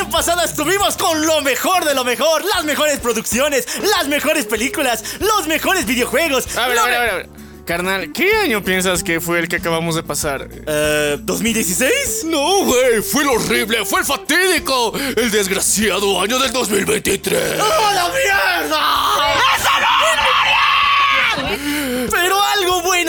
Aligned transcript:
año 0.00 0.10
pasado 0.10 0.42
estuvimos 0.42 0.96
con 0.96 1.26
lo 1.26 1.42
mejor 1.42 1.84
de 1.84 1.94
lo 1.94 2.04
mejor, 2.04 2.42
las 2.44 2.64
mejores 2.64 2.98
producciones, 3.00 3.66
las 3.82 4.08
mejores 4.08 4.46
películas, 4.46 5.04
los 5.20 5.46
mejores 5.46 5.84
videojuegos. 5.84 6.56
A 6.56 6.68
ver, 6.68 6.78
a 6.78 6.84
ver, 6.84 6.94
a 6.94 7.00
ver, 7.00 7.10
a 7.10 7.16
ver. 7.16 7.28
Carnal, 7.66 8.10
¿qué 8.12 8.34
año 8.34 8.64
piensas 8.64 9.04
que 9.04 9.20
fue 9.20 9.40
el 9.40 9.48
que 9.48 9.56
acabamos 9.56 9.94
de 9.96 10.02
pasar? 10.02 10.48
Eh, 10.66 11.18
¿2016? 11.20 12.24
No, 12.24 12.64
güey, 12.64 13.02
fue 13.02 13.22
el 13.24 13.28
horrible, 13.28 13.84
fue 13.84 14.00
el 14.00 14.06
fatídico, 14.06 14.92
el 15.16 15.30
desgraciado 15.30 16.20
año 16.20 16.38
del 16.38 16.50
2023. 16.50 17.60
¡Oh, 17.60 17.92
la 17.94 18.08
mierda! 18.08 19.09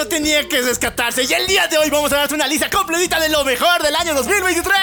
Bueno 0.02 0.08
tenía 0.08 0.48
que 0.48 0.62
rescatarse 0.62 1.24
y 1.24 1.34
el 1.34 1.48
día 1.48 1.68
de 1.68 1.78
hoy 1.78 1.90
vamos 1.90 2.12
a 2.14 2.18
darte 2.18 2.34
una 2.34 2.48
lista 2.48 2.70
completita 2.70 3.20
de 3.20 3.30
lo 3.30 3.44
mejor 3.44 3.82
del 3.84 3.96
año 3.96 4.14
2023. 4.14 4.74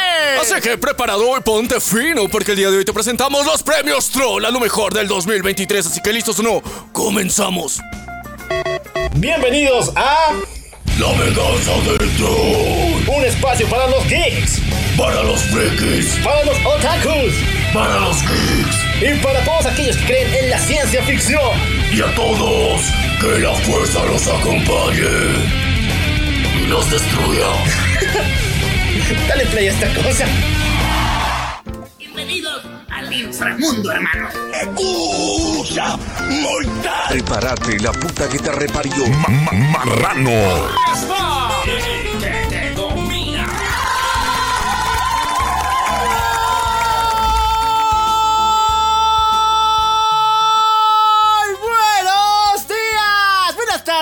Así 0.41 0.61
que 0.61 0.79
preparado 0.79 1.37
y 1.37 1.41
ponte 1.41 1.80
fino, 1.80 2.29
porque 2.29 2.52
el 2.52 2.56
día 2.56 2.70
de 2.70 2.79
hoy 2.79 2.84
te 2.84 2.92
presentamos 2.92 3.47
los 3.47 3.62
premios 3.62 4.11
Troll 4.11 4.45
a 4.45 4.51
lo 4.51 4.61
mejor 4.61 4.95
del 4.95 5.09
2023. 5.09 5.87
Así 5.87 6.01
que 6.02 6.12
listos 6.12 6.39
o 6.39 6.42
no, 6.42 6.62
comenzamos. 6.92 7.80
Bienvenidos 9.16 9.91
a 9.97 10.33
La 10.98 11.09
venganza 11.12 11.73
del 11.84 12.16
Troll. 12.16 13.16
un 13.16 13.25
espacio 13.25 13.69
para 13.69 13.87
los 13.89 14.05
geeks, 14.09 14.61
Para 14.97 15.23
los 15.23 15.41
frikis, 15.42 16.16
para 16.25 16.45
los 16.45 16.56
otakus 16.64 17.34
para 17.73 18.00
los 18.00 18.16
geeks 18.23 18.88
y 19.01 19.15
para 19.23 19.41
todos 19.45 19.66
aquellos 19.66 19.97
que 19.97 20.07
creen 20.07 20.34
en 20.34 20.51
la 20.51 20.59
ciencia 20.59 21.02
ficción. 21.02 21.41
y 21.93 22.01
a 22.01 22.15
todos, 22.15 22.80
que 23.20 23.39
la 23.39 23.55
fuerza 23.55 24.05
los 24.05 24.27
acompañe 24.27 25.06
y 26.56 26.66
los 26.66 26.91
destruya. 26.91 27.47
Dale 29.29 29.47
play 29.47 29.69
a 29.69 29.73
esta 29.73 30.03
cosa. 30.03 30.27
Bienvenidos 31.97 32.64
al 32.91 33.12
inframundo, 33.12 33.92
hermano. 33.92 34.28
Prepárate, 37.09 37.78
la 37.78 37.92
puta 37.92 38.28
que 38.28 38.39
te 38.39 38.50
reparió. 38.50 39.06
marrano. 39.06 40.31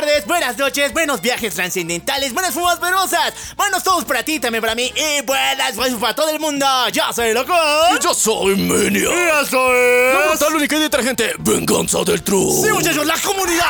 Tardes, 0.01 0.27
buenas 0.27 0.59
noches, 0.59 0.93
buenos 0.93 1.23
viajes 1.23 1.55
trascendentales, 1.55 2.35
buenas 2.35 2.53
fumas 2.53 2.79
verosas, 2.81 3.33
buenos 3.57 3.83
todos 3.83 4.05
para 4.05 4.23
ti, 4.23 4.39
también 4.39 4.61
para 4.61 4.75
mí 4.75 4.93
y 4.95 5.23
buenas 5.23 5.75
buenas 5.75 5.99
para 5.99 6.15
todo 6.15 6.29
el 6.29 6.39
mundo. 6.39 6.67
Yo 6.93 7.03
soy 7.15 7.33
loco. 7.33 7.55
Y 7.99 8.03
yo 8.03 8.13
soy 8.13 8.57
Menia. 8.57 9.09
Y 9.09 9.45
eso 9.47 9.75
es- 9.75 10.15
La 10.15 10.27
brutal, 10.29 10.55
única 10.55 10.77
y 10.77 10.81
detergente 10.81 11.33
venganza 11.39 12.01
del 12.05 12.23
Troll. 12.23 12.63
Sí, 12.63 12.71
muchachos, 12.73 13.07
la 13.07 13.17
comunidad. 13.21 13.65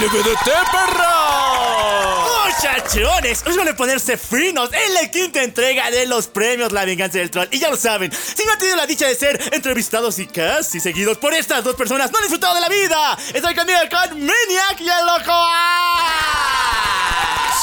LBDT, 0.00 0.50
perra. 0.70 2.23
Muchachones, 2.54 3.42
van 3.56 3.68
a 3.68 3.74
ponerse 3.74 4.16
finos 4.16 4.70
en 4.72 4.94
la 4.94 5.10
quinta 5.10 5.42
entrega 5.42 5.90
de 5.90 6.06
los 6.06 6.28
premios 6.28 6.70
La 6.72 6.84
Venganza 6.84 7.18
del 7.18 7.30
Troll. 7.30 7.48
Y 7.50 7.58
ya 7.58 7.68
lo 7.68 7.76
saben, 7.76 8.12
si 8.12 8.44
no 8.44 8.52
han 8.52 8.58
tenido 8.58 8.76
la 8.76 8.86
dicha 8.86 9.08
de 9.08 9.14
ser 9.16 9.40
entrevistados 9.52 10.18
y 10.18 10.26
casi 10.26 10.78
seguidos 10.78 11.18
por 11.18 11.34
estas 11.34 11.64
dos 11.64 11.74
personas, 11.74 12.12
no 12.12 12.18
han 12.18 12.24
disfrutado 12.24 12.54
de 12.54 12.60
la 12.60 12.68
vida. 12.68 13.18
Estoy 13.34 13.54
conmigo 13.54 13.80
con 13.90 14.20
Maniac 14.20 14.80
y 14.80 14.88
el 14.88 15.06
loco. 15.06 15.32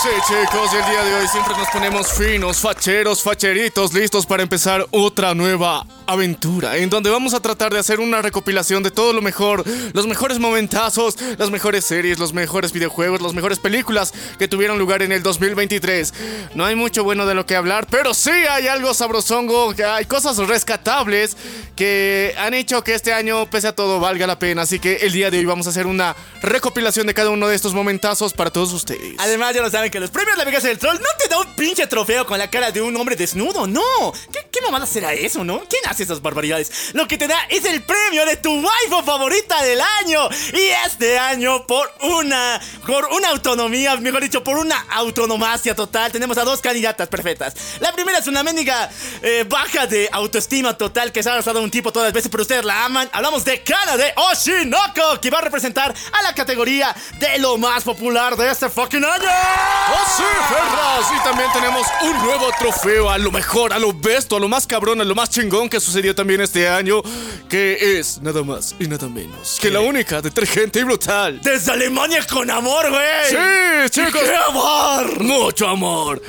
Sí, 0.02 0.10
chicos, 0.28 0.72
y 0.74 0.78
el 0.78 0.86
día 0.90 1.04
de 1.04 1.14
hoy 1.14 1.28
siempre 1.28 1.54
nos 1.56 1.68
ponemos 1.70 2.12
finos, 2.14 2.60
facheros, 2.60 3.22
facheritos, 3.22 3.94
listos 3.94 4.26
para 4.26 4.42
empezar 4.42 4.84
otra 4.90 5.36
nueva 5.36 5.86
aventura, 6.08 6.78
en 6.78 6.90
donde 6.90 7.12
vamos 7.12 7.36
a 7.36 7.40
tratar 7.40 7.72
de 7.72 7.78
hacer 7.78 8.00
una 8.00 8.20
recopilación 8.24 8.82
de 8.82 8.90
todo 8.90 9.14
lo 9.14 9.22
mejor, 9.22 9.64
los 9.94 10.08
mejores 10.08 10.40
momentazos, 10.40 11.16
las 11.38 11.52
mejores 11.52 11.86
series, 11.86 12.18
los 12.18 12.34
mejores 12.34 12.74
videojuegos, 12.74 13.22
las 13.22 13.36
mejores 13.36 13.60
películas 13.60 14.12
que 14.40 14.48
tuvieron 14.48 14.80
lugar 14.80 15.04
en 15.04 15.12
el 15.12 15.22
2023. 15.22 16.14
No 16.56 16.66
hay 16.66 16.76
mucho 16.76 17.04
bueno 17.04 17.28
de 17.28 17.36
lo 17.36 17.46
que 17.46 17.56
hablar, 17.56 17.86
pero 17.88 18.16
sí 18.16 18.32
hay 18.32 18.68
algo 18.68 18.96
sabrosongo, 18.96 19.76
hay 19.86 20.06
cosas 20.06 20.38
rescatables 20.38 21.38
que 21.76 22.34
han 22.40 22.56
hecho 22.56 22.84
que 22.84 22.96
este 22.96 23.14
año, 23.14 23.48
pese 23.50 23.68
a 23.68 23.76
todo, 23.76 24.00
valga 24.00 24.26
la 24.26 24.40
pena. 24.40 24.64
Así 24.64 24.80
que 24.80 24.96
el 24.98 25.12
día 25.14 25.30
de 25.30 25.38
hoy 25.38 25.46
vamos 25.46 25.68
a 25.68 25.70
hacer 25.70 25.86
una 25.86 26.16
recopilación 26.42 27.06
de 27.06 27.14
cada 27.14 27.30
uno 27.30 27.48
de 27.48 27.56
estos 27.56 27.74
momentazos 27.76 28.34
para 28.34 28.50
todos 28.50 28.74
ustedes. 28.74 29.16
Además, 29.20 29.56
ya 29.56 29.62
lo 29.62 29.70
saben 29.70 29.91
que 29.92 30.00
los 30.00 30.10
premios 30.10 30.38
La 30.38 30.46
Venganza 30.46 30.70
del 30.70 30.80
Troll 30.80 30.98
no 30.98 31.08
te 31.20 31.28
da 31.28 31.40
un 31.40 31.54
pinche 31.56 31.86
trofeo 31.86 32.26
con 32.26 32.40
la 32.40 32.50
cara 32.50 32.72
de 32.72 32.82
un 32.82 32.96
hombre 32.96 33.16
desnudo, 33.16 33.68
no. 33.68 34.14
¿Qué, 34.32 34.48
qué 34.50 34.62
mamada 34.62 34.86
será 34.86 35.14
eso, 35.14 35.44
no? 35.44 35.60
¿Quién 35.70 35.82
hace 35.88 36.04
esas 36.04 36.22
barbaridades? 36.22 36.94
Lo 36.94 37.08
que 37.08 37.18
te 37.18 37.28
da 37.28 37.38
es 37.50 37.66
el 37.66 37.84
premio 37.84 38.26
de 38.26 38.38
tu 38.38 38.50
waifu 38.54 39.06
favorita 39.06 39.62
del 39.64 39.82
año. 39.82 40.30
Y 40.54 40.62
este 40.86 41.20
año, 41.20 41.68
por 41.68 41.92
una, 42.02 42.60
por 42.88 43.06
una 43.08 43.30
autonomía, 43.30 43.96
mejor 43.98 44.22
dicho, 44.22 44.44
por 44.44 44.58
una 44.58 44.80
autonomacia 44.92 45.76
total, 45.76 46.12
tenemos 46.12 46.38
a 46.38 46.46
dos 46.46 46.62
candidatas 46.62 47.10
perfectas. 47.10 47.54
La 47.82 47.92
primera 47.92 48.20
es 48.20 48.28
una 48.28 48.44
mendiga 48.44 48.90
eh, 49.22 49.46
baja 49.48 49.88
de 49.88 50.10
autoestima 50.12 50.78
total 50.78 51.12
que 51.12 51.22
se 51.22 51.30
ha 51.30 51.34
arrasado 51.34 51.62
un 51.62 51.70
tipo 51.70 51.92
todas 51.92 52.08
las 52.08 52.14
veces, 52.14 52.32
pero 52.32 52.44
ustedes 52.44 52.64
la 52.64 52.86
aman. 52.86 53.10
Hablamos 53.12 53.44
de 53.44 53.62
Kana 53.62 53.98
de 53.98 54.14
Oshinoko, 54.16 55.20
que 55.22 55.30
va 55.30 55.40
a 55.40 55.42
representar 55.42 55.94
a 56.14 56.22
la 56.24 56.34
categoría 56.34 56.96
de 57.20 57.40
lo 57.40 57.58
más 57.58 57.84
popular 57.84 58.38
de 58.38 58.50
este 58.50 58.70
fucking 58.70 59.04
año. 59.04 59.81
¡Oh, 59.90 60.06
sí, 60.16 60.24
perras! 60.50 61.12
Y 61.20 61.24
también 61.24 61.50
tenemos 61.52 61.88
un 62.04 62.18
nuevo 62.24 62.50
trofeo 62.60 63.10
a 63.10 63.18
lo 63.18 63.32
mejor, 63.32 63.74
a 63.74 63.80
lo 63.80 63.94
besto, 63.94 64.38
a 64.38 64.40
lo 64.40 64.48
más 64.48 64.68
cabrón, 64.68 65.02
a 65.02 65.04
lo 65.04 65.16
más 65.16 65.30
chingón 65.30 65.70
que 65.70 65.80
sucedió 65.80 66.14
también 66.14 66.42
este 66.42 66.70
año, 66.70 67.02
que 67.50 68.00
es 68.00 68.22
nada 68.22 68.44
más 68.44 68.76
y 68.80 68.88
nada 68.88 69.08
menos 69.08 69.58
que 69.60 69.70
la 69.70 69.80
única 69.80 70.22
detergente 70.22 70.80
y 70.80 70.84
brutal. 70.84 71.42
Desde 71.42 71.72
Alemania 71.72 72.26
con 72.30 72.50
amor, 72.50 72.90
güey. 72.90 73.30
¡Sí, 73.30 73.90
chicos! 73.90 74.22
¡Qué 74.22 74.36
amor! 74.50 75.22
¡Mucho 75.24 75.68
amor! 75.68 76.22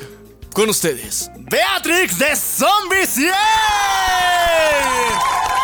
Con 0.53 0.69
ustedes. 0.69 1.29
Beatrix 1.53 2.17
de 2.17 2.35
Zombie 2.35 3.05
100. 3.05 3.29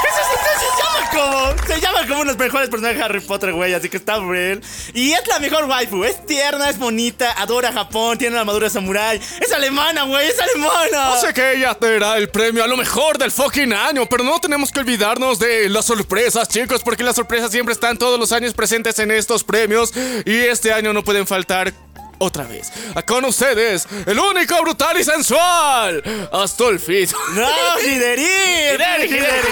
Eso 0.08 0.22
se, 0.60 0.68
llama 0.78 1.10
como. 1.10 1.68
Se 1.68 1.82
llama 1.82 2.08
como 2.08 2.22
unos 2.22 2.38
mejores 2.38 2.70
personajes 2.70 3.00
de 3.00 3.04
Harry 3.06 3.20
Potter, 3.22 3.54
güey. 3.54 3.74
Así 3.74 3.90
que 3.90 3.98
está 3.98 4.20
real. 4.20 4.62
Y 4.94 5.14
es 5.14 5.28
la 5.28 5.40
mejor 5.40 5.66
waifu. 5.66 6.04
Es 6.04 6.24
tierna, 6.28 6.70
es 6.70 6.78
bonita, 6.78 7.32
adora 7.42 7.72
Japón, 7.72 8.20
tiene 8.20 8.34
una 8.34 8.42
armadura 8.42 8.70
samurai. 8.70 9.20
Es 9.42 9.52
alemana, 9.52 10.04
güey. 10.04 10.28
Es 10.28 10.40
alemana. 10.40 11.10
No 11.10 11.22
sé 11.22 11.34
que 11.34 11.54
ella 11.54 11.74
tendrá 11.74 12.18
el 12.18 12.30
premio 12.30 12.64
a 12.64 12.68
lo 12.68 12.78
mejor 12.78 13.18
del 13.18 13.32
fucking 13.32 13.74
año, 13.74 14.06
pero 14.06 14.24
no 14.24 14.40
tenemos 14.40 14.72
que 14.72 14.82
olvidarnos 14.82 15.40
de 15.40 15.70
las 15.70 15.86
sorpresas, 15.86 16.48
chicos, 16.50 16.84
porque 16.84 17.02
las 17.02 17.16
sorpresas 17.16 17.50
siempre 17.50 17.74
están 17.74 17.98
todos 17.98 18.20
los 18.20 18.32
años 18.32 18.54
presentes 18.54 19.00
en 19.00 19.10
estos 19.10 19.44
premios 19.44 19.92
y 20.24 20.36
este 20.36 20.72
año 20.72 20.94
no 20.94 21.04
pueden 21.04 21.26
faltar. 21.26 21.74
Otra 22.22 22.44
vez, 22.44 22.72
con 23.08 23.24
ustedes, 23.24 23.88
el 24.06 24.20
único 24.20 24.62
brutal 24.62 25.00
y 25.00 25.04
sensual, 25.06 26.04
Astolfit. 26.34 27.12
No, 27.34 27.80
Hideri. 27.82 28.24
Hideri, 28.24 29.06
Hideri. 29.06 29.48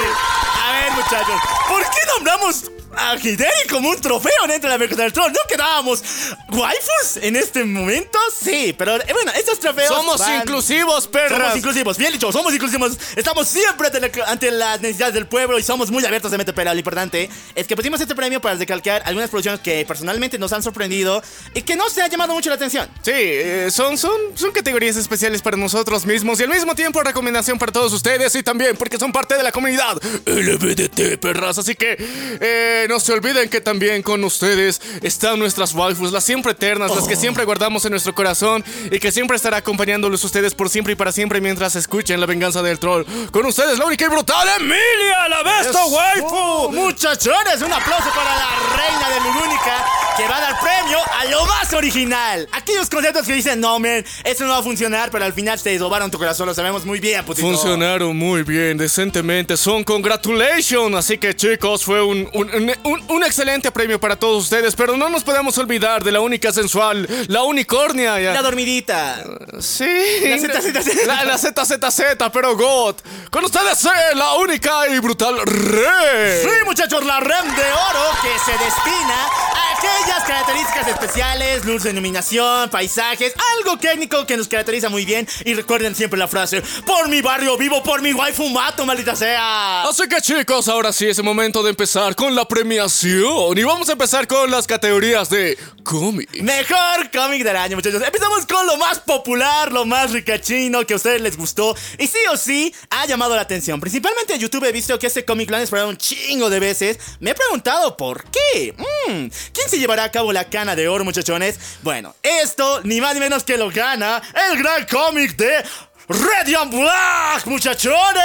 A 0.66 0.72
ver, 0.74 0.92
muchachos. 0.92 1.42
¿Por 1.70 1.82
qué 1.82 2.00
nombramos 2.16 2.64
a 2.98 3.16
Hideri 3.16 3.68
como 3.70 3.90
un 3.90 4.00
trofeo 4.02 4.32
dentro 4.48 4.70
de 4.70 4.76
la 4.76 4.78
Venganza 4.78 5.04
del 5.04 5.14
Troll? 5.14 5.32
¿No 5.32 5.40
quedábamos 5.48 6.04
waifus 6.50 7.18
en 7.22 7.36
este 7.36 7.64
momento? 7.64 8.18
Sí, 8.42 8.74
pero 8.78 8.96
eh, 8.98 9.14
bueno, 9.14 9.32
estos 9.36 9.60
trofeos. 9.60 9.88
Somos 9.90 10.20
van- 10.20 10.38
inclusivos, 10.42 11.08
perras. 11.08 11.40
Somos 11.40 11.58
inclusivos, 11.58 11.98
bien 11.98 12.12
dicho, 12.14 12.32
somos 12.32 12.54
inclusivos. 12.54 12.98
Estamos 13.16 13.48
siempre 13.48 13.88
ante, 13.88 14.00
la- 14.00 14.26
ante 14.32 14.52
las 14.52 14.82
necesidades 14.82 15.14
del 15.14 15.28
pueblo 15.28 15.60
y 15.60 15.64
somos 15.64 15.92
muy 15.92 16.06
abiertos 16.06 16.32
de 16.32 16.38
mente, 16.38 16.54
pero 16.54 16.72
lo 16.74 16.78
importante 16.80 17.30
es 17.56 17.68
que 17.68 17.76
pusimos 17.76 18.00
este 18.02 18.16
premio 18.16 18.42
para 18.42 18.56
recalcar 18.56 19.02
algunas 19.06 19.30
producciones 19.30 19.60
que 19.62 19.86
personalmente 19.86 20.38
nos 20.40 20.52
han 20.54 20.64
sorprendido 20.64 21.22
y 21.54 21.62
que 21.62 21.76
no 21.76 21.90
se 21.90 22.02
ha 22.02 22.08
llamado 22.08 22.34
mucho 22.34 22.50
la 22.50 22.56
atención. 22.56 22.88
Sí, 23.04 23.12
eh, 23.14 23.70
son, 23.72 23.98
son, 23.98 24.12
son 24.36 24.52
categorías 24.52 24.96
especiales 24.96 25.42
para 25.42 25.58
nosotros 25.58 26.06
mismos 26.06 26.40
y 26.40 26.44
al 26.44 26.50
mismo 26.50 26.76
tiempo 26.76 27.02
recomendación 27.04 27.58
para 27.60 27.72
todos 27.72 27.94
ustedes 27.94 28.34
y 28.36 28.44
también 28.44 28.76
porque 28.78 28.98
son 28.98 29.12
parte 29.12 29.36
de 29.36 29.44
la 29.44 29.52
comunidad 29.52 29.98
LBDT, 30.26 31.18
perras. 31.20 31.58
Así 31.58 31.76
que 31.76 31.96
eh, 32.40 32.87
no 32.88 33.00
se 33.00 33.12
olviden 33.14 33.50
que 33.50 33.60
también 33.62 34.02
con 34.02 34.24
ustedes 34.24 34.82
están 35.02 35.40
nuestras 35.40 35.74
waifus, 35.74 36.12
las 36.12 36.24
siempre 36.24 36.54
eternas, 36.54 36.96
las 36.96 37.08
que 37.08 37.16
siempre 37.16 37.44
guardamos 37.46 37.84
en 37.86 37.92
nuestro 37.92 38.14
corazón 38.16 38.64
y 38.92 39.00
que 39.00 39.12
siempre 39.12 39.36
estará 39.36 39.58
acompañándolos 39.58 40.24
ustedes 40.24 40.54
por 40.54 40.70
siempre 40.70 40.94
y 40.94 40.96
para 40.96 41.12
siempre 41.12 41.42
mientras 41.42 41.76
escuchen 41.76 42.20
la 42.20 42.26
venganza 42.26 42.62
del 42.62 42.80
troll. 42.80 43.04
Con 43.32 43.46
ustedes, 43.46 43.78
la 43.78 43.86
única 43.86 44.06
y 44.06 44.10
brutal 44.10 44.48
Emilia, 44.60 45.28
la 45.30 45.44
besta 45.44 45.86
waifu. 45.86 46.28
Oh, 46.30 46.72
muchachones, 46.72 47.62
un 47.62 47.74
aplauso 47.74 48.10
para 48.16 48.36
la 48.36 48.50
reina 48.78 49.10
de 49.10 49.20
Lulúnica 49.22 49.86
que 50.16 50.28
va 50.28 50.38
a 50.38 50.42
dar 50.42 50.60
premio 50.62 50.98
a 51.20 51.26
lo 51.26 51.46
más 51.46 51.74
original. 51.74 52.48
Aquellos 52.52 52.90
conceptos 52.90 53.28
que 53.28 53.34
dicen, 53.34 53.60
no, 53.60 53.80
man, 53.80 54.04
eso 54.24 54.46
no 54.46 54.52
va 54.52 54.58
a 54.60 54.64
funcionar, 54.64 55.12
pero 55.12 55.26
al 55.26 55.34
final 55.34 55.60
se 55.60 55.78
robaron 55.78 56.10
tu 56.10 56.18
corazón, 56.18 56.48
lo 56.48 56.54
sabemos 56.54 56.86
muy 56.86 57.00
bien, 57.00 57.24
putito. 57.26 57.48
Funcionaron 57.48 58.16
muy 58.16 58.44
bien, 58.44 58.78
decentemente. 58.78 59.58
Son 59.58 59.84
congratulations. 59.84 60.96
Así 60.96 61.18
que 61.18 61.36
chicos, 61.36 61.84
fue 61.84 61.98
fue 61.98 62.04
un, 62.04 62.30
un, 62.34 62.54
un- 62.54 62.74
un- 62.84 63.04
un 63.10 63.24
excelente 63.24 63.72
premio 63.72 64.00
para 64.00 64.16
todos 64.16 64.44
ustedes, 64.44 64.76
pero 64.76 64.98
no 64.98 65.10
nos 65.10 65.24
podemos 65.24 65.58
olvidar 65.58 66.04
de 66.04 66.12
la 66.12 66.20
única 66.22 66.52
sensual, 66.52 67.08
la 67.28 67.44
unicornia. 67.44 68.20
ya. 68.20 68.34
La 68.34 68.42
dormidita. 68.42 69.24
Sí. 69.60 69.86
La 70.24 70.38
ZZZ. 70.38 71.06
La, 71.06 71.24
la 71.26 71.38
ZZZ, 71.38 72.30
pero 72.32 72.56
God. 72.56 72.96
Con 73.32 73.46
ustedes, 73.46 73.84
eh, 73.86 73.90
la 74.16 74.34
única 74.36 74.88
y 74.88 75.00
brutal 75.00 75.40
Re. 75.46 76.42
Sí, 76.44 76.50
muchachos, 76.66 77.04
la 77.06 77.20
RAM 77.20 77.48
de 77.56 77.64
oro 77.64 78.06
que 78.22 78.30
se 78.46 78.52
destina 78.52 79.26
a 79.54 79.78
aquellas 79.78 80.24
características 80.26 80.88
especiales, 80.88 81.66
luz 81.66 81.84
de 81.84 81.92
iluminación, 81.92 82.70
paisajes, 82.70 83.34
algo 83.58 83.78
técnico 83.78 84.26
que 84.26 84.38
nos 84.38 84.48
caracteriza 84.48 84.90
muy 84.90 85.06
bien. 85.06 85.28
Y 85.46 85.54
recuerden 85.54 85.96
siempre 85.96 86.18
la 86.20 86.28
frase: 86.28 86.62
Por 86.86 87.08
mi 87.10 87.22
barrio 87.22 87.58
vivo, 87.58 87.84
por 87.84 88.02
mi 88.02 88.14
waifu 88.14 88.50
mato, 88.50 88.86
maldita 88.86 89.16
sea. 89.16 89.84
Así 89.84 90.08
que 90.08 90.22
chicos, 90.22 90.68
ahora 90.68 90.92
sí 90.94 91.08
es 91.08 91.18
el 91.18 91.24
momento 91.26 91.62
de 91.64 91.70
empezar 91.72 92.16
con 92.16 92.36
la 92.36 92.46
Y 92.70 93.64
vamos 93.64 93.88
a 93.88 93.94
empezar 93.94 94.28
con 94.28 94.52
las 94.52 94.68
categorías 94.68 95.30
de 95.30 95.58
cómic. 95.84 96.42
Mejor 96.42 97.10
cómic 97.14 97.42
del 97.42 97.56
año, 97.56 97.78
muchachos. 97.78 98.04
Empezamos 98.06 98.46
con 98.46 98.68
lo 98.68 98.76
más 98.76 99.00
popular, 99.00 99.72
lo 99.72 99.86
más 99.86 100.12
ricachino 100.12 100.86
que 100.86 100.94
a 100.94 100.98
ustedes 100.98 101.22
les 101.22 101.38
gustó. 101.38 101.74
Y 101.98 102.08
sí 102.08 102.18
o 102.30 102.36
sí, 102.36 102.76
ha 102.90 103.06
llamado 103.06 103.36
la 103.36 103.42
atención. 103.42 103.80
Principalmente 103.80 104.34
en 104.34 104.42
YouTube 104.42 104.66
he 104.66 104.74
visto 104.74 105.00
que 105.00 105.08
este 105.08 105.24
cómic 105.24 105.50
lo 105.50 105.56
han 105.56 105.64
esperado 105.64 105.88
un 105.88 105.96
chingo 105.96 106.50
de 106.50 106.60
veces. 106.60 107.00
Me 107.22 107.30
he 107.30 107.36
preguntado 107.36 107.96
por 107.96 108.26
qué. 108.26 108.76
Mm, 108.78 109.28
¿Quién 109.54 109.70
se 109.70 109.80
llevará 109.80 110.04
a 110.04 110.12
cabo 110.12 110.34
la 110.34 110.50
cana 110.50 110.76
de 110.76 110.90
oro, 110.90 111.06
muchachones? 111.06 111.58
Bueno, 111.84 112.16
esto 112.22 112.82
ni 112.84 113.00
más 113.00 113.14
ni 113.14 113.22
menos 113.22 113.46
que 113.46 113.58
lo 113.58 113.72
gana 113.72 114.22
el 114.52 114.58
gran 114.58 114.86
cómic 114.88 115.38
de. 115.38 115.64
Radiant 116.10 116.72
Black, 116.72 117.46
muchachones. 117.48 118.24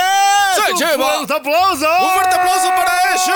Se 0.55 0.73
¡Un 0.73 0.79
lleva 0.79 1.17
fuerte 1.17 1.35
aplauso! 1.35 1.89
¡Un 2.01 2.11
fuerte 2.11 2.37
aplauso 2.37 2.69
para 2.69 3.13
ellos! 3.13 3.29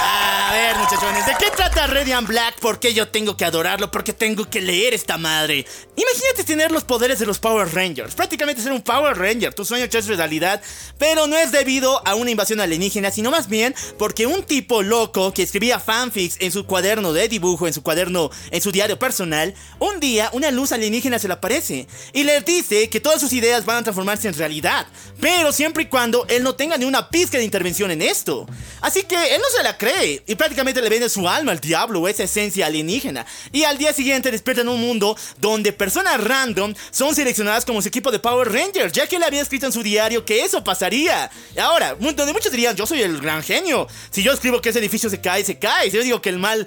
A 0.00 0.52
ver, 0.52 0.76
muchachones, 0.76 1.26
¿de 1.26 1.34
qué 1.34 1.50
trata 1.74 1.92
Radiant 1.92 2.28
Black? 2.28 2.60
¿Por 2.60 2.78
qué 2.78 2.94
yo 2.94 3.08
tengo 3.08 3.36
que 3.36 3.44
adorarlo? 3.44 3.90
¿Por 3.90 4.04
qué 4.04 4.12
tengo 4.12 4.48
que 4.48 4.60
leer 4.60 4.94
esta 4.94 5.18
madre? 5.18 5.66
Imagínate 5.96 6.44
tener 6.44 6.70
los 6.70 6.84
poderes 6.84 7.18
de 7.18 7.26
los 7.26 7.38
Power 7.38 7.72
Rangers. 7.74 8.14
Prácticamente 8.14 8.62
ser 8.62 8.72
un 8.72 8.82
Power 8.82 9.16
Ranger. 9.16 9.52
Tu 9.54 9.64
sueño 9.64 9.84
hecho 9.84 9.98
es 9.98 10.06
realidad. 10.06 10.62
Pero 10.98 11.26
no 11.26 11.36
es 11.36 11.50
debido 11.50 12.06
a 12.06 12.14
una 12.14 12.30
invasión 12.30 12.60
alienígena, 12.60 13.10
sino 13.10 13.30
más 13.30 13.48
bien 13.48 13.74
porque 13.98 14.26
un 14.26 14.44
tipo 14.44 14.82
loco 14.82 15.32
que 15.32 15.42
escribía 15.42 15.80
fanfics 15.80 16.36
en 16.40 16.52
su 16.52 16.64
cuaderno 16.64 17.12
de 17.12 17.28
dibujo, 17.28 17.66
en 17.66 17.72
su 17.72 17.82
cuaderno, 17.82 18.30
en 18.50 18.60
su 18.60 18.70
diario 18.70 18.98
personal, 18.98 19.54
un 19.80 19.98
día 19.98 20.30
una 20.32 20.50
luz 20.50 20.70
alienígena 20.70 21.18
se 21.18 21.28
le 21.28 21.34
aparece 21.34 21.88
y 22.12 22.22
le 22.22 22.40
dice 22.42 22.88
que 22.88 23.00
todas 23.00 23.20
sus 23.20 23.32
ideas 23.32 23.64
van 23.64 23.78
a 23.78 23.82
transformarse 23.82 24.28
en 24.28 24.34
realidad. 24.34 24.86
Pero 25.20 25.52
siempre 25.52 25.84
y 25.84 25.86
cuando 25.86 26.26
él 26.28 26.44
no 26.44 26.54
tenga 26.54 26.76
ni 26.76 26.84
una 26.84 27.08
pizca 27.08 27.38
de 27.38 27.44
intervención 27.44 27.90
en 27.90 28.02
esto. 28.02 28.46
Así 28.80 29.02
que 29.02 29.34
él 29.34 29.40
no 29.40 29.48
se 29.56 29.62
la 29.64 29.76
cree 29.76 30.22
y 30.26 30.34
prácticamente 30.36 30.80
le 30.80 30.88
vende 30.88 31.08
su 31.08 31.28
alma 31.28 31.50
al 31.50 31.60
diablo, 31.64 32.06
esa 32.08 32.22
esencia 32.24 32.66
alienígena. 32.66 33.26
Y 33.52 33.64
al 33.64 33.78
día 33.78 33.92
siguiente 33.92 34.30
despierta 34.30 34.62
en 34.62 34.68
un 34.68 34.80
mundo 34.80 35.16
donde 35.38 35.72
personas 35.72 36.22
random 36.22 36.74
son 36.90 37.14
seleccionadas 37.14 37.64
como 37.64 37.82
su 37.82 37.88
equipo 37.88 38.10
de 38.10 38.18
Power 38.18 38.50
Rangers, 38.52 38.92
ya 38.92 39.06
que 39.06 39.16
él 39.16 39.22
había 39.22 39.42
escrito 39.42 39.66
en 39.66 39.72
su 39.72 39.82
diario 39.82 40.24
que 40.24 40.42
eso 40.44 40.62
pasaría. 40.62 41.30
Ahora, 41.60 41.94
donde 41.94 42.32
muchos 42.32 42.50
dirían, 42.52 42.76
yo 42.76 42.86
soy 42.86 43.02
el 43.02 43.18
gran 43.20 43.42
genio. 43.42 43.86
Si 44.10 44.22
yo 44.22 44.32
escribo 44.32 44.60
que 44.60 44.68
ese 44.70 44.78
edificio 44.78 45.10
se 45.10 45.20
cae, 45.20 45.44
se 45.44 45.58
cae. 45.58 45.90
Si 45.90 45.96
yo 45.96 46.02
digo 46.02 46.22
que 46.22 46.28
el 46.30 46.38
mal, 46.38 46.66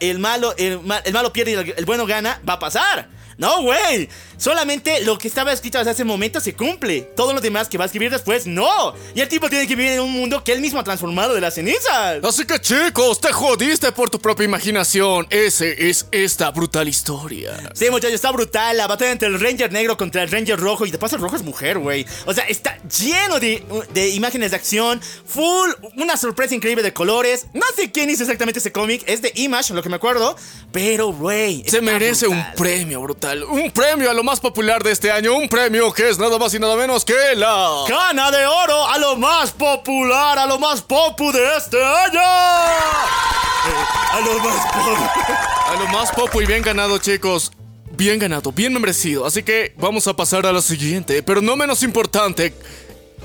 el 0.00 0.18
malo, 0.18 0.54
el, 0.56 0.80
ma- 0.80 0.98
el 1.04 1.12
malo 1.12 1.32
pierde 1.32 1.52
y 1.52 1.54
el 1.76 1.84
bueno 1.84 2.06
gana, 2.06 2.40
va 2.48 2.54
a 2.54 2.58
pasar. 2.58 3.08
No, 3.38 3.62
güey. 3.62 4.08
Solamente 4.36 5.00
lo 5.04 5.16
que 5.16 5.28
estaba 5.28 5.52
escrito 5.52 5.78
desde 5.78 5.92
hace 5.92 6.04
momento 6.04 6.40
se 6.40 6.54
cumple. 6.54 7.02
Todo 7.16 7.32
lo 7.32 7.40
demás 7.40 7.68
que 7.68 7.78
va 7.78 7.84
a 7.84 7.86
escribir 7.86 8.10
después, 8.10 8.46
no. 8.46 8.94
Y 9.14 9.20
el 9.20 9.28
tipo 9.28 9.48
tiene 9.48 9.66
que 9.66 9.76
vivir 9.76 9.92
en 9.92 10.00
un 10.00 10.12
mundo 10.12 10.42
que 10.42 10.52
él 10.52 10.60
mismo 10.60 10.80
ha 10.80 10.84
transformado 10.84 11.34
de 11.34 11.40
las 11.40 11.54
cenizas. 11.54 12.22
Así 12.22 12.44
que 12.44 12.60
chicos, 12.60 13.20
te 13.20 13.32
jodiste 13.32 13.92
por 13.92 14.10
tu 14.10 14.20
propia 14.20 14.44
imaginación. 14.44 15.26
Ese 15.30 15.88
es 15.88 16.06
esta 16.10 16.50
brutal 16.50 16.88
historia. 16.88 17.70
Sí, 17.74 17.90
muchachos, 17.90 18.14
está 18.14 18.32
brutal. 18.32 18.76
La 18.76 18.88
batalla 18.88 19.12
entre 19.12 19.28
el 19.28 19.38
Ranger 19.38 19.72
negro 19.72 19.96
contra 19.96 20.22
el 20.24 20.30
Ranger 20.30 20.58
rojo. 20.58 20.84
Y 20.84 20.90
de 20.90 20.98
paso, 20.98 21.14
el 21.14 21.22
rojo 21.22 21.36
es 21.36 21.42
mujer, 21.42 21.78
güey. 21.78 22.04
O 22.26 22.34
sea, 22.34 22.44
está 22.44 22.76
lleno 22.82 23.38
de, 23.38 23.64
de 23.94 24.08
imágenes 24.10 24.50
de 24.50 24.56
acción. 24.56 25.00
Full, 25.26 25.70
una 25.96 26.16
sorpresa 26.16 26.56
increíble 26.56 26.82
de 26.82 26.92
colores. 26.92 27.46
No 27.54 27.66
sé 27.76 27.92
quién 27.92 28.10
hizo 28.10 28.24
exactamente 28.24 28.58
ese 28.58 28.72
cómic. 28.72 29.04
Es 29.06 29.22
de 29.22 29.32
Image, 29.36 29.74
lo 29.74 29.82
que 29.82 29.88
me 29.88 29.96
acuerdo. 29.96 30.36
Pero, 30.72 31.12
güey. 31.12 31.64
Se 31.68 31.80
merece 31.80 32.26
un 32.26 32.44
premio 32.56 33.00
brutal. 33.00 33.27
Un 33.48 33.70
premio 33.70 34.10
a 34.10 34.14
lo 34.14 34.22
más 34.24 34.40
popular 34.40 34.82
de 34.82 34.92
este 34.92 35.10
año. 35.10 35.34
Un 35.34 35.48
premio 35.48 35.92
que 35.92 36.08
es 36.08 36.18
nada 36.18 36.38
más 36.38 36.54
y 36.54 36.58
nada 36.58 36.76
menos 36.76 37.04
que 37.04 37.14
la. 37.36 37.84
Cana 37.86 38.30
de 38.30 38.46
oro 38.46 38.86
a 38.88 38.98
lo 38.98 39.16
más 39.16 39.50
popular, 39.52 40.38
a 40.38 40.46
lo 40.46 40.58
más 40.58 40.80
popu 40.82 41.30
de 41.32 41.56
este 41.56 41.76
año. 41.84 42.20
Eh, 42.20 43.84
a 44.12 44.20
lo 44.20 44.38
más 44.38 44.66
popu. 44.72 45.70
A 45.70 45.76
lo 45.78 45.86
más 45.88 46.10
popo 46.12 46.40
y 46.42 46.46
bien 46.46 46.62
ganado, 46.62 46.98
chicos. 46.98 47.52
Bien 47.90 48.18
ganado, 48.18 48.52
bien 48.52 48.72
merecido. 48.80 49.26
Así 49.26 49.42
que 49.42 49.74
vamos 49.76 50.06
a 50.06 50.14
pasar 50.14 50.46
a 50.46 50.52
la 50.52 50.62
siguiente, 50.62 51.22
pero 51.22 51.40
no 51.42 51.56
menos 51.56 51.82
importante. 51.82 52.54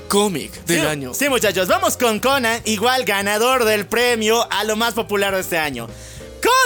Cómic 0.08 0.52
del 0.66 0.80
Sí, 0.80 0.86
año. 0.86 1.14
Sí, 1.14 1.28
muchachos, 1.30 1.66
vamos 1.66 1.96
con 1.96 2.20
Conan, 2.20 2.60
igual 2.66 3.04
ganador 3.04 3.64
del 3.64 3.86
premio 3.86 4.46
a 4.50 4.64
lo 4.64 4.76
más 4.76 4.92
popular 4.94 5.34
de 5.34 5.40
este 5.40 5.56
año. 5.58 5.88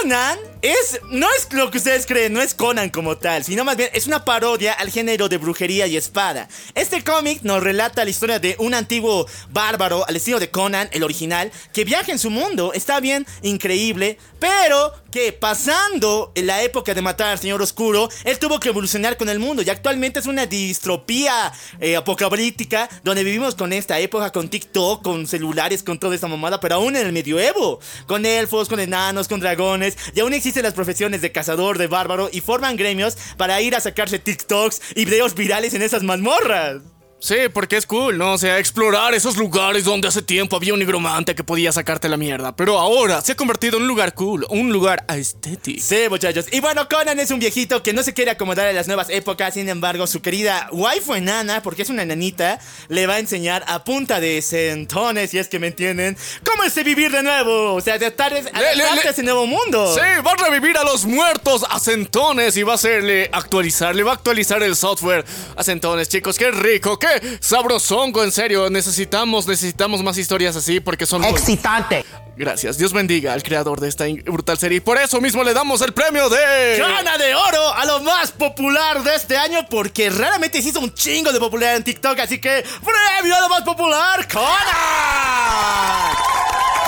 Conan 0.01 0.37
es, 0.61 0.99
no 1.09 1.27
es 1.37 1.51
lo 1.53 1.71
que 1.71 1.77
ustedes 1.77 2.05
creen, 2.05 2.33
no 2.33 2.41
es 2.41 2.53
Conan 2.53 2.89
como 2.89 3.17
tal, 3.17 3.43
sino 3.43 3.63
más 3.63 3.77
bien 3.77 3.89
es 3.93 4.07
una 4.07 4.25
parodia 4.25 4.73
al 4.73 4.89
género 4.89 5.29
de 5.29 5.37
brujería 5.37 5.87
y 5.87 5.95
espada. 5.95 6.49
Este 6.75 7.03
cómic 7.03 7.41
nos 7.43 7.63
relata 7.63 8.03
la 8.03 8.09
historia 8.09 8.39
de 8.39 8.55
un 8.59 8.73
antiguo 8.73 9.25
bárbaro 9.51 10.05
al 10.07 10.15
estilo 10.15 10.39
de 10.39 10.49
Conan, 10.49 10.89
el 10.91 11.03
original, 11.03 11.51
que 11.73 11.85
viaja 11.85 12.11
en 12.11 12.19
su 12.19 12.29
mundo, 12.29 12.73
está 12.73 12.99
bien, 12.99 13.25
increíble, 13.41 14.17
pero 14.39 14.93
que 15.11 15.33
pasando 15.33 16.31
en 16.35 16.47
la 16.47 16.61
época 16.61 16.93
de 16.93 17.01
matar 17.01 17.29
al 17.29 17.39
Señor 17.39 17.61
Oscuro, 17.61 18.09
él 18.23 18.37
tuvo 18.37 18.59
que 18.59 18.69
evolucionar 18.69 19.17
con 19.17 19.29
el 19.29 19.39
mundo 19.39 19.61
y 19.61 19.69
actualmente 19.69 20.19
es 20.19 20.27
una 20.27 20.45
distropía 20.45 21.51
eh, 21.79 21.95
apocalíptica 21.95 22.89
donde 23.03 23.23
vivimos 23.23 23.55
con 23.55 23.73
esta 23.73 23.99
época, 23.99 24.31
con 24.31 24.49
TikTok, 24.49 25.01
con 25.01 25.25
celulares, 25.25 25.83
con 25.83 25.99
toda 25.99 26.15
esta 26.15 26.27
mamada, 26.27 26.59
pero 26.59 26.75
aún 26.75 26.95
en 26.95 27.07
el 27.07 27.13
medioevo, 27.13 27.79
con 28.05 28.25
elfos, 28.25 28.69
con 28.69 28.79
enanos, 28.79 29.27
con 29.27 29.39
dragones, 29.39 29.97
y 30.13 30.19
aún 30.19 30.33
existen 30.49 30.63
las 30.63 30.73
profesiones 30.73 31.21
de 31.21 31.31
cazador, 31.31 31.77
de 31.77 31.85
bárbaro, 31.85 32.27
y 32.33 32.41
forman 32.41 32.75
gremios 32.75 33.15
para 33.37 33.61
ir 33.61 33.75
a 33.75 33.81
sacarse 33.81 34.17
TikToks 34.17 34.81
y 34.95 35.05
videos 35.05 35.35
virales 35.35 35.75
en 35.75 35.83
esas 35.83 36.01
mazmorras. 36.01 36.81
Sí, 37.21 37.35
porque 37.53 37.75
es 37.75 37.85
cool, 37.85 38.17
¿no? 38.17 38.33
O 38.33 38.37
sea, 38.37 38.59
explorar 38.59 39.13
esos 39.13 39.35
lugares 39.35 39.83
donde 39.83 40.07
hace 40.07 40.21
tiempo 40.21 40.55
había 40.55 40.71
un 40.73 40.79
nigromante 40.79 41.35
que 41.35 41.43
podía 41.43 41.69
sacarte 41.73 42.07
la 42.07 42.15
mierda. 42.15 42.55
Pero 42.55 42.79
ahora 42.79 43.19
se 43.21 43.33
ha 43.33 43.35
convertido 43.35 43.75
en 43.75 43.83
un 43.83 43.89
lugar 43.89 44.13
cool, 44.13 44.45
un 44.49 44.71
lugar 44.71 45.03
aesthetic. 45.09 45.81
Sí, 45.81 45.97
muchachos. 46.09 46.45
Y 46.53 46.61
bueno, 46.61 46.87
Conan 46.87 47.19
es 47.19 47.29
un 47.31 47.39
viejito 47.39 47.83
que 47.83 47.91
no 47.91 48.03
se 48.03 48.13
quiere 48.13 48.31
acomodar 48.31 48.67
a 48.67 48.71
las 48.73 48.87
nuevas 48.87 49.09
épocas. 49.09 49.53
Sin 49.55 49.67
embargo, 49.67 50.07
su 50.07 50.21
querida 50.21 50.69
waifu 50.71 51.13
enana, 51.15 51.61
porque 51.61 51.81
es 51.81 51.89
una 51.89 52.03
enanita, 52.03 52.57
le 52.87 53.05
va 53.05 53.15
a 53.15 53.19
enseñar 53.19 53.65
a 53.67 53.83
punta 53.83 54.21
de 54.21 54.41
centones, 54.41 55.31
si 55.31 55.39
es 55.39 55.49
que 55.49 55.59
me 55.59 55.67
entienden, 55.67 56.17
cómo 56.45 56.63
es 56.63 56.73
de 56.73 56.83
vivir 56.83 57.11
de 57.11 57.21
nuevo. 57.21 57.73
O 57.73 57.81
sea, 57.81 57.95
adaptarse 57.95 58.43
le- 58.43 58.49
adaptarse 58.49 59.07
a 59.09 59.11
ese 59.11 59.23
nuevo 59.23 59.45
mundo. 59.45 59.93
Sí, 59.93 59.99
va 60.25 60.31
a 60.31 60.49
revivir 60.49 60.77
a 60.77 60.85
los 60.85 61.05
muertos 61.05 61.65
a 61.69 61.81
centones 61.81 62.55
y 62.55 62.63
va 62.63 62.71
a 62.71 62.75
hacerle 62.75 63.29
actualizar, 63.33 63.93
le 63.93 64.03
va 64.03 64.11
a 64.11 64.15
actualizar 64.15 64.63
el 64.63 64.77
software 64.77 65.25
a 65.57 65.63
centones, 65.65 66.07
chicos. 66.07 66.37
Qué 66.37 66.49
rico, 66.51 66.97
qué 66.97 67.08
sabrosongo, 67.39 68.23
en 68.23 68.31
serio. 68.31 68.69
Necesitamos, 68.69 69.47
necesitamos 69.47 70.03
más 70.03 70.17
historias 70.17 70.55
así 70.55 70.79
porque 70.79 71.05
son 71.05 71.21
muy- 71.21 71.29
Excitante. 71.31 72.05
Gracias, 72.37 72.77
Dios 72.77 72.93
bendiga 72.93 73.33
al 73.33 73.43
creador 73.43 73.81
de 73.81 73.89
esta 73.89 74.05
brutal 74.25 74.57
serie. 74.57 74.77
Y 74.77 74.79
por 74.81 74.97
eso 74.97 75.19
mismo 75.19 75.43
le 75.43 75.53
damos 75.53 75.81
el 75.81 75.93
premio 75.93 76.29
de. 76.29 76.77
Gana 76.79 77.17
de 77.17 77.35
oro 77.35 77.73
a 77.73 77.83
lo 77.85 77.99
más 78.01 78.31
popular 78.31 79.03
de 79.03 79.13
este 79.15 79.35
año 79.37 79.65
porque 79.69 80.09
raramente 80.09 80.61
se 80.61 80.69
hizo 80.69 80.79
un 80.79 80.93
chingo 80.93 81.33
de 81.33 81.39
popular 81.39 81.75
en 81.75 81.83
TikTok, 81.83 82.17
así 82.19 82.39
que 82.39 82.63
premio 82.83 83.35
a 83.35 83.41
lo 83.41 83.49
más 83.49 83.61
popular, 83.63 84.25
Conan. 84.31 84.49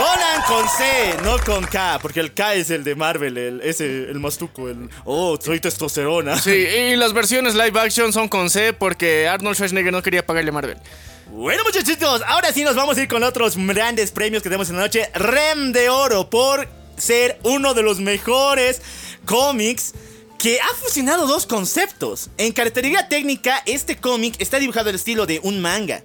Conan 0.01 0.41
con 0.47 0.67
C, 0.67 1.15
no 1.23 1.37
con 1.45 1.63
K, 1.63 1.99
porque 2.01 2.21
el 2.21 2.33
K 2.33 2.55
es 2.55 2.71
el 2.71 2.83
de 2.83 2.95
Marvel, 2.95 3.37
el, 3.37 3.61
ese, 3.61 3.85
el 3.85 4.19
mastuco, 4.19 4.67
el... 4.67 4.89
Oh, 5.05 5.37
soy 5.39 5.59
testosterona. 5.59 6.39
Sí, 6.39 6.49
y 6.49 6.95
las 6.95 7.13
versiones 7.13 7.53
live 7.53 7.79
action 7.79 8.11
son 8.11 8.27
con 8.27 8.49
C 8.49 8.73
porque 8.73 9.27
Arnold 9.27 9.55
Schwarzenegger 9.55 9.91
no 9.91 10.01
quería 10.01 10.25
pagarle 10.25 10.49
a 10.49 10.53
Marvel. 10.53 10.77
Bueno, 11.27 11.61
muchachitos, 11.63 12.23
ahora 12.25 12.51
sí 12.51 12.63
nos 12.63 12.75
vamos 12.75 12.97
a 12.97 13.03
ir 13.03 13.07
con 13.07 13.21
otros 13.21 13.55
grandes 13.55 14.09
premios 14.09 14.41
que 14.41 14.49
tenemos 14.49 14.71
en 14.71 14.77
la 14.77 14.81
noche. 14.81 15.07
Rem 15.13 15.71
de 15.71 15.89
Oro 15.89 16.31
por 16.31 16.67
ser 16.97 17.37
uno 17.43 17.75
de 17.75 17.83
los 17.83 17.99
mejores 17.99 18.81
cómics 19.25 19.93
que 20.39 20.59
ha 20.59 20.75
fusionado 20.81 21.27
dos 21.27 21.45
conceptos. 21.45 22.31
En 22.39 22.53
característica 22.53 23.07
técnica, 23.07 23.61
este 23.67 23.97
cómic 23.97 24.33
está 24.39 24.57
dibujado 24.57 24.89
al 24.89 24.95
estilo 24.95 25.27
de 25.27 25.39
un 25.43 25.61
manga. 25.61 26.01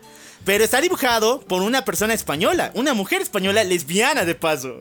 Pero 0.46 0.62
está 0.62 0.80
dibujado 0.80 1.40
por 1.40 1.60
una 1.60 1.84
persona 1.84 2.14
española, 2.14 2.70
una 2.74 2.94
mujer 2.94 3.20
española 3.20 3.64
lesbiana 3.64 4.24
de 4.24 4.36
paso. 4.36 4.80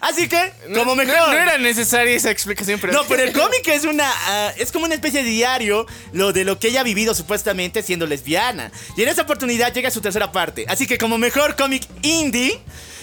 Así 0.00 0.26
que, 0.26 0.52
como 0.74 0.96
mejor. 0.96 1.14
No, 1.14 1.26
no 1.26 1.38
era 1.38 1.58
necesaria 1.58 2.16
esa 2.16 2.30
explicación, 2.30 2.80
pero. 2.80 2.94
No, 2.94 3.04
pero 3.06 3.22
el 3.22 3.32
cómic 3.34 3.68
es 3.68 3.84
una. 3.84 4.10
ah, 4.10 4.52
es 4.56 4.72
como 4.72 4.86
una 4.86 4.94
especie 4.94 5.22
de 5.22 5.28
diario 5.28 5.86
lo 6.14 6.32
de 6.32 6.44
lo 6.44 6.58
que 6.58 6.68
ella 6.68 6.80
ha 6.80 6.84
vivido 6.84 7.14
supuestamente 7.14 7.82
siendo 7.82 8.06
lesbiana. 8.06 8.72
Y 8.96 9.02
en 9.02 9.10
esa 9.10 9.22
oportunidad 9.22 9.72
llega 9.74 9.90
su 9.90 10.00
tercera 10.00 10.32
parte. 10.32 10.64
Así 10.66 10.86
que, 10.86 10.96
como 10.96 11.18
mejor 11.18 11.56
cómic 11.56 11.86
indie, 12.00 12.58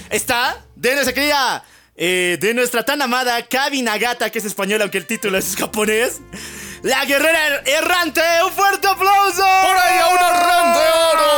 está 0.09 0.65
de 0.75 0.95
nuestra 0.95 1.13
querida. 1.13 1.63
eh, 1.95 2.37
de 2.41 2.53
nuestra 2.55 2.83
tan 2.83 3.03
amada 3.03 3.45
Kabi 3.45 3.83
Nagata, 3.83 4.31
que 4.31 4.39
es 4.39 4.45
española, 4.45 4.83
aunque 4.85 4.97
el 4.97 5.05
título 5.05 5.37
es 5.37 5.55
japonés. 5.55 6.21
La 6.83 7.05
guerrera 7.05 7.61
errante. 7.65 8.21
¡Un 8.45 8.51
fuerte 8.53 8.87
aplauso! 8.87 9.41
¡Por 9.43 9.77
ahí 9.77 9.99
a 9.99 10.07
una 10.07 10.29
ram 10.29 10.73
de 10.73 10.79
oro! 10.79 11.29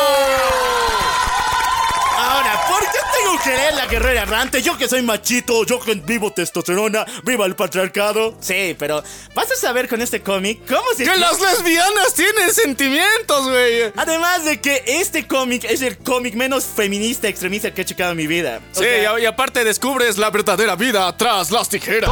Ahora, 2.19 2.61
¿por 2.69 2.79
qué 2.81 2.99
tengo 3.19 3.39
que 3.43 3.49
leer 3.49 3.73
la 3.73 3.85
guerrera 3.87 4.21
errante? 4.21 4.61
Yo 4.61 4.77
que 4.77 4.87
soy 4.87 5.01
machito, 5.01 5.65
yo 5.65 5.79
que 5.79 5.95
vivo 5.95 6.31
testosterona, 6.31 7.05
viva 7.23 7.45
el 7.47 7.55
patriarcado. 7.55 8.35
Sí, 8.39 8.75
pero 8.77 9.03
vas 9.33 9.51
a 9.51 9.55
saber 9.55 9.87
con 9.89 10.01
este 10.01 10.21
cómic 10.21 10.61
cómo 10.67 10.85
se... 10.95 11.03
¡Que 11.05 11.17
las 11.17 11.39
lesbianas 11.41 12.13
tienen 12.13 12.53
sentimientos, 12.53 13.49
güey! 13.49 13.91
Además 13.97 14.45
de 14.45 14.61
que 14.61 14.83
este 14.85 15.27
cómic 15.27 15.63
es 15.63 15.81
el 15.81 15.97
cómic 15.97 16.35
menos 16.35 16.65
feminista 16.65 17.27
extremista 17.27 17.73
que 17.73 17.81
he 17.81 17.85
checado 17.85 18.11
en 18.11 18.17
mi 18.17 18.27
vida. 18.27 18.59
O 18.75 18.79
Sí, 18.79 18.83
sea, 18.85 19.19
y, 19.19 19.23
y 19.23 19.25
aparte 19.25 19.63
descubres 19.63 20.19
la 20.19 20.29
verdadera 20.29 20.75
vida 20.75 21.15
tras 21.17 21.49
las 21.49 21.67
tijeras. 21.67 22.09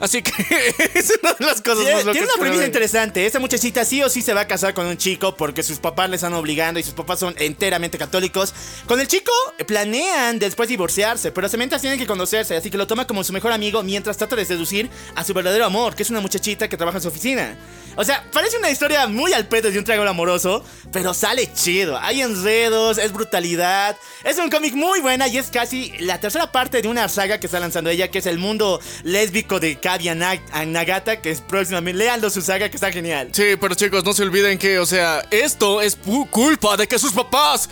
Así 0.00 0.22
que 0.22 0.32
es 0.94 1.18
una 1.22 1.32
de 1.32 1.44
las 1.44 1.60
cosas 1.60 1.78
Tiene, 1.78 1.94
más 1.94 2.04
locas 2.04 2.12
tiene 2.12 2.26
una 2.26 2.40
premisa 2.40 2.66
interesante. 2.66 3.26
Esta 3.26 3.38
muchachita 3.38 3.84
sí 3.84 4.02
o 4.02 4.08
sí 4.08 4.22
se 4.22 4.32
va 4.32 4.42
a 4.42 4.46
casar 4.46 4.74
con 4.74 4.86
un 4.86 4.96
chico 4.96 5.36
porque 5.36 5.62
sus 5.62 5.78
papás 5.78 6.08
le 6.08 6.16
están 6.16 6.34
obligando 6.34 6.78
y 6.80 6.82
sus 6.82 6.94
papás 6.94 7.18
son 7.18 7.34
enteramente 7.38 7.98
católicos. 7.98 8.54
Con 8.86 9.00
el 9.00 9.08
chico 9.08 9.32
eh, 9.58 9.64
planean 9.64 10.38
después 10.38 10.68
divorciarse, 10.68 11.32
pero 11.32 11.48
se 11.48 11.56
mientras 11.56 11.80
tienen 11.80 11.98
que 11.98 12.06
conocerse, 12.06 12.56
así 12.56 12.70
que 12.70 12.78
lo 12.78 12.86
toma 12.86 13.06
como 13.06 13.24
su 13.24 13.32
mejor 13.32 13.52
amigo 13.52 13.82
mientras 13.82 14.16
trata 14.16 14.36
de 14.36 14.44
seducir 14.44 14.90
a 15.14 15.24
su 15.24 15.34
verdadero 15.34 15.64
amor, 15.64 15.94
que 15.94 16.02
es 16.02 16.10
una 16.10 16.20
muchachita 16.20 16.68
que 16.68 16.76
trabaja 16.76 16.98
en 16.98 17.02
su 17.02 17.08
oficina. 17.08 17.56
O 17.96 18.04
sea, 18.04 18.24
parece 18.32 18.56
una 18.58 18.70
historia 18.70 19.08
muy 19.08 19.32
al 19.32 19.48
pedo 19.48 19.72
de 19.72 19.78
un 19.78 19.84
triángulo 19.84 20.10
amoroso, 20.10 20.64
pero 20.92 21.14
sale 21.14 21.52
chido. 21.52 21.98
Hay 21.98 22.22
enredos, 22.22 22.96
es 22.96 23.12
brutalidad. 23.12 23.96
Es 24.22 24.38
un 24.38 24.50
cómic 24.50 24.74
muy 24.74 25.00
buena 25.00 25.26
y 25.26 25.36
es 25.36 25.48
casi 25.48 25.92
la 25.98 26.20
tercera 26.20 26.52
parte 26.52 26.80
de 26.80 26.86
una 26.86 27.08
saga 27.08 27.40
que 27.40 27.46
está 27.46 27.58
lanzando 27.58 27.90
ella, 27.90 28.08
que 28.08 28.18
es 28.18 28.26
el 28.26 28.38
mundo 28.38 28.80
lésbico 29.02 29.58
de 29.58 29.80
Nag- 29.96 30.66
Nagata, 30.66 31.20
que 31.20 31.30
es 31.30 31.40
próximamente. 31.40 31.98
Leanlo 31.98 32.28
su 32.30 32.42
saga, 32.42 32.68
que 32.68 32.76
está 32.76 32.92
genial. 32.92 33.28
Sí, 33.32 33.54
pero 33.60 33.74
chicos, 33.74 34.04
no 34.04 34.12
se 34.12 34.22
olviden 34.22 34.58
que, 34.58 34.78
o 34.78 34.86
sea, 34.86 35.22
esto 35.30 35.80
es 35.80 35.96
culpa 36.30 36.76
de 36.76 36.86
que 36.86 36.98
sus 36.98 37.12
papás 37.12 37.68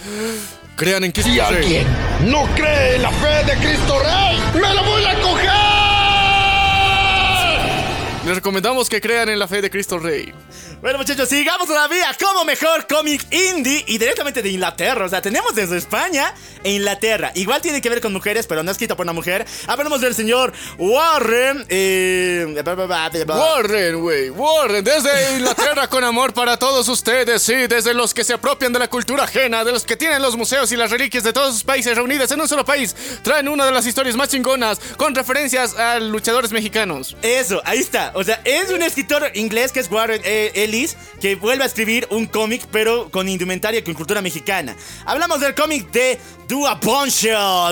crean 0.77 1.05
en 1.05 1.13
Cristo 1.13 1.31
Si 1.33 1.39
Rey. 1.39 1.47
alguien 1.63 1.87
no 2.31 2.45
cree 2.55 2.97
en 2.97 3.03
la 3.03 3.11
fe 3.11 3.45
de 3.45 3.53
Cristo 3.59 3.99
Rey, 4.01 4.39
¡me 4.55 4.75
lo 4.75 4.85
voy 4.85 5.05
a 5.05 5.21
coger! 5.21 5.76
Les 8.27 8.35
recomendamos 8.35 8.89
que 8.89 9.01
crean 9.01 9.29
en 9.29 9.39
la 9.39 9.47
fe 9.47 9.63
de 9.63 9.71
Cristo 9.71 10.01
Rey. 10.01 10.35
Bueno, 10.83 10.99
muchachos, 10.99 11.29
sigamos 11.29 11.69
todavía 11.69 12.09
como 12.21 12.45
mejor 12.45 12.89
cómic 12.89 13.25
indie 13.31 13.85
y 13.87 13.99
directamente 13.99 14.43
de 14.43 14.49
Inglaterra. 14.49 15.05
O 15.05 15.09
sea, 15.09 15.23
tenemos 15.23 15.55
desde 15.55 15.77
España 15.77 16.35
e 16.65 16.73
Inglaterra. 16.73 17.31
Igual 17.37 17.63
tiene 17.63 17.81
que 17.81 17.89
ver 17.89 18.01
con 18.01 18.13
mujeres, 18.13 18.49
pero 18.49 18.65
no 18.65 18.73
escrito 18.73 18.97
por 18.97 19.05
una 19.05 19.13
mujer. 19.13 19.47
Hablamos 19.69 20.01
del 20.01 20.13
señor 20.17 20.53
Warren. 20.77 21.67
Eh, 21.69 22.53
Warren, 23.29 24.01
güey, 24.01 24.31
Warren, 24.31 24.83
desde 24.83 25.35
Inglaterra 25.37 25.87
con 25.87 26.03
amor 26.03 26.35
para 26.35 26.57
todos 26.57 26.89
ustedes, 26.89 27.41
sí, 27.43 27.69
desde 27.69 27.95
los 27.95 28.13
que 28.13 28.25
se 28.25 28.33
apropian 28.33 28.73
de 28.73 28.81
la 28.81 28.89
cultura 28.89 29.23
ajena, 29.23 29.63
de 29.63 29.71
los 29.71 29.85
que 29.85 29.97
tienen 29.97 30.21
los 30.21 30.37
museos 30.37 30.73
y 30.73 30.77
las 30.77 30.91
reliquias 30.91 31.23
de 31.23 31.33
todos 31.33 31.55
sus 31.55 31.63
países 31.63 31.95
reunidas 31.95 32.33
en 32.33 32.41
un 32.41 32.49
solo 32.49 32.65
país, 32.65 32.97
traen 33.23 33.49
una 33.49 33.67
de 33.67 33.71
las 33.71 33.87
historias 33.87 34.17
más 34.17 34.31
chingonas 34.31 34.81
con 34.97 35.15
referencias 35.15 35.79
a 35.79 36.01
luchadores 36.01 36.51
mexicanos. 36.51 37.17
Eso, 37.23 37.63
ahí 37.65 37.79
está. 37.79 38.16
O 38.17 38.25
sea, 38.25 38.41
es 38.45 38.71
un 38.71 38.81
escritor 38.81 39.31
inglés 39.35 39.73
que 39.73 39.81
es 39.81 39.91
Warren 39.91 40.23
eh, 40.25 40.51
Ellis 40.55 40.97
que 41.21 41.35
vuelve 41.35 41.65
a 41.65 41.67
escribir 41.67 42.09
un 42.11 42.25
cómic, 42.25 42.67
pero 42.73 43.11
con 43.11 43.29
indumentaria 43.29 43.81
y 43.81 43.83
con 43.83 43.93
cultura 43.93 44.23
mexicana. 44.23 44.75
Hablamos 45.05 45.39
del 45.41 45.55
cómic 45.55 45.91
de 45.91 46.19
Do 46.49 46.67
a. 46.67 46.81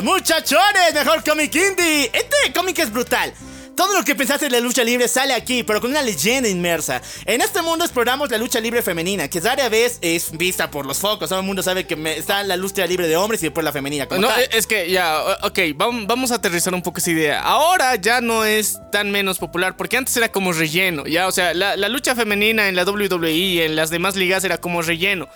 Muchachones, 0.02 0.92
mejor 0.92 1.24
cómic 1.24 1.54
indie. 1.54 2.10
Este 2.12 2.52
cómic 2.54 2.78
es 2.78 2.92
brutal. 2.92 3.32
Todo 3.76 3.92
lo 3.98 4.04
que 4.04 4.14
pensaste 4.14 4.44
de 4.46 4.50
la 4.52 4.60
lucha 4.60 4.84
libre 4.84 5.08
sale 5.08 5.32
aquí, 5.34 5.62
pero 5.64 5.80
con 5.80 5.90
una 5.90 6.00
leyenda 6.02 6.48
inmersa. 6.48 7.02
En 7.24 7.40
este 7.40 7.60
mundo 7.60 7.84
exploramos 7.84 8.30
la 8.30 8.38
lucha 8.38 8.60
libre 8.60 8.82
femenina, 8.82 9.28
que 9.28 9.40
rara 9.40 9.68
vez 9.68 9.98
es 10.00 10.30
vista 10.36 10.70
por 10.70 10.86
los 10.86 10.98
focos. 10.98 11.28
Todo 11.28 11.40
el 11.40 11.44
mundo 11.46 11.62
sabe 11.62 11.84
que 11.86 11.96
está 12.16 12.42
la 12.44 12.56
lucha 12.56 12.86
libre 12.86 13.08
de 13.08 13.16
hombres 13.16 13.42
y 13.42 13.46
después 13.46 13.64
la 13.64 13.72
femenina. 13.72 14.06
como 14.06 14.20
No, 14.20 14.28
tal. 14.28 14.48
es 14.52 14.66
que 14.66 14.90
ya, 14.90 15.18
ok, 15.42 15.58
vam- 15.76 16.06
vamos 16.06 16.30
a 16.30 16.36
aterrizar 16.36 16.72
un 16.72 16.82
poco 16.82 16.98
esa 16.98 17.10
idea. 17.10 17.40
Ahora 17.40 17.96
ya 17.96 18.20
no 18.20 18.44
es 18.44 18.78
tan 18.92 19.10
menos 19.10 19.38
popular, 19.38 19.76
porque 19.76 19.96
antes 19.96 20.16
era 20.16 20.30
como 20.30 20.52
relleno, 20.52 21.06
ya, 21.06 21.26
o 21.26 21.32
sea, 21.32 21.52
la, 21.54 21.76
la 21.76 21.88
lucha 21.88 22.14
femenina 22.14 22.68
en 22.68 22.76
la 22.76 22.84
WWE 22.84 23.30
y 23.32 23.60
en 23.60 23.74
las 23.76 23.90
demás 23.90 24.14
ligas 24.14 24.44
era 24.44 24.58
como 24.58 24.82
relleno. 24.82 25.28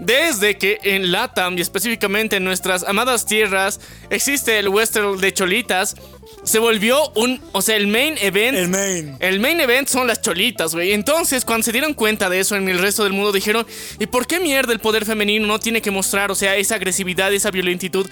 Desde 0.00 0.58
que 0.58 0.80
en 0.82 1.12
LATAM 1.12 1.56
y 1.56 1.60
específicamente 1.60 2.36
en 2.36 2.44
nuestras 2.44 2.82
amadas 2.82 3.26
tierras 3.26 3.78
existe 4.10 4.58
el 4.58 4.68
western 4.68 5.18
de 5.20 5.32
cholitas, 5.32 5.94
se 6.44 6.58
volvió 6.58 7.10
un, 7.14 7.40
o 7.52 7.62
sea, 7.62 7.76
el 7.76 7.86
main 7.86 8.16
event. 8.20 8.56
El 8.56 8.68
main. 8.68 9.16
El 9.18 9.40
main 9.40 9.60
event 9.60 9.88
son 9.88 10.06
las 10.06 10.20
cholitas, 10.20 10.74
güey. 10.74 10.92
Entonces, 10.92 11.44
cuando 11.44 11.64
se 11.64 11.72
dieron 11.72 11.94
cuenta 11.94 12.28
de 12.28 12.40
eso 12.40 12.54
en 12.56 12.68
el 12.68 12.78
resto 12.78 13.02
del 13.04 13.12
mundo, 13.12 13.32
dijeron, 13.32 13.66
¿y 13.98 14.06
por 14.06 14.26
qué 14.26 14.40
mierda 14.40 14.72
el 14.72 14.78
poder 14.78 15.04
femenino 15.04 15.46
no 15.46 15.58
tiene 15.58 15.80
que 15.80 15.90
mostrar, 15.90 16.30
o 16.30 16.34
sea, 16.34 16.56
esa 16.56 16.76
agresividad, 16.76 17.32
esa 17.32 17.50
violentitud 17.50 18.08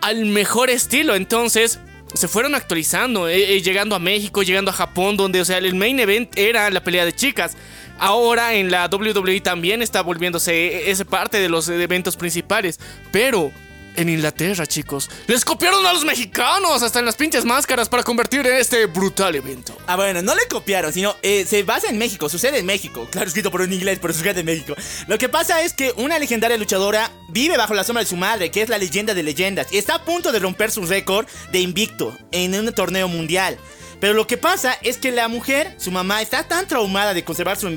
al 0.00 0.26
mejor 0.26 0.68
estilo? 0.68 1.14
Entonces, 1.14 1.78
se 2.14 2.28
fueron 2.28 2.54
actualizando, 2.54 3.28
eh, 3.28 3.56
eh, 3.56 3.62
llegando 3.62 3.94
a 3.94 3.98
México, 3.98 4.42
llegando 4.42 4.70
a 4.70 4.74
Japón, 4.74 5.16
donde, 5.16 5.40
o 5.40 5.44
sea, 5.44 5.58
el 5.58 5.74
main 5.74 5.98
event 6.00 6.36
era 6.36 6.70
la 6.70 6.82
pelea 6.82 7.04
de 7.04 7.14
chicas. 7.14 7.56
Ahora 7.98 8.54
en 8.54 8.70
la 8.70 8.88
WWE 8.92 9.40
también 9.40 9.80
está 9.80 10.02
volviéndose 10.02 10.52
eh, 10.52 10.90
esa 10.90 11.04
parte 11.04 11.38
de 11.38 11.48
los 11.48 11.68
eventos 11.68 12.16
principales. 12.16 12.78
Pero 13.10 13.52
en 13.96 14.08
Inglaterra, 14.08 14.66
chicos, 14.66 15.10
les 15.26 15.44
copiaron 15.44 15.84
a 15.86 15.92
los 15.92 16.04
mexicanos 16.04 16.82
hasta 16.82 16.98
en 16.98 17.04
las 17.06 17.16
pinches 17.16 17.44
máscaras 17.44 17.88
para 17.88 18.02
convertir 18.02 18.46
en 18.46 18.54
este 18.54 18.86
brutal 18.86 19.34
evento. 19.34 19.76
Ah, 19.86 19.96
bueno, 19.96 20.22
no 20.22 20.34
le 20.34 20.46
copiaron, 20.48 20.92
sino 20.92 21.16
eh, 21.22 21.44
se 21.44 21.62
basa 21.62 21.88
en 21.88 21.98
México, 21.98 22.28
sucede 22.28 22.58
en 22.58 22.66
México. 22.66 23.08
Claro, 23.10 23.26
escrito 23.26 23.50
por 23.50 23.62
un 23.62 23.72
inglés, 23.72 23.98
pero 24.00 24.14
sucede 24.14 24.40
en 24.40 24.46
México. 24.46 24.74
Lo 25.08 25.18
que 25.18 25.28
pasa 25.28 25.62
es 25.62 25.72
que 25.72 25.92
una 25.96 26.18
legendaria 26.18 26.56
luchadora 26.56 27.10
vive 27.28 27.56
bajo 27.56 27.74
la 27.74 27.84
sombra 27.84 28.02
de 28.02 28.08
su 28.08 28.16
madre, 28.16 28.50
que 28.50 28.62
es 28.62 28.68
la 28.68 28.78
leyenda 28.78 29.14
de 29.14 29.22
leyendas, 29.22 29.72
y 29.72 29.78
está 29.78 29.96
a 29.96 30.04
punto 30.04 30.32
de 30.32 30.38
romper 30.38 30.70
su 30.70 30.84
récord 30.86 31.26
de 31.52 31.60
invicto 31.60 32.16
en 32.32 32.54
un 32.54 32.72
torneo 32.72 33.08
mundial. 33.08 33.58
Pero 34.00 34.14
lo 34.14 34.26
que 34.26 34.36
pasa 34.36 34.78
es 34.82 34.98
que 34.98 35.10
la 35.10 35.28
mujer, 35.28 35.74
su 35.78 35.90
mamá, 35.90 36.22
está 36.22 36.46
tan 36.46 36.66
traumada 36.66 37.14
de 37.14 37.24
conservar 37.24 37.56
su, 37.56 37.68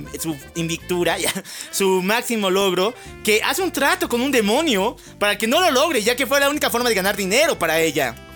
invictura, 0.56 1.18
su 1.72 2.02
máximo 2.02 2.50
logro, 2.50 2.94
que 3.24 3.42
hace 3.44 3.62
un 3.62 3.72
trato 3.72 4.10
con 4.10 4.22
un 4.22 4.32
demonio 4.32 4.98
para 5.18 5.38
que 5.38 5.48
no 5.48 5.62
lo 5.62 5.72
logre, 5.72 6.04
ya 6.04 6.16
que 6.16 6.28
fue 6.28 6.40
la 6.40 6.50
única 6.50 6.70
forma 6.70 6.90
de 6.90 6.96
ganar 6.96 7.16
dinero 7.16 7.58
para 7.58 7.80
ella. 7.80 8.29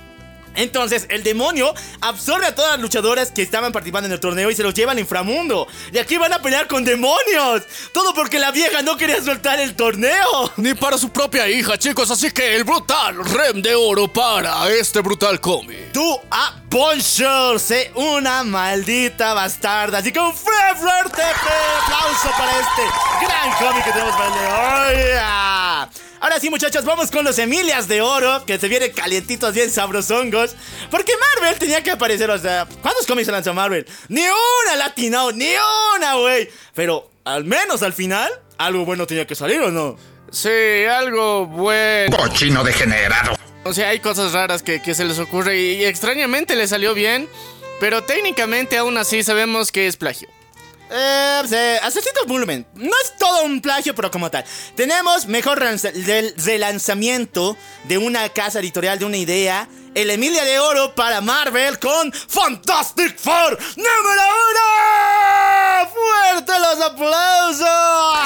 Entonces, 0.56 1.06
el 1.10 1.24
demonio 1.24 1.74
absorbe 2.02 2.46
a 2.48 2.56
todas 2.56 2.72
las 2.72 2.80
luchadoras 2.82 3.32
que 3.32 3.42
estaban 3.42 3.72
participando 3.72 4.08
en 4.08 4.14
el 4.14 4.20
torneo 4.20 4.50
y 4.52 4.56
se 4.56 4.64
los 4.64 4.74
lleva 4.74 4.92
al 4.92 5.00
inframundo. 5.00 5.68
Y 5.92 5.98
aquí 5.98 6.18
van 6.18 6.34
a 6.34 6.40
pelear 6.42 6.68
con 6.68 6.84
demonios. 6.84 7.64
Todo 7.94 8.14
porque 8.14 8.40
la 8.40 8.52
vieja 8.52 8.82
no 8.82 8.98
quería 8.98 9.22
soltar 9.22 9.60
el 9.60 9.76
torneo. 9.76 10.52
Ni 10.58 10.74
para 10.74 10.98
su 10.98 11.10
propia 11.10 11.48
hija, 11.50 11.78
chicos, 11.78 12.10
así 12.12 12.32
que 12.32 12.56
el 12.56 12.64
brutal 12.64 13.24
rem 13.26 13.62
de 13.62 13.76
oro 13.76 14.08
para 14.12 14.68
este 14.70 15.00
brutal 15.02 15.40
cómic. 15.40 15.92
Tú 15.92 16.20
a 16.32 16.54
sé 17.60 17.92
una 17.96 18.44
maldita 18.44 19.34
bastarda. 19.34 20.00
Así 20.00 20.12
que 20.12 20.20
un 20.20 20.34
fue- 20.34 20.54
fuerte 20.76 21.22
aplauso 21.22 22.30
para 22.38 22.52
este 22.60 22.82
gran 23.26 23.52
cómic 23.60 23.86
que 23.86 23.92
tenemos 23.92 24.16
para 24.16 24.28
el 24.28 24.34
de 24.34 25.06
hoy. 25.06 26.03
Ah. 26.24 26.28
Ahora 26.28 26.40
sí, 26.40 26.50
muchachos, 26.50 26.86
vamos 26.86 27.12
con 27.12 27.26
los 27.26 27.38
Emilias 27.38 27.90
de 27.90 28.02
Oro, 28.02 28.46
que 28.46 28.58
se 28.58 28.70
vienen 28.70 28.94
calientitos, 28.94 29.54
bien 29.54 29.70
sabrosongos. 29.70 30.56
Porque 30.90 31.12
Marvel 31.18 31.60
tenía 31.60 31.84
que 31.84 31.92
aparecer, 31.92 32.30
o 32.32 32.38
sea, 32.38 32.66
¿cuántos 32.82 33.06
cómics 33.06 33.26
se 33.26 33.32
lanzó 33.34 33.54
Marvel? 33.54 33.86
Ni 34.08 34.22
una 34.22 34.76
latino, 34.78 35.34
ni 35.34 35.50
una, 35.98 36.16
güey. 36.16 36.50
Pero 36.74 37.12
al 37.26 37.44
menos 37.44 37.84
al 37.84 37.92
final, 37.92 38.32
algo 38.58 38.86
bueno 38.86 39.06
tenía 39.06 39.28
que 39.28 39.36
salir, 39.36 39.60
¿o 39.60 39.70
no? 39.70 39.98
Sí, 40.32 40.86
algo 40.90 41.46
bueno. 41.46 42.16
Cochino 42.16 42.64
degenerado. 42.64 43.36
O 43.66 43.74
sea, 43.74 43.90
hay 43.90 44.00
cosas 44.00 44.32
raras 44.32 44.64
que, 44.64 44.82
que 44.82 44.96
se 44.96 45.04
les 45.04 45.20
ocurre 45.20 45.60
y, 45.60 45.74
y 45.76 45.86
extrañamente 45.86 46.56
le 46.56 46.68
salió 46.68 46.94
bien, 46.94 47.28
pero 47.82 48.04
técnicamente 48.04 48.78
aún 48.78 48.98
así 48.98 49.24
sabemos 49.24 49.74
que 49.74 49.88
es 49.88 49.98
plagio. 49.98 50.30
Eh, 50.90 51.42
eh, 51.52 51.80
cierto 51.92 52.26
volumen. 52.28 52.66
No 52.76 52.92
es 53.04 53.18
todo 53.18 53.44
un 53.44 53.62
plagio, 53.62 53.96
pero 53.96 54.12
como 54.12 54.30
tal. 54.30 54.44
Tenemos 54.76 55.26
mejor 55.28 55.60
del 55.60 56.34
relanzamiento 56.38 57.58
de 57.86 57.98
una 57.98 58.30
casa 58.30 58.60
editorial, 58.60 59.00
de 59.00 59.06
una 59.06 59.18
idea. 59.18 59.68
El 59.96 60.10
Emilia 60.10 60.44
de 60.44 60.60
Oro 60.60 60.96
para 60.96 61.22
Marvel 61.22 61.78
con 61.80 62.12
Fantastic 62.12 63.18
Four 63.18 63.58
número 63.76 64.22
uno. 64.52 65.90
¡Fuerte 65.94 66.60
los 66.60 66.82
aplausos! 66.82 68.18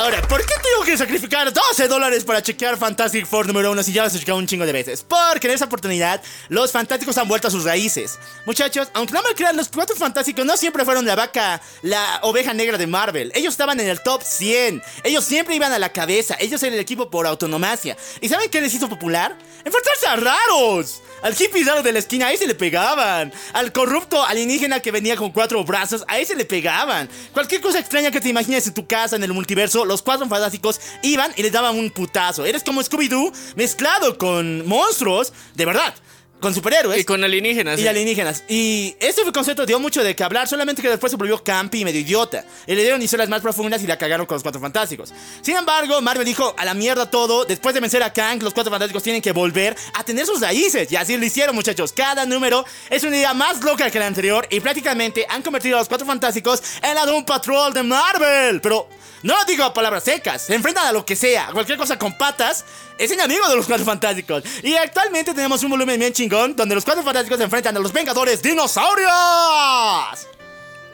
Tengo 0.00 0.84
que 0.86 0.96
sacrificar 0.96 1.52
12 1.52 1.88
dólares 1.88 2.24
para 2.24 2.42
chequear 2.42 2.78
Fantastic 2.78 3.26
Four 3.26 3.46
número 3.46 3.70
1 3.70 3.82
si 3.82 3.92
ya 3.92 4.00
lo 4.00 4.06
has 4.06 4.18
checado 4.18 4.38
un 4.38 4.46
chingo 4.46 4.64
de 4.64 4.72
veces. 4.72 5.04
Porque 5.06 5.46
en 5.46 5.52
esa 5.52 5.66
oportunidad, 5.66 6.22
los 6.48 6.72
fantásticos 6.72 7.18
han 7.18 7.28
vuelto 7.28 7.48
a 7.48 7.50
sus 7.50 7.64
raíces. 7.64 8.18
Muchachos, 8.46 8.88
aunque 8.94 9.12
no 9.12 9.22
me 9.22 9.34
crean, 9.34 9.58
los 9.58 9.68
cuatro 9.68 9.94
fantásticos 9.94 10.46
no 10.46 10.56
siempre 10.56 10.86
fueron 10.86 11.04
la 11.04 11.16
vaca, 11.16 11.60
la 11.82 12.20
oveja 12.22 12.54
negra 12.54 12.78
de 12.78 12.86
Marvel. 12.86 13.30
Ellos 13.34 13.52
estaban 13.52 13.78
en 13.78 13.88
el 13.88 14.02
top 14.02 14.22
100. 14.22 14.82
Ellos 15.04 15.22
siempre 15.22 15.54
iban 15.54 15.72
a 15.72 15.78
la 15.78 15.92
cabeza. 15.92 16.34
Ellos 16.40 16.62
eran 16.62 16.74
el 16.74 16.80
equipo 16.80 17.10
por 17.10 17.26
autonomacia. 17.26 17.94
¿Y 18.22 18.30
saben 18.30 18.48
qué 18.48 18.62
les 18.62 18.72
hizo 18.72 18.88
popular? 18.88 19.36
Enfrentarse 19.64 20.06
a 20.06 20.16
raros. 20.16 21.02
Al 21.22 21.34
hippie 21.34 21.64
de 21.82 21.92
la 21.92 21.98
esquina, 21.98 22.28
a 22.28 22.32
ese 22.32 22.46
le 22.46 22.54
pegaban. 22.54 23.32
Al 23.52 23.72
corrupto 23.72 24.24
alienígena 24.24 24.80
que 24.80 24.90
venía 24.90 25.16
con 25.16 25.32
cuatro 25.32 25.62
brazos, 25.64 26.04
a 26.08 26.18
ese 26.18 26.34
le 26.34 26.46
pegaban. 26.46 27.08
Cualquier 27.32 27.60
cosa 27.60 27.78
extraña 27.78 28.10
que 28.10 28.20
te 28.20 28.30
imagines 28.30 28.66
en 28.66 28.74
tu 28.74 28.86
casa, 28.86 29.16
en 29.16 29.24
el 29.24 29.32
multiverso, 29.32 29.84
los 29.84 30.00
cuatro 30.00 30.26
fantásticos 30.28 30.80
iban 31.02 31.32
y 31.36 31.42
les 31.42 31.52
daban 31.52 31.78
un 31.78 31.90
putazo. 31.90 32.46
Eres 32.46 32.64
como 32.64 32.82
Scooby-Doo 32.82 33.32
mezclado 33.56 34.16
con 34.16 34.66
monstruos, 34.66 35.32
de 35.54 35.66
verdad. 35.66 35.94
Con 36.40 36.54
superhéroes. 36.54 36.98
Y 36.98 37.04
con 37.04 37.22
alienígenas. 37.22 37.78
Y 37.78 37.82
sí. 37.82 37.88
alienígenas. 37.88 38.44
Y 38.48 38.96
este 38.98 39.22
concepto 39.32 39.66
dio 39.66 39.78
mucho 39.78 40.02
de 40.02 40.16
que 40.16 40.24
hablar, 40.24 40.48
solamente 40.48 40.80
que 40.80 40.88
después 40.88 41.10
se 41.10 41.16
volvió 41.16 41.42
campi 41.42 41.80
y 41.80 41.84
medio 41.84 42.00
idiota. 42.00 42.44
Y 42.66 42.74
le 42.74 42.82
dieron 42.82 43.02
historias 43.02 43.28
más 43.28 43.42
profundas 43.42 43.82
y 43.82 43.86
la 43.86 43.98
cagaron 43.98 44.26
con 44.26 44.36
los 44.36 44.42
Cuatro 44.42 44.60
Fantásticos. 44.60 45.12
Sin 45.42 45.56
embargo, 45.56 46.00
Marvel 46.00 46.24
dijo, 46.24 46.54
a 46.56 46.64
la 46.64 46.74
mierda 46.74 47.10
todo, 47.10 47.44
después 47.44 47.74
de 47.74 47.80
vencer 47.80 48.02
a 48.02 48.12
Kang, 48.12 48.42
los 48.42 48.54
Cuatro 48.54 48.70
Fantásticos 48.70 49.02
tienen 49.02 49.20
que 49.20 49.32
volver 49.32 49.76
a 49.94 50.04
tener 50.04 50.24
sus 50.26 50.40
raíces. 50.40 50.90
Y 50.90 50.96
así 50.96 51.16
lo 51.16 51.24
hicieron, 51.24 51.54
muchachos. 51.54 51.92
Cada 51.92 52.24
número 52.24 52.64
es 52.88 53.04
una 53.04 53.16
idea 53.16 53.34
más 53.34 53.62
loca 53.62 53.90
que 53.90 53.98
la 53.98 54.06
anterior 54.06 54.46
y 54.50 54.60
prácticamente 54.60 55.26
han 55.28 55.42
convertido 55.42 55.76
a 55.76 55.80
los 55.80 55.88
Cuatro 55.88 56.06
Fantásticos 56.06 56.62
en 56.82 56.94
la 56.94 57.04
Doom 57.04 57.24
Patrol 57.24 57.74
de 57.74 57.82
Marvel. 57.82 58.60
Pero 58.60 58.88
no 59.22 59.36
lo 59.36 59.44
digo 59.44 59.64
a 59.64 59.74
palabras 59.74 60.04
secas, 60.04 60.42
se 60.42 60.54
enfrentan 60.54 60.86
a 60.86 60.92
lo 60.92 61.04
que 61.04 61.14
sea, 61.14 61.48
a 61.48 61.52
cualquier 61.52 61.76
cosa 61.76 61.98
con 61.98 62.16
patas. 62.16 62.64
Es 63.00 63.10
enemigo 63.10 63.48
de 63.48 63.56
los 63.56 63.64
Cuatro 63.64 63.86
Fantásticos. 63.86 64.42
Y 64.62 64.74
actualmente 64.74 65.32
tenemos 65.32 65.62
un 65.62 65.70
volumen 65.70 65.98
bien 65.98 66.12
chingón 66.12 66.54
donde 66.54 66.74
los 66.74 66.84
Cuatro 66.84 67.02
Fantásticos 67.02 67.38
se 67.38 67.44
enfrentan 67.44 67.74
a 67.74 67.80
los 67.80 67.94
Vengadores 67.94 68.42
Dinosaurios. 68.42 69.08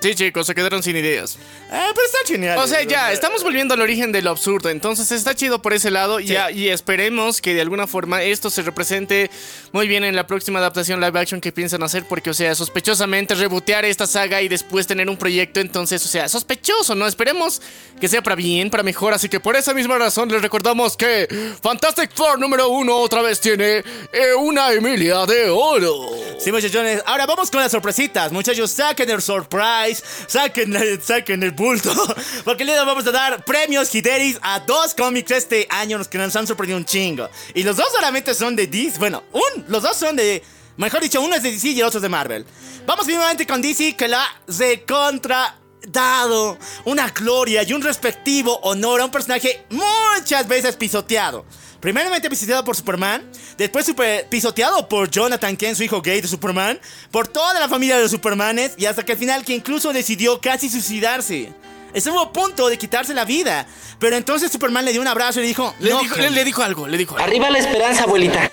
Sí, 0.00 0.14
chicos, 0.14 0.46
se 0.46 0.54
quedaron 0.54 0.82
sin 0.82 0.94
ideas. 0.96 1.36
Eh, 1.36 1.90
pero 1.94 2.06
está 2.06 2.18
genial. 2.26 2.58
O 2.58 2.66
sea, 2.66 2.82
ya, 2.82 3.12
estamos 3.12 3.42
volviendo 3.42 3.74
al 3.74 3.80
origen 3.80 4.12
de 4.12 4.20
lo 4.22 4.30
absurdo. 4.30 4.68
Entonces 4.68 5.10
está 5.10 5.34
chido 5.34 5.62
por 5.62 5.72
ese 5.72 5.90
lado. 5.90 6.18
Sí. 6.18 6.26
Ya, 6.26 6.50
y 6.50 6.68
esperemos 6.68 7.40
que 7.40 7.54
de 7.54 7.62
alguna 7.62 7.86
forma 7.86 8.22
esto 8.22 8.50
se 8.50 8.62
represente 8.62 9.30
muy 9.72 9.88
bien 9.88 10.04
en 10.04 10.14
la 10.14 10.26
próxima 10.26 10.58
adaptación 10.58 11.00
live 11.00 11.18
action 11.18 11.40
que 11.40 11.50
piensan 11.50 11.82
hacer. 11.82 12.04
Porque, 12.06 12.30
o 12.30 12.34
sea, 12.34 12.54
sospechosamente 12.54 13.34
rebotear 13.34 13.84
esta 13.84 14.06
saga 14.06 14.42
y 14.42 14.48
después 14.48 14.86
tener 14.86 15.08
un 15.08 15.16
proyecto. 15.16 15.60
Entonces, 15.60 16.04
o 16.04 16.08
sea, 16.08 16.28
sospechoso, 16.28 16.94
¿no? 16.94 17.06
Esperemos 17.06 17.62
que 17.98 18.08
sea 18.08 18.22
para 18.22 18.36
bien, 18.36 18.68
para 18.68 18.82
mejor. 18.82 19.14
Así 19.14 19.28
que 19.28 19.40
por 19.40 19.56
esa 19.56 19.72
misma 19.72 19.96
razón 19.96 20.28
les 20.30 20.42
recordamos 20.42 20.96
que 20.96 21.26
Fantastic 21.62 22.12
Four 22.14 22.38
número 22.38 22.68
uno 22.68 22.96
otra 22.96 23.22
vez 23.22 23.40
tiene 23.40 23.78
eh, 24.12 24.34
una 24.38 24.72
Emilia 24.72 25.24
de 25.24 25.48
oro. 25.48 26.10
Sí, 26.38 26.52
muchachones. 26.52 27.02
Ahora 27.06 27.24
vamos 27.24 27.50
con 27.50 27.60
las 27.60 27.72
sorpresitas. 27.72 28.30
Muchachos, 28.30 28.70
saquen 28.70 29.08
el 29.08 29.22
surprise. 29.22 29.86
Saquen, 29.95 31.00
saquen 31.02 31.43
el 31.43 31.52
bulto. 31.52 31.93
Porque 32.45 32.64
le 32.64 32.76
vamos 32.76 33.07
a 33.07 33.12
dar 33.12 33.45
premios 33.45 33.95
Hideris 33.95 34.38
a 34.43 34.61
dos 34.61 34.95
cómics 34.95 35.31
este 35.31 35.66
año 35.71 35.99
los 35.99 36.09
que 36.09 36.19
nos 36.19 36.35
han 36.37 36.47
sorprendido 36.47 36.78
un 36.78 36.85
chingo. 36.85 37.28
Y 37.55 37.62
los 37.62 37.76
dos 37.76 37.90
solamente 37.93 38.35
son 38.35 38.57
de 38.57 38.66
DC. 38.66 38.99
Bueno, 38.99 39.25
un, 39.33 39.64
los 39.69 39.83
dos 39.83 39.97
son 39.97 40.16
de. 40.16 40.43
Mejor 40.76 41.00
dicho, 41.00 41.21
uno 41.21 41.35
es 41.35 41.43
de 41.43 41.52
DC 41.52 41.69
y 41.69 41.81
el 41.81 41.87
otro 41.87 41.99
es 41.99 42.02
de 42.02 42.09
Marvel. 42.09 42.45
Vamos 42.87 43.07
primeramente 43.07 43.47
con 43.47 43.62
DC 43.62 43.97
que 43.97 44.09
la 44.09 44.26
recontra 44.47 45.59
dado 45.88 46.59
una 46.85 47.09
gloria 47.11 47.62
y 47.62 47.73
un 47.73 47.83
respectivo 47.83 48.59
honor 48.62 49.00
a 49.00 49.05
un 49.05 49.11
personaje 49.11 49.64
muchas 49.71 50.47
veces 50.49 50.76
pisoteado. 50.76 51.45
Primeramente 51.80 52.28
pisoteado 52.30 52.64
por 52.64 52.75
Superman, 52.76 53.23
después 53.59 53.87
super- 53.87 54.26
pisoteado 54.28 54.88
por 54.88 55.11
Jonathan 55.11 55.56
Kent, 55.56 55.76
su 55.76 55.83
hijo 55.85 56.00
gay 56.02 56.21
de 56.21 56.28
Superman, 56.28 56.80
por 57.11 57.28
toda 57.28 57.59
la 57.61 57.68
familia 57.68 57.97
de 57.97 58.02
los 58.02 58.11
Supermanes 58.11 58.73
y 58.76 58.87
hasta 58.87 59.04
que 59.04 59.12
al 59.12 59.18
final 59.18 59.45
que 59.45 59.54
incluso 59.54 59.92
decidió 59.92 60.40
casi 60.40 60.68
suicidarse. 60.68 61.52
Estuvo 61.95 62.21
a 62.21 62.33
punto 62.33 62.68
de 62.68 62.76
quitarse 62.76 63.14
la 63.14 63.25
vida, 63.25 63.66
pero 63.99 64.16
entonces 64.16 64.50
Superman 64.52 64.85
le 64.85 64.92
dio 64.92 65.00
un 65.00 65.06
abrazo 65.09 65.38
y 65.38 65.42
le 65.42 65.49
dijo, 65.49 65.75
Le, 65.78 65.90
"No, 65.90 66.00
dijo, 66.00 66.14
le, 66.16 66.23
Connor". 66.23 66.33
le 66.37 66.45
dijo 66.45 66.62
algo, 66.62 66.88
le 66.88 66.99
dijo 66.99 67.14
algo. 67.16 67.25
Arriba 67.26 67.50
la 67.50 67.59
esperanza, 67.59 68.02
abuelita. 68.04 68.50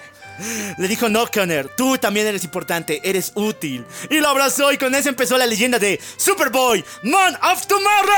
Le 0.78 0.88
dijo, 0.88 1.10
no, 1.10 1.28
Connor, 1.28 1.70
tú 1.76 1.98
también 1.98 2.28
eres 2.28 2.44
importante, 2.44 3.02
eres 3.04 3.32
útil. 3.36 3.86
Y 4.10 4.20
lo 4.20 4.30
abrazó 4.30 4.72
y 4.72 4.78
con 4.78 4.94
eso 4.96 5.10
empezó 5.10 5.38
la 5.38 5.46
leyenda 5.46 5.80
de 5.80 6.00
Superboy, 6.18 6.84
Man 7.04 7.38
of 7.44 7.66
Tomorrow. 7.68 8.14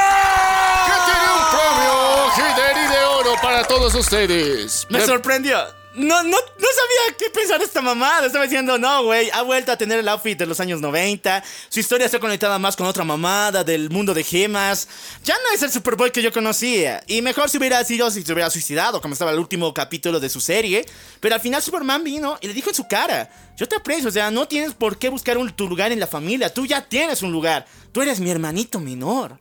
Que 0.86 1.12
tiene 1.12 1.26
un 1.34 1.44
premio 1.52 1.96
Hideri 2.38 2.88
de 2.94 3.04
oro 3.06 3.36
para 3.42 3.64
todos 3.66 3.94
ustedes. 3.96 4.88
Me 4.90 5.06
sorprendió. 5.06 5.85
No, 5.96 6.24
no, 6.24 6.30
no 6.30 6.38
sabía 6.38 7.18
qué 7.18 7.30
pensar 7.30 7.62
esta 7.62 7.82
mamada. 7.82 8.26
Estaba 8.28 8.44
diciendo, 8.44 8.78
no, 8.78 9.06
güey, 9.06 9.30
ha 9.32 9.42
vuelto 9.44 9.72
a 9.72 9.78
tener 9.78 10.00
el 10.00 10.08
outfit 10.10 10.38
de 10.38 10.46
los 10.46 10.60
años 10.60 10.82
90. 10.82 11.42
Su 11.70 11.80
historia 11.80 12.06
está 12.06 12.20
conectada 12.20 12.60
más 12.60 12.76
con 12.76 12.86
otra 12.86 13.04
mamada 13.06 13.64
del 13.64 13.90
mundo 13.90 14.14
de 14.14 14.24
gemas. 14.24 14.88
Ya 15.24 15.36
no 15.36 15.56
es 15.56 15.64
el 15.64 15.72
Superboy 15.72 16.12
que 16.12 16.22
yo 16.22 16.34
conocía. 16.34 17.02
Y 17.08 17.22
mejor 17.22 17.50
si 17.50 17.58
hubiera 17.58 17.84
sido 17.86 18.12
si 18.12 18.24
se 18.24 18.34
hubiera 18.34 18.50
suicidado, 18.50 19.00
como 19.02 19.14
estaba 19.14 19.32
el 19.32 19.40
último 19.40 19.74
capítulo 19.74 20.20
de 20.20 20.30
su 20.30 20.42
serie. 20.42 20.86
Pero 21.22 21.36
al 21.36 21.42
final 21.42 21.62
Superman 21.62 22.04
vino 22.04 22.38
y 22.42 22.48
le 22.48 22.54
dijo 22.54 22.70
en 22.70 22.76
su 22.76 22.88
cara, 22.88 23.30
yo 23.56 23.66
te 23.68 23.78
aprecio, 23.78 24.10
o 24.10 24.12
sea, 24.12 24.30
no 24.32 24.48
tienes 24.50 24.74
por 24.74 24.98
qué 24.98 25.08
buscar 25.08 25.38
un- 25.38 25.50
tu 25.56 25.68
lugar 25.70 25.94
en 25.94 26.00
la 26.02 26.08
familia. 26.08 26.54
Tú 26.54 26.66
ya 26.66 26.82
tienes 26.82 27.22
un 27.22 27.32
lugar. 27.32 27.66
Tú 27.94 28.02
eres 28.02 28.20
mi 28.20 28.30
hermanito 28.30 28.82
menor. 28.82 29.40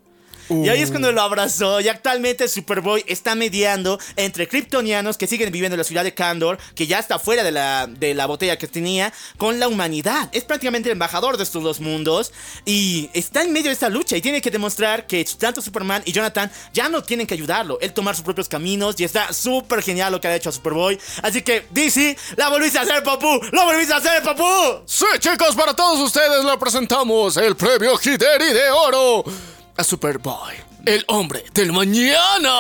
Y 0.49 0.69
ahí 0.69 0.83
es 0.83 0.91
cuando 0.91 1.11
lo 1.13 1.23
abrazó 1.23 1.81
y 1.81 1.89
actualmente 1.89 2.49
Superboy 2.49 3.05
está 3.07 3.35
mediando 3.35 3.99
entre 4.17 4.47
kryptonianos 4.47 5.17
que 5.17 5.27
siguen 5.27 5.51
viviendo 5.51 5.75
en 5.75 5.79
la 5.79 5.85
ciudad 5.85 6.05
de 6.05 6.15
Kandor, 6.15 6.59
que 6.75 6.87
ya 6.87 6.99
está 6.99 7.19
fuera 7.19 7.43
de 7.43 7.53
la, 7.53 7.87
de 7.87 8.15
la 8.15 8.27
botella 8.27 8.57
que 8.57 8.69
tenía, 8.69 9.13
con 9.39 9.59
la 9.59 9.69
humanidad. 9.69 10.29
Es 10.33 10.45
prácticamente 10.45 10.89
el 10.89 10.93
embajador 10.93 11.37
de 11.37 11.45
estos 11.45 11.63
dos 11.63 11.81
mundos 11.81 12.33
y 12.65 13.11
está 13.15 13.43
en 13.43 13.53
medio 13.53 13.67
de 13.67 13.73
esta 13.73 13.89
lucha 13.89 14.17
y 14.17 14.21
tiene 14.21 14.41
que 14.41 14.51
demostrar 14.51 15.07
que 15.07 15.25
tanto 15.39 15.63
Superman 15.63 16.03
y 16.05 16.13
Jonathan 16.13 16.51
ya 16.73 16.89
no 16.89 17.03
tienen 17.03 17.27
que 17.27 17.35
ayudarlo, 17.35 17.79
él 17.81 17.93
tomar 17.93 18.15
sus 18.15 18.25
propios 18.25 18.49
caminos 18.49 18.99
y 19.01 19.05
está 19.05 19.33
súper 19.33 19.83
genial 19.83 20.13
lo 20.13 20.21
que 20.21 20.29
ha 20.29 20.37
hecho 20.37 20.51
a 20.51 20.53
Superboy. 20.53 20.99
Así 21.23 21.43
que 21.43 21.67
DC, 21.71 22.17
la 22.37 22.49
volviste 22.49 22.79
a 22.79 22.83
hacer, 22.83 23.03
papu, 23.03 23.41
la 23.53 23.65
volviste 23.65 23.95
a 23.95 23.99
hacer, 23.99 24.23
papu. 24.23 24.83
Sí, 24.87 25.07
chicos, 25.19 25.55
para 25.55 25.75
todos 25.75 26.01
ustedes 26.01 26.45
le 26.45 26.57
presentamos 26.59 27.37
el 27.37 27.57
premio 27.57 27.99
Hideri 28.03 28.53
de 28.53 28.71
oro 28.71 29.25
a 29.77 29.85
Superboy, 29.85 30.55
el 30.87 31.05
hombre 31.09 31.45
del 31.53 31.73
mañana. 31.73 32.51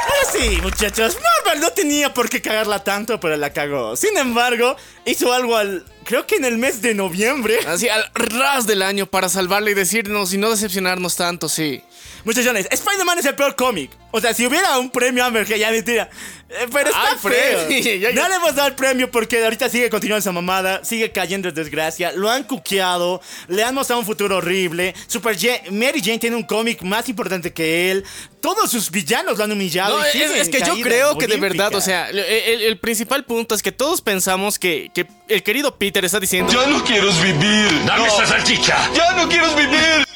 Ahora 0.00 0.32
sí, 0.32 0.58
muchachos, 0.62 1.16
Marvel 1.44 1.60
no 1.60 1.70
tenía 1.70 2.14
por 2.14 2.28
qué 2.30 2.40
cagarla 2.40 2.82
tanto, 2.82 3.20
pero 3.20 3.36
la 3.36 3.52
cagó. 3.52 3.96
Sin 3.96 4.16
embargo, 4.16 4.76
hizo 5.04 5.32
algo 5.32 5.56
al. 5.56 5.84
Creo 6.04 6.26
que 6.26 6.36
en 6.36 6.44
el 6.44 6.58
mes 6.58 6.82
de 6.82 6.94
noviembre. 6.94 7.58
Así 7.66 7.88
al 7.88 8.10
ras 8.14 8.66
del 8.66 8.82
año 8.82 9.06
para 9.06 9.28
salvarle 9.28 9.72
y 9.72 9.74
decirnos 9.74 10.32
y 10.32 10.38
no 10.38 10.50
decepcionarnos 10.50 11.16
tanto, 11.16 11.48
sí. 11.48 11.82
Muchachones, 12.24 12.66
Spider-Man 12.70 13.18
es 13.18 13.26
el 13.26 13.34
peor 13.34 13.54
cómic. 13.54 13.90
O 14.10 14.20
sea, 14.20 14.32
si 14.32 14.46
hubiera 14.46 14.78
un 14.78 14.90
premio 14.90 15.24
Amber, 15.24 15.44
que 15.44 15.58
ya 15.58 15.70
mentira. 15.70 16.08
Eh, 16.48 16.66
pero 16.72 16.88
está 16.90 17.08
Ay, 17.12 17.18
feo. 17.20 17.68
Ya, 18.00 18.10
ya. 18.10 18.12
No 18.12 18.28
le 18.28 18.34
hemos 18.36 18.54
dado 18.54 18.68
el 18.68 18.74
premio 18.76 19.10
porque 19.10 19.42
ahorita 19.42 19.68
sigue 19.68 19.90
continuando 19.90 20.20
esa 20.20 20.30
mamada, 20.32 20.84
sigue 20.84 21.10
cayendo 21.10 21.48
en 21.48 21.54
desgracia, 21.54 22.12
lo 22.12 22.30
han 22.30 22.44
cuqueado, 22.44 23.20
le 23.48 23.64
han 23.64 23.74
mostrado 23.74 24.00
un 24.00 24.06
futuro 24.06 24.36
horrible. 24.36 24.94
Super 25.08 25.36
Mary 25.70 26.00
Jane 26.02 26.18
tiene 26.18 26.36
un 26.36 26.44
cómic 26.44 26.82
más 26.82 27.08
importante 27.08 27.52
que 27.52 27.90
él. 27.90 28.04
Todos 28.40 28.70
sus 28.70 28.90
villanos 28.90 29.36
lo 29.36 29.44
han 29.44 29.52
humillado. 29.52 29.98
No, 29.98 30.04
y 30.14 30.22
es, 30.22 30.30
es 30.32 30.48
que 30.48 30.60
yo 30.60 30.74
creo 30.80 31.18
que 31.18 31.26
de 31.26 31.34
olímpica. 31.34 31.64
verdad, 31.64 31.74
o 31.74 31.80
sea, 31.80 32.08
el, 32.10 32.18
el- 32.20 32.62
el 32.62 32.78
principal 32.78 33.24
punto 33.24 33.54
es 33.54 33.62
que 33.62 33.72
todos 33.72 34.00
pensamos 34.00 34.58
que, 34.58 34.90
que 34.94 35.06
el 35.28 35.42
querido 35.42 35.76
Peter 35.76 36.04
está 36.04 36.20
diciendo... 36.20 36.52
Ya 36.52 36.66
no 36.68 36.84
quiero 36.84 37.10
vivir. 37.14 37.84
¡Dame 37.86 38.06
No. 38.06 38.06
esa 38.06 38.26
salchicha! 38.26 38.90
Ya 38.94 39.12
no 39.14 39.28
quiero 39.28 39.54
vivir. 39.56 40.06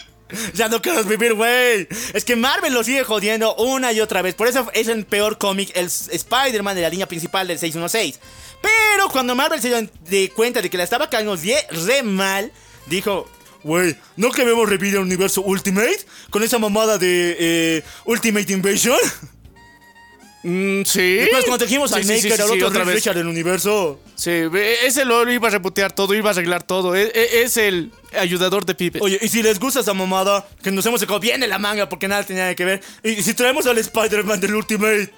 Ya 0.55 0.69
no 0.69 0.83
quiero 0.83 1.05
vivir, 1.05 1.35
güey. 1.35 1.89
Es 2.13 2.25
que 2.25 2.37
Marvel 2.37 2.73
lo 2.73 2.85
sigue 2.85 3.05
jodiendo 3.05 3.55
una 3.57 3.93
y 3.93 4.01
otra 4.01 4.23
vez. 4.23 4.35
Por 4.35 4.49
eso 4.49 4.69
es 4.75 4.89
el 4.89 5.07
peor 5.07 5.39
cómic, 5.39 5.71
el 5.75 5.87
Spider-Man 5.87 6.77
de 6.77 6.83
la 6.83 6.91
línea 6.91 7.07
principal 7.07 7.49
del 7.49 7.59
616. 7.59 8.21
Pero 8.61 9.09
cuando 9.11 9.35
Marvel 9.35 9.61
se 9.61 9.69
dio 9.69 10.35
cuenta 10.35 10.61
de 10.61 10.69
que 10.71 10.77
la 10.77 10.85
estaba 10.85 11.09
cagando 11.09 11.37
re 11.37 12.03
mal, 12.03 12.53
dijo... 12.87 13.29
Güey, 13.65 13.97
¿no 14.17 14.31
que 14.31 14.45
vemos 14.45 14.69
revivir 14.69 14.95
el 14.95 15.01
universo 15.01 15.43
Ultimate? 15.43 16.07
Con 16.31 16.45
esa 16.45 16.59
mamada 16.61 16.97
de 16.97 17.37
eh, 17.39 17.85
Ultimate 18.05 18.53
Invasion. 18.53 18.97
Mm, 20.43 20.83
sí. 20.85 21.15
Después 21.17 21.45
cuando 21.45 21.59
trajimos 21.59 21.93
al 21.93 22.03
Sí, 22.05 22.09
Maker, 22.09 22.23
sí, 22.23 22.37
sí, 22.37 22.43
al 22.43 22.51
otro 22.53 22.67
otra 22.69 22.79
Reed 22.81 22.87
vez. 22.87 22.95
Richard 22.97 23.17
del 23.17 23.27
universo. 23.27 24.01
Sí, 24.15 24.31
ese 24.85 25.05
lo 25.05 25.29
iba 25.31 25.49
a 25.49 25.51
reputear 25.51 25.93
todo, 25.93 26.15
iba 26.15 26.31
a 26.31 26.33
arreglar 26.33 26.63
todo. 26.63 26.95
Es, 26.95 27.11
es- 27.15 27.33
es 27.35 27.57
el 27.57 27.91
ayudador 28.19 28.65
de 28.65 28.75
Pipe. 28.75 28.99
Oye, 29.03 29.19
y 29.21 29.29
si 29.29 29.43
les 29.43 29.59
gusta 29.59 29.81
esa 29.81 29.95
mamada, 29.95 30.47
que 30.63 30.71
nos 30.71 30.87
hemos 30.87 31.01
sacado 31.01 31.19
bien 31.21 31.41
de 31.41 31.49
la 31.49 31.59
manga 31.59 31.89
porque 31.89 32.07
nada 32.09 32.23
tenía 32.25 32.55
que 32.55 32.65
ver. 32.65 32.81
Y 33.03 33.21
si 33.23 33.35
traemos 33.35 33.67
al 33.67 33.79
Spider-Man 33.79 34.41
del 34.41 34.55
Ultimate. 34.55 35.13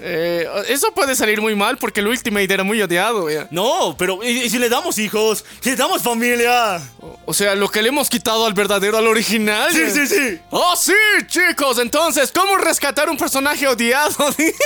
Eh, 0.00 0.46
eso 0.68 0.92
puede 0.92 1.14
salir 1.14 1.40
muy 1.40 1.54
mal 1.54 1.78
porque 1.78 2.00
el 2.00 2.08
Ultimate 2.08 2.52
era 2.52 2.64
muy 2.64 2.82
odiado. 2.82 3.28
No, 3.50 3.94
pero 3.96 4.22
¿y, 4.22 4.42
y 4.42 4.50
si 4.50 4.58
le 4.58 4.68
damos 4.68 4.98
hijos? 4.98 5.44
¿Si 5.60 5.70
le 5.70 5.76
damos 5.76 6.02
familia? 6.02 6.82
O 7.26 7.32
sea, 7.32 7.54
lo 7.54 7.70
que 7.70 7.80
le 7.80 7.88
hemos 7.88 8.10
quitado 8.10 8.44
al 8.44 8.52
verdadero, 8.52 8.98
al 8.98 9.06
original. 9.06 9.72
Sí, 9.72 9.90
sí, 9.90 10.06
sí. 10.06 10.40
¡Oh, 10.50 10.76
sí, 10.76 10.92
chicos! 11.26 11.78
Entonces, 11.78 12.30
¿cómo 12.32 12.56
rescatar 12.56 13.08
un 13.08 13.16
personaje 13.16 13.66
odiado? 13.66 14.14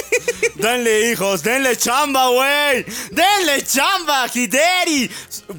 Denle 0.55 1.11
hijos, 1.11 1.43
denle 1.43 1.77
chamba, 1.77 2.29
güey. 2.29 2.85
Denle 3.11 3.63
chamba, 3.65 4.27
Hideri. 4.33 5.11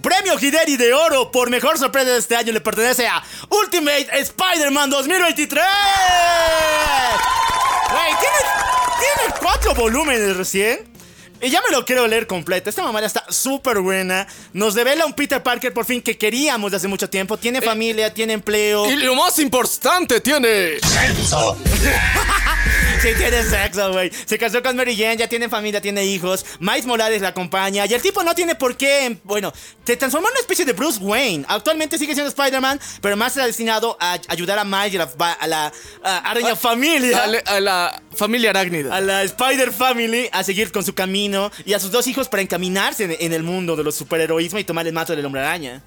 Premio 0.01 0.37
Hideri 0.39 0.77
de 0.77 0.93
oro 0.93 1.31
por 1.31 1.49
mejor 1.49 1.77
sorpresa 1.77 2.11
de 2.11 2.19
este 2.19 2.35
año 2.35 2.51
le 2.51 2.61
pertenece 2.61 3.07
a 3.07 3.23
Ultimate 3.49 4.07
Spider-Man 4.19 4.89
2023. 4.89 5.63
Güey, 7.91 8.11
tiene, 8.19 8.58
tiene 8.99 9.33
cuatro 9.39 9.73
volúmenes 9.73 10.35
recién. 10.35 10.89
Y 11.41 11.49
ya 11.49 11.61
me 11.61 11.73
lo 11.73 11.85
quiero 11.85 12.05
leer 12.05 12.27
completo. 12.27 12.69
Esta 12.69 12.83
mamá 12.83 12.99
está 12.99 13.25
súper 13.29 13.79
buena. 13.79 14.27
Nos 14.51 14.75
revela 14.75 15.05
un 15.05 15.13
Peter 15.13 15.41
Parker 15.41 15.73
por 15.73 15.85
fin 15.85 16.01
que 16.01 16.17
queríamos 16.17 16.71
de 16.71 16.77
hace 16.77 16.89
mucho 16.89 17.09
tiempo. 17.09 17.37
Tiene 17.37 17.61
familia, 17.61 18.13
tiene 18.13 18.33
empleo. 18.33 18.85
y 18.91 18.97
lo 18.97 19.15
más 19.15 19.39
importante, 19.39 20.19
tiene... 20.19 20.79
Sí, 23.01 23.09
tiene 23.17 23.43
sexo, 23.43 23.91
güey. 23.93 24.11
Se 24.25 24.37
casó 24.37 24.61
con 24.61 24.75
Mary 24.75 24.95
Jane, 24.95 25.15
ya 25.17 25.27
tiene 25.29 25.47
familia, 25.47 25.79
tiene 25.79 26.03
hijos. 26.05 26.45
Miles 26.59 26.85
Morales 26.85 27.21
la 27.21 27.29
acompaña. 27.29 27.85
Y 27.85 27.93
el 27.93 28.01
tipo 28.01 28.23
no 28.23 28.35
tiene 28.35 28.55
por 28.55 28.75
qué. 28.75 29.17
Bueno, 29.23 29.53
se 29.85 29.95
transformó 29.95 30.27
en 30.27 30.31
una 30.33 30.39
especie 30.41 30.65
de 30.65 30.73
Bruce 30.73 30.99
Wayne. 30.99 31.45
Actualmente 31.47 31.97
sigue 31.97 32.13
siendo 32.13 32.29
Spider-Man, 32.29 32.79
pero 33.01 33.15
más 33.15 33.33
está 33.33 33.45
destinado 33.45 33.95
a 34.01 34.19
ayudar 34.27 34.59
a 34.59 34.65
Miles 34.65 34.93
y 34.93 34.97
a 34.97 35.05
la, 35.17 35.31
a 35.33 35.47
la 35.47 35.71
a 36.03 36.17
araña 36.29 36.55
familia. 36.57 37.23
A, 37.23 37.27
la- 37.27 37.39
a 37.45 37.59
la 37.61 38.01
familia 38.15 38.49
arácnida. 38.49 38.93
A 38.93 38.99
la 38.99 39.23
Spider 39.23 39.71
Family 39.71 40.27
a 40.33 40.43
seguir 40.43 40.71
con 40.73 40.83
su 40.83 40.93
camino 40.93 41.51
y 41.65 41.73
a 41.73 41.79
sus 41.79 41.91
dos 41.91 42.05
hijos 42.07 42.27
para 42.27 42.41
encaminarse 42.43 43.05
en, 43.05 43.15
en 43.17 43.31
el 43.33 43.43
mundo 43.43 43.77
de 43.77 43.83
los 43.85 43.95
superheroísmos 43.95 44.61
y 44.61 44.65
tomar 44.65 44.85
el 44.85 44.93
mato 44.93 45.15
del 45.15 45.25
hombre 45.25 45.41
araña. 45.41 45.81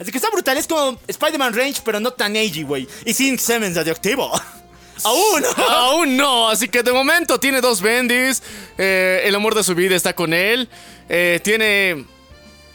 Así 0.00 0.10
que 0.10 0.18
está 0.18 0.30
brutal, 0.30 0.56
es 0.58 0.66
como 0.66 0.98
Spider-Man 1.06 1.54
Range, 1.54 1.80
pero 1.84 2.00
no 2.00 2.10
tan 2.12 2.32
agey, 2.32 2.64
güey. 2.64 2.88
Y 3.04 3.14
sin 3.14 3.38
semen 3.38 3.72
radioactivo. 3.74 4.32
Aún. 5.04 5.42
Aún 5.70 6.16
no, 6.16 6.48
así 6.48 6.68
que 6.68 6.82
de 6.82 6.92
momento 6.92 7.38
tiene 7.38 7.60
dos 7.60 7.80
bendis. 7.80 8.42
eh, 8.78 9.22
el 9.24 9.34
amor 9.34 9.54
de 9.54 9.62
su 9.64 9.74
vida 9.74 9.94
está 9.96 10.14
con 10.14 10.32
él. 10.32 10.68
eh, 11.08 11.40
tiene 11.42 12.04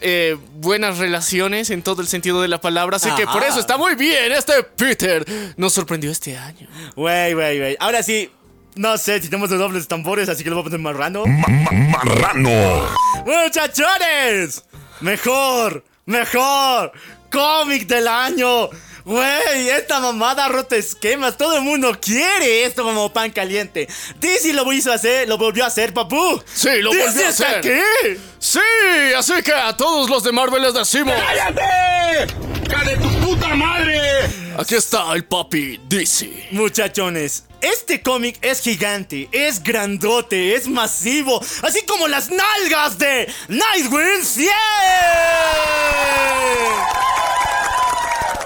eh, 0.02 0.36
buenas 0.56 0.98
relaciones 0.98 1.70
en 1.70 1.84
todo 1.84 2.02
el 2.02 2.08
sentido 2.08 2.42
de 2.42 2.48
la 2.48 2.60
palabra. 2.60 2.98
Así 2.98 3.10
que 3.12 3.26
por 3.28 3.44
eso 3.44 3.60
está 3.60 3.78
muy 3.78 3.96
bien. 3.96 4.32
Este 4.32 4.64
Peter 4.64 5.26
nos 5.58 5.74
sorprendió 5.74 6.10
este 6.12 6.38
año. 6.38 6.68
Wey, 6.96 7.36
wey, 7.36 7.60
wey. 7.60 7.76
Ahora 7.80 8.02
sí, 8.02 8.32
no 8.76 8.98
sé 8.98 9.22
si 9.22 9.30
tenemos 9.30 9.50
los 9.52 9.60
dobles 9.60 9.88
tambores, 9.88 10.28
así 10.30 10.44
que 10.44 10.50
lo 10.50 10.56
voy 10.56 10.62
a 10.62 10.64
poner 10.66 10.80
marrano. 10.80 11.24
Marrano. 11.26 12.88
¡Muchachones! 13.26 14.64
Mejor, 15.02 15.84
mejor, 16.06 16.92
cómic 17.32 17.88
del 17.88 18.08
año. 18.08 18.70
Güey, 19.06 19.70
esta 19.70 20.00
mamada 20.00 20.48
rota 20.48 20.76
esquemas. 20.76 21.38
Todo 21.38 21.58
el 21.58 21.64
mundo 21.64 21.98
quiere 22.00 22.64
esto 22.66 22.84
como 22.84 23.12
pan 23.12 23.32
caliente. 23.32 23.88
DC 24.20 24.54
lo 24.54 24.72
hizo 24.72 24.92
hacer, 24.92 25.28
lo 25.28 25.38
volvió 25.38 25.64
a 25.64 25.68
hacer, 25.68 25.94
papú. 25.94 26.42
Sí, 26.54 26.82
lo 26.82 26.90
volvió 26.90 27.26
a 27.26 27.30
hacer. 27.30 27.58
aquí. 27.58 28.20
Sí, 28.40 28.60
así 29.18 29.34
que 29.44 29.54
a 29.54 29.76
todos 29.76 30.10
los 30.10 30.24
de 30.24 30.32
Marvel 30.32 30.62
les 30.62 30.74
decimos: 30.74 31.16
¡Cállate! 31.16 32.34
¡Hija 32.66 32.84
de 32.84 32.98
tu 32.98 33.10
puta 33.26 33.56
madre! 33.56 34.02
Aquí 34.58 34.76
está 34.76 35.12
el 35.14 35.24
papi 35.26 35.80
DC. 35.88 36.50
Muchachones, 36.52 37.46
este 37.62 38.02
cómic 38.04 38.38
es 38.42 38.62
gigante, 38.62 39.30
es 39.32 39.64
grandote, 39.64 40.56
es 40.56 40.68
masivo, 40.68 41.42
así 41.64 41.84
como 41.86 42.08
las 42.08 42.30
nalgas 42.30 42.98
de 42.98 43.32
Nightwing 43.48 44.24
100. 44.24 44.52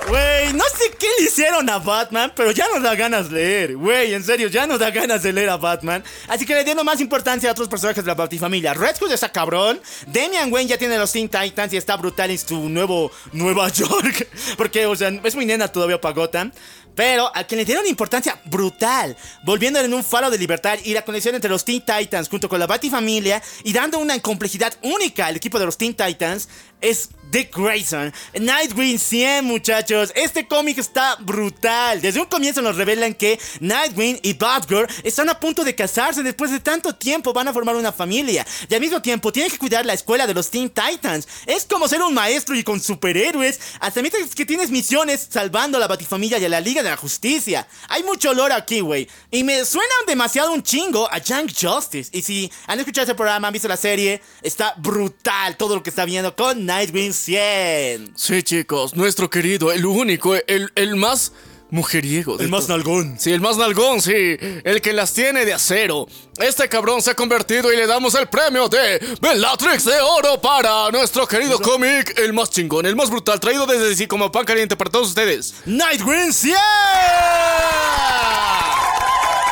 Güey, 0.08 0.54
no 0.54 0.64
sé 0.66 0.92
qué 1.00 1.08
le 1.20 1.26
hicieron 1.26 1.68
a 1.70 1.80
Batman, 1.80 2.32
pero 2.36 2.52
ya 2.52 2.68
nos 2.72 2.84
da 2.84 2.94
ganas 2.94 3.32
leer. 3.32 3.76
Güey, 3.76 4.14
en 4.14 4.24
serio, 4.24 4.48
ya 4.50 4.68
nos 4.68 4.80
da 4.80 4.92
ganas 4.92 5.24
de 5.24 5.34
leer 5.34 5.50
a 5.50 5.58
Batman. 5.58 6.04
Así 6.28 6.46
que 6.46 6.54
le 6.54 6.64
dieron 6.64 6.86
más 6.86 7.02
importancia 7.02 7.50
a 7.50 7.54
otros 7.54 7.68
personajes 7.68 8.04
de 8.04 8.10
la 8.10 8.16
Batifamilia. 8.16 8.76
Red 8.76 8.98
Hood 9.00 9.12
está 9.12 9.32
cabrón. 9.32 9.82
Damian 10.06 10.54
Wayne 10.54 10.70
ya 10.70 10.78
tiene 10.78 10.98
los 11.00 11.12
Teen 11.12 11.28
Titans 11.28 11.74
y 11.74 11.78
está 11.78 11.98
brutal 11.98 12.30
en 12.30 12.38
su 12.38 12.70
nuevo 12.70 13.12
Nueva 13.32 13.70
York. 13.74 14.28
Porque, 14.58 14.86
o 14.86 14.96
sea, 14.96 15.10
es 15.24 15.36
muy 15.36 15.46
nena 15.48 15.68
todavía 15.70 16.00
para 16.00 16.14
Gotham. 16.14 16.52
Pero 16.94 17.30
a 17.36 17.44
quien 17.44 17.60
le 17.60 17.66
dieron 17.66 17.86
importancia 17.88 18.40
brutal, 18.46 19.18
volviendo 19.44 19.82
en 19.82 19.94
un 19.94 20.02
faro 20.04 20.30
de 20.30 20.38
libertad 20.38 20.80
y 20.82 20.94
la 20.94 21.04
conexión 21.04 21.36
entre 21.36 21.50
los 21.50 21.66
Teen 21.66 21.84
Titans 21.84 22.30
junto 22.30 22.48
con 22.48 22.58
la 22.58 22.68
Batifamilia 22.68 23.44
y 23.66 23.74
dando 23.74 24.00
una 24.00 24.18
complejidad 24.22 24.74
única 24.82 25.26
al 25.28 25.36
equipo 25.36 25.60
de 25.60 25.66
los 25.66 25.78
Teen 25.78 25.94
Titans, 25.94 26.48
es 26.86 27.10
Dick 27.32 27.56
Grayson. 27.58 28.14
Nightwing 28.40 29.00
100, 29.00 29.44
muchachos. 29.44 30.12
Este 30.16 30.48
cómic 30.48 30.78
está 30.78 31.16
brutal. 31.16 32.00
Desde 32.00 32.20
un 32.20 32.28
comienzo 32.28 32.62
nos 32.62 32.78
revelan 32.78 33.14
que 33.14 33.40
Nightwing 33.60 34.20
y 34.22 34.34
Batgirl 34.34 34.88
están 35.04 35.30
a 35.30 35.40
punto 35.40 35.64
de 35.64 35.76
casarse 35.76 36.22
después 36.24 36.52
de 36.52 36.60
tanto 36.60 36.94
tiempo. 36.96 37.34
Van 37.34 37.48
a 37.48 37.54
formar 37.54 37.76
una 37.76 37.92
familia. 37.92 38.46
Y 38.70 38.74
al 38.76 38.80
mismo 38.80 39.02
tiempo 39.02 39.34
tienen 39.34 39.52
que 39.52 39.58
cuidar 39.58 39.86
la 39.86 39.94
escuela 39.94 40.28
de 40.28 40.34
los 40.34 40.50
Teen 40.50 40.70
Titans. 40.70 41.28
Es 41.46 41.66
como 41.66 41.88
ser 41.88 42.02
un 42.04 42.14
maestro 42.14 42.56
y 42.56 42.64
con 42.64 42.80
superhéroes. 42.80 43.60
Hasta 43.80 44.02
mientras 44.02 44.34
que 44.36 44.46
tienes 44.46 44.70
misiones 44.70 45.28
salvando 45.30 45.78
a 45.78 45.82
la 45.82 45.88
Batifamilia 45.88 46.38
y 46.38 46.46
a 46.46 46.50
la 46.50 46.62
Liga 46.62 46.84
de 46.84 46.90
la 46.90 46.98
Justicia. 46.98 47.68
Hay 47.90 48.04
mucho 48.04 48.30
olor 48.30 48.52
aquí, 48.52 48.82
güey. 48.82 49.10
Y 49.32 49.44
me 49.44 49.66
suena 49.66 49.94
demasiado 50.08 50.54
un 50.54 50.62
chingo 50.62 51.12
a 51.12 51.18
Young 51.18 51.50
Justice. 51.50 52.12
Y 52.14 52.22
si 52.22 52.52
han 52.68 52.80
escuchado 52.80 53.04
ese 53.04 53.16
programa, 53.16 53.48
han 53.48 53.54
visto 53.54 53.68
la 53.68 53.78
serie, 53.78 54.22
está 54.42 54.76
brutal 54.78 55.58
todo 55.58 55.76
lo 55.76 55.84
que 55.84 55.90
está 55.90 56.06
viendo 56.06 56.36
con 56.36 56.66
Nightwing 56.66 56.75
100. 57.14 58.14
Sí, 58.16 58.44
chicos, 58.44 58.96
nuestro 58.96 59.30
querido, 59.30 59.72
el 59.72 59.86
único, 59.86 60.36
el, 60.36 60.72
el 60.76 60.96
más 60.96 61.32
mujeriego. 61.70 62.40
El 62.40 62.50
más 62.50 62.70
nalgón. 62.70 63.18
Sí, 63.20 63.32
el 63.32 63.42
más 63.42 63.58
nalgón, 63.58 64.02
sí. 64.02 64.38
El 64.64 64.82
que 64.82 64.94
las 64.94 65.14
tiene 65.14 65.46
de 65.46 65.54
acero. 65.54 66.08
Este 66.38 66.68
cabrón 66.70 67.02
se 67.02 67.12
ha 67.12 67.16
convertido 67.16 67.72
y 67.72 67.78
le 67.78 67.88
damos 67.88 68.16
el 68.16 68.28
premio 68.28 68.68
de 68.70 69.00
Bellatrix 69.22 69.86
de 69.86 70.00
Oro 70.02 70.40
para 70.42 70.90
nuestro 70.92 71.28
querido 71.28 71.60
cómic, 71.60 72.18
el 72.20 72.34
más 72.34 72.50
chingón, 72.50 72.86
el 72.86 72.96
más 72.96 73.10
brutal, 73.10 73.40
traído 73.40 73.66
desde 73.66 73.90
DC 73.90 74.08
como 74.08 74.32
pan 74.32 74.46
caliente 74.46 74.76
para 74.76 74.92
todos 74.92 75.10
ustedes. 75.10 75.56
Nightwing 75.66 76.34
100. 76.34 76.58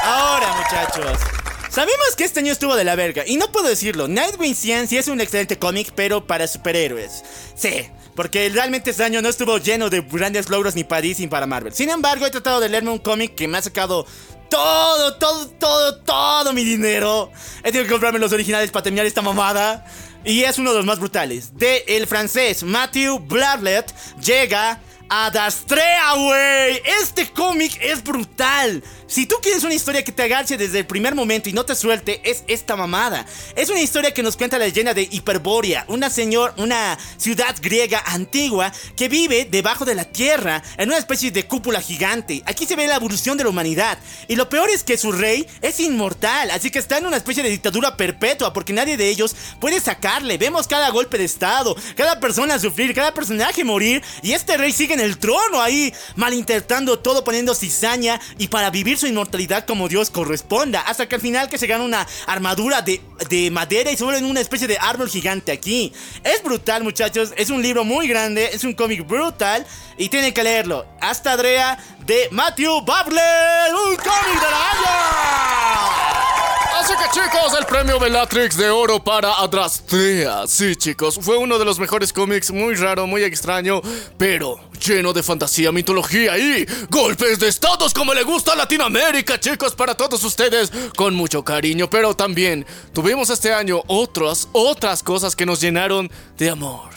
Ahora, 0.04 0.56
muchachos. 0.58 1.43
Sabemos 1.74 2.16
que 2.16 2.24
este 2.24 2.40
año 2.40 2.52
estuvo 2.52 2.76
de 2.76 2.84
la 2.84 2.96
verga, 2.96 3.24
y 3.26 3.36
no 3.36 3.52
puedo 3.52 3.68
decirlo. 3.68 4.08
Nightwing 4.08 4.54
100 4.54 4.90
sí 4.90 4.98
es 5.00 5.08
un 5.08 5.20
excelente 5.20 5.58
cómic, 5.58 5.92
pero 5.96 6.28
para 6.28 6.48
superhéroes. 6.48 7.24
Sí, 7.56 7.88
porque 8.16 8.48
realmente 8.50 8.92
este 8.92 9.04
año 9.04 9.24
no 9.24 9.30
estuvo 9.30 9.58
lleno 9.58 9.90
de 9.90 10.02
grandes 10.02 10.52
logros 10.52 10.76
ni 10.76 10.84
para 10.84 11.02
DC 11.02 11.24
ni 11.24 11.28
para 11.30 11.48
Marvel. 11.48 11.74
Sin 11.74 11.90
embargo, 11.90 12.28
he 12.28 12.30
tratado 12.30 12.60
de 12.60 12.70
leerme 12.70 12.92
un 12.92 13.00
cómic 13.00 13.34
que 13.34 13.48
me 13.48 13.58
ha 13.58 13.62
sacado 13.64 14.06
todo, 14.52 15.16
todo, 15.16 15.48
todo, 15.50 15.98
todo 16.02 16.54
mi 16.54 16.64
dinero. 16.64 17.32
He 17.64 17.72
tenido 17.72 17.86
que 17.86 17.90
comprarme 17.90 18.20
los 18.20 18.34
originales 18.34 18.70
para 18.70 18.84
terminar 18.84 19.08
esta 19.08 19.24
mamada. 19.24 19.84
Y 20.24 20.44
es 20.44 20.60
uno 20.60 20.74
de 20.74 20.78
los 20.78 20.86
más 20.86 21.00
brutales. 21.00 21.58
De 21.58 21.86
el 21.88 22.06
francés 22.06 22.62
Matthew 22.62 23.18
Bladlet 23.18 23.92
llega 24.22 24.80
a 25.10 25.30
Dastrea, 25.30 26.14
güey. 26.16 26.82
Este 27.02 27.30
cómic 27.30 27.78
es 27.82 28.04
brutal. 28.04 28.84
Si 29.08 29.28
tú 29.28 29.36
quieres 29.44 29.64
una 29.64 29.76
historia 29.76 30.04
que 30.04 30.12
te 30.12 30.24
agarche 30.24 30.58
desde 30.58 30.80
el 30.80 30.88
primer 30.88 31.14
momento 31.14 31.48
y 31.48 31.54
no 31.54 31.66
te 31.66 31.76
suelte, 31.76 32.20
es 32.24 32.44
esta 32.48 32.76
mamada. 32.76 33.26
Es 33.56 33.70
una 33.70 33.82
historia 33.82 34.12
que 34.12 34.24
nos 34.24 34.36
cuenta 34.36 34.58
la 34.58 34.66
leyenda 34.66 34.96
de 34.96 35.08
Hiperbórea, 35.12 35.86
una 35.88 36.10
señor, 36.10 36.56
una 36.58 36.98
ciudad 37.18 37.56
griega 37.62 38.02
antigua 38.08 38.72
que 38.96 39.10
vive 39.10 39.46
debajo 39.46 39.86
de 39.86 39.94
la 39.94 40.06
tierra 40.06 40.64
en 40.78 40.90
una 40.90 40.98
especie 40.98 41.30
de 41.30 41.46
cúpula 41.46 41.80
gigante. 41.80 42.42
Aquí 42.48 42.66
se 42.66 42.76
ve 42.76 42.88
la 42.88 42.96
evolución 42.96 43.38
de 43.38 43.44
la 43.44 43.52
humanidad. 43.52 44.00
Y 44.28 44.36
lo 44.36 44.50
peor 44.50 44.72
es 44.72 44.84
que 44.84 44.98
su 44.98 45.12
rey 45.12 45.48
es 45.62 45.80
inmortal, 45.80 46.50
así 46.50 46.72
que 46.72 46.80
está 46.80 46.98
en 46.98 47.06
una 47.06 47.18
especie 47.18 47.44
de 47.44 47.50
dictadura 47.50 47.98
perpetua 47.98 48.52
porque 48.52 48.74
nadie 48.74 48.98
de 48.98 49.10
ellos 49.10 49.36
puede 49.60 49.80
sacarle. 49.80 50.40
Vemos 50.40 50.68
cada 50.68 50.90
golpe 50.90 51.20
de 51.20 51.26
estado, 51.26 51.76
cada 51.96 52.20
persona 52.20 52.58
sufrir, 52.58 52.96
cada 52.96 53.14
personaje 53.14 53.64
morir 53.64 54.02
y 54.24 54.32
este 54.32 54.58
rey 54.58 54.72
sigue 54.72 54.96
en 54.96 55.03
el 55.04 55.18
trono 55.18 55.62
ahí 55.62 55.94
malinterpretando 56.16 57.00
todo, 57.00 57.24
poniendo 57.24 57.54
cizaña 57.54 58.20
y 58.38 58.48
para 58.48 58.70
vivir 58.70 58.98
su 58.98 59.08
inmortalidad 59.08 59.66
como 59.66 59.88
Dios 59.88 60.10
corresponda. 60.10 60.82
Hasta 60.82 61.08
que 61.08 61.16
al 61.16 61.22
final 61.22 61.50
que 61.50 61.58
se 61.58 61.68
gana 61.68 61.84
una 61.84 62.08
armadura 62.26 62.82
de, 62.82 63.02
de 63.30 63.52
madera 63.52 63.92
y 63.92 63.98
se 63.98 64.04
vuelve 64.04 64.24
una 64.24 64.40
especie 64.40 64.68
de 64.68 64.78
árbol 64.80 65.10
gigante 65.10 65.52
aquí. 65.52 65.94
Es 66.24 66.42
brutal, 66.44 66.84
muchachos. 66.84 67.34
Es 67.38 67.50
un 67.50 67.62
libro 67.62 67.84
muy 67.84 68.08
grande, 68.08 68.50
es 68.54 68.64
un 68.64 68.74
cómic 68.74 69.06
brutal 69.06 69.66
y 69.98 70.10
tienen 70.10 70.34
que 70.34 70.44
leerlo. 70.44 70.86
Hasta 71.02 71.34
Andrea 71.34 71.78
de 72.06 72.28
Matthew 72.32 72.84
Babler, 72.86 73.74
un 73.74 73.96
cómic 73.96 74.42
del 74.42 74.54
año. 74.54 75.63
Así 76.84 76.94
que 76.98 77.10
chicos, 77.22 77.58
el 77.58 77.66
premio 77.66 77.98
Bellatrix 77.98 78.58
de 78.58 78.70
oro 78.70 79.02
para 79.02 79.32
Adrastea. 79.36 80.46
Sí, 80.48 80.76
chicos, 80.76 81.18
fue 81.22 81.38
uno 81.38 81.58
de 81.58 81.64
los 81.64 81.80
mejores 81.80 82.12
cómics, 82.12 82.52
muy 82.52 82.76
raro, 82.76 83.08
muy 83.08 83.24
extraño, 83.24 83.82
pero 84.18 84.60
lleno 84.86 85.14
de 85.14 85.24
fantasía, 85.24 85.72
mitología 85.72 86.38
y 86.38 86.66
golpes 86.90 87.40
de 87.40 87.48
estados 87.48 87.94
como 87.94 88.14
le 88.14 88.24
gusta 88.24 88.52
a 88.52 88.56
Latinoamérica, 88.58 89.40
chicos, 89.40 89.74
para 89.76 89.96
todos 89.96 90.22
ustedes, 90.26 90.74
con 90.98 91.16
mucho 91.16 91.42
cariño. 91.46 91.90
Pero 91.90 92.14
también 92.16 92.66
tuvimos 92.92 93.30
este 93.30 93.54
año 93.54 93.82
otras, 93.88 94.50
otras 94.52 95.04
cosas 95.04 95.38
que 95.38 95.46
nos 95.46 95.62
llenaron 95.62 96.12
de 96.38 96.50
amor 96.50 96.90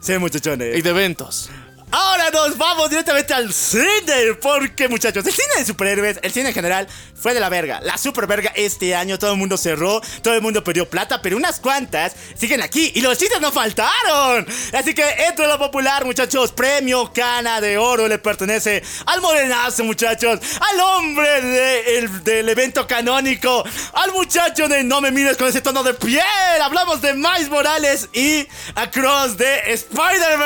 Sí, 0.00 0.16
muchachones. 0.18 0.76
y 0.78 0.82
de 0.82 0.90
eventos. 0.90 1.50
Ahora 1.92 2.30
nos 2.30 2.56
vamos 2.58 2.90
directamente 2.90 3.32
al 3.34 3.52
cine. 3.52 4.34
Porque, 4.40 4.88
muchachos, 4.88 5.24
el 5.26 5.32
cine 5.32 5.54
de 5.58 5.64
superhéroes, 5.64 6.18
el 6.22 6.32
cine 6.32 6.48
en 6.48 6.54
general, 6.54 6.88
fue 7.14 7.34
de 7.34 7.40
la 7.40 7.48
verga. 7.48 7.80
La 7.82 7.96
super 7.98 8.26
verga 8.26 8.52
este 8.56 8.94
año. 8.96 9.18
Todo 9.18 9.32
el 9.32 9.38
mundo 9.38 9.56
cerró, 9.56 10.00
todo 10.22 10.34
el 10.34 10.42
mundo 10.42 10.64
perdió 10.64 10.88
plata, 10.88 11.20
pero 11.22 11.36
unas 11.36 11.60
cuantas 11.60 12.14
siguen 12.36 12.62
aquí. 12.62 12.90
Y 12.94 13.00
los 13.02 13.16
chistes 13.18 13.40
no 13.40 13.52
faltaron. 13.52 14.46
Así 14.72 14.94
que, 14.94 15.04
entre 15.28 15.46
lo 15.46 15.58
popular, 15.58 16.04
muchachos, 16.04 16.52
premio 16.52 17.12
Cana 17.12 17.60
de 17.60 17.78
Oro 17.78 18.08
le 18.08 18.18
pertenece 18.18 18.82
al 19.06 19.20
morenazo, 19.20 19.84
muchachos. 19.84 20.40
Al 20.60 20.80
hombre 20.80 21.42
de- 21.42 21.98
el- 21.98 22.24
del 22.24 22.48
evento 22.48 22.86
canónico. 22.86 23.64
Al 23.92 24.12
muchacho 24.12 24.68
de 24.68 24.82
No 24.82 25.00
me 25.00 25.10
mires 25.10 25.36
con 25.36 25.48
ese 25.48 25.60
tono 25.60 25.82
de 25.82 25.94
piel. 25.94 26.22
Hablamos 26.62 27.00
de 27.02 27.14
Miles 27.14 27.48
Morales 27.50 28.08
y 28.12 28.46
Across 28.74 29.36
de 29.36 29.72
Spider-Man. 29.72 30.42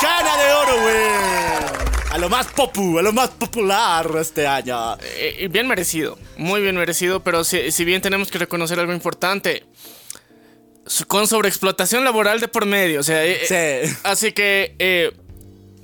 Cana 0.00 0.36
de 0.36 0.52
oro, 0.52 0.82
güey. 0.82 2.12
A 2.12 2.18
lo 2.18 2.28
más 2.28 2.46
popu, 2.48 2.98
a 2.98 3.02
lo 3.02 3.12
más 3.12 3.30
popular 3.30 4.10
este 4.20 4.46
año. 4.46 4.96
Eh, 5.02 5.48
bien 5.50 5.66
merecido, 5.66 6.18
muy 6.36 6.60
bien 6.60 6.76
merecido, 6.76 7.20
pero 7.22 7.42
si, 7.44 7.70
si 7.72 7.84
bien 7.84 8.02
tenemos 8.02 8.30
que 8.30 8.38
reconocer 8.38 8.78
algo 8.78 8.92
importante, 8.92 9.64
con 11.06 11.26
sobreexplotación 11.26 12.04
laboral 12.04 12.40
de 12.40 12.48
por 12.48 12.66
medio, 12.66 13.00
o 13.00 13.02
sea, 13.02 13.24
eh, 13.24 13.40
eh, 13.48 13.86
Sí. 13.86 13.96
así 14.02 14.32
que 14.32 14.74
eh, 14.78 15.12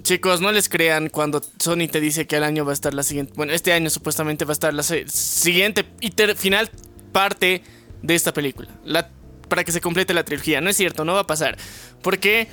chicos, 0.03 0.41
no 0.41 0.51
les 0.53 0.69
crean 0.69 1.09
cuando 1.09 1.43
Sony 1.59 1.89
te 1.91 2.01
dice 2.01 2.27
que 2.27 2.37
el 2.37 2.45
año 2.45 2.65
va 2.65 2.73
a 2.73 2.75
estar 2.75 2.95
la 2.95 3.03
siguiente, 3.03 3.33
bueno, 3.37 3.53
este 3.53 3.73
año 3.73 3.91
supuestamente 3.91 4.45
va 4.45 4.53
a 4.53 4.55
estar 4.55 4.75
la 4.75 4.83
siguiente 4.83 5.85
y 6.01 6.13
final 6.37 6.71
parte 7.13 7.63
de 8.03 8.15
esta 8.15 8.33
película, 8.33 8.69
la, 8.85 9.09
para 9.49 9.65
que 9.65 9.73
se 9.73 9.81
complete 9.81 10.15
la 10.15 10.25
trilogía, 10.25 10.61
no 10.61 10.69
es 10.71 10.77
cierto, 10.77 11.05
no 11.05 11.15
va 11.15 11.21
a 11.21 11.27
pasar, 11.27 11.57
porque 12.03 12.49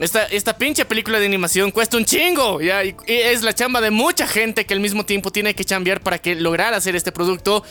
esta, 0.00 0.24
esta 0.24 0.56
pinche 0.56 0.86
película 0.86 1.20
de 1.20 1.26
animación 1.26 1.70
cuesta 1.70 1.96
un 1.96 2.04
chingo. 2.04 2.60
Y, 2.60 2.70
es 3.06 3.42
la 3.42 3.54
chamba 3.54 3.80
de 3.80 3.90
mucha 3.90 4.26
gente 4.26 4.64
que 4.64 4.74
al 4.74 4.80
mismo 4.80 5.04
tiempo 5.04 5.30
tiene 5.30 5.54
que 5.54 5.64
chambear 5.64 6.00
para 6.00 6.18
que 6.18 6.34
lograr 6.34 6.72
hacer 6.74 6.96
este 6.96 7.12
producto. 7.12 7.62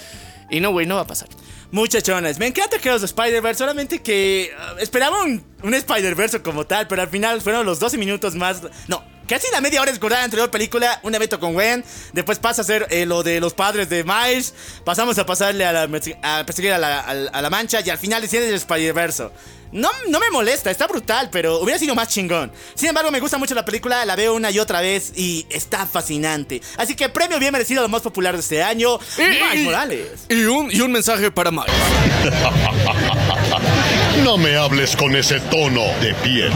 Y 0.50 0.60
no, 0.60 0.72
güey, 0.72 0.86
no 0.86 0.96
va 0.96 1.02
a 1.02 1.08
pasar. 1.08 1.28
Muchachones, 1.72 2.40
me 2.40 2.48
encanta 2.48 2.80
que 2.80 2.90
los 2.90 3.04
Spider-Verse, 3.04 3.60
solamente 3.60 4.02
que 4.02 4.52
uh, 4.58 4.80
esperaba 4.80 5.24
un, 5.24 5.44
Spider-Verse 5.64 6.42
como 6.42 6.66
tal, 6.66 6.88
pero 6.88 7.04
al 7.04 7.10
final 7.10 7.42
fueron 7.42 7.66
los 7.66 7.80
12 7.80 7.98
minutos 7.98 8.34
más... 8.34 8.62
No, 8.88 9.04
casi 9.28 9.46
la 9.52 9.62
media 9.62 9.80
hora 9.80 9.92
escurada 9.92 10.26
entre 10.26 10.40
la 10.40 10.50
película, 10.50 11.00
un 11.04 11.14
evento 11.14 11.40
con 11.40 11.54
Gwen, 11.54 11.86
después 12.14 12.40
pasa 12.40 12.64
a 12.64 12.66
ser 12.66 12.88
eh, 12.90 13.06
lo 13.06 13.22
de 13.22 13.40
los 13.40 13.54
padres 13.54 13.88
de 13.88 14.04
Miles, 14.04 14.56
pasamos 14.84 15.20
a 15.20 15.28
pasarle 15.28 15.64
a, 15.64 15.72
la, 15.72 15.88
perseguir 16.44 16.74
a 16.74 16.80
la, 16.80 17.50
mancha 17.52 17.82
y 17.86 17.90
al 17.92 18.00
final 18.00 18.24
decide 18.24 18.50
el 18.50 18.56
Spider-Verse. 18.56 19.30
No, 19.72 19.90
no 20.08 20.20
me 20.20 20.30
molesta, 20.32 20.72
está 20.72 20.88
brutal, 20.88 21.30
pero 21.32 21.60
hubiera 21.60 21.80
sido 21.80 21.96
más 21.96 22.10
chingón. 22.10 22.52
Sin 22.76 22.90
embargo, 22.90 23.12
me 23.12 23.20
gusta 23.20 23.38
mucho 23.38 23.54
la 23.54 23.66
película, 23.66 24.06
la 24.06 24.16
veo 24.16 24.36
una 24.36 24.52
y 24.52 24.60
otra 24.60 24.82
vez 24.82 25.14
y 25.16 25.46
está 25.50 25.86
fascinante. 25.86 26.62
Así 26.78 26.96
que 26.96 27.10
premio 27.10 27.40
bien 27.40 27.52
merecido 27.52 27.82
a 27.82 27.84
lo 27.84 27.90
más 27.90 28.02
popular 28.02 28.34
de 28.34 28.42
este 28.42 28.64
año, 28.64 29.00
Miles 29.18 29.66
Morales. 29.66 30.08
Y 30.30 30.44
un, 30.46 30.72
y 30.72 30.82
un 30.82 30.92
mensaje 30.92 31.32
para 31.32 31.52
Miles. 31.52 31.70
No 34.24 34.38
me 34.38 34.58
hables 34.58 34.96
con 34.98 35.16
ese 35.16 35.40
tono 35.40 35.82
de 36.02 36.14
piel. 36.16 36.52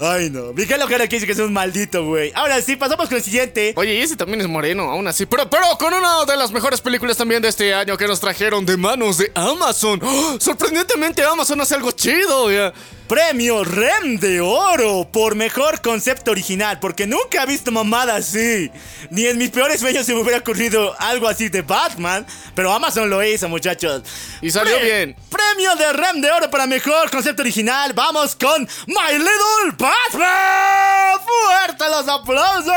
Ay, 0.00 0.30
no. 0.30 0.52
Miguel 0.52 0.80
Ojeda 0.82 1.06
que 1.08 1.16
dice 1.16 1.26
que 1.26 1.32
es 1.32 1.38
un 1.38 1.52
maldito, 1.52 2.04
güey. 2.04 2.32
Ahora 2.34 2.60
sí, 2.62 2.76
pasamos 2.76 3.08
con 3.08 3.16
el 3.16 3.22
siguiente. 3.22 3.72
Oye, 3.76 4.02
ese 4.02 4.16
también 4.16 4.40
es 4.40 4.48
moreno, 4.48 4.84
aún 4.84 5.06
así. 5.08 5.26
Pero, 5.26 5.48
pero 5.50 5.66
con 5.78 5.92
una 5.92 6.24
de 6.24 6.36
las 6.36 6.52
mejores 6.52 6.80
películas 6.80 7.16
también 7.16 7.42
de 7.42 7.48
este 7.48 7.74
año 7.74 7.96
que 7.96 8.06
nos 8.06 8.20
trajeron 8.20 8.64
de 8.64 8.76
manos 8.76 9.18
de 9.18 9.32
Amazon. 9.34 10.00
¡Oh! 10.02 10.36
Sorprendentemente, 10.40 11.22
Amazon 11.22 11.60
hace 11.60 11.74
algo 11.74 11.90
chido, 11.92 12.50
ya. 12.50 12.72
Premio 13.08 13.64
REM 13.64 14.20
de 14.20 14.42
Oro 14.42 15.08
por 15.10 15.34
mejor 15.34 15.80
concepto 15.80 16.30
original, 16.30 16.78
porque 16.78 17.06
nunca 17.06 17.42
he 17.42 17.46
visto 17.46 17.72
mamada 17.72 18.16
así. 18.16 18.70
Ni 19.08 19.24
en 19.24 19.38
mis 19.38 19.48
peores 19.48 19.80
sueños 19.80 20.04
se 20.04 20.12
me 20.14 20.20
hubiera 20.20 20.40
ocurrido 20.40 20.94
algo 20.98 21.26
así 21.26 21.48
de 21.48 21.62
Batman, 21.62 22.26
pero 22.54 22.70
Amazon 22.70 23.08
lo 23.08 23.24
hizo, 23.24 23.48
muchachos. 23.48 24.02
Y 24.42 24.50
salió 24.50 24.78
bien. 24.80 25.16
Premio 25.30 25.74
de 25.76 25.90
REM 25.90 26.20
de 26.20 26.30
Oro 26.30 26.50
para 26.50 26.66
mejor 26.66 27.10
concepto 27.10 27.40
original. 27.40 27.94
Vamos 27.94 28.36
con 28.36 28.68
My 28.86 29.12
Little 29.12 29.72
Batman. 29.78 31.18
¡Fuerte 31.24 31.84
los 31.88 32.08
aplausos! 32.08 32.74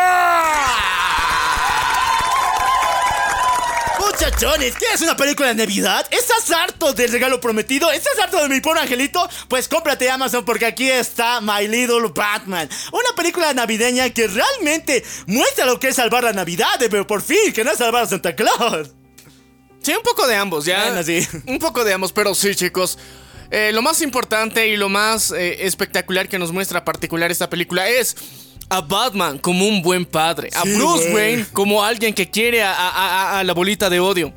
Muchachones, 4.22 4.76
¿quieres 4.76 5.02
una 5.02 5.18
película 5.18 5.48
de 5.48 5.56
Navidad? 5.56 6.06
¿Estás 6.12 6.52
harto 6.52 6.94
del 6.94 7.12
regalo 7.12 7.42
prometido? 7.42 7.92
¿Estás 7.92 8.20
harto 8.20 8.40
de 8.44 8.50
mi 8.50 8.62
pobre 8.62 8.82
angelito? 8.82 9.28
Pues 9.48 9.68
cómprate 9.68 10.12
Amazon 10.12 10.46
porque 10.46 10.68
aquí 10.68 10.88
está 10.92 11.42
My 11.42 11.68
Little 11.68 12.12
Batman. 12.14 12.70
Una 12.92 13.16
película 13.16 13.52
navideña 13.56 14.12
que 14.12 14.28
realmente 14.28 15.04
muestra 15.26 15.66
lo 15.66 15.80
que 15.80 15.88
es 15.88 15.96
salvar 15.96 16.24
la 16.24 16.34
Navidad, 16.34 16.80
pero 16.92 17.08
por 17.08 17.24
fin, 17.24 17.52
que 17.52 17.64
no 17.64 17.72
es 17.72 17.80
salvar 17.80 18.04
a 18.04 18.08
Santa 18.08 18.36
Claus. 18.36 18.92
Sí, 19.82 19.92
un 19.92 20.04
poco 20.04 20.28
de 20.28 20.36
ambos, 20.36 20.66
ya. 20.66 20.84
Bueno, 20.84 21.02
sí. 21.02 21.28
Un 21.48 21.58
poco 21.58 21.84
de 21.84 21.94
ambos, 21.94 22.14
pero 22.14 22.36
sí, 22.36 22.54
chicos. 22.54 23.00
Eh, 23.50 23.72
lo 23.74 23.82
más 23.82 24.04
importante 24.04 24.68
y 24.68 24.78
lo 24.78 24.88
más 24.88 25.32
eh, 25.32 25.66
espectacular 25.66 26.30
que 26.30 26.38
nos 26.38 26.52
muestra 26.52 26.86
particular 26.86 27.32
esta 27.32 27.50
película 27.50 27.90
es 27.90 28.16
a 28.72 28.80
Batman 28.82 29.38
como 29.38 29.68
un 29.68 29.82
buen 29.82 30.06
padre, 30.06 30.50
a 30.56 30.64
Sí, 30.64 30.74
Bruce 30.76 31.12
güey. 31.12 31.14
Wayne 31.36 31.46
como 31.52 31.84
alguien 31.84 32.14
que 32.14 32.30
quiere 32.32 32.64
a, 32.64 32.72
a- 32.74 32.90
a- 32.90 33.40
a 33.40 33.44
la 33.44 33.54
bolita 33.54 33.90
de 33.90 34.00
odio. 34.00 34.34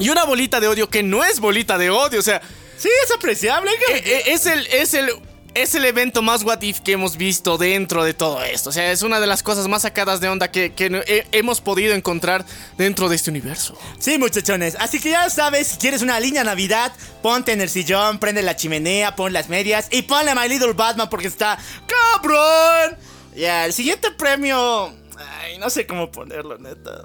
Y 0.00 0.10
una 0.10 0.24
bolita 0.24 0.58
de 0.60 0.66
odio 0.68 0.90
que 0.90 1.02
no 1.04 1.24
es 1.24 1.38
bolita 1.38 1.78
de 1.78 1.88
odio, 1.90 2.18
o 2.18 2.22
sea, 2.22 2.42
Sí, 2.76 2.88
es 3.04 3.10
apreciable. 3.12 3.70
eh, 3.70 4.02
eh, 4.04 4.22
es 4.26 4.46
el, 4.46 4.66
es 4.68 4.94
el, 4.94 5.10
es 5.54 5.74
el 5.76 5.84
evento 5.84 6.22
más 6.22 6.42
what 6.44 6.60
if 6.62 6.80
que 6.80 6.92
hemos 6.92 7.16
visto 7.16 7.56
dentro 7.58 8.02
de 8.04 8.14
todo 8.14 8.42
esto. 8.44 8.70
O 8.70 8.72
sea, 8.72 8.90
es 8.92 9.02
una 9.02 9.18
de 9.20 9.26
las 9.28 9.42
cosas 9.44 9.66
más 9.68 9.82
sacadas 9.82 10.20
de 10.20 10.28
onda 10.28 10.50
que, 10.50 10.72
que 10.72 10.90
no- 10.90 10.98
he- 11.06 11.26
hemos 11.32 11.60
podido 11.60 11.94
encontrar 11.94 12.44
dentro 12.76 13.08
de 13.08 13.14
este 13.16 13.30
universo. 13.30 13.76
Sí, 14.00 14.18
muchachones. 14.18 14.76
Así 14.78 15.00
que 15.00 15.10
ya 15.10 15.30
sabes, 15.30 15.66
si 15.68 15.76
quieres 15.78 16.02
una 16.02 16.18
línea 16.20 16.42
Navidad, 16.44 16.92
ponte 17.22 17.52
en 17.52 17.60
el 17.60 17.68
sillón, 17.68 18.18
prende 18.18 18.42
la 18.42 18.54
chimenea, 18.56 19.14
pon 19.16 19.32
las 19.32 19.48
medias 19.48 19.86
y 19.90 20.02
ponle 20.02 20.34
My 20.34 20.48
Little 20.48 20.72
Batman 20.74 21.08
porque 21.10 21.26
está 21.28 21.58
cabrón. 21.86 22.96
Ya, 23.38 23.66
el 23.66 23.72
siguiente 23.72 24.10
premio. 24.10 24.92
Ay, 25.16 25.58
no 25.58 25.70
sé 25.70 25.86
cómo 25.86 26.10
ponerlo, 26.10 26.58
neta. 26.58 27.04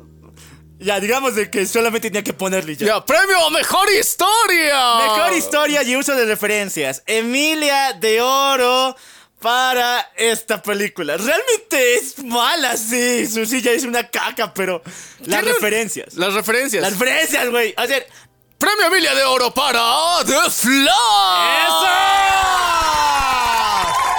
Ya, 0.80 1.00
digamos 1.00 1.36
de 1.36 1.52
que 1.52 1.66
solamente 1.68 2.10
tenía 2.10 2.24
que 2.24 2.34
ponerle 2.34 2.76
ya. 2.76 2.88
Ya, 2.88 3.06
premio 3.06 3.38
a 3.46 3.52
mejor 3.52 3.88
historia. 3.92 4.96
Mejor 4.98 5.34
historia 5.34 5.84
y 5.84 5.96
uso 5.96 6.16
de 6.16 6.26
referencias. 6.26 7.04
Emilia 7.06 7.94
de 7.94 8.20
Oro 8.20 8.96
para 9.40 10.12
esta 10.16 10.60
película. 10.60 11.18
Realmente 11.18 11.96
es 11.96 12.24
mala, 12.24 12.78
sí. 12.78 13.28
Su 13.28 13.46
silla 13.46 13.72
es 13.72 13.84
una 13.84 14.10
caca, 14.10 14.56
pero 14.56 14.82
las 15.26 15.46
referencias. 15.46 16.16
Las 16.16 16.34
referencias. 16.34 16.82
Las 16.82 16.94
referencias, 16.94 17.50
güey. 17.52 17.76
O 17.78 17.86
sea, 17.86 18.04
Premio 18.58 18.88
Emilia 18.88 19.14
de 19.14 19.24
Oro 19.24 19.54
para 19.54 20.24
The 20.26 20.50
Flash. 20.50 21.94
Antes 23.86 24.13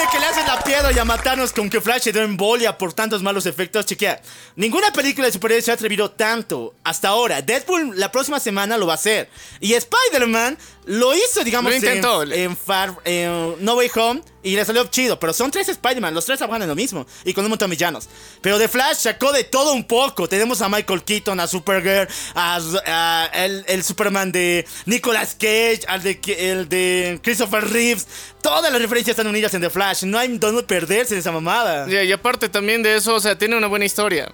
de 0.00 0.06
que 0.10 0.18
le 0.18 0.26
hacen 0.26 0.46
la 0.46 0.58
piedra 0.62 0.92
y 0.92 0.98
a 0.98 1.04
matarnos 1.04 1.52
con 1.52 1.68
que 1.68 1.80
Flash 1.80 2.02
se 2.02 2.12
dio 2.12 2.22
embolia 2.22 2.78
por 2.78 2.92
tantos 2.92 3.22
malos 3.22 3.44
efectos, 3.46 3.84
chequea. 3.86 4.20
Ninguna 4.56 4.92
película 4.92 5.26
de 5.26 5.32
superhéroes 5.32 5.64
se 5.64 5.70
ha 5.70 5.74
atrevido 5.74 6.10
tanto 6.10 6.74
hasta 6.84 7.08
ahora. 7.08 7.42
Deadpool 7.42 7.98
la 7.98 8.10
próxima 8.10 8.40
semana 8.40 8.78
lo 8.78 8.86
va 8.86 8.94
a 8.94 8.96
hacer. 8.96 9.28
Y 9.60 9.74
Spider-Man 9.74 10.56
lo 10.86 11.14
hizo, 11.14 11.44
digamos, 11.44 11.70
Lo 11.70 11.76
intentó. 11.76 12.22
en, 12.22 12.32
en 12.32 12.56
Far- 12.56 12.96
en 13.04 13.62
No 13.64 13.74
Way 13.74 13.90
Home 13.96 14.22
y 14.42 14.56
le 14.56 14.64
salió 14.64 14.84
chido. 14.86 15.18
Pero 15.18 15.32
son 15.32 15.50
tres 15.50 15.68
Spider-Man, 15.68 16.14
los 16.14 16.24
tres 16.24 16.38
trabajan 16.38 16.62
en 16.62 16.68
lo 16.68 16.74
mismo 16.74 17.06
y 17.24 17.32
con 17.32 17.44
un 17.44 17.50
montón 17.50 17.70
de 17.70 17.76
villanos. 17.76 18.08
Pero 18.40 18.58
The 18.58 18.68
Flash 18.68 18.96
sacó 18.96 19.32
de 19.32 19.44
todo 19.44 19.72
un 19.72 19.84
poco. 19.84 20.28
Tenemos 20.28 20.60
a 20.62 20.68
Michael 20.68 21.02
Keaton, 21.04 21.38
a 21.40 21.46
Supergirl, 21.46 22.08
a, 22.34 22.60
a 22.86 23.30
el, 23.44 23.64
el 23.68 23.84
Superman 23.84 24.32
de 24.32 24.66
Nicolas 24.86 25.34
Cage, 25.34 25.80
al 25.88 26.02
de, 26.02 26.20
el 26.38 26.68
de 26.68 27.20
Christopher 27.22 27.68
Reeves. 27.68 28.06
Todas 28.42 28.72
las 28.72 28.80
referencias 28.80 29.14
están 29.16 29.26
unidas 29.26 29.52
en 29.54 29.60
The 29.60 29.70
Flash. 29.70 30.04
No 30.04 30.18
hay 30.18 30.38
dónde 30.38 30.62
perderse 30.62 31.14
de 31.14 31.20
esa 31.20 31.32
mamada. 31.32 31.86
Y, 31.88 32.08
y 32.08 32.12
aparte 32.12 32.48
también 32.48 32.82
de 32.82 32.96
eso, 32.96 33.14
o 33.14 33.20
sea, 33.20 33.36
tiene 33.36 33.56
una 33.56 33.66
buena 33.66 33.84
historia. 33.84 34.32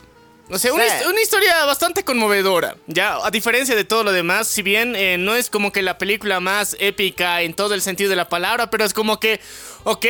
O 0.51 0.59
sea, 0.59 0.73
una, 0.73 0.85
Sí. 0.85 0.91
his- 1.01 1.07
una 1.07 1.21
historia 1.21 1.65
bastante 1.65 2.05
conmovedora. 2.05 2.77
Ya, 2.87 3.17
a 3.25 3.31
diferencia 3.31 3.75
de 3.75 3.85
todo 3.85 4.05
lo 4.05 4.13
demás, 4.13 4.47
si 4.47 4.63
bien 4.63 4.95
eh, 4.95 5.17
no 5.19 5.35
es 5.35 5.51
como 5.51 5.73
que 5.73 5.83
la 5.83 5.99
película 5.99 6.39
más 6.41 6.77
épica 6.79 7.43
en 7.43 7.55
todo 7.55 7.75
el 7.75 7.83
sentido 7.83 8.11
de 8.11 8.17
la 8.17 8.29
palabra, 8.29 8.71
pero 8.71 8.85
es 8.85 8.93
como 8.95 9.19
que, 9.19 9.41
ok, 9.85 10.05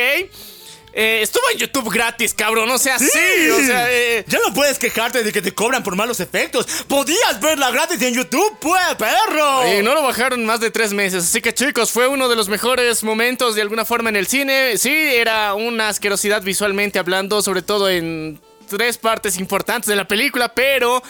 eh, 0.93 1.21
estuvo 1.21 1.43
en 1.51 1.59
YouTube 1.59 1.91
gratis, 1.93 2.33
cabrón. 2.33 2.69
O 2.71 2.77
sea, 2.79 2.97
sí, 2.97 3.07
o 3.51 3.59
sea, 3.65 3.91
eh, 3.91 4.23
ya 4.27 4.39
no 4.45 4.51
puedes 4.53 4.79
quejarte 4.79 5.23
de 5.23 5.31
que 5.31 5.41
te 5.43 5.53
cobran 5.53 5.83
por 5.83 5.95
malos 5.95 6.19
efectos. 6.19 6.65
Podías 6.87 7.39
verla 7.39 7.69
gratis 7.71 8.01
en 8.01 8.15
YouTube, 8.15 8.57
pues, 8.59 8.81
perro. 8.97 9.75
Y 9.77 9.83
no 9.83 9.93
lo 9.93 10.01
bajaron 10.01 10.43
más 10.45 10.59
de 10.59 10.71
tres 10.71 10.93
meses. 10.93 11.23
Así 11.25 11.39
que 11.41 11.53
chicos, 11.53 11.91
fue 11.91 12.07
uno 12.07 12.27
de 12.29 12.35
los 12.35 12.47
mejores 12.49 13.03
momentos 13.03 13.53
de 13.55 13.61
alguna 13.61 13.85
forma 13.85 14.09
en 14.09 14.15
el 14.15 14.25
cine. 14.27 14.77
Sí, 14.77 14.91
era 14.91 15.53
una 15.53 15.89
asquerosidad 15.89 16.41
visualmente 16.41 16.97
hablando, 16.97 17.43
sobre 17.43 17.61
todo 17.61 17.89
en 17.89 18.39
tres 18.67 18.97
partes 18.97 19.39
importantes 19.39 19.87
de 19.87 19.95
la 19.95 20.07
película, 20.07 20.53
pero... 20.53 21.01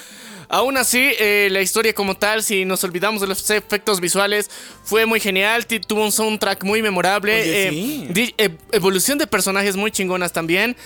Aún 0.50 0.78
así, 0.78 1.12
eh, 1.20 1.50
la 1.52 1.62
historia 1.62 1.94
como 1.94 2.16
tal, 2.16 2.42
si 2.42 2.64
nos 2.64 2.82
olvidamos 2.84 3.20
de 3.20 3.28
los 3.28 3.50
efectos 3.50 4.00
visuales, 4.00 4.50
fue 4.84 5.06
muy 5.06 5.20
genial. 5.20 5.68
Tuvo 5.68 6.06
un 6.06 6.12
soundtrack 6.12 6.64
muy 6.64 6.82
memorable. 6.82 7.42
Oye, 7.42 7.68
eh, 7.68 8.10
sí. 8.16 8.34
eh, 8.38 8.56
evolución 8.72 9.18
de 9.18 9.28
personajes 9.28 9.76
muy 9.76 9.92
chingonas 9.92 10.32
también. 10.32 10.78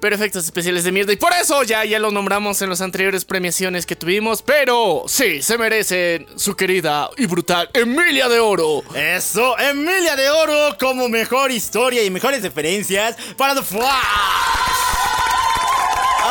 Pero 0.00 0.16
efectos 0.16 0.44
especiales 0.44 0.82
de 0.82 0.92
mierda. 0.92 1.12
Y 1.12 1.16
por 1.16 1.32
eso 1.32 1.62
ya, 1.62 1.84
ya 1.84 1.98
lo 2.00 2.10
nombramos 2.10 2.60
en 2.62 2.70
las 2.70 2.80
anteriores 2.80 3.24
premiaciones 3.24 3.86
que 3.86 3.94
tuvimos. 3.94 4.42
Pero 4.42 5.04
sí, 5.06 5.42
se 5.42 5.58
merece 5.58 6.26
su 6.36 6.56
querida 6.56 7.08
y 7.18 7.26
brutal 7.26 7.68
Emilia 7.74 8.28
de 8.28 8.40
Oro. 8.40 8.82
Eso, 8.96 9.56
Emilia 9.58 10.16
de 10.16 10.30
Oro 10.30 10.76
como 10.80 11.08
mejor 11.08 11.52
historia 11.52 12.02
y 12.02 12.10
mejores 12.10 12.42
referencias 12.42 13.14
para 13.36 13.54
The 13.54 13.62
Flash. 13.62 15.41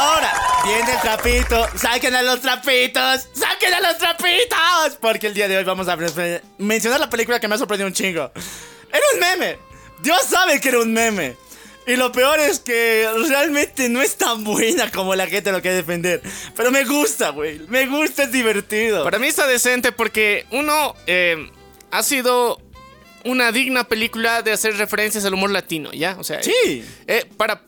Ahora, 0.01 0.33
viene 0.65 0.93
el 0.93 0.99
trapito. 0.99 1.67
Saquen 1.77 2.15
a 2.15 2.23
los 2.23 2.41
trapitos. 2.41 3.27
Saquen 3.33 3.71
a 3.75 3.81
los 3.81 3.99
trapitos. 3.99 4.97
Porque 4.99 5.27
el 5.27 5.35
día 5.35 5.47
de 5.47 5.57
hoy 5.57 5.63
vamos 5.63 5.87
a 5.87 5.95
mencionar 6.57 6.99
la 6.99 7.07
película 7.09 7.39
que 7.39 7.47
me 7.47 7.53
ha 7.53 7.57
sorprendido 7.59 7.87
un 7.87 7.93
chingo. 7.93 8.31
Era 8.91 9.03
un 9.13 9.19
meme. 9.19 9.59
Dios 10.01 10.19
sabe 10.27 10.59
que 10.59 10.69
era 10.69 10.79
un 10.79 10.91
meme. 10.91 11.35
Y 11.85 11.97
lo 11.97 12.11
peor 12.11 12.39
es 12.39 12.59
que 12.59 13.07
realmente 13.27 13.89
no 13.89 14.01
es 14.01 14.15
tan 14.17 14.43
buena 14.43 14.89
como 14.89 15.13
la 15.13 15.27
gente 15.27 15.51
lo 15.51 15.61
quiere 15.61 15.77
defender. 15.77 16.21
Pero 16.55 16.71
me 16.71 16.83
gusta, 16.83 17.29
güey. 17.29 17.59
Me 17.67 17.85
gusta, 17.85 18.23
es 18.23 18.31
divertido. 18.31 19.03
Para 19.03 19.19
mí 19.19 19.27
está 19.27 19.45
decente 19.45 19.91
porque 19.91 20.47
uno 20.49 20.95
eh, 21.05 21.47
ha 21.91 22.01
sido 22.01 22.59
una 23.23 23.51
digna 23.51 23.83
película 23.83 24.41
de 24.41 24.51
hacer 24.51 24.77
referencias 24.77 25.25
al 25.25 25.35
humor 25.35 25.51
latino, 25.51 25.91
¿ya? 25.91 26.15
O 26.17 26.23
sea, 26.23 26.41
Sí. 26.41 26.83
eh, 27.05 27.29
para, 27.37 27.61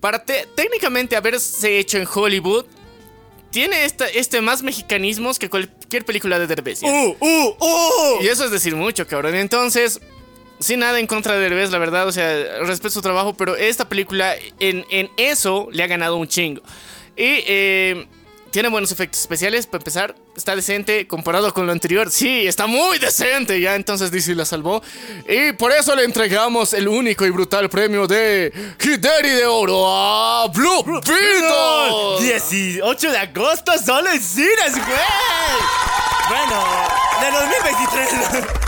para 0.00 0.24
te- 0.24 0.46
técnicamente 0.54 1.16
haberse 1.16 1.78
hecho 1.78 1.98
en 1.98 2.06
Hollywood, 2.12 2.64
tiene 3.50 3.84
esta, 3.84 4.06
este 4.08 4.40
más 4.40 4.62
mexicanismos 4.62 5.38
que 5.38 5.48
cualquier 5.48 6.04
película 6.04 6.38
de 6.38 6.46
Derbez. 6.46 6.82
¡Uh, 6.82 7.16
uh, 7.18 7.56
uh! 7.58 8.22
Y 8.22 8.28
eso 8.28 8.44
es 8.44 8.50
decir 8.50 8.76
mucho, 8.76 9.06
cabrón. 9.06 9.34
Entonces, 9.34 10.00
sin 10.60 10.80
nada 10.80 11.00
en 11.00 11.06
contra 11.06 11.34
de 11.34 11.40
Derbez, 11.40 11.70
la 11.70 11.78
verdad, 11.78 12.06
o 12.06 12.12
sea, 12.12 12.60
respeto 12.60 12.90
su 12.90 13.00
trabajo, 13.02 13.34
pero 13.34 13.56
esta 13.56 13.88
película 13.88 14.34
en, 14.60 14.84
en 14.90 15.10
eso 15.16 15.68
le 15.72 15.82
ha 15.82 15.86
ganado 15.86 16.16
un 16.16 16.28
chingo. 16.28 16.62
Y 17.16 17.42
eh, 17.46 18.06
tiene 18.50 18.68
buenos 18.68 18.92
efectos 18.92 19.20
especiales, 19.20 19.66
para 19.66 19.80
empezar, 19.80 20.14
está 20.38 20.54
decente 20.56 21.06
comparado 21.06 21.52
con 21.52 21.66
lo 21.66 21.72
anterior. 21.72 22.10
Sí, 22.10 22.46
está 22.46 22.66
muy 22.66 22.98
decente, 22.98 23.60
ya 23.60 23.74
entonces 23.74 24.10
DC 24.10 24.34
la 24.34 24.44
salvó. 24.44 24.82
Y 25.28 25.52
por 25.52 25.72
eso 25.72 25.94
le 25.94 26.04
entregamos 26.04 26.72
el 26.72 26.88
único 26.88 27.26
y 27.26 27.30
brutal 27.30 27.68
premio 27.68 28.06
de 28.06 28.52
Hideri 28.80 29.30
de 29.30 29.46
Oro 29.46 29.84
a 29.86 30.48
Blue 30.48 30.84
Beetle. 30.84 32.26
18 32.26 33.10
de 33.10 33.18
agosto 33.18 33.72
solo 33.84 34.10
en 34.10 34.20
cines, 34.20 34.72
güey. 34.72 34.98
Bueno, 36.28 36.62
de 37.20 37.30
2023. 37.30 38.67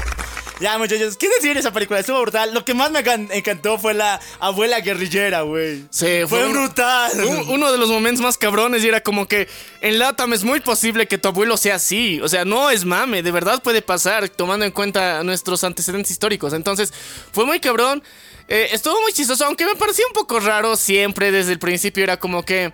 Ya, 0.61 0.77
muchachos, 0.79 1.17
¿qué 1.17 1.29
decir 1.29 1.55
de 1.55 1.61
esa 1.61 1.73
película? 1.73 2.01
Estuvo 2.01 2.21
brutal. 2.21 2.53
Lo 2.55 2.65
que 2.65 2.75
más 2.75 2.91
me 2.91 3.03
can- 3.03 3.29
encantó 3.33 3.79
fue 3.79 3.95
la 3.95 4.21
abuela 4.39 4.81
guerrillera, 4.81 5.43
güey. 5.43 5.85
Sí, 5.91 6.21
Fue 6.29 6.45
un- 6.47 6.53
brutal. 6.53 7.13
un- 7.25 7.49
uno 7.49 7.73
de 7.73 7.79
los 7.79 7.89
momentos 7.89 8.23
más 8.23 8.37
cabrones 8.39 8.85
y 8.85 8.89
era 8.89 9.01
como 9.03 9.27
que 9.27 9.49
en 9.81 9.99
Latam 9.99 10.33
es 10.33 10.45
muy 10.45 10.61
posible 10.61 11.09
que 11.09 11.19
tu 11.19 11.29
abuelo 11.29 11.57
sea 11.57 11.77
así. 11.77 12.21
O 12.21 12.29
sea, 12.29 12.45
no 12.45 12.71
es 12.71 12.85
mame, 12.85 13.23
de 13.23 13.31
verdad 13.31 13.63
puede 13.63 13.83
pasar 13.83 14.29
tomando 14.29 14.65
en 14.65 14.73
cuenta 14.73 15.23
nuestros 15.25 15.65
antecedentes 15.65 16.11
históricos. 16.11 16.53
Entonces, 16.53 16.93
fue 17.33 17.45
muy 17.47 17.59
cabrón. 17.61 18.03
Eh, 18.49 18.69
estuvo 18.73 19.01
muy 19.03 19.13
chistoso, 19.13 19.45
aunque 19.47 19.65
me 19.65 19.77
parecía 19.77 20.05
un 20.09 20.13
poco 20.13 20.41
raro 20.41 20.77
siempre 20.77 21.31
desde 21.31 21.53
el 21.53 21.59
principio. 21.59 22.03
Era 22.05 22.19
como 22.19 22.45
que... 22.45 22.73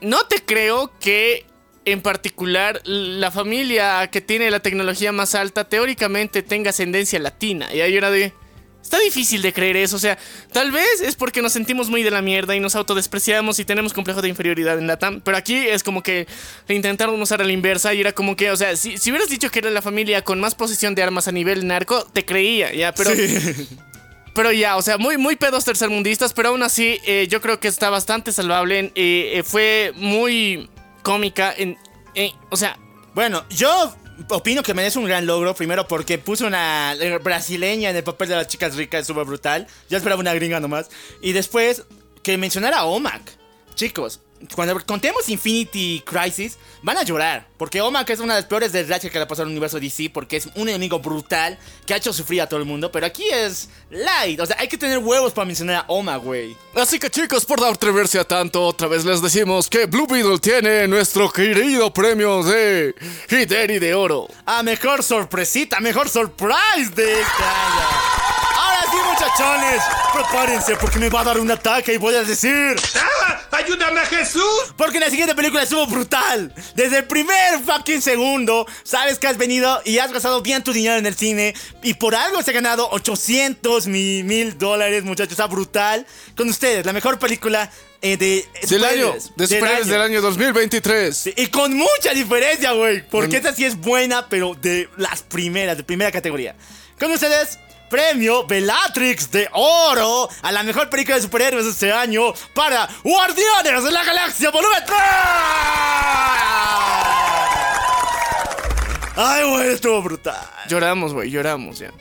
No 0.00 0.26
te 0.26 0.44
creo 0.44 0.92
que 0.98 1.46
en 1.84 2.00
particular 2.00 2.80
la 2.84 3.30
familia 3.30 4.08
que 4.10 4.20
tiene 4.20 4.50
la 4.50 4.60
tecnología 4.60 5.12
más 5.12 5.34
alta 5.34 5.68
teóricamente 5.68 6.42
tenga 6.42 6.70
ascendencia 6.70 7.18
latina. 7.18 7.72
Y 7.74 7.80
ahí 7.80 7.96
era 7.96 8.10
de... 8.10 8.32
Está 8.82 8.98
difícil 8.98 9.42
de 9.42 9.52
creer 9.52 9.76
eso, 9.76 9.94
o 9.94 9.98
sea, 10.00 10.18
tal 10.52 10.72
vez 10.72 11.00
es 11.02 11.14
porque 11.14 11.40
nos 11.40 11.52
sentimos 11.52 11.88
muy 11.88 12.02
de 12.02 12.10
la 12.10 12.20
mierda 12.20 12.56
y 12.56 12.60
nos 12.60 12.74
autodespreciamos 12.74 13.60
y 13.60 13.64
tenemos 13.64 13.92
complejo 13.92 14.20
de 14.20 14.28
inferioridad 14.28 14.76
en 14.76 14.88
Latam, 14.88 15.20
pero 15.20 15.36
aquí 15.36 15.56
es 15.56 15.84
como 15.84 16.02
que 16.02 16.26
le 16.66 16.74
intentaron 16.74 17.22
usar 17.22 17.40
a 17.40 17.44
la 17.44 17.52
inversa 17.52 17.94
y 17.94 18.00
era 18.00 18.10
como 18.10 18.34
que, 18.34 18.50
o 18.50 18.56
sea, 18.56 18.74
si, 18.74 18.98
si 18.98 19.10
hubieras 19.10 19.28
dicho 19.28 19.52
que 19.52 19.60
era 19.60 19.70
la 19.70 19.82
familia 19.82 20.22
con 20.24 20.40
más 20.40 20.56
posesión 20.56 20.96
de 20.96 21.02
armas 21.04 21.28
a 21.28 21.32
nivel 21.32 21.64
narco, 21.68 22.04
te 22.12 22.24
creía, 22.24 22.74
ya, 22.74 22.92
pero... 22.92 23.12
Pero 24.34 24.50
ya, 24.50 24.76
o 24.76 24.82
sea, 24.82 24.96
muy, 24.96 25.18
muy 25.18 25.36
pedos 25.36 25.64
tercermundistas, 25.64 26.32
pero 26.32 26.48
aún 26.48 26.62
así 26.62 26.98
eh, 27.04 27.26
yo 27.28 27.42
creo 27.42 27.60
que 27.60 27.68
está 27.68 27.90
bastante 27.90 28.32
salvable. 28.32 28.90
eh, 28.94 29.32
eh, 29.34 29.42
fue 29.42 29.92
muy 29.94 30.70
cómica, 31.02 31.52
en, 31.56 31.78
en- 32.14 32.32
o 32.50 32.56
sea, 32.56 32.78
Bueno, 33.14 33.44
yo 33.50 33.94
opino 34.30 34.62
que 34.62 34.72
merece 34.72 34.98
un 34.98 35.04
gran 35.04 35.26
logro. 35.26 35.54
Primero 35.54 35.86
porque 35.86 36.16
puso 36.18 36.46
una 36.46 36.94
eh, 36.94 37.18
brasileña 37.18 37.90
en 37.90 37.96
el 37.96 38.04
papel 38.04 38.28
de 38.28 38.36
las 38.36 38.48
chicas 38.48 38.74
ricas, 38.76 39.02
estuvo 39.02 39.22
brutal. 39.24 39.66
Yo 39.90 39.98
esperaba 39.98 40.20
una 40.20 40.32
gringa 40.34 40.60
nomás. 40.60 40.88
Y 41.20 41.32
después 41.32 41.84
que 42.22 42.38
mencionara 42.38 42.78
a 42.78 42.84
Omac. 42.84 43.41
Chicos, 43.74 44.20
cuando 44.54 44.78
contemos 44.84 45.28
Infinity 45.28 46.02
Crisis, 46.04 46.58
van 46.82 46.98
a 46.98 47.02
llorar. 47.02 47.46
Porque 47.56 47.80
Omac 47.80 48.10
es 48.10 48.20
una 48.20 48.34
de 48.34 48.40
las 48.40 48.48
peores 48.48 48.72
desgracias 48.72 49.12
que 49.12 49.18
le 49.18 49.24
ha 49.24 49.28
pasado 49.28 49.44
al 49.44 49.50
universo 49.50 49.78
DC. 49.78 50.10
Porque 50.12 50.36
es 50.36 50.48
un 50.54 50.68
enemigo 50.68 50.98
brutal 50.98 51.58
que 51.86 51.94
ha 51.94 51.96
hecho 51.96 52.12
sufrir 52.12 52.42
a 52.42 52.48
todo 52.48 52.58
el 52.60 52.66
mundo. 52.66 52.90
Pero 52.90 53.06
aquí 53.06 53.24
es 53.30 53.68
light. 53.90 54.40
O 54.40 54.46
sea, 54.46 54.56
hay 54.58 54.68
que 54.68 54.78
tener 54.78 54.98
huevos 54.98 55.32
para 55.32 55.44
mencionar 55.44 55.76
a 55.76 55.84
Omac, 55.88 56.22
güey. 56.22 56.56
Así 56.74 56.98
que 56.98 57.10
chicos, 57.10 57.44
por 57.44 57.60
no 57.60 57.66
atreverse 57.66 58.18
a 58.18 58.24
tanto, 58.24 58.64
otra 58.64 58.88
vez 58.88 59.04
les 59.04 59.22
decimos 59.22 59.68
que 59.68 59.86
Blue 59.86 60.06
Beetle 60.06 60.38
tiene 60.38 60.88
nuestro 60.88 61.30
querido 61.30 61.92
premio 61.92 62.42
de 62.42 62.94
Hideri 63.30 63.78
de 63.78 63.94
Oro. 63.94 64.28
a 64.46 64.62
mejor 64.62 65.02
sorpresita, 65.02 65.80
mejor 65.80 66.08
surprise 66.08 66.90
de 66.94 67.20
este 67.20 68.21
año. 68.92 69.02
Sí, 69.02 69.08
muchachones, 69.08 69.82
prepárense 70.12 70.76
porque 70.76 70.98
me 70.98 71.08
va 71.08 71.20
a 71.20 71.24
dar 71.24 71.40
un 71.40 71.50
ataque 71.50 71.94
y 71.94 71.96
voy 71.96 72.14
a 72.14 72.22
decir. 72.22 72.76
¡Ah! 72.96 73.40
¡Ayúdame 73.52 74.00
a 74.00 74.06
Jesús! 74.06 74.74
Porque 74.76 74.98
la 74.98 75.10
siguiente 75.10 75.34
película 75.34 75.62
estuvo 75.62 75.86
brutal. 75.86 76.54
Desde 76.74 76.98
el 76.98 77.04
primer 77.04 77.60
fucking 77.64 78.00
segundo, 78.00 78.66
sabes 78.82 79.18
que 79.18 79.26
has 79.26 79.36
venido 79.36 79.80
y 79.84 79.98
has 79.98 80.12
gastado 80.12 80.42
bien 80.42 80.64
tu 80.64 80.72
dinero 80.72 80.96
en 80.96 81.06
el 81.06 81.14
cine. 81.14 81.54
Y 81.82 81.94
por 81.94 82.14
algo 82.14 82.42
se 82.42 82.50
ha 82.50 82.54
ganado 82.54 82.88
800 82.90 83.86
mil, 83.86 84.24
mil 84.24 84.58
dólares, 84.58 85.04
muchachos. 85.04 85.32
Está 85.32 85.46
brutal. 85.46 86.06
Con 86.36 86.48
ustedes, 86.48 86.84
la 86.86 86.92
mejor 86.92 87.18
película 87.18 87.70
eh, 88.00 88.16
de 88.16 88.44
Del 88.68 88.84
año, 88.84 89.14
de 89.36 89.46
superhéroes 89.46 89.86
del 89.86 90.00
año 90.00 90.20
2023. 90.20 91.16
Sí, 91.16 91.34
Y 91.36 91.46
con 91.48 91.74
mucha 91.74 92.12
diferencia, 92.14 92.72
güey. 92.72 93.06
Porque 93.08 93.36
esta 93.36 93.54
sí 93.54 93.64
es 93.64 93.76
buena, 93.76 94.28
pero 94.28 94.54
de 94.60 94.88
las 94.96 95.22
primeras, 95.22 95.76
de 95.76 95.84
primera 95.84 96.10
categoría. 96.10 96.56
Con 96.98 97.12
ustedes, 97.12 97.58
premio 97.92 98.46
Bellatrix 98.46 99.30
de 99.30 99.46
Oro 99.52 100.26
a 100.40 100.50
la 100.50 100.62
mejor 100.62 100.88
película 100.88 101.16
de 101.16 101.22
superhéroes 101.22 101.66
de 101.66 101.72
este 101.72 101.92
año 101.92 102.32
para 102.54 102.88
Guardianes 103.04 103.84
de 103.84 103.92
la 103.92 104.02
Galaxia 104.02 104.50
Volumen 104.50 104.82
3. 104.86 104.98
Ay, 109.14 109.50
güey, 109.50 109.68
estuvo 109.74 110.00
brutal. 110.00 110.40
lloramos, 110.68 111.12
güey, 111.12 111.30
lloramos 111.30 111.80
ya. 111.80 111.92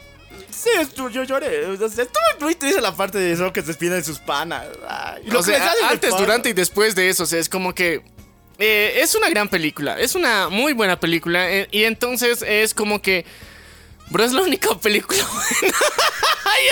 Sí, 0.50 0.70
estuvo, 0.80 1.10
yo 1.10 1.24
lloré. 1.24 1.66
O 1.66 1.76
sea, 1.78 2.06
estuvo 2.06 2.24
muy 2.40 2.56
triste 2.56 2.80
la 2.80 2.96
parte 2.96 3.18
de 3.18 3.34
eso 3.34 3.52
que 3.52 3.60
se 3.60 3.68
despide 3.68 3.96
de 3.96 4.04
sus 4.06 4.20
panas. 4.20 4.68
Ay, 4.88 5.24
lo 5.26 5.42
O 5.42 5.44
que 5.44 5.52
sea, 5.52 5.74
antes, 5.90 6.16
durante 6.16 6.50
y 6.50 6.54
después 6.54 6.96
de 6.96 7.10
eso, 7.10 7.24
o 7.24 7.26
sea, 7.26 7.40
es 7.40 7.50
como 7.50 7.76
que 7.76 8.02
eh, 8.60 9.02
es 9.02 9.14
una 9.16 9.30
gran 9.30 9.50
película, 9.50 10.00
es 10.00 10.16
una 10.16 10.48
muy 10.48 10.72
buena 10.72 10.98
película 11.00 11.52
eh, 11.52 11.68
y 11.72 11.84
entonces 11.84 12.46
es 12.48 12.74
como 12.74 13.02
que, 13.02 13.26
bro, 14.10 14.24
es 14.24 14.32
la 14.34 14.42
única 14.42 14.78
película 14.80 15.24
buena. 15.62 15.78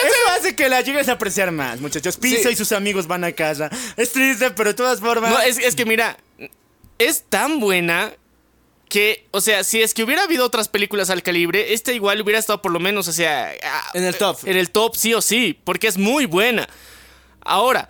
Eso 0.05 0.31
hace 0.37 0.55
que 0.55 0.69
la 0.69 0.81
llegues 0.81 1.07
a 1.09 1.13
apreciar 1.13 1.51
más, 1.51 1.79
muchachos. 1.79 2.17
Pisa 2.17 2.43
Sí. 2.43 2.49
y 2.49 2.55
sus 2.55 2.71
amigos 2.71 3.07
van 3.07 3.23
a 3.23 3.31
casa. 3.31 3.69
Es 3.97 4.11
triste, 4.11 4.51
pero 4.51 4.69
de 4.69 4.73
todas 4.75 4.99
formas. 4.99 5.31
No, 5.31 5.39
es, 5.39 5.57
es 5.57 5.75
que 5.75 5.85
mira, 5.85 6.17
es 6.97 7.23
tan 7.29 7.59
buena 7.59 8.13
que, 8.87 9.25
o 9.31 9.41
sea, 9.41 9.63
si 9.63 9.81
es 9.81 9.93
que 9.93 10.03
hubiera 10.03 10.23
habido 10.23 10.45
otras 10.45 10.67
películas 10.67 11.09
al 11.09 11.23
calibre, 11.23 11.73
esta 11.73 11.91
igual 11.91 12.21
hubiera 12.21 12.39
estado 12.39 12.61
por 12.61 12.71
lo 12.71 12.79
menos, 12.79 13.07
o 13.07 13.13
sea, 13.13 13.53
En 13.93 14.03
el 14.03 14.15
top. 14.15 14.39
En 14.45 14.57
el 14.57 14.69
top, 14.71 14.95
sí 14.95 15.13
o 15.13 15.21
sí, 15.21 15.59
porque 15.63 15.87
es 15.87 15.97
muy 15.97 16.25
buena. 16.25 16.67
Ahora, 17.41 17.89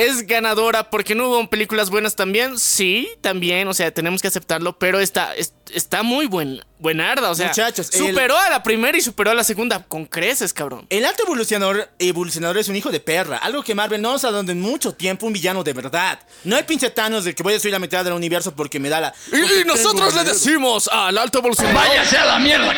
es 0.00 0.26
ganadora 0.26 0.90
porque 0.90 1.14
no 1.14 1.28
hubo 1.28 1.48
películas 1.50 1.90
buenas 1.90 2.16
también. 2.16 2.58
Sí, 2.58 3.08
también, 3.20 3.68
o 3.68 3.74
sea, 3.74 3.92
tenemos 3.92 4.22
que 4.22 4.28
aceptarlo, 4.28 4.78
pero 4.78 5.00
está, 5.00 5.34
es- 5.34 5.52
está 5.72 6.02
muy 6.02 6.26
buen, 6.26 6.64
buenarda, 6.78 7.30
o 7.30 7.34
sea, 7.34 7.48
Muchachos, 7.48 7.90
el- 7.92 7.98
superó 8.08 8.36
a 8.38 8.50
la 8.50 8.62
primera 8.62 8.96
y 8.96 9.00
superó 9.00 9.30
a 9.30 9.34
la 9.34 9.44
segunda 9.44 9.82
con 9.84 10.06
creces, 10.06 10.52
cabrón. 10.52 10.86
El 10.90 11.04
alto 11.04 11.22
evolucionador, 11.24 11.88
evolucionador 11.98 12.58
es 12.58 12.68
un 12.68 12.76
hijo 12.76 12.90
de 12.90 13.00
perra. 13.00 13.36
Algo 13.38 13.62
que 13.62 13.74
Marvel 13.74 14.00
no 14.02 14.12
nos 14.12 14.24
ha 14.24 14.30
dado 14.30 14.50
en 14.50 14.60
mucho 14.60 14.92
tiempo 14.94 15.26
un 15.26 15.32
villano 15.32 15.62
de 15.62 15.72
verdad. 15.72 16.18
No 16.44 16.56
el 16.58 16.64
pinche 16.64 16.90
Thanos 16.90 17.24
de 17.24 17.34
que 17.34 17.42
voy 17.42 17.52
a 17.52 17.54
destruir 17.54 17.72
la 17.72 17.78
mitad 17.78 18.04
del 18.04 18.14
universo 18.14 18.54
porque 18.56 18.80
me 18.80 18.88
da 18.88 19.00
la. 19.00 19.14
Y, 19.32 19.60
y 19.60 19.64
nosotros 19.64 20.14
le 20.14 20.24
decimos 20.24 20.88
al 20.88 21.16
alto 21.18 21.38
evolucionador. 21.38 21.80
¡Váyase 21.88 22.16
a 22.18 22.24
la 22.24 22.38
mierda! 22.38 22.74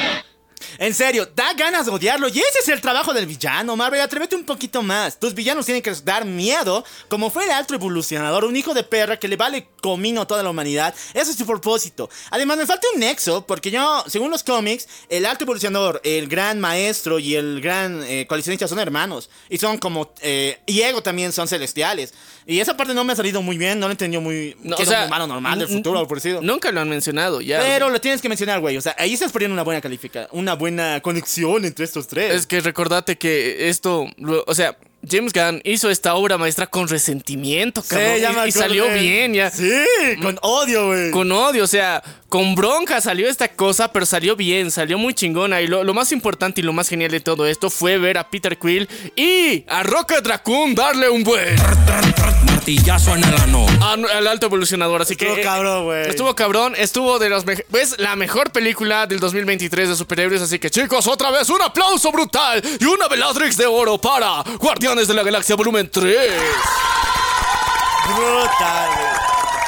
En 0.79 0.95
serio, 0.95 1.29
da 1.35 1.53
ganas 1.55 1.87
de 1.87 1.93
odiarlo. 1.93 2.29
Y 2.29 2.39
ese 2.39 2.59
es 2.63 2.69
el 2.69 2.81
trabajo 2.81 3.13
del 3.13 3.27
villano, 3.27 3.77
Marvel. 3.77 4.01
Atrévete 4.01 4.37
un 4.37 4.45
poquito 4.45 4.83
más. 4.83 5.19
Tus 5.19 5.35
villanos 5.35 5.67
tienen 5.67 5.83
que 5.83 5.93
dar 6.05 6.25
miedo, 6.25 6.85
como 7.09 7.31
fue 7.31 7.45
el 7.45 7.51
alto 7.51 7.75
evolucionador, 7.75 8.45
un 8.45 8.57
hijo 8.57 8.75
de 8.75 8.83
perra 8.83 9.19
que 9.19 9.29
le 9.29 9.37
vale 9.37 9.69
comino 9.81 10.23
a 10.23 10.27
toda 10.27 10.43
la 10.43 10.51
humanidad. 10.51 10.95
Ese 11.15 11.31
es 11.33 11.37
su 11.37 11.47
propósito. 11.47 12.09
Además, 12.31 12.57
me 12.57 12.67
falta 12.67 12.87
un 12.95 13.01
nexo, 13.01 13.47
porque 13.47 13.71
yo, 13.71 14.05
según 14.07 14.31
los 14.31 14.43
cómics, 14.43 14.89
el 15.09 15.27
alto 15.27 15.45
evolucionador, 15.45 16.01
el 16.05 16.29
gran 16.29 16.61
maestro 16.61 17.19
y 17.19 17.35
el 17.35 17.61
gran 17.61 18.03
eh, 18.05 18.27
coleccionista 18.27 18.69
son 18.69 18.79
hermanos. 18.79 19.31
Y 19.49 19.59
son 19.59 19.79
como. 19.79 20.13
eh, 20.21 20.61
y 20.67 20.81
Ego 20.81 21.03
también 21.03 21.33
son 21.33 21.49
celestiales. 21.49 22.15
Y 22.47 22.61
esa 22.61 22.77
parte 22.77 22.93
no 22.95 23.05
me 23.05 23.13
ha 23.13 23.17
salido 23.17 23.41
muy 23.43 23.57
bien, 23.57 23.79
no 23.79 23.87
lo 23.87 23.93
entendió 23.93 24.21
muy. 24.21 24.57
No, 24.63 24.77
que 24.77 24.83
o 24.83 24.87
sea, 24.87 25.03
un 25.03 25.07
humano 25.07 25.27
normal 25.27 25.59
del 25.59 25.69
futuro 25.69 26.01
o 26.01 26.09
parecido. 26.09 26.41
Nunca 26.43 26.73
lo 26.73 26.81
han 26.81 26.89
mencionado, 26.89 27.41
ya. 27.41 27.61
Pero 27.61 27.89
lo 27.89 28.01
tienes 28.01 28.21
que 28.21 28.29
mencionar, 28.29 28.61
güey. 28.61 28.77
O 28.77 28.81
sea, 28.81 28.97
ahí 28.99 29.13
estás 29.13 29.33
poniendo 29.33 29.53
una 29.53 29.63
buena 29.63 29.81
califica, 29.81 30.29
una 30.33 30.52
buena 30.55 31.01
conexión 31.01 31.65
entre 31.65 31.85
estos 31.85 32.09
tres. 32.09 32.35
Es 32.35 32.47
que 32.47 32.61
recordate 32.61 33.17
que 33.17 33.69
esto, 33.69 34.07
o 34.47 34.55
sea, 34.55 34.77
James 35.09 35.33
Gunn 35.33 35.61
hizo 35.65 35.91
esta 35.91 36.15
obra 36.15 36.39
maestra 36.39 36.67
con 36.67 36.89
resentimiento, 36.89 37.83
cabrón. 37.83 38.19
ya 38.21 38.33
y- 38.33 38.37
me 38.37 38.49
y, 38.49 38.53
salió 38.53 38.89
bien, 38.89 39.35
ya. 39.35 39.51
Sí, 39.51 39.73
con 40.23 40.39
odio, 40.43 40.87
güey. 40.87 41.11
Con 41.11 41.33
odio, 41.33 41.65
o 41.65 41.67
sea, 41.67 42.03
con 42.29 42.55
bronca 42.55 43.01
salió 43.01 43.29
esta 43.29 43.49
cosa, 43.49 43.93
pero 43.93 44.07
salió 44.07 44.37
bien, 44.37 44.71
salió 44.71 44.99
muy 44.99 45.13
chingona. 45.15 45.61
Y 45.61 45.67
lo, 45.67 45.85
lo 45.85 45.93
más 45.93 46.13
importante 46.13 46.61
y 46.61 46.65
lo 46.65 46.73
más 46.73 46.89
genial 46.89 47.11
de 47.11 47.21
todo 47.21 47.47
esto 47.47 47.69
fue 47.69 47.99
ver 47.99 48.17
a 48.17 48.31
Peter 48.31 48.57
Quill 48.59 48.89
y 49.17 49.65
a 49.69 49.83
Rocket 49.83 50.27
Raccoon 50.27 50.75
darle 50.75 51.11
un 51.11 51.25
buen 51.25 51.57
Martillazo 52.47 53.17
en 53.17 53.25
el 53.25 53.35
ano. 53.35 53.67
al 53.83 54.27
alto 54.29 54.47
evolucionador. 54.47 55.03
Así 55.03 55.17
que. 55.17 55.25
Estuvo 55.27 55.41
eh, 55.41 55.45
cabrón, 55.45 55.85
güey. 55.85 56.09
Estuvo 56.09 56.35
cabrón, 56.37 56.75
estuvo 56.79 57.19
de 57.19 57.29
los 57.29 57.45
mejores. 57.45 57.67
Es 57.75 57.99
la 57.99 58.15
mejor 58.15 58.53
película 58.53 59.07
del 59.07 59.19
2023 59.19 59.89
de 59.89 59.97
superhéroes. 59.97 60.41
Así 60.43 60.61
que, 60.61 60.71
chicos, 60.71 61.09
otra 61.09 61.31
vez 61.33 61.51
un 61.51 61.61
aplauso 61.61 62.13
brutal 62.13 62.63
y 62.79 62.85
una 62.85 63.09
Bellatrix 63.09 63.57
de 63.57 63.67
oro 63.67 63.99
para 63.99 64.45
Guardianes 64.93 65.09
de 65.09 65.15
la 65.15 65.23
Galaxia 65.23 65.57
Volumen 65.57 65.89
3. 65.91 66.05
Brutal. 68.15 68.91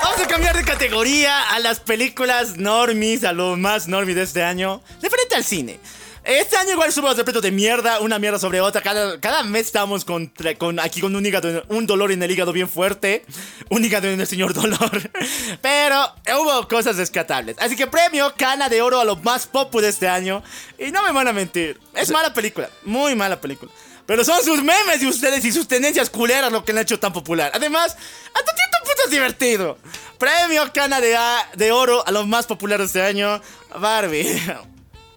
Vamos 0.02 0.20
a 0.20 0.28
cambiar 0.28 0.54
de 0.54 0.64
categoría 0.64 1.48
a 1.48 1.60
las 1.60 1.80
películas 1.80 2.58
normies, 2.58 3.24
a 3.24 3.32
lo 3.32 3.56
más 3.56 3.88
normie 3.88 4.14
de 4.14 4.20
este 4.20 4.42
año. 4.42 4.82
Referente 5.00 5.34
al 5.34 5.42
cine. 5.42 5.80
Este 6.24 6.58
año 6.58 6.72
igual 6.72 6.92
subimos 6.92 7.16
repleto 7.16 7.40
de 7.40 7.50
mierda, 7.50 8.00
una 8.00 8.18
mierda 8.18 8.38
sobre 8.38 8.60
otra. 8.60 8.82
Cada, 8.82 9.18
cada 9.18 9.42
mes 9.44 9.64
estamos 9.64 10.04
con, 10.04 10.30
con, 10.58 10.78
aquí 10.78 11.00
con 11.00 11.16
un 11.16 11.24
hígado, 11.24 11.64
un 11.68 11.86
dolor 11.86 12.12
en 12.12 12.22
el 12.22 12.30
hígado 12.30 12.52
bien 12.52 12.68
fuerte. 12.68 13.24
Un 13.70 13.82
hígado 13.82 14.08
en 14.08 14.20
el 14.20 14.26
señor 14.26 14.52
dolor. 14.52 15.10
Pero 15.62 16.06
hubo 16.38 16.68
cosas 16.68 16.98
rescatables. 16.98 17.56
Así 17.60 17.76
que 17.76 17.86
premio 17.86 18.34
Cana 18.36 18.68
de 18.68 18.82
Oro 18.82 19.00
a 19.00 19.06
lo 19.06 19.16
más 19.16 19.46
popu 19.46 19.80
de 19.80 19.88
este 19.88 20.06
año. 20.06 20.42
Y 20.78 20.90
no 20.92 21.02
me 21.02 21.12
van 21.12 21.28
a 21.28 21.32
mentir, 21.32 21.80
es 21.94 22.10
mala 22.10 22.34
película, 22.34 22.68
muy 22.84 23.14
mala 23.14 23.40
película. 23.40 23.72
Pero 24.06 24.22
son 24.24 24.42
sus 24.44 24.62
memes 24.62 25.00
de 25.00 25.06
ustedes 25.06 25.44
y 25.44 25.52
sus 25.52 25.66
tendencias 25.66 26.10
culeras 26.10 26.52
lo 26.52 26.64
que 26.64 26.72
le 26.72 26.80
han 26.80 26.84
hecho 26.84 26.98
tan 27.00 27.12
popular. 27.12 27.50
Además, 27.54 27.96
hasta 28.34 28.54
cierto 28.54 28.76
punto 28.84 29.02
es 29.06 29.10
divertido. 29.10 29.78
Premio 30.18 30.70
Cana 30.72 31.00
de, 31.00 31.16
A- 31.16 31.48
de 31.54 31.72
Oro 31.72 32.06
a 32.06 32.10
los 32.10 32.26
más 32.26 32.46
populares 32.46 32.92
de 32.92 33.00
este 33.00 33.08
año. 33.08 33.40
Barbie. 33.78 34.42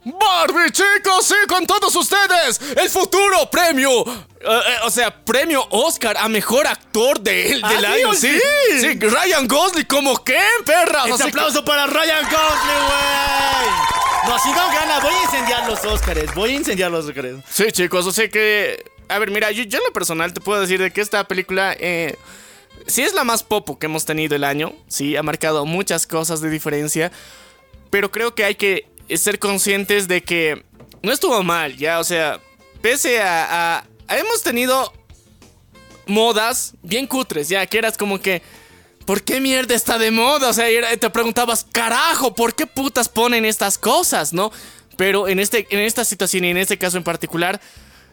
Barbie, 0.05 0.71
chicos, 0.71 1.25
sí, 1.25 1.35
con 1.49 1.65
todos 1.67 1.93
ustedes. 1.93 2.61
El 2.77 2.89
futuro 2.89 3.49
premio. 3.51 4.05
Eh, 4.39 4.45
eh, 4.45 4.75
o 4.85 4.89
sea, 4.89 5.13
premio 5.25 5.67
Oscar 5.71 6.15
a 6.17 6.29
mejor 6.29 6.65
actor 6.65 7.19
de, 7.19 7.43
del 7.55 7.63
Ah, 7.85 7.91
año, 7.91 8.13
sí. 8.13 8.39
¿sí? 8.71 8.79
Sí, 8.79 8.99
Ryan 8.99 9.45
Gosling 9.49 9.83
como 9.85 10.23
Ken, 10.23 10.37
perras. 10.65 11.07
Este 11.07 11.13
así 11.15 11.23
que- 11.23 11.29
aplauso 11.29 11.65
para 11.65 11.87
Ryan 11.87 12.23
Gosling, 12.23 12.85
güey. 12.87 14.06
No, 14.27 14.37
si 14.39 14.49
no 14.49 14.67
gana, 14.67 14.99
voy 14.99 15.13
a 15.13 15.23
incendiar 15.23 15.67
los 15.69 15.83
Oscars. 15.85 16.33
Voy 16.35 16.49
a 16.51 16.53
incendiar 16.53 16.91
los 16.91 17.05
Oscars. 17.05 17.37
Sí, 17.49 17.71
chicos, 17.71 18.05
o 18.05 18.11
sea 18.11 18.27
que. 18.29 18.83
A 19.09 19.19
ver, 19.19 19.31
mira, 19.31 19.51
yo, 19.51 19.63
yo 19.63 19.77
en 19.79 19.85
lo 19.85 19.93
personal 19.93 20.33
te 20.33 20.41
puedo 20.41 20.59
decir 20.59 20.81
de 20.81 20.91
que 20.91 21.01
esta 21.01 21.23
película. 21.25 21.75
Eh, 21.79 22.17
sí 22.87 23.03
es 23.03 23.13
la 23.13 23.23
más 23.23 23.43
popo 23.43 23.79
que 23.79 23.85
hemos 23.85 24.05
tenido 24.05 24.35
el 24.35 24.43
año. 24.43 24.73
Sí, 24.87 25.15
ha 25.15 25.23
marcado 25.23 25.65
muchas 25.65 26.05
cosas 26.07 26.41
de 26.41 26.49
diferencia. 26.49 27.11
Pero 27.89 28.11
creo 28.11 28.35
que 28.35 28.43
hay 28.43 28.55
que 28.55 28.85
ser 29.15 29.39
conscientes 29.39 30.09
de 30.09 30.21
que 30.23 30.63
no 31.01 31.13
estuvo 31.13 31.41
mal, 31.43 31.77
ya. 31.77 31.99
O 31.99 32.03
sea, 32.03 32.39
pese 32.81 33.21
a- 33.21 33.77
a- 34.09 34.17
hemos 34.17 34.43
tenido 34.43 34.91
modas 36.05 36.73
bien 36.83 37.07
cutres, 37.07 37.47
ya, 37.49 37.65
que 37.65 37.77
eras 37.77 37.97
como 37.97 38.19
que. 38.19 38.41
¿Por 39.07 39.23
qué 39.23 39.39
mierda 39.39 39.73
está 39.73 39.97
de 39.97 40.11
moda? 40.11 40.49
O 40.49 40.53
sea, 40.53 40.67
te 40.97 41.09
preguntabas, 41.09 41.65
carajo, 41.71 42.35
¿por 42.35 42.55
qué 42.55 42.67
putas 42.67 43.07
ponen 43.07 43.45
estas 43.45 43.77
cosas, 43.77 44.33
no? 44.33 44.51
Pero 44.97 45.29
en, 45.29 45.39
este, 45.39 45.65
en 45.69 45.79
esta 45.79 46.03
situación 46.03 46.43
y 46.43 46.49
en 46.49 46.57
este 46.57 46.77
caso 46.77 46.97
en 46.97 47.05
particular, 47.05 47.61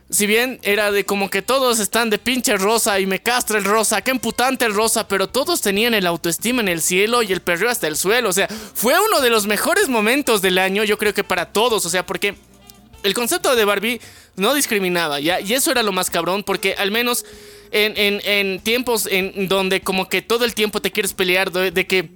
si 0.09 0.28
bien 0.28 0.61
era 0.62 0.92
de 0.92 1.05
como 1.05 1.30
que 1.30 1.42
todos 1.42 1.80
están 1.80 2.11
de 2.11 2.18
pinche 2.18 2.57
rosa 2.57 3.01
y 3.01 3.07
me 3.07 3.20
castra 3.20 3.59
el 3.59 3.64
rosa, 3.64 4.03
qué 4.03 4.12
emputante 4.12 4.66
el 4.66 4.72
rosa, 4.72 5.09
pero 5.09 5.28
todos 5.28 5.62
tenían 5.62 5.95
el 5.95 6.07
autoestima 6.07 6.62
en 6.62 6.68
el 6.68 6.80
cielo 6.80 7.24
y 7.24 7.32
el 7.32 7.42
perreo 7.42 7.70
hasta 7.70 7.88
el 7.88 7.97
suelo. 7.97 8.28
O 8.28 8.32
sea, 8.32 8.47
fue 8.47 8.95
uno 9.01 9.20
de 9.20 9.30
los 9.30 9.49
mejores 9.49 9.88
momentos 9.88 10.42
del 10.42 10.59
año, 10.59 10.84
yo 10.84 10.97
creo 10.97 11.12
que 11.12 11.24
para 11.24 11.47
todos, 11.47 11.84
o 11.84 11.90
sea, 11.90 12.07
porque 12.07 12.36
el 13.03 13.14
concepto 13.14 13.57
de 13.57 13.64
Barbie 13.64 14.01
no 14.36 14.55
discriminaba, 14.55 15.18
¿ya? 15.18 15.40
Y 15.40 15.55
eso 15.55 15.72
era 15.72 15.82
lo 15.82 15.90
más 15.90 16.09
cabrón, 16.09 16.45
porque 16.45 16.74
al 16.78 16.92
menos 16.92 17.24
en, 17.75 17.97
en- 17.97 18.20
en 18.25 18.61
tiempos 18.61 19.07
en 19.11 19.49
donde 19.49 19.81
como 19.83 20.09
que 20.09 20.22
todo 20.22 20.45
el 20.45 20.55
tiempo 20.55 20.81
te 20.81 20.91
quieres 20.91 21.12
pelear 21.12 21.51
de, 21.53 21.70
de 21.70 21.87
que... 21.87 22.09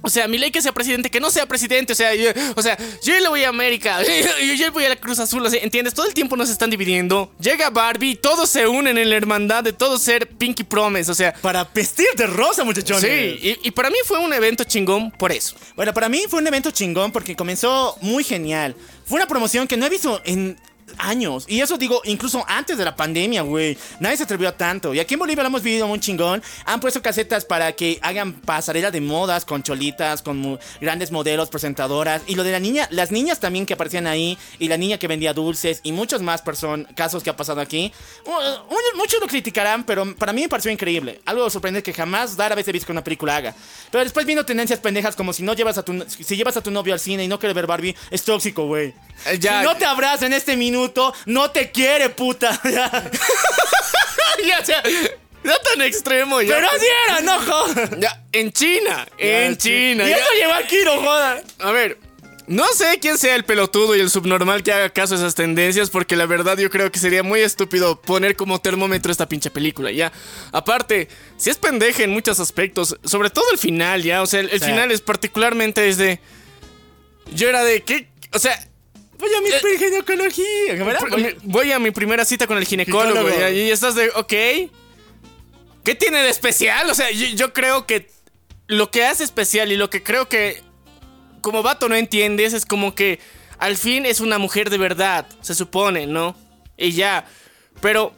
O 0.00 0.10
sea, 0.10 0.28
mi 0.28 0.38
ley 0.38 0.52
que 0.52 0.62
sea 0.62 0.70
presidente, 0.70 1.10
que 1.10 1.18
no 1.18 1.28
sea 1.28 1.44
presidente, 1.46 1.92
o 1.92 1.96
sea, 1.96 2.14
yo, 2.14 2.30
o 2.54 2.62
sea, 2.62 2.78
yo 3.02 3.18
le 3.18 3.28
voy 3.28 3.42
a 3.42 3.48
América, 3.48 4.00
yo, 4.46 4.54
yo 4.54 4.70
voy 4.72 4.84
a 4.84 4.90
la 4.90 4.94
Cruz 4.96 5.18
Azul, 5.18 5.44
o 5.44 5.50
sea, 5.50 5.60
¿entiendes? 5.60 5.92
Todo 5.92 6.06
el 6.06 6.14
tiempo 6.14 6.36
nos 6.36 6.48
están 6.50 6.70
dividiendo. 6.70 7.32
Llega 7.40 7.68
Barbie, 7.70 8.14
todos 8.14 8.48
se 8.48 8.68
unen 8.68 8.96
en 8.96 9.10
la 9.10 9.16
hermandad 9.16 9.64
de 9.64 9.72
todos 9.72 10.00
ser 10.00 10.28
Pinky 10.28 10.62
Promise, 10.62 11.10
o 11.10 11.14
sea... 11.14 11.34
Para 11.42 11.64
vestir 11.74 12.06
de 12.16 12.28
rosa, 12.28 12.62
muchachones. 12.62 13.02
Sí, 13.02 13.38
y, 13.60 13.68
y 13.68 13.70
para 13.72 13.90
mí 13.90 13.96
fue 14.04 14.20
un 14.20 14.32
evento 14.32 14.62
chingón 14.62 15.10
por 15.10 15.32
eso. 15.32 15.56
Bueno, 15.74 15.92
para 15.92 16.08
mí 16.08 16.22
fue 16.28 16.38
un 16.40 16.46
evento 16.46 16.70
chingón 16.70 17.10
porque 17.10 17.34
comenzó 17.34 17.98
muy 18.00 18.22
genial. 18.22 18.76
Fue 19.04 19.16
una 19.16 19.26
promoción 19.26 19.66
que 19.66 19.76
no 19.76 19.84
he 19.84 19.90
visto 19.90 20.22
en 20.24 20.56
años. 20.98 21.44
Y 21.48 21.60
eso 21.60 21.76
digo, 21.76 22.00
incluso 22.04 22.44
antes 22.48 22.78
de 22.78 22.84
la 22.84 22.96
pandemia, 22.96 23.42
güey. 23.42 23.76
Nadie 24.00 24.16
se 24.16 24.22
atrevió 24.22 24.48
a 24.48 24.52
tanto. 24.56 24.94
Y 24.94 25.00
aquí 25.00 25.14
en 25.14 25.20
Bolivia 25.20 25.42
lo 25.42 25.48
hemos 25.48 25.62
vivido 25.62 25.86
muy 25.86 26.00
chingón. 26.00 26.42
Han 26.64 26.80
puesto 26.80 27.02
casetas 27.02 27.44
para 27.44 27.72
que 27.72 27.98
hagan 28.02 28.32
pasarela 28.32 28.90
de 28.90 29.00
modas 29.00 29.44
con 29.44 29.62
cholitas, 29.62 30.22
con 30.22 30.58
grandes 30.80 31.10
modelos, 31.10 31.50
presentadoras. 31.50 32.22
Y 32.26 32.34
lo 32.34 32.44
de 32.44 32.52
la 32.52 32.60
niña, 32.60 32.88
las 32.90 33.10
niñas 33.10 33.40
también 33.40 33.66
que 33.66 33.74
aparecían 33.74 34.06
ahí. 34.06 34.38
Y 34.58 34.68
la 34.68 34.76
niña 34.76 34.98
que 34.98 35.08
vendía 35.08 35.34
dulces. 35.34 35.80
Y 35.82 35.92
muchos 35.92 36.22
más 36.22 36.44
person- 36.44 36.86
casos 36.94 37.22
que 37.22 37.30
ha 37.30 37.36
pasado 37.36 37.60
aquí. 37.60 37.92
Muchos 38.96 39.20
lo 39.20 39.26
criticarán, 39.26 39.84
pero 39.84 40.14
para 40.16 40.32
mí 40.32 40.42
me 40.42 40.48
pareció 40.48 40.70
increíble. 40.70 41.20
Algo 41.24 41.48
sorprendente 41.50 41.90
que 41.92 41.96
jamás 41.96 42.36
dar 42.36 42.52
a 42.52 42.54
veces 42.54 42.68
he 42.68 42.72
visto 42.72 42.86
que 42.86 42.92
una 42.92 43.04
película 43.04 43.36
haga. 43.36 43.54
Pero 43.90 44.04
después 44.04 44.26
vino 44.26 44.44
tendencias 44.44 44.80
pendejas 44.80 45.16
como 45.16 45.32
si 45.32 45.42
no 45.42 45.54
llevas 45.54 45.78
a 45.78 45.82
tu 45.84 46.04
si 46.08 46.36
llevas 46.36 46.56
a 46.56 46.60
tu 46.62 46.70
novio 46.70 46.92
al 46.94 47.00
cine 47.00 47.24
y 47.24 47.28
no 47.28 47.38
quiere 47.38 47.52
ver 47.54 47.66
Barbie, 47.66 47.94
es 48.10 48.22
tóxico, 48.24 48.66
güey. 48.66 48.94
Eh, 49.26 49.38
Si 49.40 49.48
no 49.64 49.76
te 49.76 49.84
abraza 49.84 50.26
en 50.26 50.32
este 50.32 50.56
minuto, 50.56 50.77
no 51.26 51.50
te 51.50 51.70
quiere, 51.70 52.10
puta. 52.10 52.60
ya, 54.46 54.60
o 54.60 54.64
sea, 54.64 54.82
no 55.42 55.56
tan 55.58 55.82
extremo 55.82 56.40
ya. 56.42 56.54
Pero 56.54 56.68
así 56.68 56.86
era, 57.06 57.20
no 57.20 57.40
jodas. 57.40 57.90
Ya, 57.98 58.22
en 58.32 58.52
China, 58.52 59.06
en 59.18 59.52
Ya. 59.52 59.58
China. 59.58 60.04
Y 60.06 60.10
ya. 60.10 60.16
eso 60.16 60.28
llegó 60.38 60.54
aquí, 60.54 60.76
no 60.84 61.00
jodas. 61.00 61.42
A 61.58 61.70
ver, 61.72 61.98
no 62.48 62.66
sé 62.72 62.98
quién 62.98 63.18
sea 63.18 63.36
el 63.36 63.44
pelotudo 63.44 63.94
y 63.94 64.00
el 64.00 64.08
subnormal 64.08 64.62
que 64.62 64.72
haga 64.72 64.88
caso 64.88 65.14
a 65.14 65.18
esas 65.18 65.34
tendencias, 65.34 65.90
porque 65.90 66.16
la 66.16 66.24
verdad 66.24 66.56
yo 66.56 66.70
creo 66.70 66.90
que 66.90 66.98
sería 66.98 67.22
muy 67.22 67.40
estúpido 67.40 68.00
poner 68.00 68.36
como 68.36 68.58
termómetro 68.58 69.12
esta 69.12 69.28
pinche 69.28 69.50
película, 69.50 69.92
ya. 69.92 70.12
Aparte, 70.50 71.08
si 71.36 71.50
es 71.50 71.58
pendeja 71.58 72.02
en 72.02 72.10
muchos 72.10 72.40
aspectos, 72.40 72.96
sobre 73.04 73.28
todo 73.28 73.44
el 73.52 73.58
final, 73.58 74.02
ya. 74.02 74.22
O 74.22 74.26
sea, 74.26 74.40
el, 74.40 74.60
final 74.60 74.90
es 74.90 75.02
particularmente 75.02 75.82
desde. 75.82 76.20
Yo 77.34 77.50
era 77.50 77.62
de. 77.64 77.82
¿Qué? 77.82 78.08
O 78.32 78.38
sea. 78.38 78.67
Voy 79.18 79.30
a 79.34 79.40
mi 79.40 79.48
Eh, 79.48 79.78
ginecología. 79.78 81.34
Voy 81.42 81.72
a 81.72 81.78
mi 81.78 81.90
primera 81.90 82.24
cita 82.24 82.46
con 82.46 82.56
el 82.58 82.64
ginecólogo, 82.64 83.10
Ginecólogo. 83.20 83.40
ya, 83.40 83.50
y 83.50 83.70
estás 83.70 83.94
de. 83.94 84.10
Ok. 84.10 84.32
¿Qué 85.84 85.94
tiene 85.94 86.18
de 86.22 86.28
especial? 86.30 86.88
O 86.90 86.94
sea, 86.94 87.10
yo, 87.10 87.26
yo 87.28 87.52
creo 87.52 87.86
que 87.86 88.10
lo 88.66 88.90
que 88.90 89.04
hace 89.04 89.24
especial 89.24 89.72
y 89.72 89.76
lo 89.76 89.90
que 89.90 90.02
creo 90.02 90.28
que 90.28 90.62
como 91.40 91.62
vato 91.62 91.88
no 91.88 91.94
entiendes 91.96 92.52
es 92.52 92.66
como 92.66 92.94
que 92.94 93.18
al 93.58 93.76
fin 93.76 94.04
es 94.06 94.20
una 94.20 94.38
mujer 94.38 94.70
de 94.70 94.78
verdad, 94.78 95.26
se 95.40 95.54
supone, 95.54 96.06
¿no? 96.06 96.36
Y 96.76 96.92
ya. 96.92 97.26
Pero 97.80 98.14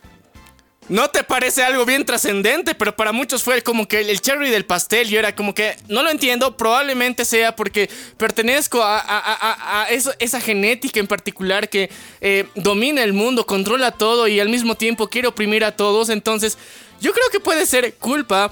no 0.90 1.08
te 1.08 1.22
parece 1.22 1.62
algo 1.62 1.86
bien 1.86 2.04
trascendente, 2.04 2.74
pero 2.74 2.96
para 2.96 3.12
muchos 3.12 3.44
fue 3.44 3.62
como 3.62 3.86
que 3.86 4.00
el, 4.00 4.20
cherry 4.20 4.50
del 4.50 4.66
pastel. 4.66 5.08
Yo 5.08 5.20
era 5.20 5.36
como 5.36 5.54
que, 5.54 5.76
no 5.86 6.02
lo 6.02 6.10
entiendo, 6.10 6.56
probablemente 6.56 7.24
sea 7.24 7.54
porque 7.54 7.88
pertenezco 8.16 8.82
a, 8.82 9.86
esa 10.18 10.40
genética 10.40 10.98
en 10.98 11.06
particular 11.06 11.68
que 11.68 11.90
eh, 12.20 12.46
domina 12.56 13.04
el 13.04 13.12
mundo, 13.12 13.46
controla 13.46 13.92
todo 13.92 14.26
y 14.26 14.40
al 14.40 14.48
mismo 14.48 14.74
tiempo 14.74 15.08
quiere 15.08 15.28
oprimir 15.28 15.64
a 15.64 15.76
todos. 15.76 16.08
Entonces, 16.08 16.58
yo 17.00 17.12
creo 17.12 17.30
que 17.30 17.38
puede 17.38 17.66
ser 17.66 17.94
culpa 17.94 18.50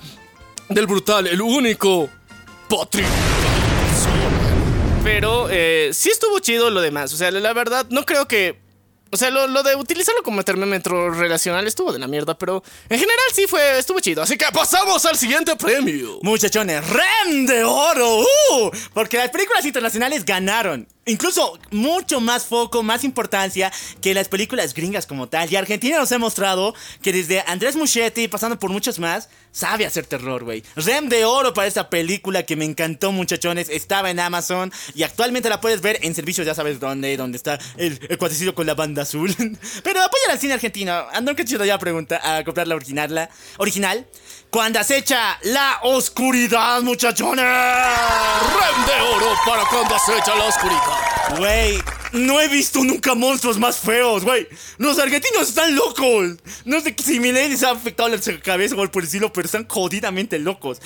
del 0.68 0.86
brutal, 0.86 1.26
el 1.26 1.42
único 1.42 2.08
Patrick. 2.68 3.06
Pero 5.02 5.48
eh, 5.50 5.90
sí 5.92 6.10
estuvo 6.10 6.38
chido 6.38 6.70
lo 6.70 6.80
demás. 6.80 7.12
O 7.12 7.16
sea, 7.16 7.32
la 7.32 7.52
verdad, 7.52 7.84
no 7.90 8.06
creo 8.06 8.28
que. 8.28 8.67
O 9.10 9.16
sea, 9.16 9.30
lo, 9.30 9.46
lo 9.46 9.62
de 9.62 9.74
utilizarlo 9.74 10.22
como 10.22 10.42
termómetro 10.42 11.10
relacional 11.10 11.66
estuvo 11.66 11.92
de 11.92 11.98
la 11.98 12.06
mierda, 12.06 12.36
pero 12.36 12.62
en 12.88 12.98
general 12.98 13.24
sí 13.32 13.46
fue, 13.46 13.78
estuvo 13.78 14.00
chido. 14.00 14.22
Así 14.22 14.36
que 14.36 14.44
pasamos 14.52 15.04
al 15.06 15.16
siguiente 15.16 15.56
premio. 15.56 16.18
Muchachones, 16.22 16.82
¡Rem 16.88 17.46
de 17.46 17.64
oro! 17.64 18.20
¡Uh! 18.20 18.70
Porque 18.92 19.16
las 19.16 19.30
películas 19.30 19.64
internacionales 19.64 20.24
ganaron. 20.24 20.86
Incluso 21.06 21.58
mucho 21.70 22.20
más 22.20 22.44
foco, 22.44 22.82
más 22.82 23.02
importancia 23.02 23.72
que 24.02 24.12
las 24.12 24.28
películas 24.28 24.74
gringas 24.74 25.06
como 25.06 25.26
tal. 25.26 25.50
Y 25.50 25.56
Argentina 25.56 25.98
nos 25.98 26.12
ha 26.12 26.18
mostrado 26.18 26.74
que 27.00 27.14
desde 27.14 27.42
Andrés 27.46 27.76
Muschietti, 27.76 28.28
pasando 28.28 28.58
por 28.58 28.70
muchos 28.70 28.98
más, 28.98 29.30
sabe 29.50 29.86
hacer 29.86 30.04
terror, 30.04 30.44
güey. 30.44 30.62
Rem 30.76 31.08
de 31.08 31.24
oro 31.24 31.54
para 31.54 31.66
esta 31.66 31.88
película 31.88 32.42
que 32.42 32.56
me 32.56 32.66
encantó, 32.66 33.10
muchachones. 33.10 33.70
Estaba 33.70 34.10
en 34.10 34.20
Amazon 34.20 34.70
y 34.94 35.02
actualmente 35.02 35.48
la 35.48 35.62
puedes 35.62 35.80
ver 35.80 35.98
en 36.02 36.14
servicios, 36.14 36.46
ya 36.46 36.54
sabes 36.54 36.78
dónde, 36.78 37.16
donde 37.16 37.38
está 37.38 37.58
el, 37.78 37.98
el 38.06 38.54
con 38.54 38.66
la 38.66 38.74
banda 38.74 38.97
azul. 39.00 39.34
Pero 39.82 40.02
apoya 40.02 40.32
al 40.32 40.38
cine 40.38 40.54
argentino. 40.54 41.06
Ando 41.12 41.34
que 41.34 41.44
chido 41.44 41.64
ya 41.64 41.78
pregunta 41.78 42.20
a 42.22 42.44
comprar 42.44 42.66
la 42.66 42.74
original. 42.74 43.14
La 43.14 43.30
original. 43.58 44.06
Cuando 44.50 44.80
acecha 44.80 45.38
la 45.42 45.80
oscuridad, 45.82 46.80
muchachones. 46.82 47.44
Rem 47.44 48.86
de 48.86 49.00
oro 49.14 49.34
para 49.44 49.64
cuando 49.66 49.94
acecha 49.94 50.34
la 50.34 50.44
oscuridad. 50.44 51.36
Güey, 51.36 51.82
no 52.12 52.40
he 52.40 52.48
visto 52.48 52.82
nunca 52.84 53.14
monstruos 53.14 53.58
más 53.58 53.78
feos, 53.78 54.24
güey. 54.24 54.46
Los 54.78 54.98
argentinos 54.98 55.48
están 55.48 55.74
locos. 55.74 56.36
No 56.64 56.80
sé 56.80 56.94
si 57.04 57.20
mi 57.20 57.32
ley 57.32 57.48
les 57.48 57.62
ha 57.62 57.70
afectado 57.70 58.08
la 58.08 58.18
cabeza 58.42 58.74
o 58.76 58.90
por 58.90 59.04
estilo, 59.04 59.32
pero 59.32 59.46
están 59.46 59.66
jodidamente 59.68 60.38
locos. 60.38 60.80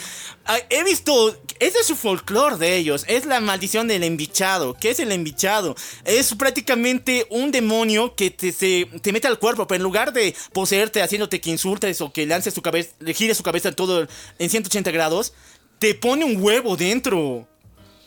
Ah, 0.45 0.59
he 0.71 0.85
visto, 0.85 1.37
es 1.61 1.75
su 1.87 1.97
folclore 1.97 2.57
de 2.57 2.77
ellos. 2.77 3.05
Es 3.09 3.27
la 3.27 3.41
maldición 3.41 3.89
del 3.89 4.05
embichado. 4.05 4.75
¿Qué 4.75 4.91
es 4.91 5.01
el 5.01 5.13
embichado? 5.13 5.75
Es 6.05 6.35
prácticamente 6.35 7.27
un 7.31 7.51
demonio 7.53 8.15
que 8.15 8.31
te, 8.31 8.53
se- 8.53 8.89
te 9.03 9.13
mete 9.13 9.29
al 9.29 9.39
cuerpo, 9.39 9.67
pero 9.67 9.77
en 9.77 9.83
lugar 9.83 10.13
de 10.13 10.35
poseerte 10.53 11.03
haciéndote 11.03 11.41
que 11.41 11.51
insultes 11.51 12.01
o 12.01 12.13
que 12.13 12.27
lances 12.27 12.55
tu 12.55 12.63
cabeza, 12.63 12.91
le 13.01 13.15
gires 13.15 13.37
su 13.37 13.43
cabeza 13.43 13.69
en 13.69 13.75
todo 13.75 14.07
en 14.39 14.51
180 14.51 14.91
grados, 14.91 15.33
te 15.79 15.95
pone 15.95 16.25
un 16.25 16.43
huevo 16.43 16.77
dentro. 16.77 17.49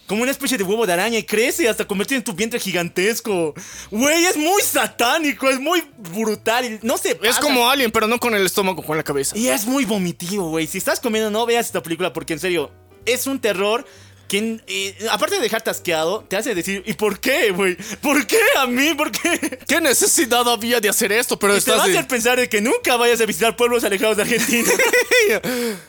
Como 0.08 0.22
una 0.22 0.32
especie 0.32 0.58
de 0.58 0.64
huevo 0.64 0.86
de 0.86 0.93
araña 0.93 1.18
y 1.18 1.24
crece 1.24 1.68
hasta 1.68 1.86
convertirse 1.86 2.18
en 2.18 2.24
tu 2.24 2.34
vientre 2.34 2.60
gigantesco. 2.60 3.53
Güey, 3.89 4.26
es 4.26 4.38
muy 4.38 4.62
satánico, 4.62 5.49
es 5.49 5.60
muy 5.60 5.84
brutal. 6.14 6.80
No 6.84 6.97
sé. 6.97 7.20
Es 7.24 7.39
como 7.39 7.70
Alien, 7.70 7.91
pero 7.91 8.08
no 8.08 8.20
con 8.20 8.36
el 8.36 8.45
estómago, 8.45 8.84
con 8.84 8.97
la 8.97 9.03
cabeza. 9.03 9.38
Y 9.38 9.47
es 9.47 9.66
muy 9.66 9.86
vomitivo, 9.86 10.49
güey. 10.49 10.68
Si 10.68 10.78
estás 10.78 10.99
comiendo, 10.99 11.32
no 11.32 11.45
veas 11.45 11.66
esta 11.66 11.82
película 11.82 12.14
porque 12.14 12.34
en 12.34 12.39
serio, 12.39 12.72
es 13.06 13.28
un 13.28 13.39
terror 13.39 13.86
eh, 14.32 14.95
aparte 15.11 15.36
de 15.36 15.41
dejarte 15.41 15.69
asqueado, 15.69 16.26
te 16.28 16.36
hace 16.38 16.53
decir, 16.55 16.84
¿y 16.86 16.93
por 16.93 17.19
qué, 17.19 17.51
güey? 17.51 17.76
¿Por 18.01 18.26
qué 18.28 18.39
a 18.57 18.65
mí? 18.67 18.93
¿Por 18.93 19.11
qué? 19.11 19.59
¿Qué 19.67 19.80
necesidad 19.82 20.47
había 20.47 20.80
de 20.80 20.89
hacer 20.89 21.11
esto? 21.11 21.38
Pero 21.39 21.55
Y 21.57 21.61
te 21.61 21.71
va 21.71 21.78
a 21.78 21.80
estás... 21.82 21.95
hacer 21.95 22.07
pensar 22.07 22.39
de 22.39 22.49
que 22.49 22.61
nunca 22.61 22.95
vayas 22.97 23.21
a 23.21 23.26
visitar 23.26 23.55
pueblos 23.55 23.84
alejados 23.84 24.17
de 24.17 24.23
Argentina. 24.23 24.69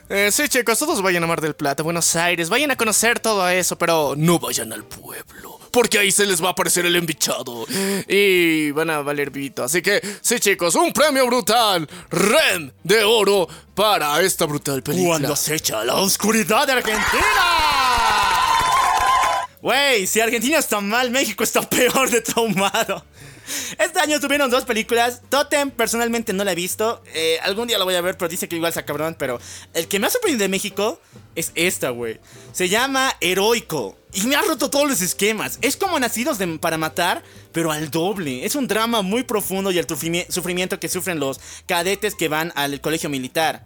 Eh, 0.09 0.31
sí, 0.33 0.49
chicos, 0.49 0.79
todos 0.79 1.03
vayan 1.03 1.23
a 1.25 1.27
Mar 1.27 1.41
del 1.41 1.55
Plata, 1.55 1.83
Buenos 1.83 2.15
Aires, 2.17 2.49
vayan 2.49 2.71
a 2.71 2.77
conocer 2.77 3.19
todo 3.21 3.47
eso, 3.49 3.77
pero 3.77 4.15
no 4.17 4.39
vayan 4.39 4.73
al 4.73 4.85
pueblo. 4.85 5.59
Porque 5.73 5.99
ahí 5.99 6.11
se 6.11 6.25
les 6.25 6.43
va 6.43 6.49
a 6.49 6.51
aparecer 6.53 6.87
el 6.87 6.97
embichado. 6.97 7.67
Y 8.09 8.71
van 8.71 8.89
a 8.89 9.03
valer 9.03 9.31
vivito. 9.31 9.63
Así 9.63 9.83
que, 9.83 10.01
sí, 10.23 10.39
chicos, 10.41 10.75
un 10.75 10.91
premio 10.93 11.27
brutal. 11.27 11.87
Ren 12.09 12.73
de 12.83 13.05
oro 13.05 13.47
para 13.75 14.23
esta 14.23 14.47
brutal 14.47 14.83
película. 14.83 15.09
Cuando 15.11 15.33
acecha 15.35 15.85
la 15.85 15.97
oscuridad 15.97 16.67
de 16.67 16.73
Argentina. 16.75 17.86
Güey, 19.63 20.07
si 20.07 20.21
Argentina 20.21 20.59
está 20.59 20.81
mal, 20.81 21.11
México 21.11 21.43
está 21.43 21.63
peor 21.69 22.11
de 22.11 22.21
traumado. 22.21 23.05
Este 23.79 24.01
año 24.01 24.19
tuvieron 24.21 24.51
dos 24.51 24.65
películas. 24.65 25.23
Totem, 25.29 25.71
personalmente 25.71 26.33
no 26.33 26.43
la 26.45 26.53
he 26.53 26.55
visto. 26.57 27.03
Eh, 27.15 27.39
algún 27.43 27.69
día 27.69 27.79
la 27.79 27.85
voy 27.85 27.95
a 27.95 28.01
ver, 28.01 28.17
pero 28.19 28.29
dice 28.29 28.49
que 28.49 28.57
igual 28.57 28.71
está 28.71 28.85
cabrón. 28.85 29.15
Pero 29.19 29.39
el 29.73 29.87
que 29.87 29.99
me 30.01 30.09
ha 30.09 30.11
sorprendido 30.11 30.43
de 30.43 30.49
México 30.49 31.01
es 31.37 31.53
esta, 31.55 31.91
güey. 31.91 32.19
Se 32.53 32.69
llama 32.69 33.15
Heroico. 33.21 33.97
Y 34.13 34.23
me 34.27 34.35
ha 34.35 34.43
roto 34.43 34.69
todos 34.69 34.89
los 34.89 35.01
esquemas. 35.01 35.59
Es 35.63 35.77
como 35.77 35.99
Nacidos 36.01 36.39
de- 36.39 36.59
para 36.59 36.77
Matar, 36.77 37.23
pero 37.53 37.71
al 37.71 37.91
doble. 37.91 38.45
Es 38.45 38.57
un 38.57 38.67
drama 38.67 39.03
muy 39.03 39.23
profundo 39.23 39.71
y 39.71 39.79
el 39.79 39.87
sufrimi- 39.87 40.27
sufrimiento 40.29 40.81
que 40.81 40.89
sufren 40.89 41.21
los 41.21 41.39
cadetes 41.67 42.15
que 42.17 42.29
van 42.29 42.53
al 42.57 42.81
colegio 42.81 43.09
militar. 43.11 43.65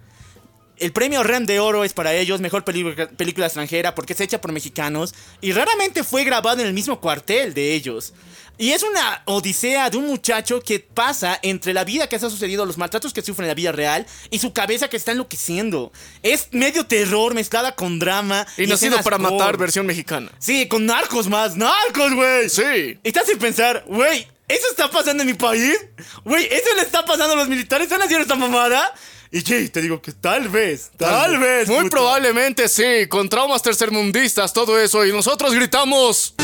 El 0.80 0.92
premio 0.92 1.22
Ren 1.22 1.44
de 1.44 1.60
Oro 1.60 1.84
es 1.84 1.92
para 1.92 2.14
ellos, 2.14 2.40
mejor 2.40 2.64
película, 2.64 3.46
extranjera, 3.46 3.94
porque 3.94 4.14
es 4.14 4.20
hecha 4.20 4.40
por 4.40 4.50
mexicanos 4.50 5.14
y 5.42 5.52
raramente 5.52 6.04
fue 6.04 6.24
grabado 6.24 6.62
en 6.62 6.66
el 6.66 6.72
mismo 6.72 7.00
cuartel 7.00 7.52
de 7.52 7.74
ellos. 7.74 8.14
Y 8.56 8.72
es 8.72 8.82
una 8.82 9.22
odisea 9.26 9.90
de 9.90 9.98
un 9.98 10.06
muchacho 10.06 10.60
que 10.60 10.80
pasa 10.80 11.38
entre 11.42 11.74
la 11.74 11.84
vida 11.84 12.08
que 12.08 12.18
se 12.18 12.24
ha 12.24 12.30
sucedido, 12.30 12.64
los 12.64 12.78
maltratos 12.78 13.12
que 13.12 13.20
sufre 13.20 13.44
en 13.44 13.48
la 13.48 13.54
vida 13.54 13.72
real 13.72 14.06
y 14.30 14.38
su 14.38 14.54
cabeza 14.54 14.88
que 14.88 14.96
está 14.96 15.12
enloqueciendo. 15.12 15.92
Es 16.22 16.48
medio 16.52 16.86
terror 16.86 17.34
mezclada 17.34 17.74
con 17.74 17.98
drama. 17.98 18.46
Y 18.56 18.62
nacido 18.62 18.74
escenas 18.74 19.02
para 19.02 19.18
gore. 19.18 19.32
matar, 19.32 19.56
versión 19.58 19.84
mexicana. 19.84 20.30
Sí, 20.38 20.66
con 20.66 20.86
narcos 20.86 21.28
más, 21.28 21.56
narcos, 21.56 22.14
güey. 22.14 22.48
Sí. 22.48 22.98
Y 23.02 23.08
estás 23.08 23.26
sin 23.26 23.38
pensar, 23.38 23.84
güey, 23.86 24.26
¿eso 24.48 24.66
está 24.70 24.90
pasando 24.90 25.22
en 25.22 25.26
mi 25.26 25.34
país? 25.34 25.78
Güey, 26.24 26.46
¿eso 26.46 26.74
le 26.76 26.82
está 26.82 27.04
pasando 27.04 27.34
a 27.34 27.36
los 27.36 27.48
militares? 27.48 27.86
¿Están 27.86 28.02
haciendo 28.02 28.22
esta 28.22 28.36
mamada? 28.36 28.94
Y 29.32 29.42
sí, 29.42 29.68
te 29.68 29.80
digo 29.80 30.02
que 30.02 30.10
tal 30.12 30.48
vez, 30.48 30.90
tal, 30.96 31.38
vez. 31.38 31.68
Muy 31.68 31.84
puto. 31.84 31.90
probablemente 31.90 32.68
sí, 32.68 33.06
con 33.08 33.28
traumas 33.28 33.62
tercermundistas, 33.62 34.52
todo 34.52 34.76
eso. 34.80 35.06
Y 35.06 35.12
nosotros 35.12 35.54
gritamos. 35.54 36.34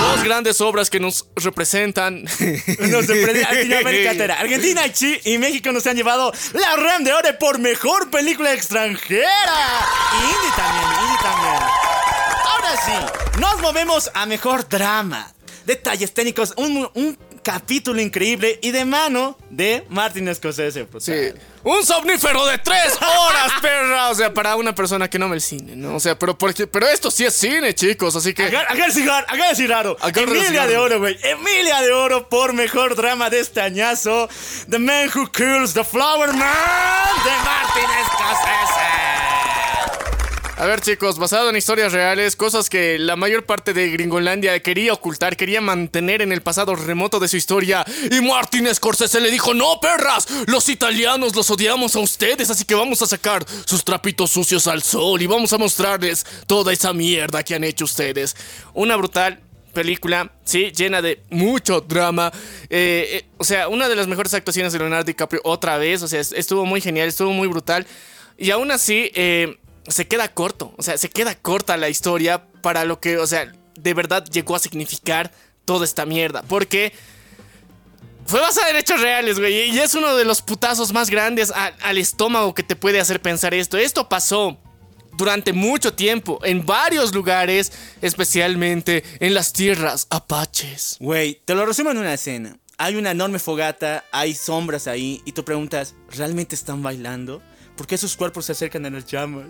Dos 0.00 0.22
grandes 0.22 0.60
obras 0.60 0.90
que 0.90 1.00
nos 1.00 1.26
representan. 1.36 2.24
Nos 2.78 3.06
sorprende 3.06 3.40
Latinoamérica 3.40 4.10
entera. 4.12 4.34
Argentina 4.40 4.92
Chi- 4.92 5.20
y 5.24 5.38
México 5.38 5.72
nos 5.72 5.86
han 5.86 5.96
llevado 5.96 6.32
la 6.52 6.76
RAM 6.76 7.04
de 7.04 7.12
Oro 7.14 7.28
por 7.38 7.58
mejor 7.58 8.10
película 8.10 8.52
extranjera. 8.52 9.26
Y 10.12 10.24
Indie 10.24 10.50
también, 10.56 10.84
Indie 11.02 11.18
también. 11.22 11.62
Ahora 12.44 12.76
sí, 12.84 13.40
nos 13.40 13.60
movemos 13.62 14.10
a 14.12 14.26
mejor 14.26 14.68
drama. 14.68 15.32
Detalles 15.64 16.12
técnicos, 16.12 16.52
un, 16.56 16.88
un 16.94 17.16
capítulo 17.42 18.00
increíble 18.00 18.58
y 18.62 18.70
de 18.70 18.84
mano 18.84 19.36
de 19.50 19.84
Martin 19.88 20.32
Scorsese. 20.34 20.84
pues. 20.84 21.04
Sí. 21.04 21.12
Un 21.64 21.84
somnífero 21.86 22.44
de 22.46 22.58
tres 22.58 22.94
horas, 23.00 23.52
perra. 23.62 24.10
O 24.10 24.14
sea, 24.14 24.32
para 24.34 24.56
una 24.56 24.74
persona 24.74 25.08
que 25.08 25.18
no 25.18 25.28
me 25.28 25.36
el 25.36 25.40
cine, 25.40 25.76
¿no? 25.76 25.96
O 25.96 26.00
sea, 26.00 26.18
pero, 26.18 26.36
porque, 26.36 26.66
pero 26.66 26.88
esto 26.88 27.10
sí 27.10 27.24
es 27.24 27.34
cine, 27.34 27.74
chicos. 27.74 28.16
Así 28.16 28.34
que. 28.34 28.44
Agar 28.44 28.78
el 28.80 28.92
cigarro, 28.92 29.26
agar 29.28 29.50
el 29.50 29.56
cigarro. 29.56 29.96
Emilia 30.02 30.66
de 30.66 30.76
Oro, 30.76 30.98
güey. 30.98 31.16
Emilia 31.22 31.80
de 31.80 31.92
Oro 31.92 32.28
por 32.28 32.52
mejor 32.52 32.96
drama 32.96 33.30
de 33.30 33.40
este 33.40 33.60
añazo. 33.60 34.28
The 34.68 34.78
Man 34.78 35.10
Who 35.14 35.30
Kills 35.30 35.74
the 35.74 35.84
Flower 35.84 36.32
Man 36.32 37.16
de 37.24 37.30
Martin 37.44 37.90
Scorsese. 38.06 39.11
A 40.62 40.66
ver, 40.66 40.80
chicos, 40.80 41.18
basado 41.18 41.50
en 41.50 41.56
historias 41.56 41.92
reales, 41.92 42.36
cosas 42.36 42.70
que 42.70 42.96
la 42.96 43.16
mayor 43.16 43.44
parte 43.44 43.72
de 43.72 43.90
Gringolandia 43.90 44.60
quería 44.62 44.92
ocultar, 44.92 45.36
quería 45.36 45.60
mantener 45.60 46.22
en 46.22 46.30
el 46.30 46.40
pasado 46.40 46.76
remoto 46.76 47.18
de 47.18 47.26
su 47.26 47.36
historia. 47.36 47.84
Y 48.12 48.20
Martin 48.20 48.72
Scorsese 48.72 49.20
le 49.20 49.32
dijo: 49.32 49.54
No, 49.54 49.80
perras, 49.80 50.28
los 50.46 50.68
italianos 50.68 51.34
los 51.34 51.50
odiamos 51.50 51.96
a 51.96 51.98
ustedes, 51.98 52.48
así 52.48 52.64
que 52.64 52.76
vamos 52.76 53.02
a 53.02 53.06
sacar 53.06 53.44
sus 53.64 53.82
trapitos 53.84 54.30
sucios 54.30 54.68
al 54.68 54.84
sol 54.84 55.20
y 55.20 55.26
vamos 55.26 55.52
a 55.52 55.58
mostrarles 55.58 56.24
toda 56.46 56.72
esa 56.72 56.92
mierda 56.92 57.42
que 57.42 57.56
han 57.56 57.64
hecho 57.64 57.84
ustedes. 57.84 58.36
Una 58.72 58.94
brutal 58.94 59.40
película, 59.74 60.30
sí, 60.44 60.70
llena 60.70 61.02
de 61.02 61.22
mucho 61.30 61.80
drama. 61.80 62.30
Eh, 62.70 63.08
eh, 63.10 63.24
o 63.36 63.42
sea, 63.42 63.66
una 63.66 63.88
de 63.88 63.96
las 63.96 64.06
mejores 64.06 64.32
actuaciones 64.32 64.72
de 64.72 64.78
Leonardo 64.78 65.06
DiCaprio 65.06 65.40
otra 65.42 65.76
vez. 65.78 66.04
O 66.04 66.06
sea, 66.06 66.20
es- 66.20 66.30
estuvo 66.30 66.64
muy 66.64 66.80
genial, 66.80 67.08
estuvo 67.08 67.32
muy 67.32 67.48
brutal. 67.48 67.84
Y 68.38 68.52
aún 68.52 68.70
así, 68.70 69.10
eh, 69.14 69.58
se 69.88 70.06
queda 70.06 70.28
corto. 70.28 70.74
O 70.76 70.82
sea, 70.82 70.96
se 70.98 71.10
queda 71.10 71.34
corta 71.34 71.76
la 71.76 71.88
historia 71.88 72.46
para 72.62 72.84
lo 72.84 73.00
que, 73.00 73.18
o 73.18 73.26
sea, 73.26 73.52
de 73.78 73.94
verdad 73.94 74.24
llegó 74.26 74.54
a 74.54 74.58
significar 74.58 75.32
toda 75.64 75.84
esta 75.84 76.06
mierda. 76.06 76.42
Porque 76.42 76.92
fue 78.26 78.40
basada 78.40 78.70
en 78.70 78.76
hechos 78.76 79.00
reales, 79.00 79.38
güey. 79.38 79.70
Y 79.70 79.78
es 79.78 79.94
uno 79.94 80.16
de 80.16 80.24
los 80.24 80.42
putazos 80.42 80.92
más 80.92 81.10
grandes 81.10 81.52
al 81.52 81.98
estómago 81.98 82.54
que 82.54 82.62
te 82.62 82.76
puede 82.76 83.00
hacer 83.00 83.20
pensar 83.20 83.54
esto. 83.54 83.76
Esto 83.78 84.08
pasó 84.08 84.58
durante 85.14 85.52
mucho 85.52 85.92
tiempo 85.92 86.38
en 86.42 86.64
varios 86.64 87.14
lugares, 87.14 87.72
especialmente 88.00 89.04
en 89.20 89.34
las 89.34 89.52
tierras 89.52 90.06
apaches. 90.10 90.96
Güey, 91.00 91.42
te 91.44 91.54
lo 91.54 91.66
resumo 91.66 91.90
en 91.90 91.98
una 91.98 92.14
escena. 92.14 92.56
hay 92.78 92.96
una 92.96 93.10
enorme 93.12 93.38
fogata, 93.38 94.04
hay 94.10 94.34
sombras 94.34 94.88
ahí, 94.88 95.22
y 95.24 95.32
tú 95.32 95.44
preguntas, 95.44 95.94
¿realmente 96.10 96.54
están 96.54 96.82
bailando? 96.82 97.42
¿Por 97.76 97.86
qué 97.86 97.96
sus 97.96 98.16
cuerpos 98.16 98.44
se 98.44 98.52
acercan 98.52 98.84
a 98.86 98.90
las 98.90 99.06
llamas? 99.06 99.46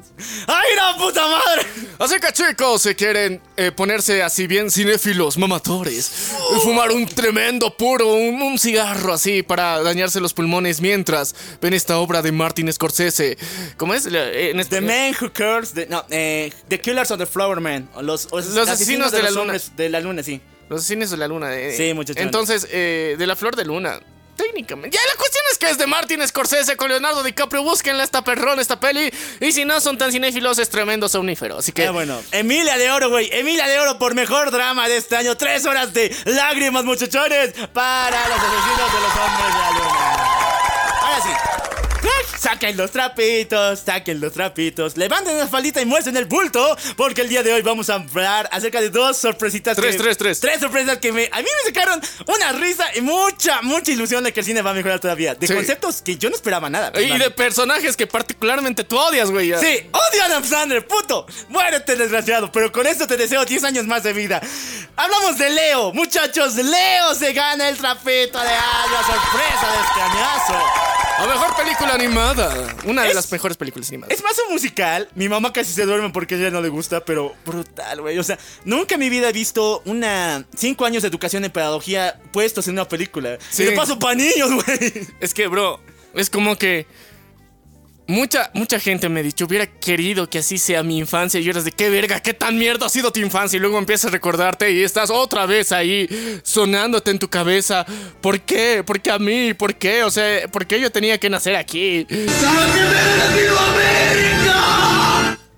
¡Ay, 0.46 0.76
la 0.76 0.96
puta 0.96 1.22
madre! 1.26 1.66
Así 1.98 2.14
que 2.20 2.32
chicos, 2.32 2.82
si 2.82 2.94
quieren 2.94 3.42
eh, 3.56 3.72
ponerse 3.72 4.22
así 4.22 4.46
bien 4.46 4.70
cinéfilos, 4.70 5.36
mamatores, 5.38 6.30
y 6.56 6.60
fumar 6.60 6.92
un 6.92 7.04
tremendo 7.06 7.76
puro, 7.76 8.14
un, 8.14 8.40
un 8.40 8.58
cigarro 8.58 9.12
así 9.12 9.42
para 9.42 9.82
dañarse 9.82 10.20
los 10.20 10.32
pulmones 10.34 10.80
mientras 10.80 11.34
ven 11.60 11.74
esta 11.74 11.98
obra 11.98 12.22
de 12.22 12.30
Martin 12.32 12.72
Scorsese. 12.72 13.36
¿Cómo 13.76 13.92
es? 13.92 14.06
Eh, 14.06 14.50
En 14.50 14.60
este, 14.60 14.76
The 14.76 14.80
Man 14.82 15.14
Who 15.20 15.32
Curls, 15.32 15.72
the, 15.74 15.86
no, 15.88 16.04
eh, 16.10 16.52
The 16.68 16.80
Killers 16.80 17.10
of 17.10 17.18
the 17.18 17.26
Flower 17.26 17.60
Man. 17.60 17.88
Los, 18.00 18.28
asesinos 18.32 19.10
de 19.10 19.22
la 19.22 19.30
los 19.30 19.36
luna. 19.46 19.58
de 19.76 19.88
la 19.88 20.00
luna, 20.00 20.22
sí. 20.22 20.40
Los 20.68 20.80
asesinos 20.80 21.10
de 21.10 21.16
la 21.16 21.26
luna. 21.28 21.54
eh. 21.58 21.74
Sí, 21.76 21.92
muchachones. 21.92 22.24
Entonces, 22.24 22.68
eh, 22.70 23.16
de 23.18 23.26
la 23.26 23.34
flor 23.36 23.56
de 23.56 23.64
luna. 23.64 24.00
Técnicamente. 24.52 24.94
Ya 24.94 25.02
la 25.08 25.16
cuestión 25.16 25.42
es 25.50 25.58
que 25.58 25.70
es 25.70 25.78
de 25.78 25.86
Martin 25.86 26.26
Scorsese 26.28 26.76
con 26.76 26.90
Leonardo 26.90 27.22
DiCaprio. 27.22 27.62
Búsquenla 27.62 28.04
esta 28.04 28.22
perrón, 28.22 28.60
esta 28.60 28.78
peli. 28.78 29.10
Y 29.40 29.52
si 29.52 29.64
no 29.64 29.80
son 29.80 29.96
tan 29.96 30.12
cinéfilos, 30.12 30.58
es 30.58 30.68
tremendo 30.68 31.08
somnífero. 31.08 31.58
Así 31.58 31.72
que. 31.72 31.84
Qué 31.84 31.90
bueno. 31.90 32.20
Emilia 32.32 32.76
de 32.76 32.90
Oro, 32.90 33.08
güey. 33.08 33.30
Emilia 33.32 33.66
de 33.66 33.78
Oro 33.78 33.98
por 33.98 34.14
mejor 34.14 34.50
drama 34.50 34.88
de 34.88 34.98
este 34.98 35.16
año. 35.16 35.36
Tres 35.38 35.64
horas 35.64 35.94
de 35.94 36.14
lágrimas, 36.26 36.84
muchachones, 36.84 37.54
para 37.72 38.28
los 38.28 38.38
asesinos 38.38 38.92
de 38.92 39.00
los 39.00 39.16
hombres 39.16 39.54
de 39.54 39.58
la. 39.58 40.98
Ahora 41.00 41.22
sí. 41.22 41.61
Saquen 42.42 42.76
los 42.76 42.90
trapitos, 42.90 43.78
saquen 43.80 44.20
los 44.20 44.32
trapitos, 44.32 44.96
levanten 44.96 45.38
la 45.38 45.46
faldita 45.46 45.80
y 45.80 45.84
muestren 45.86 46.16
el 46.16 46.24
bulto, 46.24 46.76
porque 46.96 47.20
el 47.20 47.28
día 47.28 47.42
de 47.44 47.52
hoy 47.52 47.62
vamos 47.62 47.88
a 47.88 47.94
hablar 47.94 48.48
acerca 48.50 48.80
de 48.80 48.90
dos 48.90 49.16
sorpresitas. 49.16 49.76
Tres, 49.76 49.94
que- 49.96 50.02
tres, 50.02 50.18
tres. 50.18 50.40
Tres 50.40 50.58
sorpresas 50.60 50.98
que 50.98 51.12
me, 51.12 51.28
a 51.30 51.36
mí 51.38 51.44
me 51.44 51.72
sacaron 51.72 52.00
una 52.26 52.50
risa 52.52 52.84
y 52.96 53.00
mucha, 53.00 53.62
mucha 53.62 53.92
ilusión 53.92 54.24
de 54.24 54.32
que 54.32 54.40
el 54.40 54.46
cine 54.46 54.60
va 54.60 54.70
a 54.70 54.74
mejorar 54.74 54.98
todavía. 54.98 55.36
De 55.36 55.46
Sí. 55.46 55.54
conceptos 55.54 56.02
que 56.02 56.16
yo 56.16 56.30
no 56.30 56.34
esperaba 56.34 56.68
nada. 56.68 56.90
Y 57.00 57.16
de 57.16 57.30
personajes 57.30 57.96
que 57.96 58.08
particularmente 58.08 58.82
tú 58.82 58.98
odias, 58.98 59.30
güey. 59.30 59.48
ya. 59.48 59.58
Sí, 59.60 59.88
odio 59.92 60.22
a 60.22 60.26
Adam 60.26 60.44
Sandler, 60.44 60.84
puto. 60.86 61.26
Muérete, 61.48 61.94
desgraciado. 61.94 62.50
Pero 62.50 62.72
con 62.72 62.86
esto 62.88 63.06
te 63.06 63.16
deseo 63.16 63.44
10 63.44 63.62
años 63.62 63.86
más 63.86 64.02
de 64.02 64.12
vida. 64.14 64.40
Hablamos 64.96 65.38
de 65.38 65.48
Leo. 65.50 65.92
Muchachos, 65.92 66.54
Leo 66.56 67.14
se 67.14 67.32
gana 67.34 67.68
el 67.68 67.76
trapito 67.78 68.38
de 68.40 68.48
año. 68.48 68.96
Sorpresa 69.06 69.72
de 69.72 69.80
este 69.86 70.00
añazo. 70.00 70.66
La 71.20 71.26
mejor 71.26 71.54
película 71.56 71.94
animada. 71.94 72.31
Una 72.84 73.02
de 73.02 73.08
Es- 73.10 73.14
las 73.14 73.30
mejores 73.32 73.56
películas 73.56 73.88
animadas. 73.88 74.16
Es 74.16 74.22
más 74.22 74.34
un 74.46 74.54
musical. 74.54 75.08
Mi 75.14 75.28
mamá 75.28 75.52
casi 75.52 75.72
se 75.72 75.84
duerme 75.84 76.10
porque 76.10 76.34
a 76.34 76.38
ella 76.38 76.50
no 76.50 76.60
le 76.60 76.68
gusta, 76.68 77.04
pero 77.04 77.34
brutal, 77.44 78.00
güey. 78.00 78.18
O 78.18 78.24
sea, 78.24 78.38
nunca 78.64 78.94
en 78.94 79.00
mi 79.00 79.10
vida 79.10 79.28
he 79.28 79.32
visto 79.32 79.82
una 79.84 80.44
5 80.56 80.84
años 80.84 81.02
de 81.02 81.08
educación 81.08 81.44
en 81.44 81.50
pedagogía 81.50 82.20
puestos 82.32 82.66
en 82.68 82.74
una 82.74 82.88
película. 82.88 83.38
Sí. 83.50 83.64
Y 83.64 83.76
paso 83.76 83.98
para 83.98 84.14
niños, 84.14 84.50
güey. 84.52 85.08
Es 85.20 85.34
que, 85.34 85.46
bro, 85.46 85.80
es 86.14 86.30
como 86.30 86.56
que. 86.56 86.86
Mucha, 88.08 88.50
mucha 88.52 88.80
gente 88.80 89.08
me 89.08 89.20
ha 89.20 89.22
dicho, 89.22 89.44
hubiera 89.44 89.66
querido 89.66 90.28
que 90.28 90.38
así 90.38 90.58
sea 90.58 90.82
mi 90.82 90.98
infancia. 90.98 91.38
Y 91.38 91.44
yo 91.44 91.52
eres 91.52 91.64
de 91.64 91.72
qué 91.72 91.88
verga, 91.88 92.20
qué 92.20 92.34
tan 92.34 92.58
mierda 92.58 92.86
ha 92.86 92.88
sido 92.88 93.12
tu 93.12 93.20
infancia. 93.20 93.56
Y 93.56 93.60
luego 93.60 93.78
empiezas 93.78 94.06
a 94.06 94.10
recordarte 94.10 94.70
y 94.72 94.82
estás 94.82 95.08
otra 95.08 95.46
vez 95.46 95.72
ahí 95.72 96.08
sonándote 96.42 97.10
en 97.12 97.18
tu 97.18 97.28
cabeza. 97.28 97.86
¿Por 98.20 98.40
qué? 98.40 98.82
¿Por 98.84 99.00
qué 99.00 99.12
a 99.12 99.18
mí? 99.18 99.54
¿Por 99.54 99.76
qué? 99.76 100.02
O 100.02 100.10
sea, 100.10 100.48
¿por 100.48 100.66
qué 100.66 100.80
yo 100.80 100.90
tenía 100.90 101.18
que 101.18 101.30
nacer 101.30 101.54
aquí? 101.54 102.06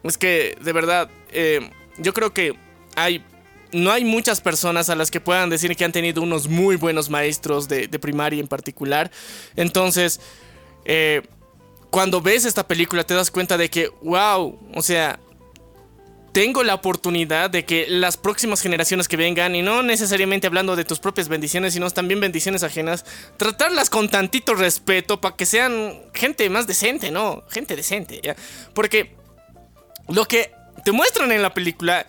Es 0.03 0.19
que, 0.19 0.57
de 0.61 0.73
verdad, 0.73 1.11
eh, 1.33 1.71
yo 1.99 2.13
creo 2.13 2.33
que 2.35 2.55
hay. 2.95 3.25
No 3.73 3.91
hay 3.91 4.05
muchas 4.05 4.41
personas 4.41 4.89
a 4.91 4.95
las 4.95 5.11
que 5.11 5.19
puedan 5.19 5.51
decir 5.51 5.75
que 5.75 5.85
han 5.85 5.91
tenido 5.91 6.23
unos 6.23 6.47
muy 6.47 6.77
buenos 6.77 7.11
maestros 7.11 7.67
de, 7.67 7.89
de 7.89 7.99
primaria 7.99 8.39
en 8.39 8.47
particular. 8.47 9.11
Entonces, 9.57 10.21
eh, 10.85 11.23
cuando 11.95 12.21
ves 12.21 12.45
esta 12.45 12.67
película 12.67 13.05
te 13.05 13.15
das 13.15 13.31
cuenta 13.31 13.57
de 13.57 13.71
que, 13.71 13.89
wow, 14.03 14.59
o 14.75 14.83
sea, 14.83 15.21
tengo 16.33 16.65
la 16.65 16.75
oportunidad 16.75 17.51
de 17.51 17.65
que 17.65 17.87
las 17.89 18.17
próximas 18.17 18.61
generaciones 18.61 19.07
que 19.07 19.17
vengan, 19.17 19.55
y 19.55 19.63
no 19.63 19.85
necesariamente 19.85 20.49
hablando 20.49 20.75
de 20.75 20.85
tus 20.85 20.99
propias 20.99 21.29
bendiciones, 21.29 21.73
sino 21.73 21.89
también 21.93 22.19
bendiciones 22.19 22.65
ajenas, 22.65 23.05
tratarlas 23.37 23.91
con 23.91 24.09
tantito 24.09 24.55
respeto 24.55 25.21
para 25.21 25.37
que 25.37 25.47
sean 25.47 26.03
gente 26.13 26.51
más 26.51 26.67
decente, 26.67 27.13
¿no? 27.13 27.45
Gente 27.49 27.77
decente, 27.77 28.21
¿ya? 28.21 28.35
Porque 28.75 29.15
lo 30.09 30.25
que 30.25 30.51
te 30.85 30.91
muestran 30.91 31.31
en 31.31 31.43
la 31.43 31.55
película 31.55 32.05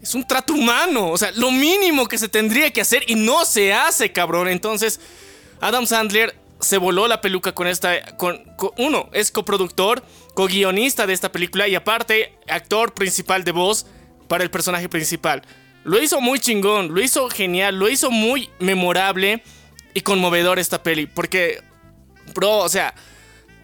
es 0.00 0.14
un 0.14 0.26
trato 0.26 0.54
humano. 0.54 1.10
O 1.10 1.18
sea, 1.18 1.30
lo 1.32 1.50
mínimo 1.50 2.08
que 2.08 2.16
se 2.16 2.30
tendría 2.30 2.70
que 2.70 2.80
hacer 2.80 3.02
y 3.06 3.16
no 3.16 3.44
se 3.44 3.74
hace, 3.74 4.12
cabrón. 4.12 4.48
Entonces, 4.48 4.98
Adam 5.60 5.86
Sandler 5.86 6.45
se 6.60 6.78
voló 6.78 7.06
la 7.08 7.20
peluca 7.20 7.52
con 7.52 7.66
esta. 7.66 8.16
Con, 8.16 8.44
con- 8.56 8.70
uno, 8.78 9.08
es 9.12 9.30
coproductor, 9.30 10.02
co-guionista 10.34 11.06
de 11.06 11.12
esta 11.12 11.30
película 11.32 11.68
y 11.68 11.74
aparte, 11.74 12.38
actor 12.48 12.94
principal 12.94 13.44
de 13.44 13.52
voz 13.52 13.86
para 14.28 14.44
el 14.44 14.50
personaje 14.50 14.88
principal. 14.88 15.42
Lo 15.84 16.02
hizo 16.02 16.20
muy 16.20 16.40
chingón, 16.40 16.92
lo 16.94 17.00
hizo 17.00 17.28
genial, 17.30 17.78
lo 17.78 17.88
hizo 17.88 18.10
muy 18.10 18.50
memorable 18.58 19.42
y 19.94 20.00
conmovedor 20.00 20.58
esta 20.58 20.82
peli. 20.82 21.06
Porque, 21.06 21.62
bro, 22.34 22.58
o 22.58 22.68
sea. 22.68 22.94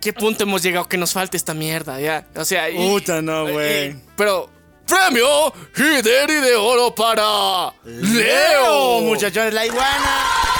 ¿Qué 0.00 0.12
punto 0.12 0.42
hemos 0.42 0.64
llegado 0.64 0.88
que 0.88 0.98
nos 0.98 1.12
falte 1.12 1.36
esta 1.36 1.54
mierda, 1.54 2.00
ya? 2.00 2.26
O 2.34 2.44
sea, 2.44 2.68
y- 2.68 2.74
Puta, 2.76 3.22
no, 3.22 3.46
güey. 3.46 3.94
Pero, 4.16 4.50
premio 4.84 5.52
Hideri 5.76 6.34
de 6.40 6.56
oro 6.56 6.92
para 6.92 7.72
Leo, 7.84 8.12
Leo. 8.12 9.00
muchachones, 9.02 9.54
la 9.54 9.64
iguana. 9.64 10.51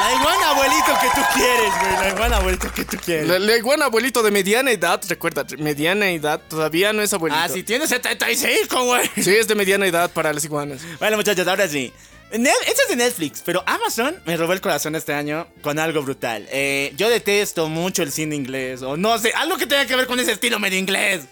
La 0.00 0.14
iguana 0.14 0.50
abuelito 0.50 0.92
que 1.00 1.08
tú 1.14 1.26
quieres, 1.34 1.72
güey. 1.80 1.92
La 1.92 2.08
iguana 2.08 2.36
abuelito 2.38 2.72
que 2.72 2.84
tú 2.84 2.96
quieres. 3.04 3.28
La, 3.28 3.38
la 3.38 3.56
iguana 3.56 3.84
abuelito 3.84 4.22
de 4.22 4.30
mediana 4.30 4.70
edad, 4.70 5.00
recuerda, 5.08 5.44
mediana 5.58 6.10
edad, 6.10 6.40
todavía 6.48 6.92
no 6.92 7.02
es 7.02 7.12
abuelito. 7.12 7.40
Ah, 7.42 7.48
sí, 7.48 7.62
tiene 7.62 7.86
75, 7.86 8.84
güey. 8.84 9.10
Sí, 9.16 9.34
es 9.34 9.46
de 9.46 9.54
mediana 9.54 9.86
edad 9.86 10.10
para 10.10 10.32
las 10.32 10.44
iguanas. 10.44 10.80
Bueno, 10.98 11.16
muchachos, 11.16 11.46
ahora 11.46 11.68
sí. 11.68 11.92
Esto 12.32 12.82
es 12.82 12.88
de 12.88 12.96
Netflix, 12.96 13.42
pero 13.44 13.62
Amazon 13.66 14.16
me 14.24 14.36
robó 14.36 14.52
el 14.52 14.60
corazón 14.60 14.94
este 14.94 15.12
año 15.12 15.48
con 15.62 15.80
algo 15.80 16.00
brutal. 16.02 16.46
Eh, 16.52 16.92
yo 16.96 17.08
detesto 17.08 17.68
mucho 17.68 18.04
el 18.04 18.12
cine 18.12 18.36
inglés, 18.36 18.82
o 18.82 18.96
no 18.96 19.18
sé, 19.18 19.32
algo 19.34 19.56
que 19.56 19.66
tenga 19.66 19.84
que 19.84 19.96
ver 19.96 20.06
con 20.06 20.20
ese 20.20 20.32
estilo 20.32 20.60
medio 20.60 20.78
inglés. 20.78 21.22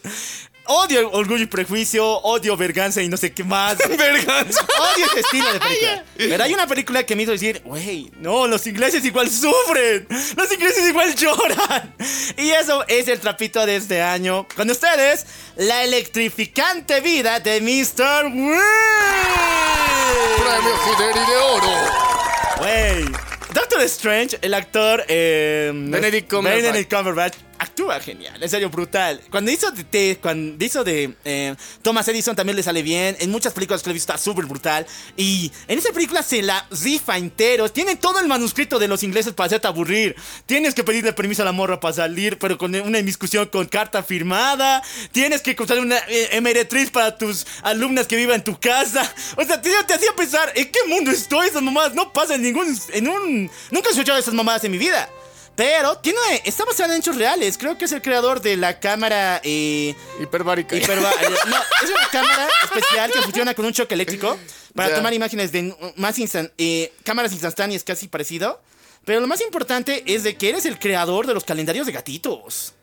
Odio 0.70 1.10
Orgullo 1.12 1.44
y 1.44 1.46
Prejuicio, 1.46 2.06
odio 2.06 2.54
Verganza 2.54 3.00
y 3.02 3.08
no 3.08 3.16
sé 3.16 3.32
qué 3.32 3.42
más. 3.42 3.78
Verganza. 3.88 4.66
Odio 4.94 5.06
ese 5.06 5.20
estilo 5.20 5.50
de 5.50 5.60
película. 5.60 6.04
Pero 6.16 6.44
hay 6.44 6.52
una 6.52 6.66
película 6.66 7.02
que 7.04 7.16
me 7.16 7.22
hizo 7.22 7.32
decir, 7.32 7.62
wey, 7.64 8.10
no, 8.20 8.46
los 8.46 8.66
ingleses 8.66 9.02
igual 9.02 9.30
sufren. 9.30 10.06
Los 10.36 10.52
ingleses 10.52 10.86
igual 10.86 11.14
lloran. 11.14 11.94
Y 12.36 12.50
eso 12.50 12.84
es 12.86 13.08
el 13.08 13.18
trapito 13.18 13.64
de 13.64 13.76
este 13.76 14.02
año. 14.02 14.46
Con 14.54 14.70
ustedes, 14.70 15.24
la 15.56 15.84
electrificante 15.84 17.00
vida 17.00 17.40
de 17.40 17.62
Mr. 17.62 18.26
Will. 18.26 18.60
Premio 20.36 20.74
Hideri 20.86 21.30
de 21.30 21.36
oro. 21.36 21.72
Wey. 22.60 23.04
Doctor 23.54 23.80
Strange, 23.82 24.38
el 24.42 24.52
actor 24.52 25.02
eh, 25.08 25.72
Benedict 25.74 26.30
Cumberbatch. 26.30 26.62
Benedict 26.62 26.92
Cumberbatch 26.92 27.47
actúa 27.78 28.00
genial, 28.00 28.42
en 28.42 28.48
serio 28.48 28.70
brutal. 28.70 29.20
Cuando 29.30 29.50
hizo 29.52 29.70
de, 29.70 29.84
de- 29.84 30.18
cuando 30.20 30.64
hizo 30.64 30.82
de 30.82 31.14
eh, 31.24 31.54
Thomas 31.82 32.08
Edison 32.08 32.34
también 32.34 32.56
le 32.56 32.62
sale 32.62 32.82
bien. 32.82 33.16
En 33.20 33.30
muchas 33.30 33.52
películas 33.52 33.82
que 33.82 33.90
he 33.90 33.92
visto 33.92 34.12
está 34.12 34.22
súper 34.22 34.46
brutal. 34.46 34.84
Y 35.16 35.52
en 35.68 35.78
esa 35.78 35.92
película 35.92 36.22
se 36.22 36.42
la 36.42 36.66
rifa 36.70 37.16
entero. 37.16 37.70
Tiene 37.70 37.94
todo 37.96 38.18
el 38.18 38.26
manuscrito 38.26 38.78
de 38.80 38.88
los 38.88 39.02
ingleses 39.04 39.32
para 39.32 39.46
hacerte 39.46 39.68
aburrir. 39.68 40.16
Tienes 40.46 40.74
que 40.74 40.82
pedirle 40.82 41.12
permiso 41.12 41.42
a 41.42 41.44
la 41.44 41.52
morra 41.52 41.78
para 41.78 41.94
salir, 41.94 42.38
pero 42.38 42.58
con 42.58 42.74
una 42.74 43.00
discusión 43.02 43.46
con 43.46 43.66
carta 43.66 44.02
firmada. 44.02 44.82
Tienes 45.12 45.42
que 45.42 45.54
contar 45.54 45.78
una 45.78 45.98
eh, 46.08 46.88
para 46.92 47.16
tus 47.16 47.46
alumnas 47.62 48.06
que 48.08 48.16
vivan 48.16 48.36
en 48.36 48.44
tu 48.44 48.58
casa. 48.58 49.02
O 49.36 49.44
sea, 49.44 49.60
te, 49.62 49.70
te 49.86 49.94
hacía 49.94 50.10
pensar, 50.16 50.52
¿en 50.56 50.70
qué 50.70 50.80
mundo 50.88 51.10
estoy? 51.10 51.46
Esas 51.48 51.62
mamadas 51.62 51.94
no 51.94 52.12
pasan 52.12 52.36
en 52.36 52.42
ningún... 52.42 52.76
En 52.92 53.08
un, 53.08 53.50
nunca 53.70 53.88
he 53.88 53.92
escuchado 53.92 54.18
esas 54.18 54.34
mamadas 54.34 54.64
en 54.64 54.72
mi 54.72 54.78
vida. 54.78 55.08
Pero 55.59 55.98
tiene, 55.98 56.20
está 56.44 56.64
basada 56.64 56.94
en 56.94 57.00
hechos 57.00 57.16
reales. 57.16 57.59
Creo 57.59 57.76
que 57.76 57.86
es 57.86 57.90
el 57.92 58.00
creador 58.00 58.40
de 58.40 58.56
la 58.56 58.78
cámara... 58.78 59.40
Eh, 59.42 59.92
Hiperbárica. 60.20 60.76
hiperba- 60.76 61.12
no, 61.48 61.56
es 61.82 61.90
una 61.90 62.09
cámara 62.12 62.48
especial 62.62 63.11
que 63.11 63.20
funciona 63.22 63.54
con 63.54 63.64
un 63.64 63.72
choque 63.72 63.94
eléctrico 63.94 64.38
para 64.76 64.94
tomar 64.94 65.12
imágenes 65.14 65.50
de 65.50 65.74
más 65.96 66.16
instan- 66.20 66.52
eh, 66.59 66.92
cámaras 67.02 67.32
instantáneas, 67.32 67.82
casi 67.82 68.06
parecido. 68.06 68.62
Pero 69.04 69.18
lo 69.18 69.26
más 69.26 69.40
importante 69.40 70.04
es 70.06 70.22
de 70.22 70.36
que 70.36 70.50
eres 70.50 70.64
el 70.64 70.78
creador 70.78 71.26
de 71.26 71.34
los 71.34 71.42
calendarios 71.42 71.86
de 71.86 71.92
gatitos. 71.92 72.74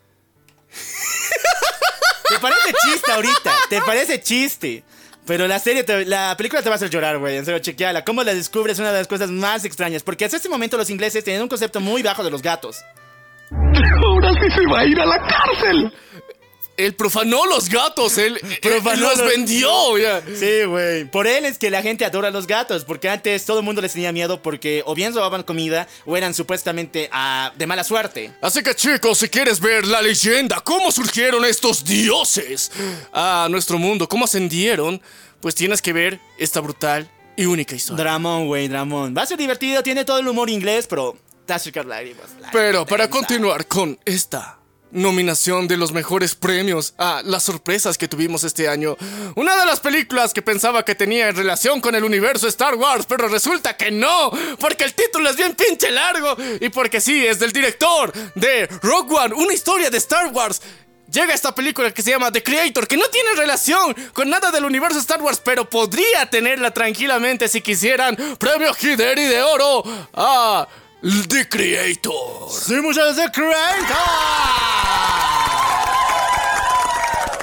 Te 2.27 2.39
parece 2.39 2.73
chiste 2.85 3.09
ahorita, 3.11 3.55
te 3.69 3.81
parece 3.83 4.19
chiste. 4.21 4.83
Pero 5.25 5.47
la 5.47 5.57
serie, 5.57 5.83
la 6.05 6.35
película 6.37 6.61
te 6.61 6.69
va 6.69 6.75
a 6.75 6.77
hacer 6.77 6.89
llorar, 6.89 7.17
güey. 7.17 7.37
En 7.37 7.45
serio, 7.45 7.59
chequeala. 7.59 8.03
Cómo 8.03 8.23
la 8.23 8.33
descubres 8.33 8.73
es 8.73 8.79
una 8.79 8.91
de 8.91 8.99
las 8.99 9.07
cosas 9.07 9.31
más 9.31 9.65
extrañas. 9.65 10.03
Porque 10.03 10.25
hasta 10.25 10.37
este 10.37 10.49
momento 10.49 10.77
los 10.77 10.89
ingleses 10.89 11.23
tienen 11.23 11.41
un 11.41 11.47
concepto 11.47 11.79
muy 11.79 12.03
bajo 12.03 12.23
de 12.23 12.29
los 12.29 12.41
gatos. 12.41 12.83
Ahora 13.51 14.31
sí 14.33 14.51
se 14.51 14.67
va 14.71 14.79
a 14.81 14.85
ir 14.85 14.99
a 14.99 15.05
la 15.05 15.17
cárcel. 15.27 15.93
Él 16.77 16.93
profanó 16.93 17.45
los 17.45 17.69
gatos, 17.69 18.17
él, 18.17 18.39
Profanó 18.61 19.09
los 19.09 19.17
los- 19.19 19.27
vendió. 19.29 19.97
ya. 19.97 20.21
Sí, 20.21 20.63
güey. 20.65 21.05
Por 21.05 21.27
él 21.27 21.45
es 21.45 21.57
que 21.57 21.69
la 21.69 21.81
gente 21.81 22.03
adora 22.05 22.27
a 22.27 22.31
los 22.31 22.47
gatos, 22.47 22.83
porque 22.83 23.09
antes 23.09 23.45
todo 23.45 23.59
el 23.59 23.65
mundo 23.65 23.81
les 23.81 23.93
tenía 23.93 24.11
miedo 24.11 24.41
porque 24.41 24.83
o 24.85 24.93
bien 24.95 25.13
robaban 25.13 25.43
comida 25.43 25.87
o 26.05 26.17
eran 26.17 26.33
supuestamente 26.33 27.09
ah, 27.11 27.53
de 27.55 27.67
mala 27.67 27.83
suerte. 27.83 28.33
Así 28.41 28.61
que 28.63 28.75
chicos, 28.75 29.17
si 29.17 29.29
quieres 29.29 29.59
ver 29.59 29.85
la 29.85 30.01
leyenda, 30.01 30.59
cómo 30.61 30.91
surgieron 30.91 31.45
estos 31.45 31.83
dioses 31.83 32.71
a 33.13 33.47
nuestro 33.51 33.77
mundo, 33.77 34.07
cómo 34.09 34.25
ascendieron, 34.25 35.01
pues 35.41 35.55
tienes 35.55 35.81
que 35.81 35.93
ver 35.93 36.19
esta 36.37 36.59
brutal 36.59 37.09
y 37.37 37.45
única 37.45 37.75
historia. 37.75 38.03
Dramón, 38.03 38.47
güey, 38.47 38.67
Dramón. 38.67 39.13
Va 39.17 39.21
a 39.21 39.25
ser 39.25 39.37
divertido, 39.37 39.83
tiene 39.83 40.05
todo 40.05 40.19
el 40.19 40.27
humor 40.27 40.49
inglés, 40.49 40.87
pero 40.87 41.17
te 41.45 41.53
lágrimas. 41.83 42.25
Pero 42.51 42.85
para 42.85 43.09
continuar 43.09 43.67
con 43.67 43.99
esta 44.05 44.57
nominación 44.95 45.67
de 45.67 45.77
los 45.77 45.91
mejores 45.91 46.35
premios 46.35 46.93
a 46.97 47.21
las 47.23 47.43
sorpresas 47.43 47.97
que 47.97 48.07
tuvimos 48.07 48.43
este 48.43 48.67
año, 48.67 48.97
una 49.35 49.55
de 49.57 49.65
las 49.65 49.79
películas 49.79 50.33
que 50.33 50.41
pensaba 50.41 50.85
que 50.85 50.95
tenía 50.95 51.27
en 51.27 51.35
relación 51.35 51.81
con 51.81 51.95
el 51.95 52.03
universo 52.03 52.47
Star 52.47 52.75
Wars, 52.75 53.05
pero 53.07 53.27
resulta 53.27 53.75
que 53.75 53.91
no, 53.91 54.31
porque 54.59 54.85
el 54.85 54.93
título 54.93 55.29
es 55.29 55.35
bien 55.35 55.53
pinche 55.53 55.91
largo 55.91 56.35
y 56.59 56.69
porque 56.69 57.01
sí, 57.01 57.25
es 57.25 57.39
del 57.39 57.51
director 57.51 58.13
de 58.35 58.67
Rogue 58.81 59.15
One, 59.15 59.35
una 59.35 59.53
historia 59.53 59.89
de 59.89 59.97
Star 59.97 60.27
Wars. 60.31 60.61
Llega 61.11 61.33
esta 61.33 61.53
película 61.53 61.91
que 61.91 62.01
se 62.01 62.11
llama 62.11 62.31
The 62.31 62.41
Creator, 62.41 62.87
que 62.87 62.97
no 62.97 63.07
tiene 63.09 63.35
relación 63.35 63.95
con 64.13 64.29
nada 64.29 64.49
del 64.49 64.65
universo 64.65 64.97
Star 64.99 65.21
Wars, 65.21 65.39
pero 65.43 65.69
podría 65.69 66.29
tenerla 66.29 66.71
tranquilamente 66.71 67.47
si 67.47 67.61
quisieran. 67.61 68.15
Premio 68.39 68.71
Hideri 68.81 69.25
de 69.25 69.41
Oro 69.43 69.83
a 70.13 70.67
The 71.01 71.47
Creator. 71.49 72.49
¡Sí, 72.49 72.73
muchachos 72.81 73.17
de 73.17 73.29
Creator! 73.31 73.97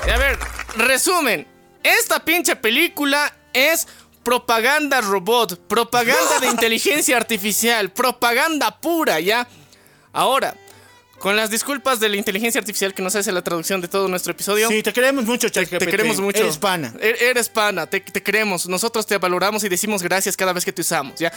Y 0.07 0.11
a 0.11 0.19
ver, 0.19 0.39
resumen. 0.77 1.47
Esta 1.83 2.25
pinche 2.25 2.57
película 2.57 3.35
es 3.53 3.87
propaganda 4.25 5.01
robot, 5.01 5.61
propaganda 5.67 6.41
de 6.41 6.47
inteligencia 6.51 7.17
artificial, 7.17 7.91
propaganda 7.91 8.81
pura, 8.81 9.21
¿ya? 9.21 9.47
Ahora, 10.13 10.55
con 11.19 11.37
las 11.37 11.51
disculpas 11.51 12.01
de 12.01 12.09
la 12.09 12.17
inteligencia 12.17 12.61
artificial 12.61 12.95
que 12.95 13.03
nos 13.03 13.15
hace 13.17 13.31
la 13.33 13.43
traducción 13.43 13.81
de 13.81 13.89
todo 13.89 14.09
nuestro 14.09 14.33
episodio. 14.33 14.69
Sí, 14.69 14.83
te 14.83 14.93
queremos 14.93 15.25
mucho, 15.25 15.49
ChatGPT. 15.49 15.79
Te 15.79 15.87
queremos 15.87 16.21
mucho. 16.21 16.39
Eres 16.43 16.59
pana. 16.59 16.93
E- 17.01 17.17
Eres 17.31 17.49
pana, 17.49 17.87
te, 17.87 18.01
te 18.01 18.23
queremos. 18.23 18.67
Nosotros 18.69 19.07
te 19.07 19.19
valoramos 19.19 19.63
y 19.65 19.69
decimos 19.69 20.03
gracias 20.03 20.37
cada 20.37 20.53
vez 20.53 20.65
que 20.65 20.73
te 20.73 20.83
usamos, 20.83 21.19
¿ya? 21.19 21.33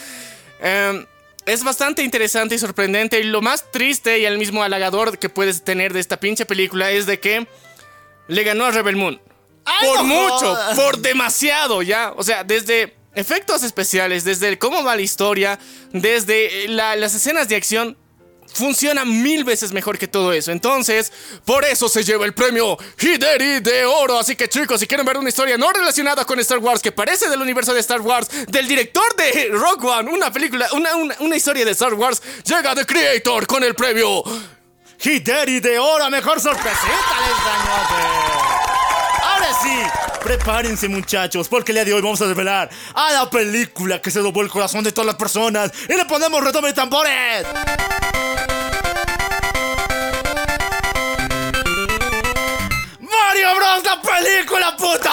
Em, 0.60 1.06
es 1.46 1.64
bastante 1.64 2.04
interesante 2.04 2.56
y 2.56 2.60
sorprendente. 2.60 3.20
Y 3.20 3.24
lo 3.24 3.42
más 3.42 3.72
triste 3.72 4.20
y 4.20 4.26
al 4.26 4.38
mismo 4.38 4.64
halagador 4.64 5.18
que 5.18 5.30
puedes 5.30 5.64
tener 5.64 5.94
de 5.94 6.00
esta 6.00 6.20
pinche 6.20 6.46
película 6.46 6.92
es 6.92 7.06
de 7.06 7.20
que 7.20 7.48
le 8.28 8.44
ganó 8.44 8.66
a 8.66 8.72
Rebel 8.72 8.96
Moon. 8.96 9.22
¡Ay, 9.66 9.88
por 9.88 9.98
no 10.00 10.04
mucho, 10.06 10.38
jodas! 10.40 10.80
por 10.80 10.98
demasiado, 11.00 11.82
¿ya? 11.82 12.14
O 12.18 12.24
sea, 12.24 12.44
desde 12.44 12.96
efectos 13.16 13.64
especiales, 13.64 14.24
desde 14.24 14.48
el 14.50 14.58
cómo 14.60 14.84
va 14.84 14.96
la 14.96 15.02
historia, 15.02 15.58
desde 15.92 16.68
la- 16.68 16.96
las 16.96 17.16
escenas 17.16 17.48
de 17.48 17.56
acción. 17.56 17.98
Funciona 18.56 19.04
mil 19.04 19.44
veces 19.44 19.74
mejor 19.74 19.98
que 19.98 20.08
todo 20.08 20.32
eso. 20.32 20.50
Entonces, 20.50 21.12
por 21.44 21.66
eso 21.66 21.90
se 21.90 22.06
lleva 22.06 22.24
el 22.24 22.34
premio 22.34 22.78
Hideri 22.98 23.60
de 23.60 23.84
Oro. 23.84 24.18
Así 24.18 24.38
que 24.38 24.48
chicos, 24.48 24.80
si 24.80 24.88
quieren 24.88 25.06
ver 25.06 25.18
una 25.18 25.28
historia 25.28 25.58
no 25.58 25.74
relacionada 25.74 26.24
con 26.24 26.40
Star 26.40 26.60
Wars, 26.60 26.82
que 26.82 26.94
parece 26.94 27.30
del 27.30 27.42
universo 27.42 27.74
de 27.74 27.82
Star 27.82 28.00
Wars, 28.00 28.30
del 28.48 28.66
director 28.66 29.14
de 29.18 29.50
Rogue 29.52 29.86
One, 29.86 30.10
una 30.10 30.32
película, 30.32 30.70
una, 30.72 30.96
una, 31.20 31.36
historia 31.36 31.66
de 31.66 31.72
Star 31.72 31.96
Wars, 31.96 32.22
llega 32.46 32.74
The 32.74 32.86
Creator 32.86 33.46
con 33.46 33.62
el 33.62 33.76
premio. 33.76 34.24
Hideri 35.04 35.60
de 35.60 35.78
oro, 35.78 36.10
mejor 36.10 36.40
sorpresita 36.40 37.16
les. 37.28 37.36
Ahora 39.22 39.50
sí, 39.62 40.15
prepárense 40.26 40.90
muchachos, 40.90 41.48
porque 41.48 41.72
el 41.72 41.76
día 41.76 41.86
de 41.86 41.94
hoy 41.94 42.02
vamos 42.02 42.20
a 42.20 42.26
revelar 42.26 42.68
a 42.96 43.12
la 43.14 43.30
película 43.30 44.02
que 44.02 44.10
se 44.10 44.20
robó 44.22 44.42
el 44.42 44.50
corazón 44.50 44.84
de 44.84 44.92
todas 44.92 45.06
las 45.06 45.18
personas 45.18 45.72
y 45.88 45.94
le 45.94 46.04
ponemos 46.06 46.44
redoble 46.44 46.70
de 46.70 46.74
tambores. 46.74 47.46
¡Mario 53.00 53.56
Bros. 53.56 53.84
la 53.84 54.02
película, 54.02 54.76
puta! 54.76 55.12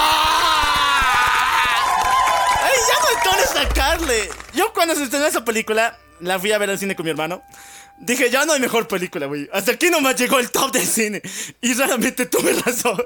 ¡Ey, 2.65 2.79
ya 2.89 3.31
no 3.31 3.39
hay 3.39 3.67
sacarle! 3.67 4.31
Yo 4.55 4.73
cuando 4.73 4.95
se 4.95 5.05
estrenó 5.05 5.27
esa 5.27 5.45
película, 5.45 5.99
la 6.21 6.39
fui 6.39 6.53
a 6.53 6.59
ver 6.59 6.71
al 6.71 6.79
cine 6.79 6.97
con 6.97 7.05
mi 7.05 7.11
hermano. 7.11 7.43
Dije, 7.99 8.31
ya 8.31 8.47
no 8.47 8.55
hay 8.55 8.61
mejor 8.61 8.89
película, 8.89 9.27
güey. 9.27 9.47
Hasta 9.53 9.73
aquí 9.73 9.91
nomás 9.91 10.17
llegó 10.17 10.39
el 10.39 10.51
top 10.51 10.73
del 10.73 10.87
cine. 10.87 11.21
Y 11.61 11.75
realmente 11.75 12.25
tuve 12.25 12.55
razón. 12.65 13.05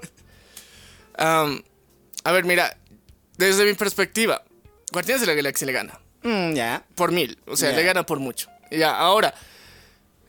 Am, 1.19 1.63
a 2.27 2.33
ver, 2.33 2.45
mira, 2.45 2.77
desde 3.39 3.65
mi 3.65 3.75
perspectiva, 3.75 4.43
Guardianes 4.91 5.21
de 5.21 5.29
la 5.29 5.35
Galaxia 5.35 5.65
le 5.65 5.73
gana. 5.73 6.01
Mm, 6.25 6.55
ya. 6.55 6.85
Por 6.97 7.13
mil. 7.13 7.39
O 7.47 7.57
sea, 7.57 7.71
le 7.71 7.85
gana 7.85 8.05
por 8.05 8.19
mucho. 8.19 8.49
Ya, 8.69 8.99
ahora, 8.99 9.33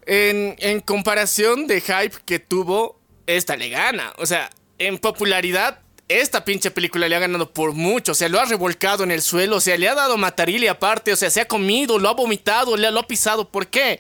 en, 0.06 0.56
en 0.60 0.80
comparación 0.82 1.66
de 1.66 1.82
hype 1.82 2.16
que 2.24 2.38
tuvo, 2.38 3.00
esta 3.26 3.56
le 3.56 3.70
gana. 3.70 4.14
O 4.20 4.28
sea, 4.28 4.52
en 4.78 5.00
popularidad, 5.00 5.80
esta 6.08 6.46
pinche 6.46 6.70
película 6.70 7.10
le 7.10 7.16
ha 7.16 7.20
ganado 7.20 7.52
por 7.52 7.74
mucho. 7.74 8.12
O 8.12 8.16
sea, 8.16 8.30
lo 8.30 8.40
ha 8.40 8.46
revolcado 8.46 9.04
en 9.04 9.10
el 9.10 9.24
suelo. 9.24 9.56
O 9.56 9.60
sea, 9.60 9.76
le 9.76 9.90
ha 9.90 9.96
dado 9.96 10.18
matarile 10.18 10.70
aparte. 10.70 11.12
O 11.12 11.16
sea, 11.16 11.32
se 11.32 11.42
ha 11.42 11.48
comido, 11.48 11.98
lo 11.98 12.10
ha 12.10 12.14
vomitado, 12.14 12.78
le, 12.78 12.92
lo 12.92 13.00
ha 13.00 13.08
pisado. 13.08 13.50
¿Por 13.50 13.66
qué? 13.66 14.00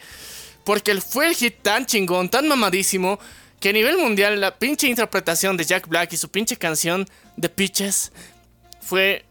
Porque 0.64 1.02
fue 1.02 1.26
el 1.26 1.36
hit 1.36 1.64
tan 1.64 1.88
chingón, 1.88 2.30
tan 2.30 2.48
mamadísimo, 2.48 3.18
que 3.60 3.70
a 3.70 3.74
nivel 3.74 3.98
mundial 3.98 4.39
la 4.39 4.60
pinche 4.60 4.86
interpretación 4.86 5.58
de 5.58 5.66
Jack 5.66 5.88
Black 5.88 6.14
y 6.14 6.18
su 6.18 6.30
pinche 6.30 6.58
canción 6.58 7.08
The 7.40 7.50
Pitches 7.50 8.12
fue 8.82 9.26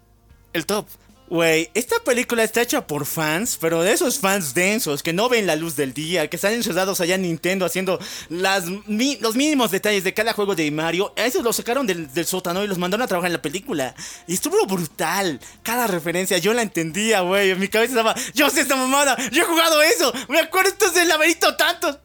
el 0.53 0.67
top. 0.67 0.87
Güey, 1.29 1.71
esta 1.75 1.97
película 2.05 2.45
está 2.45 2.63
hecha 2.63 2.87
por 2.87 3.05
fans, 3.05 3.59
pero 3.61 3.83
de 3.83 3.91
esos 3.91 4.21
fans 4.21 4.55
densos 4.55 5.03
que 5.03 5.13
no 5.13 5.29
ven 5.29 5.45
la 5.49 5.57
luz 5.57 5.75
del 5.75 5.93
día, 5.93 6.31
que 6.31 6.37
están 6.37 6.53
encerrados 6.53 7.01
allá 7.01 7.17
en 7.17 7.23
Nintendo 7.23 7.67
haciendo 7.67 7.99
las 8.29 8.67
mi- 8.87 9.17
los 9.17 9.35
mínimos 9.35 9.73
detalles 9.73 10.05
de 10.05 10.15
cada 10.15 10.35
juego 10.35 10.55
de 10.55 10.71
Mario. 10.71 11.13
A 11.17 11.25
esos 11.27 11.43
los 11.43 11.57
sacaron 11.57 11.85
del, 11.85 12.15
del 12.15 12.27
sótano 12.27 12.63
y 12.63 12.69
los 12.69 12.79
mandaron 12.79 13.03
a 13.03 13.09
trabajar 13.09 13.31
en 13.31 13.33
la 13.33 13.43
película. 13.43 13.93
Y 14.29 14.35
estuvo 14.35 14.65
brutal. 14.67 15.41
Cada 15.65 15.89
referencia 15.89 16.39
yo 16.39 16.55
la 16.55 16.63
entendía, 16.63 17.23
güey. 17.23 17.51
En 17.51 17.59
mi 17.59 17.67
cabeza 17.67 17.95
estaba, 17.95 18.15
yo 18.33 18.49
sé 18.49 18.61
esta 18.61 18.77
mamada, 18.77 19.17
yo 19.33 19.43
he 19.43 19.47
jugado 19.47 19.83
eso, 19.83 20.13
me 20.29 20.39
acuerdo 20.39 20.93
del 20.93 21.09
laberinto 21.09 21.57
tantos. 21.57 21.99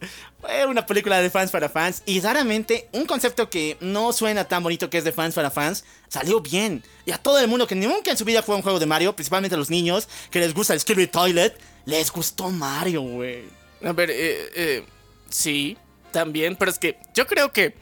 Una 0.68 0.86
película 0.86 1.22
de 1.22 1.30
fans 1.30 1.52
para 1.52 1.70
fans 1.70 2.02
y 2.06 2.20
raramente 2.20 2.88
un 2.94 3.06
concepto 3.06 3.50
que 3.50 3.78
no 3.80 4.12
suena 4.12 4.46
tan 4.46 4.64
bonito 4.64 4.89
que 4.89 4.98
es 4.98 5.04
de 5.04 5.12
fans 5.12 5.36
para 5.36 5.52
fans 5.52 5.84
salió 6.08 6.42
bien. 6.42 6.84
Y 7.06 7.12
a 7.12 7.18
todo 7.18 7.39
el 7.39 7.48
mundo 7.48 7.68
que 7.68 7.76
nunca 7.76 8.12
en 8.12 8.18
su 8.18 8.26
vida 8.26 8.42
fue 8.42 8.56
un 8.56 8.62
juego 8.62 8.80
de 8.80 8.86
Mario, 8.86 9.16
principalmente 9.16 9.56
a 9.56 9.58
los 9.58 9.70
niños 9.70 10.10
que 10.30 10.39
les 10.39 10.54
gusta 10.54 10.74
el 10.74 10.80
Skibidi 10.80 11.08
Toilet, 11.08 11.58
les 11.86 12.12
gustó 12.12 12.50
Mario, 12.50 13.02
güey. 13.02 13.44
A 13.84 13.94
ver, 13.94 14.12
eh, 14.12 14.50
eh, 14.56 14.86
sí, 15.30 15.78
también, 16.12 16.56
pero 16.56 16.72
es 16.72 16.80
que 16.80 16.98
yo 17.14 17.28
creo 17.28 17.52
que 17.52 17.76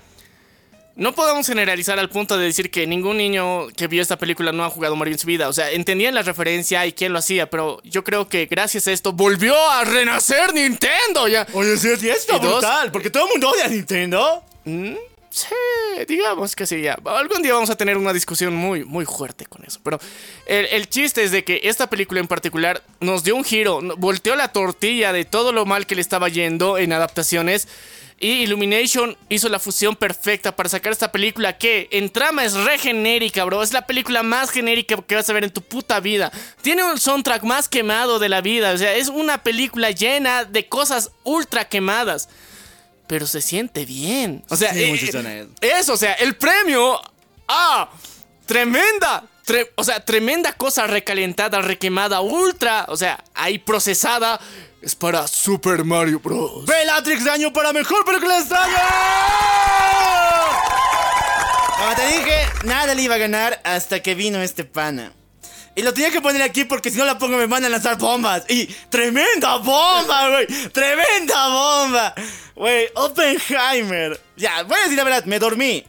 no 0.95 1.13
podemos 1.13 1.47
generalizar 1.47 1.97
al 1.99 2.09
punto 2.09 2.37
de 2.37 2.45
decir 2.45 2.71
que 2.71 2.85
ningún 2.85 3.17
niño 3.17 3.67
que 3.69 3.87
vio 3.87 4.01
esta 4.01 4.17
película 4.17 4.51
no 4.51 4.65
ha 4.65 4.69
jugado 4.69 4.95
Mario 4.95 5.13
en 5.13 5.19
su 5.19 5.27
vida. 5.27 5.47
O 5.47 5.53
sea, 5.53 5.71
entendían 5.71 6.13
la 6.13 6.21
referencia 6.23 6.85
y 6.85 6.93
quién 6.93 7.13
lo 7.13 7.19
hacía, 7.19 7.49
pero 7.49 7.81
yo 7.83 8.03
creo 8.03 8.27
que 8.27 8.45
gracias 8.47 8.87
a 8.87 8.91
esto 8.91 9.13
volvió 9.13 9.55
a 9.71 9.83
renacer 9.85 10.53
Nintendo 10.53 11.27
ya. 11.27 11.47
Oye, 11.53 11.77
sí, 11.77 11.95
sí, 11.97 12.09
está 12.09 12.35
¿Y 12.35 12.39
dos? 12.39 12.51
brutal, 12.59 12.91
porque 12.91 13.09
todo 13.09 13.25
el 13.25 13.29
mundo 13.31 13.49
odia 13.49 13.65
a 13.65 13.69
Nintendo. 13.69 14.43
Sí, 15.31 15.45
digamos 16.07 16.55
que 16.55 16.65
sí, 16.65 16.81
ya. 16.81 16.97
Algún 17.05 17.43
día 17.43 17.53
vamos 17.53 17.69
a 17.69 17.75
tener 17.75 17.97
una 17.97 18.11
discusión 18.13 18.55
muy, 18.55 18.83
muy 18.83 19.05
fuerte 19.05 19.45
con 19.45 19.63
eso. 19.63 19.79
Pero 19.83 19.99
el, 20.47 20.65
el 20.65 20.89
chiste 20.89 21.23
es 21.23 21.31
de 21.31 21.43
que 21.43 21.61
esta 21.63 21.87
película 21.87 22.19
en 22.19 22.27
particular 22.27 22.83
nos 22.99 23.23
dio 23.23 23.35
un 23.35 23.43
giro, 23.43 23.79
volteó 23.97 24.35
la 24.35 24.51
tortilla 24.51 25.13
de 25.13 25.25
todo 25.25 25.51
lo 25.51 25.65
mal 25.65 25.85
que 25.85 25.95
le 25.95 26.01
estaba 26.01 26.29
yendo 26.29 26.77
en 26.79 26.93
adaptaciones. 26.93 27.67
Y 28.21 28.41
Illumination 28.43 29.15
hizo 29.29 29.47
la 29.47 29.59
fusión 29.59 29.95
perfecta 29.95 30.53
para 30.55 30.67
sacar 30.67 30.91
esta 30.91 31.11
película 31.11 31.57
que 31.57 31.87
en 31.91 32.09
trama 32.09 32.43
es 32.43 32.53
re 32.53 32.77
genérica, 32.77 33.45
bro. 33.45 33.63
Es 33.63 33.71
la 33.71 33.87
película 33.87 34.23
más 34.23 34.49
genérica 34.51 34.97
que 35.07 35.15
vas 35.15 35.29
a 35.29 35.33
ver 35.33 35.45
en 35.45 35.51
tu 35.51 35.61
puta 35.61 35.99
vida. 36.01 36.31
Tiene 36.61 36.83
un 36.83 36.99
soundtrack 36.99 37.43
más 37.43 37.69
quemado 37.69 38.19
de 38.19 38.27
la 38.27 38.41
vida. 38.41 38.73
O 38.73 38.77
sea, 38.77 38.93
es 38.93 39.07
una 39.07 39.41
película 39.43 39.91
llena 39.91 40.43
de 40.43 40.67
cosas 40.67 41.11
ultra 41.23 41.67
quemadas 41.69 42.27
pero 43.07 43.25
se 43.25 43.41
siente 43.41 43.85
bien. 43.85 44.43
O 44.49 44.55
sea, 44.55 44.71
Sí, 44.71 44.83
eh, 44.83 45.47
eso. 45.61 45.93
o 45.93 45.97
sea, 45.97 46.13
el 46.13 46.35
premio 46.35 47.01
a 47.47 47.89
tremenda, 48.45 49.23
tre- 49.47 49.67
o 49.75 49.83
sea, 49.83 50.05
tremenda 50.05 50.53
cosa 50.53 50.85
recalentada, 50.85 51.59
requemada, 51.61 52.21
ultra, 52.21 52.85
o 52.87 52.95
sea, 52.95 53.23
ahí 53.33 53.57
procesada, 53.57 54.39
es 54.81 54.95
para 54.95 55.27
Super 55.27 55.83
Mario 55.83 56.19
Bros. 56.19 56.65
Bellatrix 56.65 57.23
de 57.23 57.31
año 57.31 57.53
para 57.53 57.73
mejor 57.73 58.05
película 58.05 58.35
de 58.35 58.41
este 58.41 58.55
año. 58.55 58.77
Como 61.77 61.95
te 61.95 62.07
dije, 62.07 62.47
nada 62.65 62.93
le 62.93 63.01
iba 63.01 63.15
a 63.15 63.17
ganar 63.17 63.61
hasta 63.63 64.01
que 64.01 64.15
vino 64.15 64.41
este 64.41 64.63
pana. 64.63 65.13
Y 65.75 65.81
lo 65.81 65.93
tenía 65.93 66.11
que 66.11 66.21
poner 66.21 66.41
aquí 66.41 66.65
porque 66.65 66.91
si 66.91 66.97
no 66.97 67.05
la 67.05 67.17
pongo 67.17 67.37
me 67.37 67.45
van 67.45 67.63
a 67.63 67.69
lanzar 67.69 67.97
bombas. 67.97 68.43
Y 68.49 68.65
tremenda 68.89 69.57
bomba, 69.57 70.29
güey. 70.29 70.47
Tremenda 70.71 71.47
bomba. 71.47 72.13
Güey, 72.55 72.87
Oppenheimer. 72.95 74.19
Ya, 74.35 74.63
voy 74.63 74.77
a 74.77 74.81
decir 74.81 74.97
la 74.97 75.03
verdad, 75.03 75.25
me 75.25 75.39
dormí. 75.39 75.85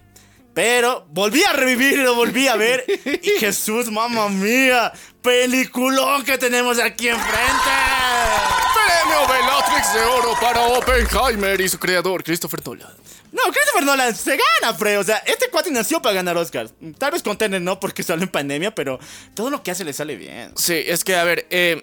Pero 0.54 1.06
volví 1.10 1.42
a 1.42 1.52
revivir 1.52 1.94
y 1.94 2.02
lo 2.02 2.14
volví 2.14 2.46
a 2.48 2.56
ver. 2.56 2.84
Y 3.22 3.30
Jesús, 3.40 3.90
mamá 3.90 4.28
mía, 4.28 4.92
peliculón 5.22 6.24
que 6.24 6.38
tenemos 6.38 6.78
aquí 6.78 7.08
enfrente. 7.08 8.69
Premio 9.02 9.26
Bellatrix 9.28 9.94
de 9.94 10.00
Oro 10.04 10.34
para 10.40 10.60
Oppenheimer 10.68 11.60
y 11.60 11.68
su 11.68 11.78
creador, 11.78 12.22
Christopher 12.22 12.60
Nolan. 12.66 12.92
No, 13.32 13.42
Christopher 13.44 13.84
Nolan 13.84 14.14
se 14.14 14.36
gana, 14.60 14.76
pre. 14.76 14.98
O 14.98 15.04
sea, 15.04 15.16
este 15.18 15.48
cuate 15.50 15.70
nació 15.70 16.02
para 16.02 16.14
ganar 16.16 16.36
Oscars. 16.36 16.72
Tal 16.98 17.12
vez 17.12 17.22
con 17.22 17.38
Tenet 17.38 17.62
no, 17.62 17.78
porque 17.80 18.02
salió 18.02 18.24
en 18.24 18.28
pandemia, 18.30 18.74
pero 18.74 18.98
todo 19.34 19.50
lo 19.50 19.62
que 19.62 19.70
hace 19.70 19.84
le 19.84 19.92
sale 19.92 20.16
bien. 20.16 20.52
Sí, 20.56 20.74
es 20.86 21.04
que, 21.04 21.16
a 21.16 21.24
ver, 21.24 21.46
eh, 21.50 21.82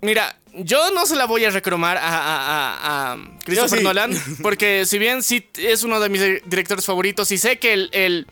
mira, 0.00 0.36
yo 0.54 0.90
no 0.92 1.06
se 1.06 1.16
la 1.16 1.24
voy 1.24 1.44
a 1.44 1.50
recromar 1.50 1.96
a, 1.96 2.02
a- 2.02 2.42
a- 2.42 3.12
a 3.12 3.18
Christopher 3.44 3.78
sí. 3.78 3.84
Nolan, 3.84 4.12
porque 4.42 4.84
si 4.86 4.98
bien 4.98 5.22
sí 5.22 5.48
es 5.56 5.82
uno 5.82 5.98
de 6.00 6.08
mis 6.08 6.20
directores 6.44 6.84
favoritos 6.84 7.30
y 7.32 7.38
sé 7.38 7.58
que 7.58 7.72
el, 7.72 7.88
el- 7.92 8.26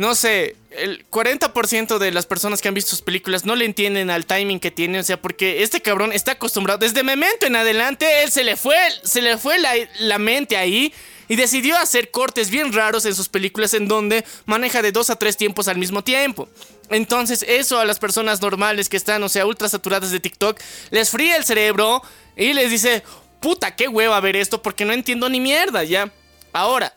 no 0.00 0.14
sé, 0.14 0.56
el 0.70 1.06
40% 1.10 1.98
de 1.98 2.10
las 2.10 2.24
personas 2.24 2.62
que 2.62 2.68
han 2.68 2.72
visto 2.72 2.92
sus 2.92 3.02
películas 3.02 3.44
no 3.44 3.54
le 3.54 3.66
entienden 3.66 4.08
al 4.08 4.24
timing 4.24 4.58
que 4.58 4.70
tiene, 4.70 4.98
o 4.98 5.02
sea, 5.02 5.20
porque 5.20 5.62
este 5.62 5.82
cabrón 5.82 6.14
está 6.14 6.32
acostumbrado, 6.32 6.78
desde 6.78 7.02
Memento 7.02 7.44
en 7.44 7.54
adelante, 7.54 8.22
él 8.22 8.32
se 8.32 8.42
le 8.42 8.56
fue, 8.56 8.78
se 9.04 9.20
le 9.20 9.36
fue 9.36 9.58
la, 9.58 9.74
la 9.98 10.16
mente 10.16 10.56
ahí. 10.56 10.94
Y 11.28 11.36
decidió 11.36 11.76
hacer 11.76 12.10
cortes 12.10 12.48
bien 12.48 12.72
raros 12.72 13.04
en 13.04 13.14
sus 13.14 13.28
películas 13.28 13.74
en 13.74 13.88
donde 13.88 14.24
maneja 14.46 14.80
de 14.80 14.90
dos 14.90 15.10
a 15.10 15.16
tres 15.16 15.36
tiempos 15.36 15.68
al 15.68 15.76
mismo 15.76 16.02
tiempo. 16.02 16.48
Entonces 16.88 17.44
eso 17.46 17.78
a 17.78 17.84
las 17.84 17.98
personas 17.98 18.40
normales 18.40 18.88
que 18.88 18.96
están, 18.96 19.22
o 19.22 19.28
sea, 19.28 19.44
ultra 19.44 19.68
saturadas 19.68 20.10
de 20.10 20.18
TikTok, 20.18 20.58
les 20.90 21.10
fría 21.10 21.36
el 21.36 21.44
cerebro 21.44 22.02
y 22.36 22.54
les 22.54 22.70
dice, 22.70 23.04
puta, 23.38 23.76
qué 23.76 23.86
hueva 23.86 24.18
ver 24.20 24.34
esto 24.34 24.62
porque 24.62 24.86
no 24.86 24.94
entiendo 24.94 25.28
ni 25.28 25.40
mierda, 25.40 25.84
¿ya? 25.84 26.10
Ahora, 26.52 26.96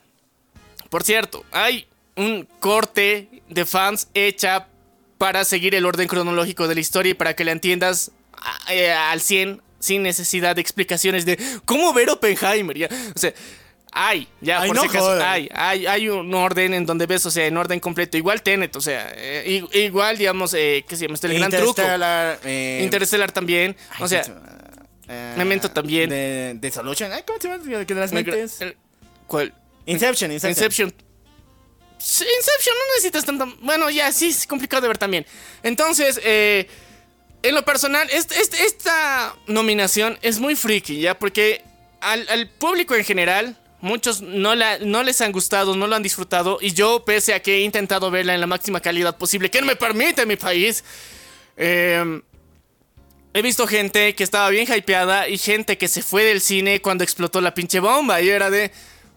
por 0.89 1.04
cierto, 1.04 1.45
hay 1.51 1.86
un 2.16 2.47
corte 2.59 3.41
de 3.49 3.66
fans 3.66 4.07
hecha 4.14 4.68
para 5.18 5.45
seguir 5.45 5.74
el 5.76 5.86
orden 5.86 6.07
cronológico 6.07 6.68
de 6.68 6.76
la 6.76 6.82
historia 6.82 7.11
y 7.11 7.14
para 7.14 7.36
que 7.36 7.43
la 7.43 7.51
entiendas 7.51 8.11
eh, 8.70 8.91
al 8.91 9.22
100 9.22 9.61
sin 9.80 10.03
necesidad 10.03 10.55
de 10.55 10.61
explicaciones 10.61 11.26
de 11.26 11.38
cómo 11.66 11.93
ver 11.93 12.09
Oppenheimer, 12.09 12.78
¿ya? 12.78 12.89
O 13.16 13.20
sea... 13.20 13.34
Hay, 13.95 14.28
ya, 14.41 14.61
Ay, 14.61 14.70
por 14.70 14.76
no 14.78 14.82
si 14.82 14.88
acaso, 14.88 15.24
hay, 15.24 15.47
hay, 15.53 15.86
hay 15.86 16.09
un 16.09 16.34
orden 16.34 16.74
en 16.74 16.84
donde 16.84 17.05
ves, 17.05 17.24
o 17.28 17.30
sea, 17.30 17.45
en 17.45 17.55
orden 17.55 17.80
completo. 17.80 18.18
Igual 18.18 18.41
Tenet, 18.41 18.76
o 18.76 18.82
sea, 18.82 19.14
eh, 19.16 19.64
igual, 19.74 20.18
digamos, 20.18 20.55
eh, 20.55 20.84
¿qué 20.88 20.95
se 20.95 21.03
llama? 21.03 21.14
Este, 21.14 21.28
el 21.28 21.38
gran 21.38 21.51
truco. 21.51 21.68
Interstellar, 21.70 22.39
eh, 22.43 22.82
Interstellar 22.84 23.32
también. 23.32 23.76
ay, 23.91 23.97
o 24.03 24.07
sea, 24.07 24.24
Memento 25.38 25.70
también. 25.70 26.09
De, 26.09 26.55
de 26.59 26.72
Solution. 26.72 27.11
Ay, 27.11 27.22
¿Cómo 27.28 27.39
se 27.39 27.47
llama? 27.47 27.86
Que 27.86 27.93
de 27.93 27.99
las 27.99 28.11
mentes. 28.11 28.61
el- 28.61 28.76
¿cuál? 29.28 29.53
Inception, 29.86 30.32
Inception. 30.32 30.49
Inception. 30.66 30.93
Inception 32.04 32.76
no 32.78 32.95
necesitas 32.95 33.26
tanto. 33.26 33.58
Bueno, 33.62 33.89
ya, 33.89 34.12
sí, 34.12 34.28
es 34.28 34.45
complicado 34.45 34.82
de 34.82 34.88
ver 34.89 34.97
también. 34.97 35.26
Entonces, 35.64 36.20
eh, 36.24 36.68
en 37.41 37.56
lo 37.56 37.64
personal, 37.64 38.10
esta 38.10 39.36
nominación 39.47 40.20
es 40.22 40.39
muy 40.39 40.56
freaky, 40.56 40.99
¿ya? 40.99 41.18
Porque 41.18 41.64
al, 42.01 42.28
al 42.28 42.49
público 42.49 42.93
en 42.93 43.06
general, 43.06 43.58
muchos 43.80 44.22
no, 44.22 44.54
la, 44.54 44.80
no 44.80 45.01
les 45.04 45.22
han 45.22 45.32
gustado, 45.32 45.76
no 45.76 45.88
lo 45.88 45.95
han 45.95 46.04
disfrutado. 46.04 46.58
Y 46.60 46.74
yo, 46.74 47.06
pese 47.06 47.34
a 47.34 47.41
que 47.41 47.58
he 47.58 47.62
intentado 47.62 48.12
verla 48.12 48.34
en 48.34 48.41
la 48.41 48.47
máxima 48.47 48.82
calidad 48.82 49.18
posible, 49.18 49.49
que 49.49 49.62
no 49.62 49.68
me 49.68 49.78
permite 49.78 50.26
mi 50.26 50.36
país, 50.36 50.84
eh, 51.56 52.22
he 53.34 53.41
visto 53.41 53.66
gente 53.66 54.14
que 54.14 54.24
estaba 54.24 54.49
bien 54.49 54.68
hypeada 54.72 55.28
y 55.28 55.38
gente 55.38 55.78
que 55.78 55.88
se 55.88 56.01
fue 56.01 56.24
del 56.24 56.41
cine 56.41 56.82
cuando 56.82 57.04
explotó 57.04 57.41
la 57.41 57.54
pinche 57.54 57.80
bomba. 57.80 58.22
Y 58.22 58.30
era 58.30 58.49
de. 58.49 58.72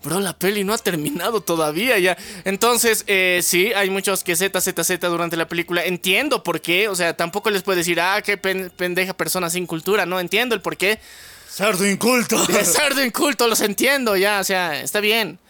Bro, 0.05 0.20
la 0.20 0.38
peli 0.38 0.62
no 0.62 0.72
ha 0.72 0.78
terminado 0.78 1.40
todavía 1.40 1.99
ya. 1.99 2.16
Entonces, 2.44 3.03
eh, 3.09 3.40
sí, 3.42 3.72
hay 3.72 3.90
muchos 3.90 4.22
que 4.22 4.36
Z, 4.36 4.61
Z, 4.61 4.84
Z 4.84 5.09
durante 5.09 5.36
la 5.36 5.49
película. 5.49 5.84
Entiendo 5.84 6.42
por 6.44 6.61
qué. 6.61 6.88
O 6.88 6.94
sea, 6.94 7.16
tampoco 7.16 7.51
les 7.51 7.62
puedo 7.62 7.76
decir, 7.78 8.01
ah, 8.01 8.22
qué 8.22 8.36
pen- 8.36 8.70
pendeja 8.76 9.14
persona 9.16 9.51
sin 9.51 9.66
cultura. 9.66 10.07
No 10.07 10.20
entiendo 10.20 10.55
el 10.55 10.61
por 10.61 10.76
qué. 10.76 11.01
Cerdo 11.49 11.86
inculto. 11.88 12.44
De 12.47 12.64
cerdo 12.64 13.05
inculto, 13.05 13.49
los 13.49 13.61
entiendo 13.62 14.16
ya. 14.16 14.38
O 14.40 14.44
sea, 14.44 14.80
está 14.80 15.01
bien. 15.01 15.40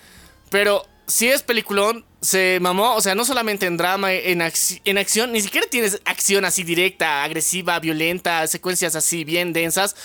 Pero 0.49 0.87
si 1.07 1.29
es 1.29 1.43
peliculón, 1.43 2.07
se 2.23 2.59
mamó. 2.63 2.95
O 2.95 3.03
sea, 3.03 3.15
no 3.15 3.25
solamente 3.27 3.67
en 3.67 3.77
drama, 3.77 4.13
en, 4.15 4.41
acci- 4.41 4.81
en 4.87 4.97
acción. 4.97 5.33
Ni 5.33 5.43
siquiera 5.43 5.67
tienes 5.69 6.01
acción 6.07 6.47
así 6.47 6.63
directa, 6.63 7.25
agresiva, 7.25 7.79
violenta, 7.79 8.47
secuencias 8.47 8.97
así 8.97 9.25
bien 9.25 9.53
densas. 9.53 9.97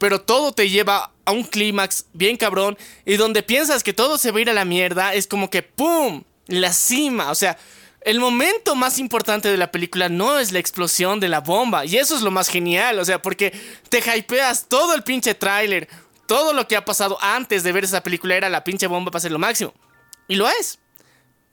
Pero 0.00 0.22
todo 0.22 0.52
te 0.52 0.70
lleva 0.70 1.12
a 1.26 1.32
un 1.32 1.44
clímax 1.44 2.06
bien 2.14 2.38
cabrón. 2.38 2.78
Y 3.04 3.18
donde 3.18 3.42
piensas 3.42 3.82
que 3.82 3.92
todo 3.92 4.16
se 4.16 4.30
va 4.30 4.38
a 4.38 4.40
ir 4.40 4.48
a 4.48 4.54
la 4.54 4.64
mierda, 4.64 5.12
es 5.12 5.26
como 5.26 5.50
que 5.50 5.62
¡pum! 5.62 6.24
La 6.46 6.72
cima. 6.72 7.30
O 7.30 7.34
sea, 7.34 7.58
el 8.00 8.18
momento 8.18 8.74
más 8.74 8.98
importante 8.98 9.50
de 9.50 9.58
la 9.58 9.70
película 9.70 10.08
no 10.08 10.38
es 10.38 10.52
la 10.52 10.58
explosión 10.58 11.20
de 11.20 11.28
la 11.28 11.40
bomba. 11.40 11.84
Y 11.84 11.98
eso 11.98 12.16
es 12.16 12.22
lo 12.22 12.30
más 12.30 12.48
genial. 12.48 12.98
O 12.98 13.04
sea, 13.04 13.20
porque 13.20 13.52
te 13.90 13.98
hypeas 13.98 14.68
todo 14.68 14.94
el 14.94 15.02
pinche 15.02 15.34
tráiler. 15.34 15.86
Todo 16.26 16.54
lo 16.54 16.66
que 16.66 16.76
ha 16.76 16.84
pasado 16.86 17.18
antes 17.20 17.62
de 17.62 17.72
ver 17.72 17.84
esa 17.84 18.02
película 18.02 18.36
era 18.36 18.48
la 18.48 18.64
pinche 18.64 18.86
bomba 18.86 19.10
para 19.10 19.20
ser 19.20 19.32
lo 19.32 19.38
máximo. 19.38 19.74
Y 20.28 20.36
lo 20.36 20.48
es. 20.48 20.78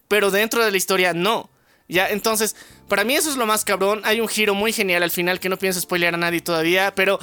Pero 0.07 0.31
dentro 0.31 0.63
de 0.63 0.71
la 0.71 0.77
historia 0.77 1.13
no. 1.13 1.49
Ya, 1.89 2.07
entonces, 2.07 2.55
para 2.87 3.03
mí 3.03 3.13
eso 3.13 3.29
es 3.29 3.35
lo 3.35 3.45
más 3.45 3.65
cabrón. 3.65 4.01
Hay 4.05 4.21
un 4.21 4.29
giro 4.29 4.55
muy 4.55 4.71
genial 4.71 5.03
al 5.03 5.11
final 5.11 5.41
que 5.41 5.49
no 5.49 5.57
pienso 5.57 5.81
spoilear 5.81 6.13
a 6.13 6.17
nadie 6.17 6.39
todavía, 6.39 6.95
pero 6.95 7.19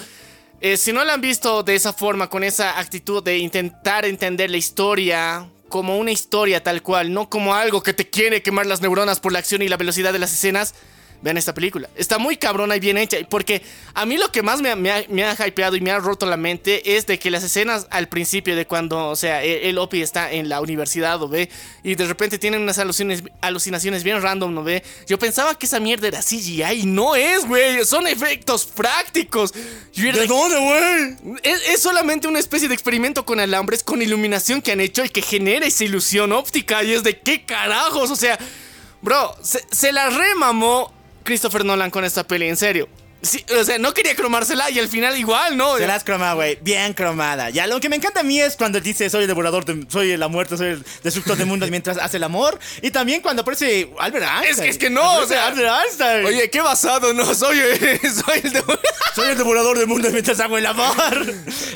eh, 0.61 0.77
si 0.77 0.93
no 0.93 1.05
la 1.05 1.15
han 1.15 1.21
visto 1.21 1.63
de 1.63 1.75
esa 1.75 1.93
forma, 1.93 2.29
con 2.29 2.45
esa 2.45 2.79
actitud 2.79 3.23
de 3.23 3.39
intentar 3.39 4.05
entender 4.05 4.51
la 4.51 4.57
historia 4.57 5.49
como 5.69 5.99
una 5.99 6.13
historia 6.13 6.63
tal 6.63 6.83
cual, 6.83 7.13
no 7.13 7.29
como 7.29 7.55
algo 7.55 7.83
que 7.83 7.93
te 7.93 8.09
quiere 8.09 8.43
quemar 8.43 8.67
las 8.67 8.81
neuronas 8.81 9.21
por 9.21 9.33
la 9.33 9.41
acción 9.41 9.63
y 9.63 9.69
la 9.69 9.77
velocidad 9.77 10.13
de 10.13 10.19
las 10.19 10.33
escenas, 10.33 10.75
vean 11.25 11.39
esta 11.39 11.55
película. 11.55 11.89
Está 11.97 12.19
muy 12.19 12.37
cabrona 12.37 12.77
y 12.77 12.81
bien 12.81 12.99
hecha, 12.99 13.17
porque 13.29 13.63
a 13.95 14.05
mí 14.07 14.19
lo 14.19 14.31
que 14.31 14.43
más 14.43 14.61
me, 14.61 14.71
ha- 14.71 14.77
me 14.77 14.93
ha, 14.93 15.05
me 15.09 15.25
ha 15.25 15.35
hypeado 15.49 15.75
y 15.75 15.81
me 15.81 15.91
ha 15.91 15.99
roto 15.99 16.27
la 16.27 16.37
mente 16.37 16.97
es 16.97 17.07
de 17.07 17.19
que 17.19 17.31
las 17.31 17.43
escenas 17.43 17.87
al 17.91 18.09
principio 18.09 18.55
de 18.55 18.67
cuando, 18.67 19.09
o 19.09 19.17
sea, 19.17 19.43
el, 19.43 19.63
el 19.65 19.79
Opi 19.79 20.03
está 20.03 20.31
en 20.31 20.49
la 20.51 20.61
universidad, 20.61 21.19
¿no 21.19 21.27
ve? 21.29 21.49
Y 21.83 21.95
de 21.97 22.07
repente 22.07 22.39
tienen 22.39 22.61
unas 22.63 22.79
alucinaciones, 22.79 23.33
alucinaciones 23.41 24.05
bien 24.05 24.21
random, 24.23 24.55
¿no 24.55 24.63
ve? 24.63 24.83
Yo 25.09 25.19
pensaba 25.19 25.59
que 25.59 25.67
esa 25.67 25.81
mierda 25.81 26.09
era 26.09 26.21
CGI 26.23 26.63
y 26.83 26.87
no 26.87 27.17
es, 27.17 27.47
güey, 27.49 27.85
son 27.85 28.07
efectos 28.07 28.67
prácticos. 28.67 29.53
Yo 29.93 30.05
¿De 30.13 30.21
de- 30.21 30.27
dónde, 30.27 30.59
güey? 30.59 31.39
es, 31.43 31.63
es 31.71 31.81
solamente 31.81 32.29
una 32.29 32.39
especie 32.39 32.69
de 32.69 32.75
experimento 32.75 33.25
con 33.25 33.41
alambres, 33.41 33.83
con 33.83 34.03
iluminación 34.03 34.63
que 34.63 34.73
han 34.73 34.81
hecho 34.81 35.05
y 35.05 35.09
que 35.09 35.23
genera 35.23 35.67
esa 35.67 35.85
ilusión 35.85 36.33
óptica. 36.33 36.85
Y 36.85 36.93
es 36.93 37.03
de 37.03 37.19
qué 37.19 37.45
carajos. 37.45 38.11
O 38.11 38.17
sea, 38.17 38.39
bro, 39.03 39.35
se, 39.43 39.61
se 39.71 39.93
la 39.93 40.09
remamó 40.11 40.94
Christopher 41.25 41.65
Nolan 41.65 41.91
con 41.91 42.05
esta 42.05 42.25
peli, 42.25 42.49
en 42.49 42.57
serio. 42.57 42.89
Sí, 43.23 43.43
o 43.59 43.65
sea, 43.65 43.79
no 43.79 43.95
quería 43.95 44.15
cromársela 44.15 44.69
y 44.71 44.79
al 44.79 44.87
final 44.89 45.19
igual, 45.19 45.57
¿no? 45.57 45.79
Se 45.79 45.87
las 45.87 46.05
cromada, 46.05 46.35
güey. 46.35 46.59
Bien 46.61 46.93
cromada. 46.93 47.49
Ya, 47.49 47.67
lo 47.67 47.81
que 47.81 47.89
me 47.89 47.97
encanta 47.97 48.21
a 48.21 48.23
mí 48.23 48.39
es 48.39 48.55
cuando 48.55 48.79
dice 48.81 49.09
soy 49.09 49.23
el 49.23 49.29
devorador, 49.29 49.65
de, 49.65 49.91
soy 49.91 50.15
la 50.19 50.29
muerte, 50.29 50.59
soy 50.59 50.67
el 50.73 50.85
destructor 51.03 51.39
de 51.39 51.47
mundos 51.47 51.71
mientras 51.71 51.97
hace 51.97 52.19
el 52.19 52.25
amor. 52.25 52.59
Y 52.83 52.91
también 52.91 53.23
cuando 53.23 53.41
aparece 53.41 53.89
Albert 53.99 54.27
Einstein. 54.27 54.51
Es 54.51 54.61
que- 54.61 54.69
es 54.69 54.77
que 54.77 54.91
no, 54.91 55.21
o 55.21 55.27
sea- 55.27 55.47
Albert 55.47 55.71
Einstein. 55.87 56.27
Oye, 56.27 56.51
qué 56.51 56.61
basado, 56.61 57.15
no, 57.15 57.25
soy, 57.35 57.57
soy 58.03 58.41
el, 58.43 58.53
devo- 58.53 58.79
soy 59.15 59.31
el 59.31 59.39
devorador 59.39 59.79
de 59.79 59.87
mundos 59.87 60.13
mientras 60.13 60.39
hago 60.41 60.59
el 60.59 60.67
amor. 60.67 60.95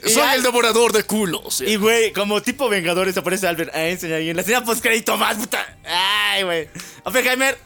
Soy 0.05 0.28
el 0.34 0.42
devorador 0.42 0.92
de 0.92 1.05
culos. 1.05 1.62
Y, 1.62 1.76
güey, 1.76 2.12
como 2.12 2.42
tipo 2.42 2.68
Vengadores 2.68 3.16
aparece 3.16 3.46
Albert 3.49 3.74
Einstein 3.74 4.12
ahí 4.12 4.28
en 4.28 4.36
la 4.36 4.42
escena 4.42 4.62
post-crédito 4.62 5.16
más, 5.16 5.36
puta. 5.38 5.66
Ay, 5.86 6.42
güey. 6.42 6.68
Oppenheimer, 7.05 7.57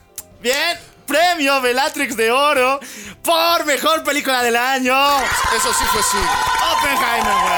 bien. 0.41 0.79
Premio 1.13 1.61
Bellatrix 1.61 2.17
de 2.17 2.31
Oro 2.31 2.81
por 3.23 3.67
mejor 3.67 4.03
película 4.03 4.43
del 4.43 4.57
año. 4.57 4.97
Eso 5.55 5.71
sí 5.75 5.85
fue 5.93 6.03
sí. 6.03 6.17
Oppenheimer, 6.73 7.35
güey. 7.43 7.53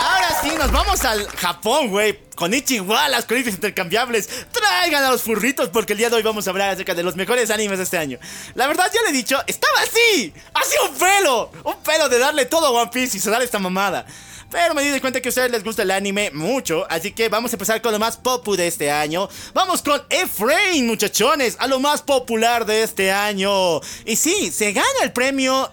Ahora 0.00 0.36
sí, 0.42 0.50
nos 0.58 0.72
vamos 0.72 1.04
al 1.04 1.24
Japón, 1.36 1.86
güey. 1.86 2.18
Con 2.34 2.52
Ichiwa, 2.52 3.08
las 3.08 3.26
colitas 3.26 3.54
intercambiables. 3.54 4.28
Traigan 4.50 5.04
a 5.04 5.10
los 5.12 5.22
furritos 5.22 5.68
porque 5.68 5.92
el 5.92 6.00
día 6.00 6.10
de 6.10 6.16
hoy 6.16 6.24
vamos 6.24 6.48
a 6.48 6.50
hablar 6.50 6.70
acerca 6.70 6.92
de 6.92 7.04
los 7.04 7.14
mejores 7.14 7.50
animes 7.50 7.78
de 7.78 7.84
este 7.84 7.96
año. 7.96 8.18
La 8.56 8.66
verdad, 8.66 8.90
ya 8.92 9.02
le 9.02 9.10
he 9.10 9.12
dicho, 9.12 9.40
estaba 9.46 9.82
así. 9.82 10.34
Así 10.52 10.74
un 10.84 10.98
pelo. 10.98 11.52
Un 11.62 11.80
pelo 11.84 12.08
de 12.08 12.18
darle 12.18 12.46
todo 12.46 12.66
a 12.66 12.70
One 12.70 12.90
Piece 12.92 13.18
y 13.18 13.20
se 13.20 13.30
darle 13.30 13.44
esta 13.44 13.60
mamada. 13.60 14.04
Pero 14.50 14.74
me 14.74 14.82
di 14.82 15.00
cuenta 15.00 15.20
que 15.20 15.28
a 15.28 15.30
ustedes 15.30 15.50
les 15.50 15.62
gusta 15.62 15.82
el 15.82 15.92
anime 15.92 16.32
mucho, 16.32 16.84
así 16.90 17.12
que 17.12 17.28
vamos 17.28 17.52
a 17.52 17.54
empezar 17.54 17.80
con 17.80 17.92
lo 17.92 18.00
más 18.00 18.16
popu 18.16 18.56
de 18.56 18.66
este 18.66 18.90
año. 18.90 19.28
Vamos 19.54 19.80
con 19.80 20.02
Efrain, 20.10 20.86
muchachones, 20.88 21.56
a 21.60 21.68
lo 21.68 21.78
más 21.78 22.02
popular 22.02 22.66
de 22.66 22.82
este 22.82 23.12
año. 23.12 23.80
Y 24.04 24.16
sí, 24.16 24.50
se 24.50 24.72
gana 24.72 24.88
el 25.04 25.12
premio 25.12 25.70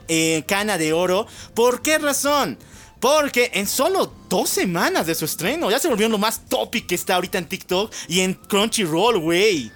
Cana 0.47 0.78
de 0.78 0.93
Oro. 0.93 1.25
¿Por 1.55 1.82
qué 1.82 1.97
razón? 1.97 2.59
Porque 2.99 3.49
en 3.55 3.67
solo 3.67 4.13
dos 4.30 4.49
semanas 4.49 5.07
de 5.07 5.15
su 5.15 5.25
estreno 5.25 5.71
ya 5.71 5.80
se 5.80 5.88
volvió 5.88 6.07
lo 6.07 6.19
más 6.19 6.45
topic 6.47 6.86
que 6.88 6.95
está 6.95 7.15
ahorita 7.15 7.39
en 7.39 7.49
TikTok 7.49 7.91
y 8.07 8.19
en 8.19 8.36
Crunchyroll, 8.36 9.19
güey. 9.19 9.71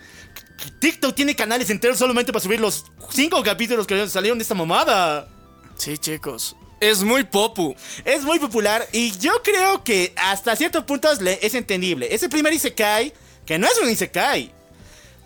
TikTok 0.80 1.16
tiene 1.16 1.36
canales 1.36 1.72
enteros 1.72 1.98
solamente 1.98 2.32
para 2.32 2.44
subir 2.44 2.60
los 2.60 2.86
cinco 3.10 3.42
capítulos 3.42 3.88
que 3.88 4.08
salieron 4.08 4.38
de 4.38 4.44
esta 4.44 4.54
mamada. 4.54 5.28
Sí, 5.76 5.98
chicos. 5.98 6.56
Es 6.82 7.04
muy 7.04 7.24
popu. 7.24 7.76
Es 8.04 8.24
muy 8.24 8.40
popular 8.40 8.86
y 8.92 9.18
yo 9.20 9.32
creo 9.44 9.84
que 9.84 10.14
hasta 10.18 10.56
ciertos 10.56 10.84
puntos 10.84 11.22
le- 11.22 11.40
es 11.46 11.54
entendible. 11.54 12.14
Es 12.14 12.24
el 12.24 12.30
primer 12.30 12.52
Isekai 12.54 13.14
que 13.46 13.58
no 13.58 13.68
es 13.68 13.78
un 13.82 13.90
Isekai. 13.90 14.52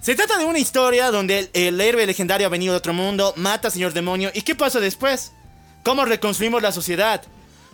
Se 0.02 0.14
trata 0.16 0.38
de 0.38 0.46
una 0.46 0.60
historia 0.60 1.10
donde 1.10 1.40
el, 1.40 1.50
el 1.54 1.82
héroe 1.82 2.06
legendario 2.06 2.46
ha 2.46 2.50
venido 2.50 2.74
de 2.74 2.78
otro 2.78 2.94
mundo, 2.94 3.34
mata 3.38 3.70
al 3.70 3.74
señor 3.74 3.94
demonio, 3.94 4.30
¿y 4.36 4.44
qué 4.44 4.54
pasa 4.54 4.80
después? 4.80 5.32
¿Cómo 5.84 6.06
reconstruimos 6.06 6.62
la 6.62 6.72
sociedad? 6.72 7.24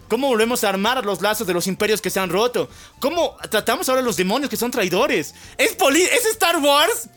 ¿Cómo 0.08 0.28
volvemos 0.28 0.64
a 0.64 0.70
armar 0.70 1.04
los 1.06 1.22
lazos 1.22 1.48
de 1.48 1.54
los 1.54 1.68
imperios 1.68 2.02
que 2.02 2.10
se 2.10 2.20
han 2.20 2.30
roto? 2.30 2.70
¿Cómo 3.00 3.36
tratamos 3.50 3.90
ahora 3.90 4.02
a 4.02 4.04
los 4.06 4.16
demonios 4.18 4.50
que 4.50 4.58
son 4.58 4.70
traidores? 4.72 5.34
¿Es, 5.58 5.74
poli 5.74 6.02
¿Es 6.04 6.26
Star 6.28 6.58
Wars? 6.58 7.10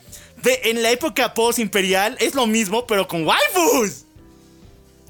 De, 0.42 0.60
en 0.64 0.82
la 0.82 0.90
época 0.90 1.34
post-imperial 1.34 2.16
es 2.20 2.34
lo 2.34 2.46
mismo, 2.46 2.86
pero 2.86 3.06
con 3.06 3.24
waifus. 3.26 4.04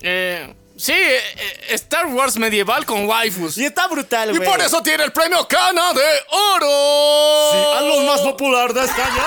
Eh, 0.01 0.55
sí, 0.77 0.93
eh, 0.93 1.21
eh, 1.37 1.75
Star 1.75 2.07
Wars 2.07 2.37
medieval 2.37 2.85
con 2.87 3.07
waifus. 3.07 3.59
Y 3.59 3.65
está 3.65 3.87
brutal, 3.89 4.35
Y 4.35 4.37
güey. 4.39 4.49
por 4.49 4.61
eso 4.61 4.83
tiene 4.83 5.05
el 5.05 5.13
premio 5.13 5.47
Cana 5.49 5.93
de 5.93 6.09
Oro. 6.31 7.51
Sí, 7.53 7.79
a 7.79 7.81
los 7.83 8.05
más 8.05 8.21
popular 8.21 8.73
de 8.73 8.85
este 8.85 9.03
año. 9.03 9.23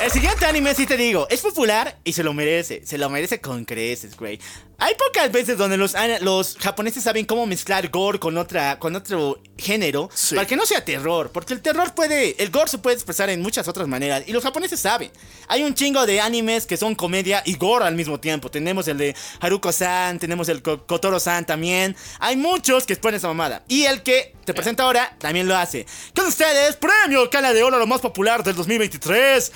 El 0.00 0.12
siguiente 0.12 0.46
anime, 0.46 0.74
sí 0.76 0.86
te 0.86 0.96
digo, 0.96 1.26
es 1.28 1.40
popular 1.40 1.98
y 2.04 2.12
se 2.12 2.22
lo 2.22 2.32
merece. 2.32 2.82
Se 2.86 2.96
lo 2.98 3.10
merece 3.10 3.40
con 3.40 3.64
creces, 3.64 4.16
güey. 4.16 4.38
Hay 4.78 4.94
pocas 4.94 5.30
veces 5.32 5.58
donde 5.58 5.76
los, 5.76 5.94
los 6.20 6.56
japoneses 6.56 7.02
saben 7.02 7.24
cómo 7.26 7.46
mezclar 7.46 7.88
gore 7.88 8.20
con, 8.20 8.38
otra, 8.38 8.78
con 8.78 8.94
otro 8.94 9.42
género 9.58 10.08
Sí. 10.14 10.36
para 10.36 10.46
que 10.46 10.54
no 10.54 10.64
sea 10.66 10.84
terror. 10.84 11.32
Porque 11.32 11.52
el 11.52 11.60
terror 11.60 11.94
puede. 11.96 12.40
El 12.40 12.50
gore 12.50 12.68
se 12.68 12.78
puede 12.78 12.94
expresar 12.94 13.28
en 13.28 13.42
muchas 13.42 13.66
otras 13.66 13.88
maneras. 13.88 14.22
Y 14.28 14.32
los 14.32 14.44
japoneses 14.44 14.78
saben. 14.78 15.10
Hay 15.48 15.64
un 15.64 15.74
chingo 15.74 16.06
de 16.06 16.20
animes 16.20 16.64
que 16.64 16.76
son 16.76 16.94
comedia 16.94 17.42
y 17.44 17.56
gore 17.56 17.84
al 17.84 17.96
mismo 17.96 18.20
tiempo. 18.20 18.52
Tenemos 18.52 18.86
el 18.86 18.98
de 18.98 19.16
Haruko-san, 19.40 20.20
tenemos 20.20 20.48
el 20.48 20.62
Ko- 20.62 20.86
Kotoro-san 20.86 21.44
también. 21.44 21.96
Hay 22.20 22.36
muchos 22.36 22.86
que 22.86 22.92
exponen 22.92 23.16
esa 23.18 23.26
mamada. 23.28 23.64
Y 23.66 23.82
el 23.84 24.04
que 24.04 24.32
te 24.44 24.54
presenta 24.54 24.84
ahora 24.84 25.16
también 25.18 25.48
lo 25.48 25.56
hace. 25.56 25.86
Con 26.14 26.26
ustedes, 26.26 26.76
premio 26.76 27.28
Cana 27.30 27.52
de 27.52 27.64
Oro, 27.64 27.78
lo 27.80 27.86
más 27.88 28.00
popular 28.00 28.44
del 28.44 28.54
2023. 28.54 29.50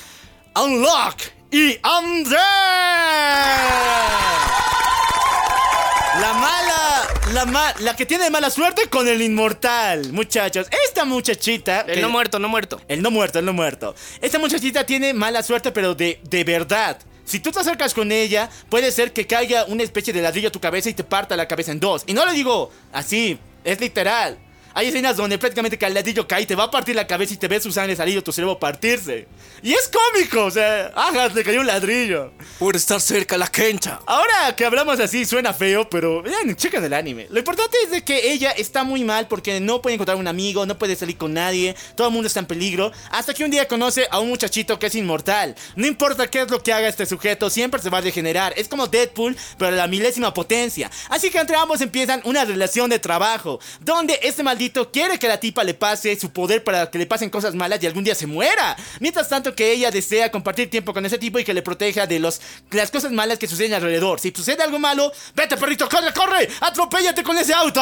Unlock 0.54 1.16
y 1.50 1.78
Undead. 1.98 2.38
La 6.20 6.32
mala, 6.34 7.08
la 7.32 7.44
ma- 7.46 7.74
la 7.80 7.96
que 7.96 8.04
tiene 8.06 8.28
mala 8.30 8.50
suerte 8.50 8.88
con 8.88 9.08
el 9.08 9.22
inmortal, 9.22 10.12
muchachos. 10.12 10.66
Esta 10.86 11.04
muchachita. 11.04 11.80
El 11.82 11.94
que- 11.96 12.00
no 12.02 12.10
muerto, 12.10 12.38
no 12.38 12.48
muerto. 12.48 12.80
el 12.88 13.02
no 13.02 13.10
muerto, 13.10 13.38
el 13.38 13.44
no 13.46 13.52
muerto. 13.52 13.94
Esta 14.20 14.38
muchachita 14.38 14.84
tiene 14.84 15.14
mala 15.14 15.42
suerte, 15.42 15.72
pero 15.72 15.94
de, 15.94 16.20
de 16.22 16.44
verdad. 16.44 16.98
Si 17.24 17.40
tú 17.40 17.50
te 17.50 17.60
acercas 17.60 17.94
con 17.94 18.12
ella, 18.12 18.50
puede 18.68 18.92
ser 18.92 19.12
que 19.12 19.26
caiga 19.26 19.64
una 19.64 19.82
especie 19.84 20.12
de 20.12 20.20
ladrillo 20.20 20.48
a 20.48 20.52
tu 20.52 20.60
cabeza 20.60 20.90
y 20.90 20.94
te 20.94 21.04
parta 21.04 21.36
la 21.36 21.48
cabeza 21.48 21.72
en 21.72 21.80
dos. 21.80 22.02
Y 22.06 22.12
no 22.12 22.26
lo 22.26 22.32
digo 22.32 22.70
así, 22.92 23.38
es 23.64 23.80
literal. 23.80 24.38
Hay 24.74 24.88
escenas 24.88 25.16
donde 25.16 25.38
prácticamente 25.38 25.78
que 25.78 25.86
el 25.86 25.94
ladrillo 25.94 26.26
cae, 26.26 26.46
te 26.46 26.54
va 26.54 26.64
a 26.64 26.70
partir 26.70 26.94
la 26.94 27.06
cabeza 27.06 27.34
y 27.34 27.36
te 27.36 27.48
ves 27.48 27.62
su 27.62 27.72
sangre 27.72 27.96
salir 27.96 28.18
o 28.18 28.22
tu 28.22 28.32
cerebro 28.32 28.58
partirse. 28.58 29.26
Y 29.62 29.72
es 29.72 29.88
cómico, 29.88 30.46
o 30.46 30.50
sea, 30.50 30.92
ajá, 30.94 31.28
le 31.28 31.44
cayó 31.44 31.60
un 31.60 31.66
ladrillo. 31.66 32.32
Por 32.58 32.76
estar 32.76 33.00
cerca 33.00 33.36
la 33.36 33.48
Kencha. 33.48 34.00
Ahora 34.06 34.54
que 34.56 34.64
hablamos 34.64 34.98
así 35.00 35.24
suena 35.24 35.52
feo, 35.52 35.88
pero 35.88 36.22
vean, 36.22 36.54
chequen 36.56 36.84
el 36.84 36.92
anime. 36.92 37.26
Lo 37.30 37.38
importante 37.38 37.76
es 37.84 37.90
de 37.90 38.02
que 38.02 38.32
ella 38.32 38.50
está 38.50 38.84
muy 38.84 39.04
mal 39.04 39.28
porque 39.28 39.60
no 39.60 39.82
puede 39.82 39.94
encontrar 39.94 40.16
un 40.16 40.28
amigo, 40.28 40.66
no 40.66 40.78
puede 40.78 40.96
salir 40.96 41.16
con 41.16 41.34
nadie, 41.34 41.76
todo 41.96 42.08
el 42.08 42.12
mundo 42.12 42.26
está 42.26 42.40
en 42.40 42.46
peligro, 42.46 42.92
hasta 43.10 43.34
que 43.34 43.44
un 43.44 43.50
día 43.50 43.68
conoce 43.68 44.06
a 44.10 44.20
un 44.20 44.28
muchachito 44.28 44.78
que 44.78 44.86
es 44.86 44.94
inmortal. 44.94 45.54
No 45.76 45.86
importa 45.86 46.28
qué 46.28 46.42
es 46.42 46.50
lo 46.50 46.62
que 46.62 46.72
haga 46.72 46.88
este 46.88 47.06
sujeto, 47.06 47.50
siempre 47.50 47.80
se 47.80 47.90
va 47.90 47.98
a 47.98 48.00
regenerar. 48.00 48.54
Es 48.56 48.68
como 48.68 48.86
Deadpool, 48.86 49.36
pero 49.58 49.68
a 49.68 49.74
la 49.74 49.86
milésima 49.86 50.32
potencia. 50.32 50.90
Así 51.08 51.30
que 51.30 51.38
entre 51.38 51.56
ambos 51.56 51.80
empiezan 51.80 52.22
una 52.24 52.44
relación 52.44 52.90
de 52.90 52.98
trabajo, 52.98 53.60
donde 53.80 54.18
este 54.22 54.42
maldito 54.42 54.61
quiere 54.70 55.18
que 55.18 55.28
la 55.28 55.40
tipa 55.40 55.64
le 55.64 55.74
pase 55.74 56.18
su 56.18 56.32
poder 56.32 56.62
para 56.62 56.90
que 56.90 56.98
le 56.98 57.06
pasen 57.06 57.30
cosas 57.30 57.54
malas 57.54 57.82
y 57.82 57.86
algún 57.86 58.04
día 58.04 58.14
se 58.14 58.26
muera. 58.26 58.76
Mientras 59.00 59.28
tanto 59.28 59.54
que 59.54 59.72
ella 59.72 59.90
desea 59.90 60.30
compartir 60.30 60.70
tiempo 60.70 60.92
con 60.92 61.04
ese 61.06 61.18
tipo 61.18 61.38
y 61.38 61.44
que 61.44 61.54
le 61.54 61.62
proteja 61.62 62.06
de 62.06 62.18
los, 62.18 62.40
las 62.70 62.90
cosas 62.90 63.12
malas 63.12 63.38
que 63.38 63.48
suceden 63.48 63.74
alrededor. 63.74 64.20
Si 64.20 64.32
sucede 64.34 64.62
algo 64.62 64.78
malo, 64.78 65.12
vete 65.34 65.56
perrito, 65.56 65.88
corre, 65.88 66.12
corre, 66.12 66.48
atropéllate 66.60 67.22
con 67.22 67.36
ese 67.38 67.54
auto. 67.54 67.80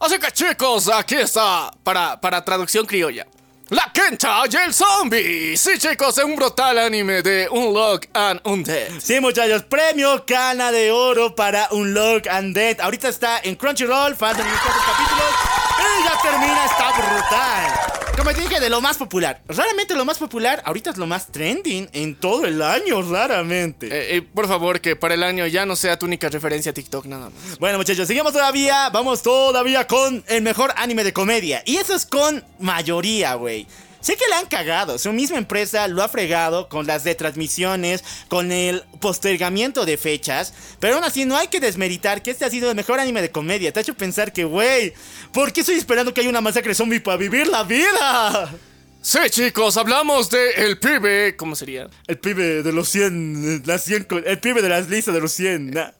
Así 0.00 0.18
que 0.18 0.30
chicos, 0.32 0.88
aquí 0.88 1.16
está. 1.16 1.70
Para, 1.82 2.20
para 2.20 2.44
traducción 2.44 2.86
criolla. 2.86 3.26
La 3.72 3.90
Kencha 3.90 4.42
y 4.50 4.56
el 4.56 4.74
zombie. 4.74 5.56
Sí, 5.56 5.78
chicos, 5.78 6.18
es 6.18 6.24
un 6.24 6.36
brutal 6.36 6.78
anime 6.78 7.22
de 7.22 7.48
Unlock 7.48 8.06
and 8.12 8.40
Undead. 8.44 9.00
Sí, 9.00 9.18
muchachos, 9.18 9.62
premio 9.62 10.26
Cana 10.26 10.70
de 10.70 10.90
Oro 10.90 11.34
para 11.34 11.68
Unlock 11.70 12.26
and 12.26 12.54
Dead. 12.54 12.78
Ahorita 12.80 13.08
está 13.08 13.40
en 13.42 13.54
Crunchyroll, 13.54 14.14
faltan 14.14 14.46
unos 14.46 14.60
cuantos 14.60 14.82
capítulos. 14.84 15.61
Ya 16.04 16.18
termina, 16.22 16.64
está 16.64 16.92
brutal. 16.92 17.92
Como 18.16 18.30
te 18.32 18.40
dije, 18.42 18.60
de 18.60 18.68
lo 18.70 18.80
más 18.80 18.96
popular. 18.98 19.40
Raramente 19.48 19.94
lo 19.94 20.04
más 20.04 20.18
popular, 20.18 20.62
ahorita 20.64 20.90
es 20.90 20.96
lo 20.96 21.06
más 21.06 21.28
trending 21.28 21.88
en 21.92 22.14
todo 22.14 22.44
el 22.46 22.60
año, 22.62 23.02
raramente. 23.02 23.86
Eh, 23.86 24.16
eh, 24.16 24.22
por 24.22 24.46
favor, 24.48 24.80
que 24.80 24.96
para 24.96 25.14
el 25.14 25.22
año 25.22 25.46
ya 25.46 25.66
no 25.66 25.76
sea 25.76 25.98
tu 25.98 26.06
única 26.06 26.28
referencia 26.28 26.70
a 26.70 26.74
TikTok 26.74 27.06
nada 27.06 27.30
más. 27.30 27.58
Bueno, 27.58 27.78
muchachos, 27.78 28.06
seguimos 28.06 28.32
todavía. 28.32 28.90
Vamos 28.90 29.22
todavía 29.22 29.86
con 29.86 30.22
el 30.28 30.42
mejor 30.42 30.72
anime 30.76 31.04
de 31.04 31.12
comedia. 31.12 31.62
Y 31.66 31.76
eso 31.76 31.94
es 31.94 32.06
con 32.06 32.44
mayoría, 32.58 33.34
güey. 33.34 33.66
Sé 34.02 34.16
que 34.16 34.26
la 34.28 34.40
han 34.40 34.46
cagado, 34.46 34.98
su 34.98 35.12
misma 35.12 35.38
empresa 35.38 35.86
lo 35.88 36.02
ha 36.02 36.08
fregado 36.08 36.68
con 36.68 36.86
las 36.88 37.04
retransmisiones, 37.04 38.02
con 38.28 38.50
el 38.52 38.82
postergamiento 39.00 39.86
de 39.86 39.96
fechas, 39.96 40.52
pero 40.80 40.96
aún 40.96 41.04
así 41.04 41.24
no 41.24 41.36
hay 41.36 41.46
que 41.46 41.60
desmeritar 41.60 42.20
que 42.20 42.32
este 42.32 42.44
ha 42.44 42.50
sido 42.50 42.68
el 42.70 42.76
mejor 42.76 42.98
anime 42.98 43.22
de 43.22 43.30
comedia. 43.30 43.72
Te 43.72 43.78
ha 43.78 43.82
hecho 43.82 43.94
pensar 43.94 44.32
que, 44.32 44.44
güey, 44.44 44.92
¿por 45.32 45.52
qué 45.52 45.60
estoy 45.60 45.76
esperando 45.76 46.12
que 46.12 46.20
haya 46.20 46.30
una 46.30 46.40
masacre 46.40 46.74
zombie 46.74 46.98
para 47.00 47.16
vivir 47.16 47.46
la 47.46 47.62
vida? 47.62 48.52
Sí, 49.00 49.18
chicos, 49.30 49.76
hablamos 49.76 50.30
de 50.30 50.50
El 50.50 50.78
Pibe. 50.78 51.34
¿Cómo 51.36 51.54
sería? 51.56 51.88
El 52.06 52.18
pibe 52.18 52.62
de 52.62 52.72
los 52.72 52.88
100, 52.88 53.62
las 53.66 53.84
100 53.84 54.04
co- 54.04 54.18
el 54.18 54.38
pibe 54.38 54.62
de 54.62 54.68
las 54.68 54.88
listas 54.88 55.14
de 55.14 55.20
los 55.20 55.32
100. 55.32 55.70
nah. 55.70 55.90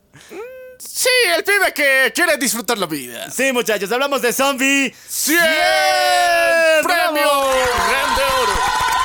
Sí, 0.95 1.09
el 1.35 1.43
pibe 1.43 1.73
que 1.75 2.13
quiere 2.15 2.37
disfrutar 2.37 2.77
la 2.77 2.85
vida. 2.85 3.31
Sí, 3.31 3.51
muchachos, 3.51 3.91
hablamos 3.91 4.21
de 4.21 4.31
zombie. 4.31 4.95
100 5.09 5.39
¡Bravo! 6.83 7.13
premios 7.15 7.33
Ren 7.89 8.15
de 8.15 8.23
Oro. 8.43 8.53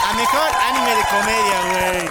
A 0.03 0.13
mejor 0.13 0.49
anime 0.63 0.95
de 0.95 1.03
comedia, 1.03 1.61
güey. 1.71 2.09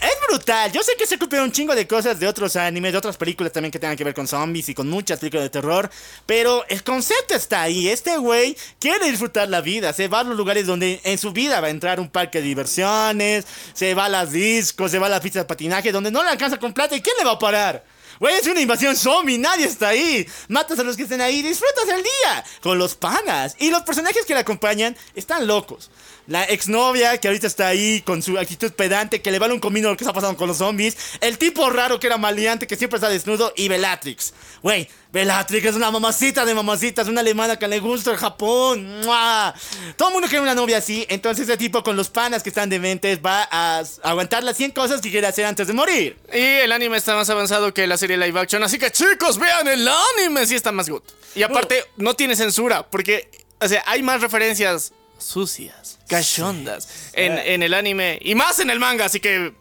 Es 0.00 0.16
brutal. 0.26 0.72
Yo 0.72 0.82
sé 0.82 0.92
que 0.98 1.06
se 1.06 1.18
copian 1.18 1.42
un 1.42 1.52
chingo 1.52 1.74
de 1.74 1.86
cosas 1.86 2.18
de 2.18 2.26
otros 2.26 2.56
animes, 2.56 2.92
de 2.92 2.98
otras 2.98 3.18
películas 3.18 3.52
también 3.52 3.70
que 3.70 3.78
tengan 3.78 3.98
que 3.98 4.02
ver 4.02 4.14
con 4.14 4.26
zombies 4.26 4.70
y 4.70 4.74
con 4.74 4.88
muchas 4.88 5.18
películas 5.18 5.44
de 5.44 5.50
terror. 5.50 5.90
Pero 6.24 6.64
el 6.68 6.82
concepto 6.82 7.34
está 7.34 7.60
ahí. 7.60 7.90
Este 7.90 8.16
güey 8.16 8.56
quiere 8.80 9.10
disfrutar 9.10 9.46
la 9.50 9.60
vida. 9.60 9.92
Se 9.92 10.08
va 10.08 10.20
a 10.20 10.24
los 10.24 10.38
lugares 10.38 10.66
donde 10.66 11.02
en 11.04 11.18
su 11.18 11.32
vida 11.32 11.60
va 11.60 11.66
a 11.66 11.70
entrar 11.70 12.00
un 12.00 12.08
parque 12.08 12.38
de 12.40 12.46
diversiones. 12.46 13.44
Se 13.74 13.92
va 13.92 14.06
a 14.06 14.08
las 14.08 14.32
discos, 14.32 14.90
se 14.90 14.98
va 14.98 15.08
a 15.08 15.10
las 15.10 15.20
pistas 15.20 15.42
de 15.42 15.48
patinaje, 15.48 15.92
donde 15.92 16.10
no 16.10 16.22
le 16.22 16.30
alcanza 16.30 16.56
con 16.56 16.72
plata. 16.72 16.96
¿Y 16.96 17.02
quién 17.02 17.14
le 17.18 17.26
va 17.26 17.32
a 17.32 17.38
parar? 17.38 17.91
Güey, 18.22 18.36
es 18.36 18.46
una 18.46 18.60
invasión 18.60 18.94
zombie, 18.94 19.36
nadie 19.36 19.66
está 19.66 19.88
ahí. 19.88 20.24
Matas 20.46 20.78
a 20.78 20.84
los 20.84 20.96
que 20.96 21.02
estén 21.02 21.20
ahí, 21.20 21.42
disfrutas 21.42 21.88
el 21.88 22.04
día 22.04 22.44
con 22.60 22.78
los 22.78 22.94
panas. 22.94 23.56
Y 23.58 23.68
los 23.72 23.82
personajes 23.82 24.24
que 24.24 24.34
le 24.34 24.38
acompañan 24.38 24.96
están 25.16 25.44
locos. 25.48 25.90
La 26.26 26.44
exnovia 26.44 27.18
que 27.18 27.28
ahorita 27.28 27.46
está 27.46 27.68
ahí 27.68 28.00
con 28.02 28.22
su 28.22 28.38
actitud 28.38 28.72
pedante, 28.72 29.20
que 29.20 29.30
le 29.30 29.38
vale 29.38 29.54
un 29.54 29.60
comino 29.60 29.88
lo 29.88 29.96
que 29.96 30.04
está 30.04 30.12
pasando 30.12 30.36
con 30.36 30.48
los 30.48 30.58
zombies. 30.58 30.96
El 31.20 31.36
tipo 31.36 31.68
raro 31.70 31.98
que 31.98 32.06
era 32.06 32.16
maleante, 32.16 32.66
que 32.66 32.76
siempre 32.76 32.98
está 32.98 33.08
desnudo. 33.08 33.52
Y 33.56 33.68
Bellatrix. 33.68 34.32
Güey, 34.62 34.88
Bellatrix 35.12 35.66
es 35.66 35.74
una 35.74 35.90
mamacita 35.90 36.44
de 36.44 36.54
mamacitas, 36.54 37.08
una 37.08 37.20
alemana 37.20 37.58
que 37.58 37.66
le 37.66 37.80
gusta 37.80 38.12
el 38.12 38.16
Japón. 38.18 39.00
¡Mua! 39.00 39.52
Todo 39.96 40.10
el 40.10 40.12
mundo 40.14 40.28
quiere 40.28 40.42
una 40.42 40.54
novia 40.54 40.78
así. 40.78 41.04
Entonces 41.08 41.48
ese 41.48 41.56
tipo 41.56 41.82
con 41.82 41.96
los 41.96 42.08
panas 42.08 42.42
que 42.42 42.50
están 42.50 42.70
dementes 42.70 43.18
va 43.18 43.48
a 43.50 43.82
aguantar 44.04 44.44
las 44.44 44.56
100 44.56 44.70
cosas 44.70 45.00
que 45.00 45.10
quiere 45.10 45.26
hacer 45.26 45.44
antes 45.44 45.66
de 45.66 45.72
morir. 45.72 46.16
Y 46.32 46.38
el 46.38 46.70
anime 46.70 46.96
está 46.96 47.16
más 47.16 47.28
avanzado 47.30 47.74
que 47.74 47.86
la 47.86 47.96
serie 47.96 48.16
live 48.16 48.38
action, 48.38 48.62
así 48.62 48.78
que 48.78 48.90
chicos, 48.90 49.38
vean 49.38 49.66
el 49.66 49.88
anime, 50.18 50.46
sí 50.46 50.54
está 50.54 50.70
más 50.70 50.88
good. 50.88 51.02
Y 51.34 51.42
aparte, 51.42 51.84
no 51.96 52.14
tiene 52.14 52.36
censura, 52.36 52.88
porque, 52.88 53.30
o 53.60 53.66
sea, 53.66 53.82
hay 53.86 54.02
más 54.02 54.20
referencias 54.20 54.92
sucias, 55.24 55.98
cachondas 56.08 56.88
en, 57.12 57.38
en 57.38 57.62
el 57.62 57.74
anime 57.74 58.18
y 58.22 58.34
más 58.34 58.58
en 58.58 58.70
el 58.70 58.78
manga, 58.78 59.04
así 59.06 59.20
que 59.20 59.52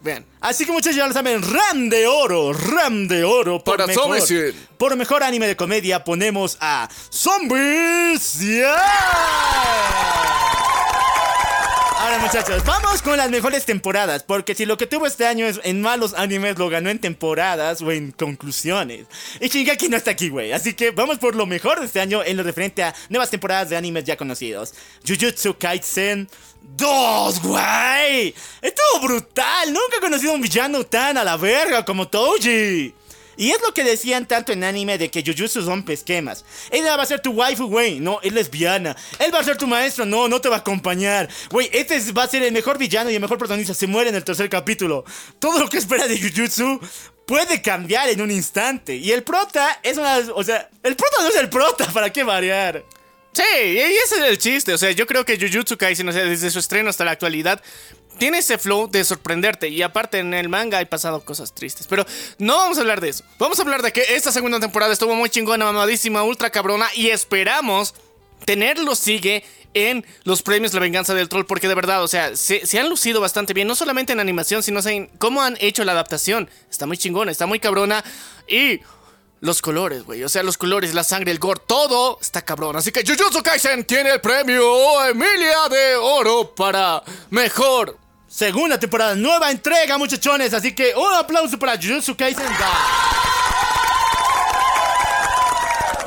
vean. 0.00 0.24
Así 0.40 0.66
que 0.66 0.72
muchachos 0.72 0.96
ya 0.96 1.06
lo 1.06 1.12
saben, 1.12 1.42
RAM 1.42 1.88
de 1.88 2.06
oro, 2.06 2.52
RAM 2.52 3.08
de 3.08 3.24
oro. 3.24 3.64
Por 3.64 3.76
Para 3.76 3.86
mejor, 3.86 4.04
Zombies 4.04 4.26
100. 4.26 4.68
Por 4.76 4.96
mejor 4.96 5.22
anime 5.22 5.46
de 5.46 5.56
comedia 5.56 6.04
ponemos 6.04 6.58
a 6.60 6.88
Zombies 7.10 8.20
100. 8.20 8.64
Ahora 12.04 12.18
muchachos, 12.18 12.62
vamos 12.66 13.00
con 13.00 13.16
las 13.16 13.30
mejores 13.30 13.64
temporadas, 13.64 14.24
porque 14.24 14.54
si 14.54 14.66
lo 14.66 14.76
que 14.76 14.86
tuvo 14.86 15.06
este 15.06 15.26
año 15.26 15.46
es 15.46 15.58
en 15.64 15.80
malos 15.80 16.12
animes 16.12 16.58
lo 16.58 16.68
ganó 16.68 16.90
en 16.90 16.98
temporadas 16.98 17.80
o 17.80 17.90
en 17.90 18.12
conclusiones. 18.12 19.06
Y 19.40 19.48
Shingeki 19.48 19.88
no 19.88 19.96
está 19.96 20.10
aquí, 20.10 20.28
güey, 20.28 20.52
así 20.52 20.74
que 20.74 20.90
vamos 20.90 21.16
por 21.16 21.34
lo 21.34 21.46
mejor 21.46 21.80
de 21.80 21.86
este 21.86 22.02
año 22.02 22.22
en 22.22 22.36
lo 22.36 22.42
referente 22.42 22.82
a 22.82 22.94
nuevas 23.08 23.30
temporadas 23.30 23.70
de 23.70 23.78
animes 23.78 24.04
ya 24.04 24.18
conocidos. 24.18 24.74
Jujutsu 25.08 25.56
Kaisen 25.56 26.28
2, 26.76 27.40
güey. 27.40 28.34
Estuvo 28.60 29.00
brutal, 29.00 29.68
nunca 29.72 29.96
he 29.96 30.00
conocido 30.00 30.32
a 30.32 30.34
un 30.34 30.42
villano 30.42 30.84
tan 30.84 31.16
a 31.16 31.24
la 31.24 31.38
verga 31.38 31.86
como 31.86 32.06
Toji. 32.06 32.92
Y 33.36 33.50
es 33.50 33.60
lo 33.66 33.72
que 33.74 33.84
decían 33.84 34.26
tanto 34.26 34.52
en 34.52 34.64
anime 34.64 34.98
de 34.98 35.10
que 35.10 35.22
Jujutsu 35.24 35.60
rompe 35.62 35.92
esquemas. 35.92 36.44
Ella 36.70 36.96
va 36.96 37.02
a 37.02 37.06
ser 37.06 37.20
tu 37.20 37.32
waifu, 37.32 37.66
güey. 37.68 38.00
No, 38.00 38.20
es 38.22 38.32
lesbiana. 38.32 38.96
Él 39.18 39.32
va 39.34 39.40
a 39.40 39.44
ser 39.44 39.56
tu 39.56 39.66
maestro. 39.66 40.04
No, 40.04 40.28
no 40.28 40.40
te 40.40 40.48
va 40.48 40.56
a 40.56 40.58
acompañar. 40.60 41.28
Güey, 41.50 41.68
este 41.72 41.96
es- 41.96 42.12
va 42.16 42.24
a 42.24 42.28
ser 42.28 42.42
el 42.42 42.52
mejor 42.52 42.78
villano 42.78 43.10
y 43.10 43.14
el 43.14 43.20
mejor 43.20 43.38
protagonista. 43.38 43.74
Se 43.74 43.86
muere 43.86 44.10
en 44.10 44.16
el 44.16 44.24
tercer 44.24 44.48
capítulo. 44.48 45.04
Todo 45.38 45.58
lo 45.58 45.68
que 45.68 45.78
espera 45.78 46.06
de 46.06 46.18
Jujutsu 46.20 46.80
puede 47.26 47.62
cambiar 47.62 48.08
en 48.08 48.20
un 48.20 48.30
instante. 48.30 48.96
Y 48.96 49.10
el 49.12 49.22
prota 49.22 49.80
es 49.82 49.96
una... 49.96 50.18
O 50.34 50.44
sea, 50.44 50.68
el 50.82 50.94
prota 50.96 51.16
no 51.22 51.28
es 51.28 51.36
el 51.36 51.48
prota. 51.48 51.86
¿Para 51.92 52.12
qué 52.12 52.22
variar? 52.22 52.84
Sí, 53.34 53.42
y 53.64 53.78
ese 53.78 54.16
es 54.16 54.22
el 54.22 54.38
chiste. 54.38 54.72
O 54.72 54.78
sea, 54.78 54.92
yo 54.92 55.06
creo 55.06 55.24
que 55.24 55.36
Jujutsu 55.36 55.76
Kaisen, 55.76 56.08
o 56.08 56.12
sea, 56.12 56.24
desde 56.24 56.50
su 56.50 56.60
estreno 56.60 56.88
hasta 56.88 57.04
la 57.04 57.10
actualidad, 57.10 57.60
tiene 58.18 58.38
ese 58.38 58.58
flow 58.58 58.88
de 58.88 59.04
sorprenderte. 59.04 59.68
Y 59.68 59.82
aparte, 59.82 60.18
en 60.18 60.32
el 60.34 60.48
manga 60.48 60.78
hay 60.78 60.84
pasado 60.84 61.24
cosas 61.24 61.52
tristes. 61.52 61.86
Pero 61.88 62.06
no 62.38 62.56
vamos 62.56 62.78
a 62.78 62.82
hablar 62.82 63.00
de 63.00 63.08
eso. 63.08 63.24
Vamos 63.38 63.58
a 63.58 63.62
hablar 63.62 63.82
de 63.82 63.92
que 63.92 64.02
esta 64.10 64.30
segunda 64.30 64.60
temporada 64.60 64.92
estuvo 64.92 65.14
muy 65.16 65.30
chingona, 65.30 65.64
mamadísima, 65.64 66.22
ultra 66.22 66.50
cabrona. 66.50 66.86
Y 66.94 67.08
esperamos 67.08 67.94
tenerlo 68.44 68.94
sigue 68.94 69.44
en 69.72 70.06
los 70.22 70.42
premios 70.42 70.72
La 70.72 70.80
Venganza 70.80 71.12
del 71.14 71.28
Troll. 71.28 71.44
Porque 71.44 71.66
de 71.66 71.74
verdad, 71.74 72.04
o 72.04 72.08
sea, 72.08 72.36
se, 72.36 72.64
se 72.64 72.78
han 72.78 72.88
lucido 72.88 73.20
bastante 73.20 73.52
bien. 73.52 73.66
No 73.66 73.74
solamente 73.74 74.12
en 74.12 74.20
animación, 74.20 74.62
sino 74.62 74.80
en 74.86 75.08
cómo 75.18 75.42
han 75.42 75.56
hecho 75.60 75.82
la 75.84 75.90
adaptación. 75.90 76.48
Está 76.70 76.86
muy 76.86 76.96
chingona, 76.96 77.32
está 77.32 77.46
muy 77.46 77.58
cabrona. 77.58 78.04
Y 78.46 78.80
los 79.44 79.60
colores, 79.60 80.04
güey. 80.04 80.24
O 80.24 80.28
sea, 80.30 80.42
los 80.42 80.56
colores, 80.56 80.94
la 80.94 81.04
sangre, 81.04 81.30
el 81.30 81.38
gore, 81.38 81.60
todo 81.66 82.18
está 82.18 82.40
cabrón. 82.40 82.76
Así 82.76 82.90
que 82.90 83.04
Jujutsu 83.06 83.42
Kaisen 83.42 83.84
tiene 83.84 84.10
el 84.10 84.20
premio 84.22 85.04
Emilia 85.04 85.68
de 85.70 85.96
Oro 85.96 86.54
para 86.54 87.02
mejor. 87.28 87.98
Segunda 88.26 88.80
temporada, 88.80 89.14
nueva 89.14 89.50
entrega, 89.50 89.98
muchachones. 89.98 90.54
Así 90.54 90.74
que 90.74 90.94
un 90.96 91.12
aplauso 91.12 91.58
para 91.58 91.76
Jujutsu 91.76 92.16
Kaisen. 92.16 92.46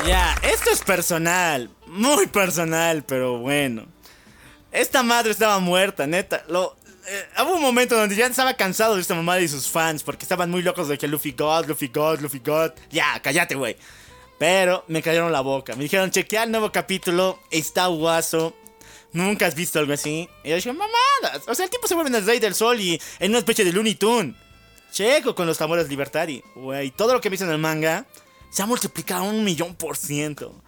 Ya, 0.07 0.35
esto 0.41 0.71
es 0.71 0.83
personal. 0.83 1.69
Muy 1.85 2.25
personal, 2.25 3.03
pero 3.03 3.37
bueno. 3.37 3.85
Esta 4.71 5.03
madre 5.03 5.29
estaba 5.29 5.59
muerta, 5.59 6.07
neta. 6.07 6.43
Lo, 6.47 6.75
eh, 7.07 7.25
hubo 7.41 7.55
un 7.55 7.61
momento 7.61 7.95
donde 7.95 8.15
ya 8.15 8.27
estaba 8.27 8.53
cansado 8.55 8.95
de 8.95 9.01
esta 9.01 9.15
mamada 9.15 9.39
y 9.39 9.47
sus 9.47 9.69
fans 9.69 10.03
porque 10.03 10.25
estaban 10.25 10.51
muy 10.51 10.61
locos 10.61 10.89
de 10.89 10.97
que 10.97 11.07
Luffy 11.07 11.31
God, 11.31 11.65
Luffy 11.65 11.87
God, 11.87 12.19
Luffy 12.19 12.39
God. 12.39 12.71
Ya, 12.91 13.19
cállate, 13.21 13.55
güey. 13.55 13.77
Pero 14.37 14.83
me 14.87 15.01
cayeron 15.01 15.31
la 15.31 15.41
boca. 15.41 15.75
Me 15.75 15.83
dijeron, 15.83 16.11
chequea 16.11 16.43
el 16.43 16.51
nuevo 16.51 16.71
capítulo, 16.71 17.39
está 17.49 17.87
guaso. 17.87 18.53
Nunca 19.13 19.47
has 19.47 19.55
visto 19.55 19.79
algo 19.79 19.93
así. 19.93 20.29
Y 20.43 20.49
yo 20.49 20.55
dije, 20.55 20.71
mamadas. 20.73 21.47
O 21.47 21.55
sea, 21.55 21.65
el 21.65 21.71
tipo 21.71 21.87
se 21.87 21.95
vuelve 21.95 22.09
en 22.09 22.15
el 22.15 22.25
Rey 22.25 22.39
del 22.39 22.53
Sol 22.53 22.79
y 22.79 23.01
en 23.19 23.31
una 23.31 23.39
especie 23.39 23.65
de 23.65 23.71
Looney 23.71 23.95
Tune. 23.95 24.35
Checo 24.91 25.33
con 25.33 25.47
los 25.47 25.57
tambores 25.57 25.89
Libertari. 25.89 26.43
Güey, 26.55 26.91
todo 26.91 27.13
lo 27.13 27.21
que 27.21 27.29
viste 27.29 27.45
en 27.45 27.51
el 27.51 27.57
manga 27.57 28.05
se 28.51 28.61
ha 28.61 28.65
multiplicado 28.65 29.23
un 29.23 29.43
millón 29.43 29.75
por 29.75 29.97
ciento. 29.97 30.61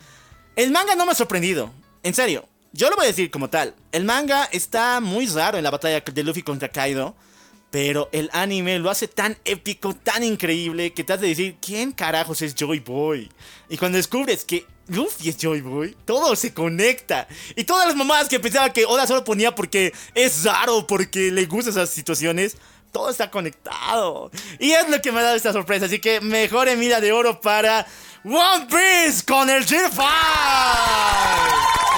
El 0.55 0.71
manga 0.71 0.95
no 0.95 1.05
me 1.05 1.11
ha 1.11 1.15
sorprendido. 1.15 1.71
En 2.01 2.13
serio, 2.13 2.48
yo 2.73 2.89
lo 2.89 2.95
voy 2.95 3.05
a 3.05 3.07
decir 3.07 3.31
como 3.31 3.49
tal. 3.49 3.75
El 3.91 4.05
manga 4.05 4.45
está 4.51 4.99
muy 4.99 5.27
raro 5.27 5.57
en 5.57 5.63
la 5.63 5.71
batalla 5.71 6.01
de 6.01 6.23
Luffy 6.23 6.43
contra 6.43 6.69
Kaido. 6.69 7.15
Pero 7.71 8.09
el 8.11 8.31
anime 8.33 8.79
lo 8.79 8.89
hace 8.89 9.07
tan 9.07 9.37
épico, 9.45 9.93
tan 9.93 10.23
increíble, 10.23 10.91
que 10.91 11.03
te 11.03 11.13
hace 11.13 11.27
decir, 11.27 11.57
¿quién 11.61 11.91
carajos 11.91 12.41
es 12.41 12.55
Joy 12.55 12.79
Boy? 12.79 13.29
Y 13.69 13.77
cuando 13.77 13.97
descubres 13.97 14.43
que 14.43 14.65
Luffy 14.87 15.29
es 15.29 15.37
Joy 15.37 15.61
Boy, 15.61 15.95
todo 16.05 16.35
se 16.35 16.51
conecta. 16.51 17.27
Y 17.55 17.65
todas 17.65 17.87
las 17.87 17.95
mamadas 17.95 18.27
que 18.27 18.39
pensaba 18.39 18.73
que 18.73 18.85
Oda 18.85 19.05
solo 19.05 19.23
ponía 19.23 19.53
porque 19.53 19.93
es 20.15 20.43
raro, 20.43 20.87
porque 20.87 21.31
le 21.31 21.45
gustan 21.45 21.73
esas 21.73 21.91
situaciones, 21.91 22.57
todo 22.91 23.09
está 23.09 23.29
conectado. 23.29 24.31
Y 24.59 24.71
es 24.71 24.89
lo 24.89 25.01
que 25.01 25.11
me 25.11 25.19
ha 25.19 25.23
dado 25.23 25.35
esta 25.35 25.53
sorpresa. 25.53 25.85
Así 25.85 25.99
que 25.99 26.21
mejor 26.21 26.67
Emilia 26.67 26.99
de 26.99 27.11
Oro 27.11 27.39
para 27.39 27.85
One 28.23 28.67
Piece 28.67 29.25
con 29.25 29.49
el 29.49 29.65
G5. 29.65 29.89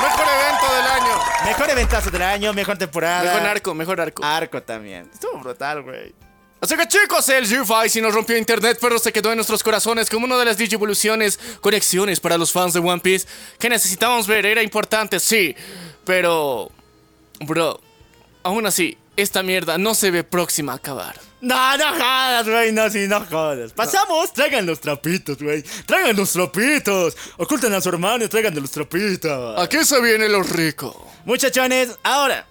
Mejor 0.02 0.26
evento 0.28 0.76
del 0.76 0.88
año. 0.88 1.20
Mejor 1.46 1.70
eventazo 1.70 2.12
del 2.12 2.22
año, 2.22 2.54
mejor 2.54 2.78
temporada. 2.78 3.24
Mejor 3.24 3.48
arco, 3.48 3.74
mejor 3.74 4.02
arco. 4.02 4.24
Arco 4.24 4.62
también. 4.64 5.10
Estuvo 5.14 5.40
brutal, 5.40 5.84
güey. 5.84 6.14
Así 6.60 6.78
que 6.78 6.88
chicos, 6.88 7.28
el 7.30 7.48
G5 7.48 7.90
sí 7.90 8.02
nos 8.02 8.14
rompió 8.14 8.38
internet, 8.38 8.78
pero 8.80 9.00
se 9.00 9.12
quedó 9.12 9.32
en 9.32 9.38
nuestros 9.38 9.64
corazones 9.64 10.12
como 10.12 10.26
una 10.26 10.38
de 10.38 10.46
las 10.46 10.58
digivoluciones, 10.58 11.40
conexiones 11.60 12.20
para 12.20 12.38
los 12.38 12.52
fans 12.52 12.74
de 12.74 12.80
One 12.80 13.02
Piece 13.02 13.28
que 13.58 13.68
necesitábamos 13.68 14.28
ver. 14.28 14.46
Era 14.46 14.62
importante, 14.62 15.20
sí, 15.20 15.56
pero... 16.06 16.70
Bro, 17.40 17.82
aún 18.44 18.68
así, 18.68 18.96
esta 19.22 19.44
mierda 19.44 19.78
no 19.78 19.96
se 19.96 20.12
ve 20.12 20.24
próxima 20.24 20.74
a 20.74 20.76
acabar. 20.76 21.16
No, 21.42 21.78
no 21.78 21.92
jodas, 21.94 22.48
güey, 22.48 22.72
no, 22.72 22.90
sí, 22.90 23.08
no 23.08 23.26
jodas. 23.26 23.74
Pasamos, 23.74 24.32
traigan 24.32 24.66
los 24.66 24.80
trapitos, 24.80 25.38
güey. 25.42 25.64
Traigan 25.86 26.16
los 26.16 26.32
trapitos. 26.32 27.18
Oculten 27.38 27.74
a 27.74 27.82
su 27.82 27.90
hermano 27.90 28.24
y 28.26 28.28
traigan 28.28 28.54
de 28.54 28.62
los 28.62 28.70
trapitos. 28.70 29.60
Aquí 29.60 29.84
se 29.84 30.00
viene 30.02 30.30
lo 30.30 30.44
rico. 30.44 31.12
Muchachones, 31.26 31.98
ahora, 32.04 32.46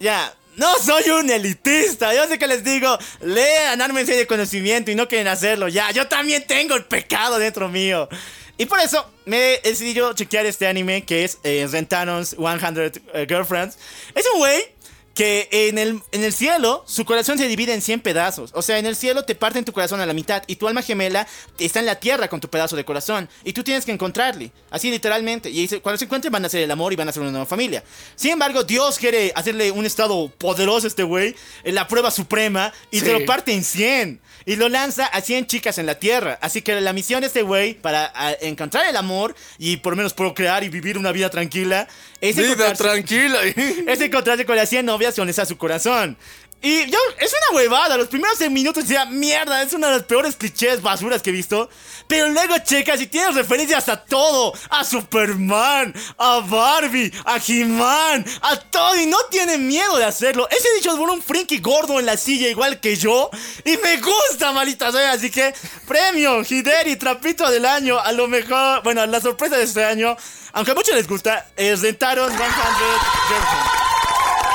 ya, 0.00 0.34
no 0.56 0.66
soy 0.78 1.10
un 1.10 1.30
elitista. 1.30 2.12
Yo 2.12 2.26
sé 2.26 2.38
que 2.38 2.48
les 2.48 2.64
digo, 2.64 2.98
lean, 3.20 3.80
ármense 3.80 4.14
de 4.16 4.26
conocimiento 4.26 4.90
y 4.90 4.96
no 4.96 5.06
quieren 5.06 5.28
hacerlo. 5.28 5.68
Ya, 5.68 5.90
yo 5.92 6.08
también 6.08 6.44
tengo 6.46 6.74
el 6.74 6.84
pecado 6.84 7.38
dentro 7.38 7.68
mío. 7.68 8.08
Y 8.56 8.66
por 8.66 8.78
eso 8.78 9.10
me 9.24 9.54
he 9.54 9.60
decidido 9.62 10.12
chequear 10.12 10.46
este 10.46 10.68
anime 10.68 11.04
que 11.04 11.24
es 11.24 11.38
eh, 11.42 11.66
Rentanos 11.70 12.36
100 12.36 12.92
eh, 13.14 13.26
Girlfriends. 13.28 13.78
Es 14.14 14.24
un 14.32 14.38
güey 14.38 14.73
que 15.14 15.48
en 15.52 15.78
el, 15.78 16.00
en 16.10 16.24
el 16.24 16.32
cielo 16.32 16.82
su 16.88 17.04
corazón 17.04 17.38
se 17.38 17.46
divide 17.46 17.72
en 17.72 17.80
100 17.82 18.00
pedazos. 18.00 18.50
O 18.52 18.62
sea, 18.62 18.78
en 18.78 18.86
el 18.86 18.96
cielo 18.96 19.24
te 19.24 19.34
parten 19.36 19.64
tu 19.64 19.72
corazón 19.72 20.00
a 20.00 20.06
la 20.06 20.12
mitad 20.12 20.42
y 20.48 20.56
tu 20.56 20.66
alma 20.66 20.82
gemela 20.82 21.26
está 21.58 21.78
en 21.78 21.86
la 21.86 21.94
tierra 22.00 22.26
con 22.28 22.40
tu 22.40 22.48
pedazo 22.48 22.74
de 22.74 22.84
corazón. 22.84 23.28
Y 23.44 23.52
tú 23.52 23.62
tienes 23.62 23.84
que 23.84 23.92
encontrarle. 23.92 24.50
Así 24.70 24.90
literalmente. 24.90 25.50
Y 25.50 25.68
cuando 25.80 25.98
se 25.98 26.06
encuentren 26.06 26.32
van 26.32 26.42
a 26.42 26.48
hacer 26.48 26.62
el 26.62 26.70
amor 26.70 26.92
y 26.92 26.96
van 26.96 27.06
a 27.06 27.10
hacer 27.10 27.22
una 27.22 27.30
nueva 27.30 27.46
familia. 27.46 27.84
Sin 28.16 28.32
embargo, 28.32 28.64
Dios 28.64 28.98
quiere 28.98 29.30
hacerle 29.36 29.70
un 29.70 29.86
estado 29.86 30.28
poderoso 30.36 30.86
a 30.86 30.88
este 30.88 31.04
güey. 31.04 31.36
En 31.62 31.76
la 31.76 31.86
prueba 31.86 32.10
suprema. 32.10 32.72
Y 32.90 32.98
Sí. 32.98 33.04
te 33.04 33.12
lo 33.12 33.24
parte 33.24 33.52
en 33.52 33.62
100. 33.62 34.20
Y 34.46 34.56
lo 34.56 34.68
lanza 34.68 35.06
a 35.06 35.20
100 35.20 35.46
chicas 35.46 35.78
en 35.78 35.86
la 35.86 35.94
tierra. 35.98 36.38
Así 36.42 36.60
que 36.60 36.80
la 36.80 36.92
misión 36.92 37.20
de 37.20 37.28
este 37.28 37.42
güey 37.42 37.74
para 37.74 38.12
encontrar 38.40 38.86
el 38.88 38.96
amor 38.96 39.34
y 39.58 39.76
por 39.78 39.92
lo 39.92 39.96
menos 39.98 40.12
procrear 40.12 40.64
y 40.64 40.68
vivir 40.68 40.98
una 40.98 41.12
vida 41.12 41.30
tranquila 41.30 41.86
es 42.20 42.36
Vida 42.36 42.48
encontrarse- 42.54 42.76
tranquila. 42.78 43.38
es 43.86 44.00
encontrarse 44.00 44.44
con 44.44 44.56
las 44.56 44.68
100 44.68 44.84
novias 44.84 45.03
donde 45.12 45.30
está 45.30 45.44
su 45.44 45.56
corazón. 45.56 46.16
Y 46.64 46.90
yo, 46.90 46.98
es 47.18 47.30
una 47.30 47.58
huevada. 47.58 47.98
Los 47.98 48.08
primeros 48.08 48.38
100 48.38 48.50
minutos 48.50 48.88
decía, 48.88 49.04
mierda, 49.04 49.62
es 49.62 49.74
una 49.74 49.88
de 49.88 49.98
las 49.98 50.04
peores 50.04 50.34
clichés 50.34 50.80
basuras 50.80 51.20
que 51.20 51.28
he 51.28 51.32
visto. 51.32 51.68
Pero 52.08 52.28
luego 52.28 52.56
checas 52.64 52.98
y 53.02 53.06
tienes 53.06 53.34
referencias 53.34 53.86
a 53.90 54.02
todo: 54.02 54.54
a 54.70 54.82
Superman, 54.82 55.94
a 56.16 56.38
Barbie, 56.38 57.12
a 57.26 57.36
He-Man, 57.36 58.24
a 58.40 58.56
todo. 58.56 58.96
Y 58.98 59.04
no 59.04 59.18
tiene 59.30 59.58
miedo 59.58 59.98
de 59.98 60.06
hacerlo. 60.06 60.48
Ese 60.48 60.72
dicho 60.76 60.92
es 60.92 60.96
por 60.96 61.10
un 61.10 61.20
friki 61.20 61.58
gordo 61.58 62.00
en 62.00 62.06
la 62.06 62.16
silla, 62.16 62.48
igual 62.48 62.80
que 62.80 62.96
yo. 62.96 63.28
Y 63.66 63.76
me 63.76 63.98
gusta, 63.98 64.52
malita 64.52 64.90
sea. 64.90 65.12
Así 65.12 65.30
que, 65.30 65.52
premio, 65.86 66.40
Hideri, 66.48 66.96
trapito 66.96 67.50
del 67.50 67.66
año. 67.66 68.00
A 68.00 68.10
lo 68.12 68.26
mejor, 68.26 68.82
bueno, 68.82 69.04
la 69.04 69.20
sorpresa 69.20 69.58
de 69.58 69.64
este 69.64 69.84
año, 69.84 70.16
aunque 70.54 70.70
a 70.70 70.74
muchos 70.74 70.94
les 70.94 71.06
gusta, 71.06 71.46
es 71.56 71.82
rentaron 71.82 72.30
100 72.30 72.40
Girlfriends. 72.40 73.93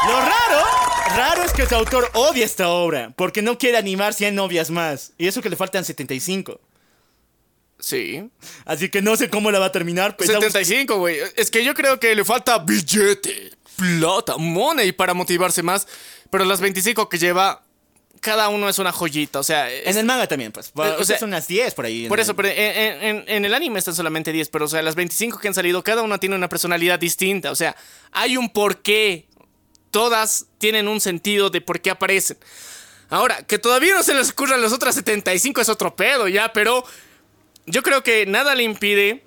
Lo 0.07 0.19
raro, 0.21 0.65
raro 1.15 1.43
es 1.43 1.51
que 1.53 1.65
su 1.65 1.75
autor 1.75 2.09
odia 2.13 2.45
esta 2.45 2.69
obra, 2.69 3.11
porque 3.15 3.41
no 3.41 3.57
quiere 3.57 3.77
animar 3.77 4.13
100 4.13 4.33
novias 4.33 4.69
más. 4.71 5.11
Y 5.17 5.27
eso 5.27 5.41
que 5.41 5.49
le 5.49 5.55
faltan 5.55 5.83
75. 5.85 6.59
Sí. 7.79 8.29
Así 8.65 8.89
que 8.89 9.01
no 9.01 9.15
sé 9.15 9.29
cómo 9.29 9.51
la 9.51 9.59
va 9.59 9.67
a 9.67 9.71
terminar. 9.71 10.15
Pensamos- 10.17 10.45
75, 10.45 10.97
güey. 10.97 11.17
Es 11.35 11.51
que 11.51 11.63
yo 11.63 11.73
creo 11.73 11.99
que 11.99 12.13
le 12.15 12.25
falta 12.25 12.57
billete, 12.59 13.51
plata, 13.75 14.37
money 14.37 14.91
para 14.91 15.13
motivarse 15.13 15.63
más. 15.63 15.87
Pero 16.29 16.45
las 16.45 16.59
25 16.61 17.07
que 17.09 17.17
lleva, 17.17 17.63
cada 18.19 18.49
uno 18.49 18.67
es 18.69 18.79
una 18.79 18.91
joyita. 18.91 19.39
O 19.39 19.43
sea, 19.43 19.71
es- 19.71 19.87
En 19.87 19.97
el 19.97 20.05
manga 20.05 20.27
también, 20.27 20.51
pues. 20.51 20.71
o 20.75 20.81
O 20.81 21.03
sea, 21.05 21.17
son 21.17 21.29
unas 21.29 21.47
10 21.47 21.73
por 21.73 21.85
ahí. 21.85 22.07
Por 22.09 22.19
el- 22.19 22.23
eso, 22.23 22.35
pero 22.35 22.49
en, 22.49 22.55
en- 22.57 23.03
en- 23.03 23.23
en 23.27 23.45
el 23.45 23.53
anime 23.53 23.79
están 23.79 23.95
solamente 23.95 24.31
10, 24.33 24.49
pero 24.49 24.65
o 24.65 24.67
sea, 24.67 24.81
las 24.81 24.95
25 24.95 25.39
que 25.39 25.47
han 25.47 25.53
salido, 25.53 25.81
cada 25.83 26.01
una 26.03 26.17
tiene 26.17 26.35
una 26.35 26.49
personalidad 26.49 26.99
distinta. 26.99 27.49
O 27.51 27.55
sea, 27.55 27.75
hay 28.11 28.35
un 28.37 28.49
porqué. 28.49 29.27
Todas 29.91 30.45
tienen 30.57 30.87
un 30.87 31.01
sentido 31.01 31.49
de 31.49 31.61
por 31.61 31.81
qué 31.81 31.89
aparecen. 31.89 32.37
Ahora, 33.09 33.43
que 33.43 33.57
todavía 33.57 33.95
no 33.95 34.03
se 34.03 34.13
les 34.13 34.29
ocurran 34.29 34.61
las 34.61 34.71
otras 34.71 34.95
75 34.95 35.61
es 35.61 35.69
otro 35.69 35.95
pedo, 35.95 36.27
ya, 36.27 36.53
pero 36.53 36.83
yo 37.65 37.81
creo 37.81 38.03
que 38.03 38.25
nada 38.25 38.53
le 38.53 38.63
impide 38.63 39.23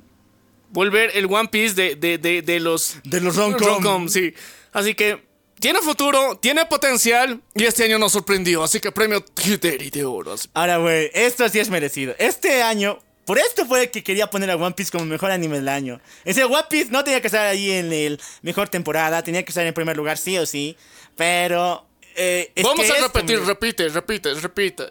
volver 0.71 1.11
el 1.15 1.27
One 1.27 1.49
Piece 1.49 1.75
de, 1.75 1.97
de, 1.97 2.19
de, 2.19 2.43
de 2.43 2.61
los... 2.61 2.97
De 3.05 3.21
los 3.21 3.37
rom-com. 3.37 3.67
rom-com, 3.67 4.09
sí. 4.09 4.35
Así 4.73 4.95
que 4.95 5.23
tiene 5.63 5.81
futuro, 5.81 6.39
tiene 6.41 6.67
potencial 6.67 7.41
y 7.55 7.65
este 7.65 7.85
año 7.85 7.99
nos 7.99 8.13
sorprendió. 8.13 8.65
Así 8.65 8.81
que 8.81 8.91
premio 8.91 9.25
Hideri 9.45 9.91
de 9.91 10.05
oro. 10.05 10.35
Ahora, 10.55 10.79
güey, 10.79 11.11
esto 11.15 11.49
sí 11.49 11.61
es 11.61 11.71
merecido. 11.71 12.15
Este 12.19 12.63
año, 12.63 12.99
por 13.33 13.39
esto 13.39 13.65
fue 13.65 13.91
que 13.91 14.05
quería 14.05 14.29
poner 14.29 14.51
a 14.51 14.57
One 14.57 14.75
Piece 14.75 14.91
como 14.91 15.07
mejor 15.07 15.31
anime 15.31 15.57
del 15.57 15.71
año. 15.71 16.03
Ese 16.23 16.45
One 16.45 16.67
Piece 16.69 16.91
no 16.91 17.03
tenía 17.03 17.23
que 17.23 17.29
estar 17.29 17.47
ahí 17.47 17.71
en 17.71 17.91
el 17.91 18.21
mejor 18.43 18.69
temporada, 18.69 19.23
tenía 19.23 19.43
que 19.43 19.49
estar 19.49 19.67
en 19.67 19.73
primer 19.73 19.97
lugar 19.97 20.19
sí 20.19 20.37
o 20.37 20.45
sí. 20.45 20.77
Pero... 21.17 21.89
eh, 22.15 22.53
es 22.55 22.63
Vamos 22.63 22.85
que 22.85 22.93
a 22.93 22.97
esto, 22.97 23.07
repetir, 23.07 23.41
repite, 23.41 23.89
repite, 23.89 24.35
repite. 24.35 24.85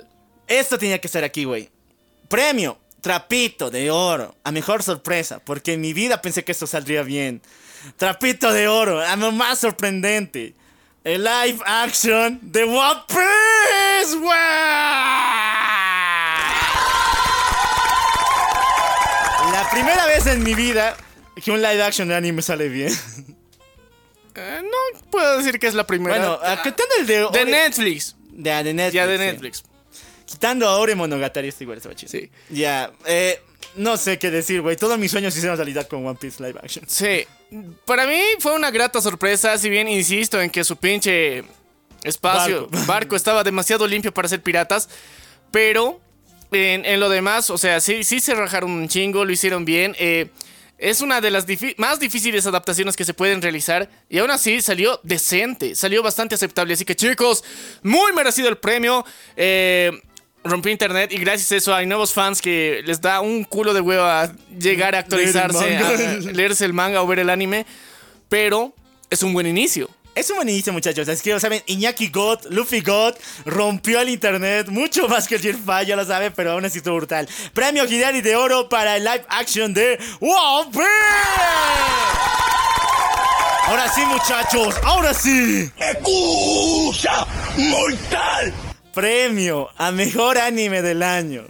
Esto 0.48 0.80
tenía 0.80 0.99
que 0.99 1.06
estar 1.06 1.24
aquí, 1.24 1.44
güey. 1.44 1.70
Premio, 2.30 2.80
trapito 2.99 3.70
de 3.70 3.91
oro, 3.91 4.36
a 4.44 4.52
mejor 4.52 4.82
sorpresa, 4.82 5.38
porque 5.45 5.74
en 5.74 5.82
mi 5.82 5.94
vida 5.94 6.20
pensé 6.24 6.44
que 6.44 6.52
esto 6.52 6.66
saldría 6.66 7.03
bien. 7.03 7.44
Trapito 7.95 8.52
de 8.52 8.68
oro, 8.68 9.02
a 9.02 9.16
lo 9.18 9.32
más 9.32 9.60
sorprendente. 9.60 10.56
El 11.03 11.26
live 11.26 11.60
action 11.64 12.40
de 12.41 12.64
One 12.64 13.02
Piece, 13.07 14.18
güey. 14.18 15.51
Primera 19.72 20.06
vez 20.06 20.26
en 20.27 20.43
mi 20.43 20.53
vida 20.53 20.95
que 21.43 21.52
un 21.52 21.61
live 21.61 21.81
action 21.81 22.07
de 22.07 22.15
anime 22.15 22.41
sale 22.41 22.69
bien. 22.69 22.93
Eh, 24.35 24.61
no 24.64 24.99
puedo 25.10 25.38
decir 25.39 25.60
que 25.60 25.68
es 25.68 25.73
la 25.73 25.85
primera. 25.85 26.18
Bueno, 26.18 26.39
¿a 26.41 26.61
¿qué 26.61 26.72
tal 26.72 26.88
el 26.99 27.07
de, 27.07 27.27
de 27.31 27.45
Netflix. 27.45 28.15
de, 28.31 28.64
de 28.64 28.73
Netflix? 28.73 28.93
Ya 28.93 29.07
de 29.07 29.18
sí. 29.18 29.23
Netflix. 29.23 29.64
Quitando 30.26 30.68
a 30.69 30.77
Ore 30.77 30.95
Monogatari, 30.95 31.49
este 31.49 31.65
igual 31.65 31.77
estaba 31.77 31.95
chido. 31.95 32.10
Sí. 32.11 32.30
Ya, 32.49 32.91
eh, 33.06 33.41
no 33.76 33.98
sé 33.98 34.18
qué 34.19 34.31
decir, 34.31 34.61
güey. 34.61 34.77
Todos 34.77 34.98
mis 34.98 35.11
sueños 35.11 35.34
se 35.34 35.39
hicieron 35.39 35.57
realidad 35.57 35.88
con 35.88 36.06
One 36.06 36.18
Piece 36.19 36.41
live 36.41 36.60
action. 36.64 36.85
Sí. 36.88 37.26
Para 37.85 38.07
mí 38.07 38.22
fue 38.39 38.53
una 38.53 38.72
grata 38.72 39.02
sorpresa, 39.02 39.57
si 39.57 39.69
bien 39.69 39.89
insisto 39.89 40.39
en 40.41 40.49
que 40.49 40.64
su 40.64 40.77
pinche 40.77 41.43
espacio, 42.03 42.68
Barco. 42.69 42.85
barco, 42.88 43.15
estaba 43.18 43.43
demasiado 43.43 43.85
limpio 43.85 44.14
para 44.14 44.30
ser 44.30 44.41
piratas, 44.41 44.88
pero 45.52 45.99
en, 46.52 46.86
en 46.86 46.99
lo 46.99 47.10
demás, 47.10 47.49
o 47.49 47.57
sea, 47.57 47.80
sí, 47.80 48.03
sí 48.03 48.19
se 48.19 48.36
rajaron 48.36 48.72
un 48.72 48.88
chingo, 48.88 49.26
lo 49.26 49.32
hicieron 49.32 49.65
bien. 49.65 49.95
eh, 49.99 50.30
es 50.82 51.02
una 51.02 51.22
de 51.22 51.30
las 51.30 51.45
más 51.78 51.99
difíciles 51.99 52.48
adaptaciones 52.48 52.98
que 52.98 53.06
se 53.06 53.14
pueden 53.14 53.40
realizar 53.41 53.88
y 54.10 54.18
aún 54.18 54.32
así 54.32 54.61
salió 54.61 54.99
decente, 55.03 55.76
salió 55.76 56.02
bastante 56.02 56.34
aceptable. 56.34 56.73
Así 56.73 56.86
que 56.86 56.95
chicos, 56.95 57.44
muy 57.84 58.11
merecido 58.14 58.49
el 58.49 58.57
premio. 58.57 59.06
Eh, 59.36 59.91
rompió 60.44 60.72
internet 60.72 61.11
y 61.14 61.18
gracias 61.18 61.52
a 61.52 61.56
eso 61.57 61.76
hay 61.76 61.86
nuevos 61.86 62.14
fans 62.14 62.41
que 62.41 62.82
les 62.84 62.99
da 62.99 63.22
un 63.22 63.44
culo 63.44 63.76
de 63.76 63.82
huevo 63.82 64.03
a 64.03 64.32
llegar 64.57 64.95
a 64.95 64.99
actualizarse, 64.99 65.69
Leer 65.69 65.84
a 65.84 66.32
leerse 66.32 66.65
el 66.65 66.73
manga 66.73 67.03
o 67.03 67.06
ver 67.07 67.19
el 67.19 67.30
anime, 67.30 67.68
pero 68.28 68.73
es 69.11 69.22
un 69.22 69.34
buen 69.34 69.45
inicio. 69.45 69.88
Es 70.14 70.30
un 70.30 70.36
buen 70.38 70.50
inicio, 70.50 70.74
muchachos. 70.74 71.08
Es 71.08 71.22
que, 71.22 71.40
saben, 71.40 71.64
Iñaki 71.68 72.10
God, 72.10 72.40
Luffy 72.50 72.82
God, 72.82 73.16
rompió 73.46 74.02
el 74.02 74.10
internet 74.10 74.68
mucho 74.68 75.08
más 75.08 75.26
que 75.26 75.36
el 75.36 75.42
Jirfa, 75.42 75.84
ya 75.84 75.96
lo 75.96 76.06
sabe, 76.06 76.32
pero 76.32 76.52
aún 76.52 76.66
así 76.66 76.80
estuvo 76.80 76.98
brutal. 76.98 77.30
Premio 77.54 77.86
Hidari 77.86 78.22
de 78.22 78.36
Oro 78.36 78.68
para 78.68 78.98
el 78.98 79.06
live 79.06 79.24
action 79.30 79.74
de 79.74 79.98
One 80.20 80.70
Piece. 80.72 80.86
Ahora 83.68 83.90
sí, 83.96 84.02
muchachos, 84.02 84.76
ahora 84.84 85.14
sí. 85.14 85.72
¡Excusa 85.78 87.26
mortal! 87.56 88.54
Premio 88.94 89.70
a 89.78 89.92
mejor 89.92 90.38
anime 90.38 90.82
del 90.82 91.04
año. 91.04 91.48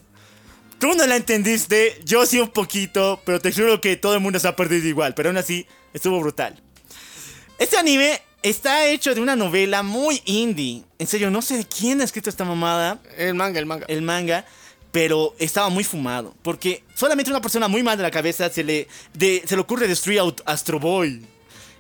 Tú 0.77 0.93
no 0.93 1.07
la 1.07 1.15
entendiste, 1.15 1.99
yo 2.05 2.27
sí 2.27 2.39
un 2.39 2.49
poquito, 2.49 3.19
pero 3.25 3.39
te 3.39 3.51
juro 3.51 3.81
que 3.81 3.95
todo 3.97 4.13
el 4.13 4.19
mundo 4.19 4.39
se 4.39 4.47
ha 4.47 4.55
perdido 4.55 4.87
igual, 4.87 5.15
pero 5.15 5.29
aún 5.29 5.37
así 5.37 5.65
estuvo 5.93 6.19
brutal. 6.19 6.61
Este 7.57 7.77
anime 7.77 8.21
está 8.43 8.85
hecho 8.87 9.13
de 9.13 9.21
una 9.21 9.35
novela 9.35 9.83
muy 9.83 10.21
indie. 10.25 10.83
En 10.99 11.07
serio, 11.07 11.29
no 11.31 11.41
sé 11.41 11.57
de 11.57 11.65
quién 11.65 12.01
ha 12.01 12.03
escrito 12.03 12.29
esta 12.29 12.45
mamada, 12.45 12.99
El 13.17 13.35
manga, 13.35 13.59
el 13.59 13.65
manga. 13.65 13.85
el 13.87 14.01
manga, 14.01 14.45
pero 14.91 15.35
estaba 15.39 15.69
muy 15.69 15.83
fumado. 15.83 16.33
Porque 16.41 16.83
solamente 16.95 17.29
a 17.31 17.33
una 17.33 17.41
persona 17.41 17.67
muy 17.67 17.83
mal 17.83 17.97
de 17.97 18.03
la 18.03 18.11
cabeza 18.11 18.49
se 18.49 18.63
le, 18.63 18.87
de- 19.13 19.43
se 19.45 19.55
le 19.55 19.61
ocurre 19.61 19.87
destruir 19.87 20.19
a 20.21 20.51
Astro 20.51 20.79
Boy. 20.79 21.25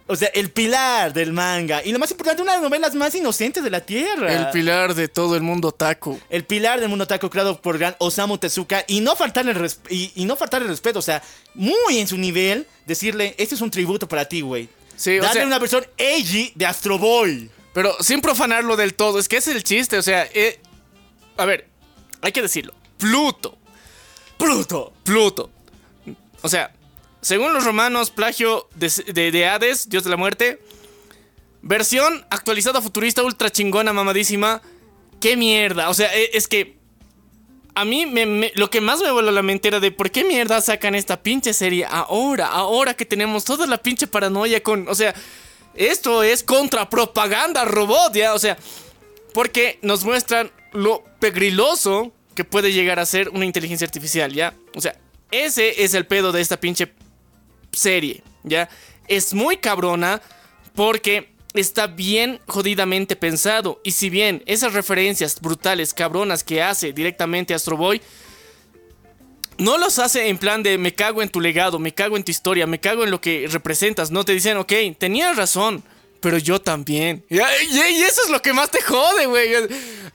O 0.07 0.15
sea, 0.15 0.27
el 0.33 0.49
pilar 0.51 1.13
del 1.13 1.31
manga. 1.31 1.81
Y 1.85 1.91
lo 1.93 1.99
más 1.99 2.11
importante, 2.11 2.41
una 2.41 2.51
de 2.53 2.57
las 2.57 2.63
novelas 2.69 2.95
más 2.95 3.15
inocentes 3.15 3.63
de 3.63 3.69
la 3.69 3.79
Tierra. 3.81 4.33
El 4.33 4.49
pilar 4.51 4.93
de 4.93 5.07
todo 5.07 5.37
el 5.37 5.41
mundo 5.41 5.71
taco. 5.71 6.19
El 6.29 6.43
pilar 6.43 6.81
del 6.81 6.89
mundo 6.89 7.07
taco 7.07 7.29
creado 7.29 7.61
por 7.61 7.77
gran 7.77 7.95
Osamu 7.99 8.37
Tezuka 8.37 8.83
y 8.87 8.99
no 8.99 9.15
faltarle 9.15 9.51
el 9.53 9.71
y, 9.89 10.11
y 10.15 10.25
no 10.25 10.35
faltarle 10.35 10.65
el 10.65 10.71
respeto, 10.71 10.99
o 10.99 11.03
sea, 11.03 11.23
muy 11.53 11.99
en 11.99 12.07
su 12.07 12.17
nivel 12.17 12.67
decirle, 12.85 13.35
este 13.37 13.55
es 13.55 13.61
un 13.61 13.71
tributo 13.71 14.07
para 14.09 14.25
ti, 14.25 14.41
güey. 14.41 14.67
Sí, 15.01 15.17
o 15.19 15.27
sea- 15.33 15.45
una 15.45 15.57
versión 15.57 15.85
Eiji 15.97 16.51
de 16.55 16.65
Astro 16.67 16.99
Boy. 16.99 17.49
Pero 17.73 17.95
sin 18.01 18.21
profanarlo 18.21 18.75
del 18.75 18.93
todo, 18.93 19.17
es 19.17 19.27
que 19.27 19.37
ese 19.37 19.51
es 19.51 19.55
el 19.55 19.63
chiste, 19.63 19.97
o 19.97 20.01
sea, 20.01 20.27
eh, 20.33 20.59
a 21.37 21.45
ver, 21.45 21.67
hay 22.21 22.31
que 22.31 22.41
decirlo. 22.41 22.73
Pluto, 22.97 23.57
Pluto. 24.37 24.93
Pluto. 25.03 25.49
O 26.41 26.49
sea, 26.49 26.71
según 27.21 27.53
los 27.53 27.63
romanos, 27.63 28.11
plagio 28.11 28.67
de, 28.75 28.91
de- 29.13 29.31
de 29.31 29.45
Hades, 29.47 29.89
dios 29.89 30.03
de 30.03 30.09
la 30.11 30.17
muerte. 30.17 30.59
Versión 31.63 32.25
actualizada 32.29 32.81
futurista 32.81 33.23
ultra 33.23 33.49
chingona, 33.51 33.93
mamadísima. 33.93 34.61
¡Qué 35.19 35.37
mierda! 35.37 35.89
O 35.89 35.93
sea, 35.93 36.15
e- 36.15 36.31
es 36.33 36.47
que... 36.47 36.77
A 37.73 37.85
mí 37.85 38.05
me- 38.05 38.25
me- 38.25 38.51
lo 38.55 38.69
que 38.69 38.81
más 38.81 38.99
me 39.01 39.11
voló 39.11 39.31
la 39.31 39.41
mente 39.41 39.67
era 39.69 39.79
de 39.79 39.91
por 39.91 40.11
qué 40.11 40.23
mierda 40.23 40.59
sacan 40.61 40.93
esta 40.95 41.21
pinche 41.23 41.53
serie 41.53 41.85
ahora, 41.89 42.47
ahora 42.47 42.93
que 42.93 43.05
tenemos 43.05 43.45
toda 43.45 43.65
la 43.67 43.77
pinche 43.77 44.07
paranoia 44.07 44.61
con... 44.61 44.87
O 44.89 44.95
sea, 44.95 45.13
esto 45.73 46.21
es 46.23 46.43
contrapropaganda 46.43 47.65
robot, 47.65 48.13
ya, 48.13 48.33
o 48.33 48.39
sea... 48.39 48.57
Porque 49.33 49.79
nos 49.81 50.03
muestran 50.03 50.51
lo 50.73 51.05
pegriloso 51.21 52.11
que 52.35 52.43
puede 52.43 52.73
llegar 52.73 52.99
a 52.99 53.05
ser 53.05 53.29
una 53.29 53.45
inteligencia 53.45 53.85
artificial, 53.85 54.33
¿ya? 54.33 54.53
O 54.75 54.81
sea, 54.81 54.97
ese 55.31 55.85
es 55.85 55.93
el 55.93 56.05
pedo 56.05 56.33
de 56.33 56.41
esta 56.41 56.59
pinche 56.59 56.91
serie, 57.71 58.23
¿ya? 58.43 58.67
Es 59.07 59.33
muy 59.33 59.55
cabrona 59.55 60.21
porque 60.75 61.29
está 61.53 61.87
bien 61.87 62.39
jodidamente 62.47 63.15
pensado. 63.15 63.81
Y 63.83 63.91
si 63.91 64.09
bien 64.09 64.43
esas 64.45 64.73
referencias 64.73 65.39
brutales, 65.41 65.93
cabronas 65.93 66.43
que 66.43 66.61
hace 66.61 66.93
directamente 66.93 67.53
Astro 67.53 67.77
Boy, 67.77 68.01
no 69.57 69.77
los 69.77 69.99
hace 69.99 70.27
en 70.29 70.37
plan 70.37 70.63
de 70.63 70.77
me 70.77 70.93
cago 70.93 71.21
en 71.21 71.29
tu 71.29 71.39
legado, 71.39 71.77
me 71.77 71.93
cago 71.93 72.17
en 72.17 72.23
tu 72.23 72.31
historia, 72.31 72.65
me 72.65 72.79
cago 72.79 73.03
en 73.03 73.11
lo 73.11 73.21
que 73.21 73.47
representas. 73.49 74.09
No 74.11 74.23
te 74.25 74.31
dicen, 74.33 74.57
ok, 74.57 74.73
tenías 74.97 75.35
razón, 75.35 75.83
pero 76.19 76.37
yo 76.37 76.59
también. 76.61 77.23
Y, 77.29 77.35
y- 77.37 78.03
eso 78.03 78.21
es 78.23 78.29
lo 78.29 78.41
que 78.41 78.53
más 78.53 78.71
te 78.71 78.81
jode, 78.81 79.25
güey. 79.27 79.51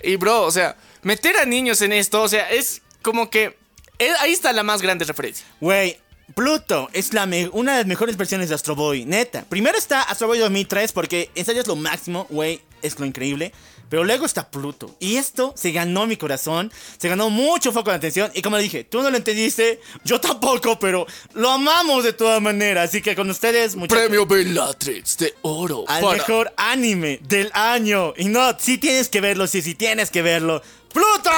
Y 0.02 0.16
bro, 0.16 0.42
o 0.42 0.50
sea, 0.50 0.76
meter 1.02 1.36
a 1.36 1.44
niños 1.44 1.80
en 1.82 1.92
esto, 1.92 2.22
o 2.22 2.28
sea, 2.28 2.50
es 2.50 2.82
como 3.02 3.30
que... 3.30 3.56
eh, 3.98 4.10
ahí 4.20 4.32
está 4.32 4.52
la 4.52 4.62
más 4.64 4.82
grande 4.82 5.04
referencia. 5.04 5.46
Güey, 5.60 5.98
Pluto 6.34 6.88
es 6.92 7.12
la 7.14 7.24
una 7.52 7.72
de 7.72 7.78
las 7.78 7.86
mejores 7.86 8.16
versiones 8.16 8.48
de 8.48 8.54
Astro 8.56 8.74
Boy, 8.74 9.04
neta. 9.04 9.44
Primero 9.48 9.78
está 9.78 10.02
Astro 10.02 10.26
Boy 10.26 10.38
2003 10.38 10.92
porque 10.92 11.30
en 11.34 11.44
serio 11.44 11.62
es 11.62 11.68
lo 11.68 11.76
máximo, 11.76 12.26
güey, 12.30 12.60
es 12.82 12.98
lo 12.98 13.06
increíble. 13.06 13.52
Pero 13.88 14.02
luego 14.02 14.26
está 14.26 14.50
Pluto. 14.50 14.96
Y 14.98 15.14
esto 15.16 15.54
se 15.56 15.70
ganó 15.70 16.08
mi 16.08 16.16
corazón, 16.16 16.72
se 16.98 17.08
ganó 17.08 17.30
mucho 17.30 17.70
foco 17.70 17.90
de 17.90 17.96
atención. 17.96 18.32
Y 18.34 18.42
como 18.42 18.56
le 18.56 18.64
dije, 18.64 18.82
tú 18.82 19.00
no 19.00 19.10
lo 19.12 19.16
entendiste, 19.16 19.80
yo 20.04 20.20
tampoco, 20.20 20.76
pero 20.80 21.06
lo 21.34 21.50
amamos 21.52 22.02
de 22.02 22.12
todas 22.12 22.42
maneras. 22.42 22.88
Así 22.88 23.00
que 23.00 23.14
con 23.14 23.30
ustedes, 23.30 23.76
muchachos. 23.76 24.02
Premio 24.06 24.26
Bellatrix 24.26 25.16
de 25.18 25.34
oro. 25.42 25.84
Al 25.86 26.02
para- 26.02 26.18
mejor 26.18 26.52
anime 26.56 27.20
del 27.28 27.48
año. 27.54 28.12
Y 28.16 28.24
no, 28.24 28.58
sí 28.58 28.78
tienes 28.78 29.08
que 29.08 29.20
verlo, 29.20 29.46
sí, 29.46 29.62
sí 29.62 29.76
tienes 29.76 30.10
que 30.10 30.22
verlo. 30.22 30.60
¡Pluto! 30.92 31.30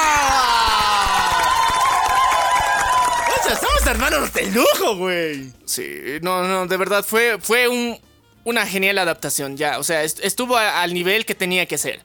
Hermanos 3.91 4.33
de 4.35 4.47
lujo, 4.51 4.97
güey. 4.97 5.51
Sí, 5.65 6.19
no, 6.23 6.43
no, 6.47 6.67
de 6.67 6.77
verdad 6.77 7.05
fue, 7.05 7.39
fue 7.41 7.69
un- 7.69 7.99
una 8.45 8.67
genial 8.67 8.99
adaptación 8.99 9.57
ya. 9.57 9.79
O 9.79 9.83
sea, 9.83 10.05
est- 10.05 10.21
estuvo 10.23 10.57
a- 10.57 10.83
al 10.83 10.93
nivel 10.93 11.25
que 11.25 11.35
tenía 11.35 11.65
que 11.67 11.79
ser. 11.79 12.03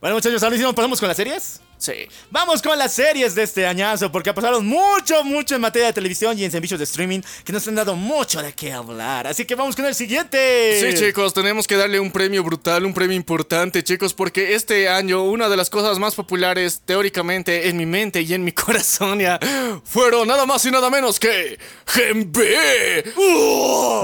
Bueno, 0.00 0.16
muchachos, 0.16 0.42
ahora 0.42 0.56
sí 0.56 0.62
nos 0.62 0.74
pasamos 0.74 0.98
con 0.98 1.08
las 1.08 1.16
series. 1.16 1.60
Sí. 1.80 1.94
Vamos 2.30 2.60
con 2.60 2.78
las 2.78 2.92
series 2.92 3.34
de 3.34 3.42
este 3.42 3.66
añazo, 3.66 4.12
porque 4.12 4.34
pasaron 4.34 4.66
mucho, 4.66 5.24
mucho 5.24 5.54
en 5.54 5.62
materia 5.62 5.86
de 5.86 5.94
televisión 5.94 6.38
y 6.38 6.44
en 6.44 6.50
servicios 6.50 6.78
de 6.78 6.84
streaming 6.84 7.20
que 7.42 7.54
nos 7.54 7.66
han 7.66 7.74
dado 7.74 7.96
mucho 7.96 8.42
de 8.42 8.52
qué 8.52 8.70
hablar. 8.70 9.26
Así 9.26 9.46
que 9.46 9.54
vamos 9.54 9.74
con 9.74 9.86
el 9.86 9.94
siguiente. 9.94 10.92
Sí, 10.92 11.02
chicos, 11.02 11.32
tenemos 11.32 11.66
que 11.66 11.76
darle 11.76 11.98
un 11.98 12.12
premio 12.12 12.44
brutal, 12.44 12.84
un 12.84 12.92
premio 12.92 13.16
importante, 13.16 13.82
chicos, 13.82 14.12
porque 14.12 14.54
este 14.54 14.90
año 14.90 15.22
una 15.22 15.48
de 15.48 15.56
las 15.56 15.70
cosas 15.70 15.98
más 15.98 16.14
populares, 16.14 16.82
teóricamente, 16.84 17.68
en 17.70 17.78
mi 17.78 17.86
mente 17.86 18.20
y 18.20 18.34
en 18.34 18.44
mi 18.44 18.52
corazón 18.52 19.18
ya, 19.20 19.40
fueron 19.82 20.28
nada 20.28 20.44
más 20.44 20.62
y 20.66 20.70
nada 20.70 20.90
menos 20.90 21.18
que 21.18 21.58
Gen 21.86 22.30
B. 22.30 23.04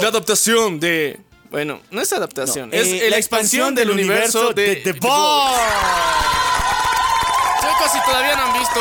La 0.01 0.09
adaptación 0.09 0.81
de... 0.81 1.21
Bueno, 1.51 1.81
no 1.91 2.01
es 2.01 2.13
adaptación, 2.13 2.73
es 2.73 2.89
Eh, 2.89 3.11
la 3.11 3.19
expansión 3.19 3.75
del 3.75 3.91
universo 3.91 4.53
de, 4.53 4.77
The 4.77 4.95
The 4.95 5.01
Boys. 5.01 6.66
Chicos, 7.77 7.93
si 7.93 8.11
todavía 8.11 8.37
no 8.37 8.43
han 8.45 8.59
visto 8.59 8.81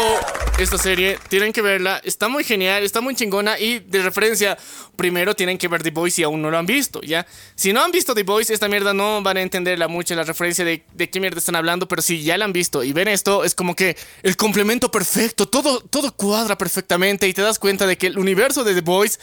esta 0.58 0.78
serie, 0.78 1.20
tienen 1.28 1.52
que 1.52 1.62
verla. 1.62 2.00
Está 2.04 2.30
muy 2.30 2.44
genial, 2.46 2.84
está 2.84 3.02
muy 3.02 3.14
chingona. 3.14 3.60
Y 3.60 3.80
de 3.80 4.02
referencia, 4.02 4.58
primero 4.96 5.36
tienen 5.36 5.58
que 5.58 5.68
ver 5.68 5.84
The 5.84 5.92
Boys 5.92 6.14
si 6.14 6.24
aún 6.24 6.42
no 6.42 6.50
lo 6.50 6.58
han 6.58 6.66
visto, 6.66 7.02
¿ya? 7.02 7.26
Si 7.56 7.74
no 7.74 7.84
han 7.84 7.92
visto 7.92 8.16
The 8.16 8.24
Boys, 8.24 8.50
esta 8.50 8.70
mierda 8.70 8.94
no 8.94 9.22
van 9.22 9.38
a 9.38 9.42
entender 9.42 9.78
la 9.80 9.90
mucha 9.90 10.16
la 10.16 10.24
referencia 10.24 10.64
de, 10.64 10.86
de 10.94 11.10
qué 11.10 11.20
mierda 11.20 11.40
están 11.40 11.56
hablando. 11.56 11.88
Pero 11.88 12.02
si 12.02 12.24
ya 12.24 12.38
la 12.38 12.46
han 12.46 12.54
visto 12.54 12.84
y 12.84 12.94
ven 12.94 13.10
esto, 13.10 13.44
es 13.44 13.54
como 13.54 13.76
que 13.76 13.98
el 14.24 14.38
complemento 14.38 14.90
perfecto. 14.92 15.48
Todo, 15.48 15.82
todo 15.82 16.16
cuadra 16.16 16.58
perfectamente 16.58 17.28
y 17.28 17.34
te 17.34 17.42
das 17.42 17.60
cuenta 17.60 17.86
de 17.88 17.98
que 17.98 18.08
el 18.08 18.18
universo 18.18 18.64
de 18.64 18.76
The 18.76 18.82
Boys 18.82 19.20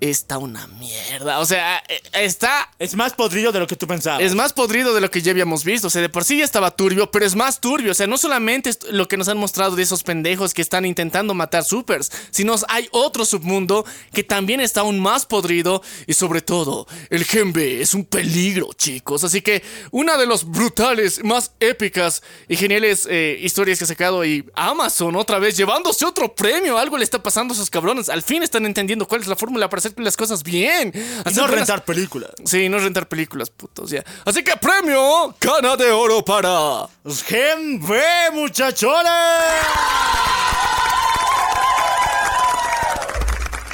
está 0.00 0.38
una 0.38 0.66
mierda. 0.66 1.38
O 1.40 1.44
sea, 1.44 1.82
eh, 1.88 2.00
está 2.12 2.70
Es 2.78 2.94
más 2.94 3.12
podrido 3.12 3.52
de 3.52 3.60
lo 3.60 3.66
que 3.66 3.76
tú 3.76 3.86
pensabas. 3.86 4.22
es 4.22 4.34
más 4.34 4.52
podrido 4.52 4.94
de 4.94 5.00
lo 5.00 5.10
que 5.10 5.20
ya 5.20 5.32
habíamos 5.32 5.64
visto. 5.64 5.88
O 5.88 5.90
sea, 5.90 6.02
de 6.02 6.08
por 6.08 6.24
sí 6.24 6.38
ya 6.38 6.44
estaba 6.44 6.70
turbio, 6.70 7.10
pero 7.10 7.26
es 7.26 7.36
más 7.36 7.60
turbio. 7.60 7.92
O 7.92 7.94
sea, 7.94 8.06
no 8.06 8.16
solamente 8.18 8.70
es 8.70 8.78
lo 8.90 9.08
que 9.08 9.16
nos 9.16 9.28
han 9.28 9.38
mostrado 9.38 9.76
de 9.76 9.82
esos 9.82 10.02
pendejos 10.02 10.54
que 10.54 10.62
están 10.62 10.84
intentando 10.84 11.34
matar 11.34 11.64
supers, 11.64 12.10
sino 12.30 12.54
hay 12.68 12.88
otro 12.92 13.24
submundo 13.24 13.84
que 14.12 14.24
también 14.24 14.60
está 14.60 14.80
aún 14.80 14.98
más 14.98 15.26
podrido. 15.26 15.82
Y 16.06 16.14
sobre 16.14 16.40
todo, 16.40 16.86
el 17.10 17.24
Gen 17.24 17.52
B 17.52 17.82
es 17.82 17.94
un 17.94 18.04
peligro, 18.04 18.70
chicos. 18.72 19.24
Así 19.24 19.42
que 19.42 19.62
una 19.90 20.16
de 20.16 20.26
los 20.26 20.44
brutales, 20.50 21.22
más 21.22 21.52
épicas 21.60 22.22
y 22.48 22.56
geniales 22.56 23.06
eh, 23.10 23.38
historias 23.40 23.78
que 23.78 23.84
ha 23.84 23.88
sacado 23.88 24.24
y 24.24 24.48
Amazon 24.54 25.16
otra 25.16 25.38
vez 25.38 25.56
llevándose 25.56 26.06
otro 26.06 26.34
premio. 26.34 26.78
Algo 26.78 26.96
le 26.96 27.04
está 27.04 27.22
pasando 27.22 27.52
a 27.52 27.56
esos 27.56 27.68
cabrones. 27.68 28.08
Al 28.08 28.22
fin 28.22 28.42
están 28.42 28.64
entendiendo 28.64 29.06
cuál 29.06 29.20
es 29.20 29.26
la 29.26 29.36
fórmula 29.36 29.68
para 29.68 29.80
hacer 29.80 29.89
las 29.96 30.16
cosas 30.16 30.42
bien. 30.42 30.92
Y 31.30 31.34
no 31.34 31.46
rentar 31.46 31.84
películas. 31.84 32.30
Sí, 32.44 32.68
no 32.68 32.78
rentar 32.78 33.08
películas, 33.08 33.50
putos, 33.50 33.90
ya. 33.90 34.04
Así 34.24 34.42
que 34.42 34.56
premio, 34.56 35.34
cana 35.38 35.76
de 35.76 35.90
oro 35.90 36.24
para. 36.24 36.86
Gen 37.26 37.86
B, 37.86 38.00
muchachones. 38.32 39.10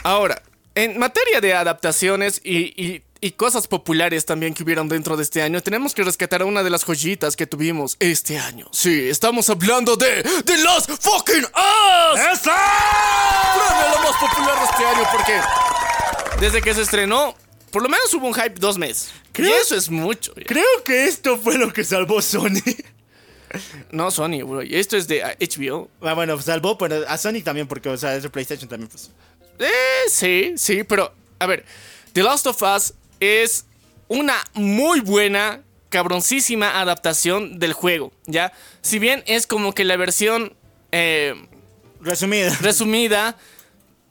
Ahora, 0.05 0.41
en 0.75 0.99
materia 0.99 1.41
de 1.41 1.55
adaptaciones 1.55 2.41
y, 2.45 2.59
y- 2.83 3.03
y 3.19 3.31
cosas 3.33 3.67
populares 3.67 4.27
también 4.27 4.53
que 4.55 4.63
hubieron 4.63 4.89
dentro 4.89 5.17
de 5.17 5.23
este 5.23 5.43
año, 5.43 5.61
tenemos 5.63 5.95
que 5.95 6.05
rescatar 6.05 6.43
a 6.43 6.45
una 6.45 6.63
de 6.63 6.69
las 6.71 6.85
joyitas 6.85 7.35
que 7.35 7.47
tuvimos 7.47 7.97
este 7.99 8.39
año. 8.39 8.69
Sí, 8.73 9.09
estamos 9.09 9.49
hablando 9.49 9.97
de 9.97 10.23
The 10.45 10.59
Last 10.59 10.91
Fucking 10.91 11.43
Us. 11.45 12.21
¡Esa! 12.33 12.57
Premio 13.57 13.97
lo 13.97 14.03
más 14.11 14.17
popular 14.21 14.59
de 14.59 14.65
este 14.67 14.85
año 14.85 15.09
porque 15.11 15.41
desde 16.41 16.61
que 16.63 16.75
se 16.75 16.83
estrenó, 16.83 17.35
por 17.71 17.83
lo 17.83 17.89
menos 17.89 18.13
hubo 18.15 18.27
un 18.27 18.35
hype 18.35 18.55
dos 18.59 18.79
meses. 18.79 19.11
Creo- 19.33 19.49
Y 19.49 19.53
eso 19.53 19.77
es 19.77 19.89
mucho. 19.91 20.35
ya. 20.37 20.45
Creo 20.45 20.85
que 20.85 21.05
esto 21.07 21.39
fue 21.39 21.59
lo 21.59 21.73
que 21.73 21.85
salvó 21.85 22.21
Sony. 22.23 22.61
No, 23.91 24.11
Sony, 24.11 24.43
bro. 24.45 24.61
Esto 24.63 24.97
es 24.97 25.07
de 25.09 25.23
ah, 25.23 25.37
HBO. 25.41 25.89
Ah, 26.03 26.15
bueno, 26.15 26.41
salvó, 26.43 26.77
pero 26.77 27.05
a 27.09 27.17
Sonic 27.17 27.45
también, 27.45 27.67
porque, 27.67 27.89
o 27.89 27.97
sea, 27.97 28.15
es 28.17 28.23
de 28.23 28.31
PlayStation 28.31 28.69
también, 28.69 28.89
pues. 28.91 29.11
Eh, 29.59 30.09
sí, 30.11 30.55
sí, 30.57 30.85
pero 30.85 31.15
a 31.39 31.47
ver, 31.47 31.65
The 32.13 32.23
Last 32.23 32.47
of 32.47 32.61
Us 32.63 32.93
es 33.21 33.65
una 34.09 34.37
muy 34.55 35.01
buena, 35.01 35.63
cabroncísima 35.89 36.81
adaptación 36.81 37.59
del 37.59 37.73
juego, 37.73 38.13
¿ya? 38.27 38.53
Si 38.83 38.99
bien 38.99 39.23
es 39.27 39.47
como 39.47 39.73
que 39.73 39.85
la 39.85 39.97
versión 39.97 40.55
eh, 40.93 41.35
Resumida. 42.03 42.55
resumida, 42.61 43.39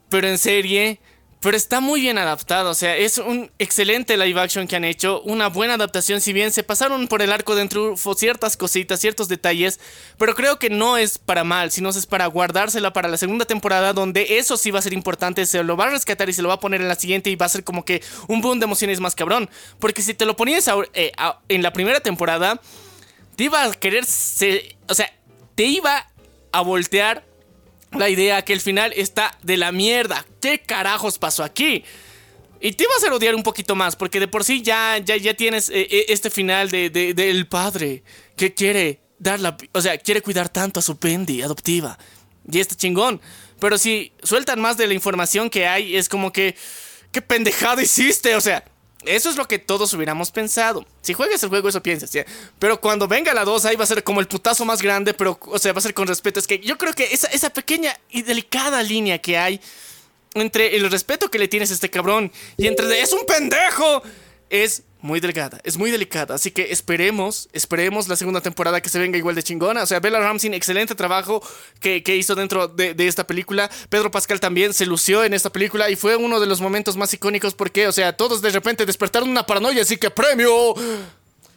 pero 0.08 0.26
en 0.26 0.38
serie, 0.38 0.98
pero 1.46 1.56
está 1.56 1.78
muy 1.78 2.00
bien 2.00 2.18
adaptado, 2.18 2.70
o 2.70 2.74
sea, 2.74 2.96
es 2.96 3.18
un 3.18 3.52
excelente 3.60 4.16
live 4.16 4.40
action 4.40 4.66
que 4.66 4.74
han 4.74 4.84
hecho, 4.84 5.22
una 5.22 5.48
buena 5.48 5.74
adaptación, 5.74 6.20
si 6.20 6.32
bien 6.32 6.50
se 6.50 6.64
pasaron 6.64 7.06
por 7.06 7.22
el 7.22 7.30
arco 7.30 7.54
de 7.54 7.64
triunfo 7.68 8.14
ciertas 8.14 8.56
cositas, 8.56 8.98
ciertos 8.98 9.28
detalles, 9.28 9.78
pero 10.18 10.34
creo 10.34 10.58
que 10.58 10.70
no 10.70 10.96
es 10.96 11.18
para 11.18 11.44
mal, 11.44 11.70
sino 11.70 11.90
es 11.90 12.04
para 12.04 12.26
guardársela 12.26 12.92
para 12.92 13.08
la 13.08 13.16
segunda 13.16 13.44
temporada, 13.44 13.92
donde 13.92 14.38
eso 14.38 14.56
sí 14.56 14.72
va 14.72 14.80
a 14.80 14.82
ser 14.82 14.92
importante, 14.92 15.46
se 15.46 15.62
lo 15.62 15.76
va 15.76 15.84
a 15.84 15.90
rescatar 15.90 16.28
y 16.28 16.32
se 16.32 16.42
lo 16.42 16.48
va 16.48 16.54
a 16.54 16.58
poner 16.58 16.80
en 16.80 16.88
la 16.88 16.96
siguiente 16.96 17.30
y 17.30 17.36
va 17.36 17.46
a 17.46 17.48
ser 17.48 17.62
como 17.62 17.84
que 17.84 18.02
un 18.26 18.40
boom 18.40 18.58
de 18.58 18.64
emociones 18.64 18.98
más 18.98 19.14
cabrón, 19.14 19.48
porque 19.78 20.02
si 20.02 20.14
te 20.14 20.26
lo 20.26 20.34
ponías 20.34 20.68
eh, 20.94 21.12
en 21.48 21.62
la 21.62 21.72
primera 21.72 22.00
temporada, 22.00 22.60
te 23.36 23.44
iba 23.44 23.62
a 23.62 23.70
querer, 23.70 24.02
o 24.88 24.94
sea, 24.96 25.12
te 25.54 25.62
iba 25.62 26.08
a 26.50 26.60
voltear 26.62 27.24
la 27.98 28.08
idea 28.08 28.42
que 28.42 28.52
el 28.52 28.60
final 28.60 28.92
está 28.96 29.36
de 29.42 29.56
la 29.56 29.72
mierda. 29.72 30.24
¿Qué 30.40 30.60
carajos 30.60 31.18
pasó 31.18 31.42
aquí? 31.44 31.84
Y 32.60 32.72
te 32.72 32.84
iba 32.84 32.92
a 32.94 32.96
hacer 32.96 33.12
odiar 33.12 33.34
un 33.34 33.42
poquito 33.42 33.74
más, 33.74 33.96
porque 33.96 34.18
de 34.20 34.28
por 34.28 34.42
sí 34.44 34.62
ya, 34.62 34.98
ya, 34.98 35.16
ya 35.16 35.34
tienes 35.34 35.68
eh, 35.68 35.86
eh, 35.90 36.06
este 36.08 36.30
final 36.30 36.70
de, 36.70 36.88
de- 36.90 37.12
del 37.14 37.46
padre 37.46 38.02
que 38.36 38.54
quiere 38.54 39.00
dar 39.18 39.40
la, 39.40 39.56
o 39.72 39.80
sea, 39.80 39.98
quiere 39.98 40.22
cuidar 40.22 40.48
tanto 40.48 40.80
a 40.80 40.82
su 40.82 40.96
pendi 40.98 41.42
adoptiva. 41.42 41.98
Y 42.50 42.60
está 42.60 42.74
chingón. 42.74 43.20
Pero 43.60 43.76
si 43.78 44.12
sueltan 44.22 44.60
más 44.60 44.76
de 44.76 44.86
la 44.86 44.94
información 44.94 45.50
que 45.50 45.66
hay, 45.66 45.96
es 45.96 46.08
como 46.08 46.32
que, 46.32 46.56
¿qué 47.12 47.22
pendejada 47.22 47.82
hiciste? 47.82 48.34
O 48.36 48.40
sea, 48.40 48.64
eso 49.06 49.30
es 49.30 49.36
lo 49.36 49.48
que 49.48 49.58
todos 49.58 49.92
hubiéramos 49.94 50.30
pensado. 50.30 50.84
Si 51.02 51.14
juegas 51.14 51.42
el 51.42 51.48
juego, 51.48 51.68
eso 51.68 51.82
piensas. 51.82 52.10
Pero 52.58 52.80
cuando 52.80 53.08
venga 53.08 53.32
la 53.34 53.44
2, 53.44 53.64
ahí 53.64 53.76
va 53.76 53.84
a 53.84 53.86
ser 53.86 54.04
como 54.04 54.20
el 54.20 54.28
putazo 54.28 54.64
más 54.64 54.82
grande, 54.82 55.14
pero, 55.14 55.38
o 55.46 55.58
sea, 55.58 55.72
va 55.72 55.78
a 55.78 55.82
ser 55.82 55.94
con 55.94 56.06
respeto. 56.06 56.38
Es 56.38 56.46
que 56.46 56.58
yo 56.58 56.76
creo 56.76 56.92
que 56.92 57.04
esa, 57.12 57.28
esa 57.28 57.50
pequeña 57.50 57.98
y 58.10 58.22
delicada 58.22 58.82
línea 58.82 59.18
que 59.18 59.38
hay 59.38 59.60
entre 60.34 60.76
el 60.76 60.90
respeto 60.90 61.30
que 61.30 61.38
le 61.38 61.48
tienes 61.48 61.70
a 61.70 61.74
este 61.74 61.88
cabrón 61.88 62.30
y 62.58 62.66
entre 62.66 63.00
es 63.00 63.12
un 63.12 63.24
pendejo 63.24 64.02
es 64.50 64.82
muy 65.00 65.20
delgada, 65.20 65.60
es 65.62 65.76
muy 65.76 65.90
delicada. 65.90 66.34
Así 66.34 66.50
que 66.50 66.72
esperemos, 66.72 67.48
esperemos 67.52 68.08
la 68.08 68.16
segunda 68.16 68.40
temporada 68.40 68.80
que 68.80 68.88
se 68.88 68.98
venga 68.98 69.18
igual 69.18 69.34
de 69.34 69.42
chingona. 69.42 69.82
O 69.82 69.86
sea, 69.86 70.00
Bella 70.00 70.20
Ramsey, 70.20 70.54
excelente 70.54 70.94
trabajo 70.94 71.42
que, 71.80 72.02
que 72.02 72.16
hizo 72.16 72.34
dentro 72.34 72.68
de, 72.68 72.94
de 72.94 73.08
esta 73.08 73.26
película. 73.26 73.70
Pedro 73.88 74.10
Pascal 74.10 74.40
también 74.40 74.72
se 74.72 74.86
lució 74.86 75.24
en 75.24 75.34
esta 75.34 75.50
película 75.50 75.90
y 75.90 75.96
fue 75.96 76.16
uno 76.16 76.40
de 76.40 76.46
los 76.46 76.60
momentos 76.60 76.96
más 76.96 77.12
icónicos 77.14 77.54
porque, 77.54 77.86
o 77.86 77.92
sea, 77.92 78.16
todos 78.16 78.42
de 78.42 78.50
repente 78.50 78.86
despertaron 78.86 79.28
una 79.28 79.46
paranoia. 79.46 79.82
Así 79.82 79.96
que 79.96 80.10
premio. 80.10 80.74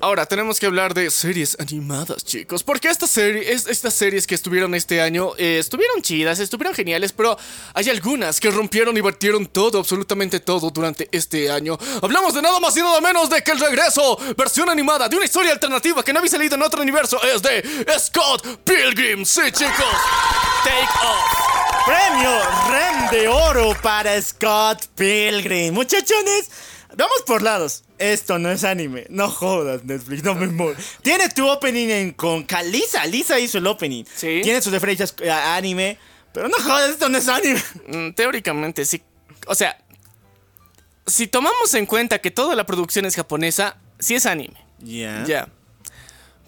Ahora 0.00 0.26
tenemos 0.26 0.58
que 0.58 0.66
hablar 0.66 0.94
de 0.94 1.10
series 1.10 1.56
animadas, 1.60 2.24
chicos. 2.24 2.62
Porque 2.62 2.88
estas, 2.88 3.10
serie, 3.10 3.52
es- 3.52 3.66
estas 3.66 3.94
series 3.94 4.26
que 4.26 4.34
estuvieron 4.34 4.74
este 4.74 5.00
año 5.00 5.32
eh, 5.38 5.58
estuvieron 5.58 6.02
chidas, 6.02 6.38
estuvieron 6.38 6.74
geniales, 6.74 7.12
pero 7.12 7.36
hay 7.74 7.88
algunas 7.90 8.40
que 8.40 8.50
rompieron 8.50 8.96
y 8.96 9.00
batieron 9.00 9.46
todo, 9.46 9.78
absolutamente 9.78 10.40
todo 10.40 10.70
durante 10.70 11.08
este 11.12 11.50
año. 11.50 11.78
Hablamos 12.02 12.34
de 12.34 12.42
nada 12.42 12.58
más 12.60 12.76
y 12.76 12.80
nada 12.80 13.00
menos 13.00 13.30
de 13.30 13.42
que 13.42 13.52
el 13.52 13.60
regreso, 13.60 14.18
versión 14.36 14.68
animada 14.68 15.08
de 15.08 15.16
una 15.16 15.24
historia 15.24 15.52
alternativa 15.52 16.02
que 16.04 16.12
no 16.12 16.18
había 16.18 16.30
salido 16.30 16.54
en 16.56 16.62
otro 16.62 16.82
universo, 16.82 17.20
es 17.22 17.42
de 17.42 17.62
Scott 17.98 18.46
Pilgrim. 18.64 19.24
Sí, 19.24 19.42
chicos. 19.52 19.96
Take 20.64 20.88
off. 21.04 21.86
Premio 21.86 22.30
Rem 22.70 23.10
de 23.10 23.28
oro 23.28 23.76
para 23.82 24.20
Scott 24.22 24.86
Pilgrim. 24.94 25.74
Muchachones, 25.74 26.48
vamos 26.96 27.22
por 27.26 27.42
lados. 27.42 27.84
Esto 27.98 28.38
no 28.38 28.50
es 28.50 28.64
anime. 28.64 29.06
No 29.08 29.30
jodas, 29.30 29.84
Netflix, 29.84 30.24
no 30.24 30.34
me 30.34 30.46
muero. 30.46 30.78
Tiene 31.02 31.28
tu 31.28 31.48
opening 31.48 31.88
en, 31.88 32.12
con 32.12 32.46
Lisa. 32.70 33.06
Lisa 33.06 33.38
hizo 33.38 33.58
el 33.58 33.66
opening. 33.66 34.04
Sí. 34.14 34.40
Tiene 34.42 34.60
sus 34.60 34.72
referencias 34.72 35.14
a 35.30 35.56
anime. 35.56 35.98
Pero 36.32 36.48
no 36.48 36.56
jodas, 36.56 36.90
esto 36.90 37.08
no 37.08 37.18
es 37.18 37.28
anime. 37.28 37.62
Mm, 37.88 38.12
Teóricamente, 38.12 38.84
sí. 38.84 39.02
O 39.46 39.54
sea, 39.54 39.78
si 41.06 41.26
tomamos 41.26 41.74
en 41.74 41.86
cuenta 41.86 42.20
que 42.20 42.30
toda 42.30 42.54
la 42.54 42.64
producción 42.64 43.04
es 43.04 43.16
japonesa, 43.16 43.76
sí 43.98 44.14
es 44.14 44.26
anime. 44.26 44.64
Ya. 44.78 45.24
Ya. 45.26 45.48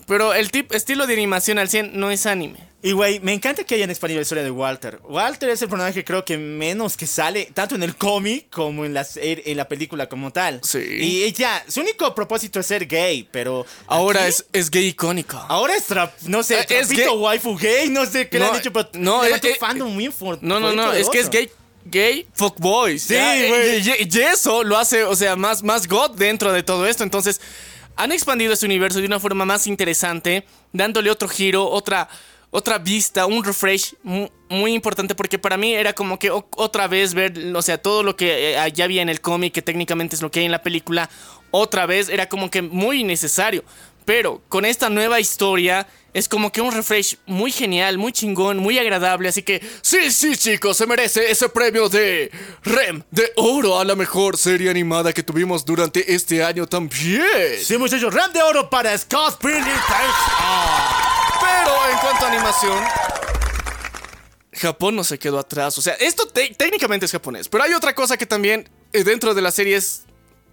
Pero 0.07 0.35
el 0.35 0.51
tip, 0.51 0.73
estilo 0.73 1.07
de 1.07 1.15
animación 1.15 1.59
al 1.59 1.69
100 1.69 1.99
no 1.99 2.11
es 2.11 2.27
anime. 2.27 2.59
Y 2.83 2.93
güey, 2.93 3.19
me 3.21 3.33
encanta 3.33 3.65
que 3.65 3.75
hayan 3.77 3.89
expandido 3.89 4.19
la 4.19 4.23
historia 4.23 4.45
de 4.45 4.51
Walter. 4.51 4.99
Walter 5.05 5.49
es 5.49 5.63
el 5.63 5.71
personaje 5.71 6.05
creo 6.05 6.23
que 6.23 6.37
menos 6.37 6.99
que 6.99 7.07
sale, 7.07 7.49
tanto 7.55 7.75
en 7.77 7.83
el 7.83 7.97
cómic 7.97 8.51
como 8.51 8.85
en 8.85 8.93
la, 8.93 9.07
en 9.17 9.57
la 9.57 9.67
película 9.67 10.07
como 10.07 10.31
tal. 10.31 10.61
Sí. 10.63 10.79
Y 11.01 11.33
ya, 11.33 11.65
su 11.67 11.81
único 11.81 12.15
propósito 12.15 12.61
es 12.61 12.67
ser 12.67 12.87
gay, 12.87 13.27
pero... 13.33 13.65
Ahora 13.87 14.29
es, 14.29 14.45
es 14.53 14.71
gay 14.71 14.89
icónico. 14.89 15.39
Ahora 15.49 15.75
es 15.77 15.85
trap, 15.85 16.13
no 16.27 16.43
sé, 16.43 16.61
Eh, 16.61 16.67
es 16.69 16.91
gay. 16.91 17.09
waifu 17.09 17.57
gay, 17.57 17.89
no 17.89 18.05
sé 18.05 18.29
qué 18.29 18.39
le 18.39 18.45
han 18.45 18.53
dicho, 18.59 18.71
pero 18.71 18.91
no, 18.95 19.23
levantó 19.25 19.47
eh, 19.49 19.53
eh, 19.53 19.57
fandom 19.59 19.91
muy 19.95 20.09
fuerte. 20.09 20.45
No, 20.45 20.61
no, 20.61 20.73
no, 20.73 20.93
es 20.93 21.09
que 21.09 21.21
es 21.21 21.31
gay. 21.31 21.51
Gay 21.87 22.27
fuckboy. 22.33 22.99
Sí, 22.99 23.13
Ya, 23.15 23.37
eh, 23.37 23.49
güey. 23.49 23.79
Y, 23.79 24.05
y- 24.05 24.09
y 24.19 24.23
eso 24.23 24.63
lo 24.65 24.79
hace, 24.79 25.05
o 25.05 25.15
sea, 25.15 25.37
más, 25.37 25.63
más 25.63 25.87
God 25.87 26.13
dentro 26.13 26.51
de 26.53 26.63
todo 26.63 26.87
esto. 26.87 27.03
Entonces, 27.05 27.43
han 27.97 28.13
expandido 28.13 28.53
este 28.53 28.67
universo 28.67 29.01
de 29.01 29.07
una 29.07 29.21
forma 29.21 29.45
más 29.45 29.67
interesante, 29.67 30.45
dándole 30.73 31.11
otro 31.11 31.29
giro, 31.29 31.69
otra, 31.69 32.09
otra 32.51 32.79
vista, 32.79 33.27
un 33.27 33.45
refresh 33.45 33.95
mu- 34.03 34.29
muy, 34.49 34.75
importante. 34.75 35.15
Porque 35.15 35.39
para 35.39 35.57
mí 35.57 35.75
era 35.75 35.93
como 35.93 36.19
que 36.19 36.31
otra 36.31 36.89
vez 36.89 37.15
ver, 37.15 37.35
o 37.55 37.63
sea, 37.63 37.79
todo 37.79 38.03
lo 38.03 38.17
que 38.17 38.55
eh, 38.57 38.73
ya 38.73 38.85
había 38.85 39.03
en 39.03 39.09
el 39.09 39.21
cómic, 39.21 39.53
que 39.53 39.63
técnicamente 39.63 40.17
es 40.17 40.23
lo 40.23 40.31
que 40.31 40.41
hay 40.41 40.47
en 40.47 40.53
la 40.53 40.63
película, 40.63 41.09
otra 41.51 41.87
vez 41.87 42.09
era 42.09 42.29
como 42.29 42.51
que 42.51 42.63
muy 42.63 43.05
necesario. 43.05 43.65
Pero 44.05 44.43
con 44.49 44.65
esta 44.65 44.91
nueva 44.91 45.21
historia 45.21 45.87
es 46.15 46.29
como 46.29 46.51
que 46.51 46.61
un 46.63 46.73
refresh 46.73 47.17
muy 47.27 47.53
genial, 47.53 47.99
muy 47.99 48.13
chingón, 48.13 48.57
muy 48.59 48.79
agradable. 48.79 49.29
Así 49.29 49.43
que 49.43 49.61
sí, 49.83 50.11
sí, 50.11 50.37
chicos, 50.37 50.77
se 50.79 50.87
merece 50.87 51.31
ese 51.31 51.49
premio 51.51 51.89
de 51.91 52.31
REM 52.63 53.03
de 53.11 53.31
oro 53.37 53.79
a 53.79 53.85
la 53.85 53.95
mejor 53.95 54.39
serie 54.39 54.71
animada 54.71 55.13
que 55.13 55.23
tuvimos 55.23 55.65
durante 55.65 56.15
este 56.15 56.43
año 56.43 56.67
también. 56.67 57.23
Sí, 57.63 57.77
muchachos, 57.77 58.15
Ram 58.15 58.33
de 58.33 58.43
oro 58.43 58.71
para 58.71 58.97
Scott 58.97 59.39
Pilgrim. 59.41 59.65
Pero 61.41 61.91
en 61.93 61.99
cuanto 61.99 62.25
a 62.25 62.29
animación, 62.29 62.85
Japón 64.53 64.95
no 64.97 65.03
se 65.05 65.19
quedó 65.19 65.39
atrás. 65.39 65.77
O 65.79 65.83
sea, 65.83 65.95
esto 65.95 66.29
te- 66.29 66.55
técnicamente 66.57 67.07
es 67.07 67.13
japonés. 67.13 67.49
Pero 67.49 67.65
hay 67.65 67.75
otra 67.75 67.95
cosa 67.95 68.17
que 68.17 68.25
también 68.27 68.69
eh, 68.93 69.03
dentro 69.05 69.35
de 69.35 69.43
la 69.43 69.51
serie 69.51 69.77
es 69.77 70.05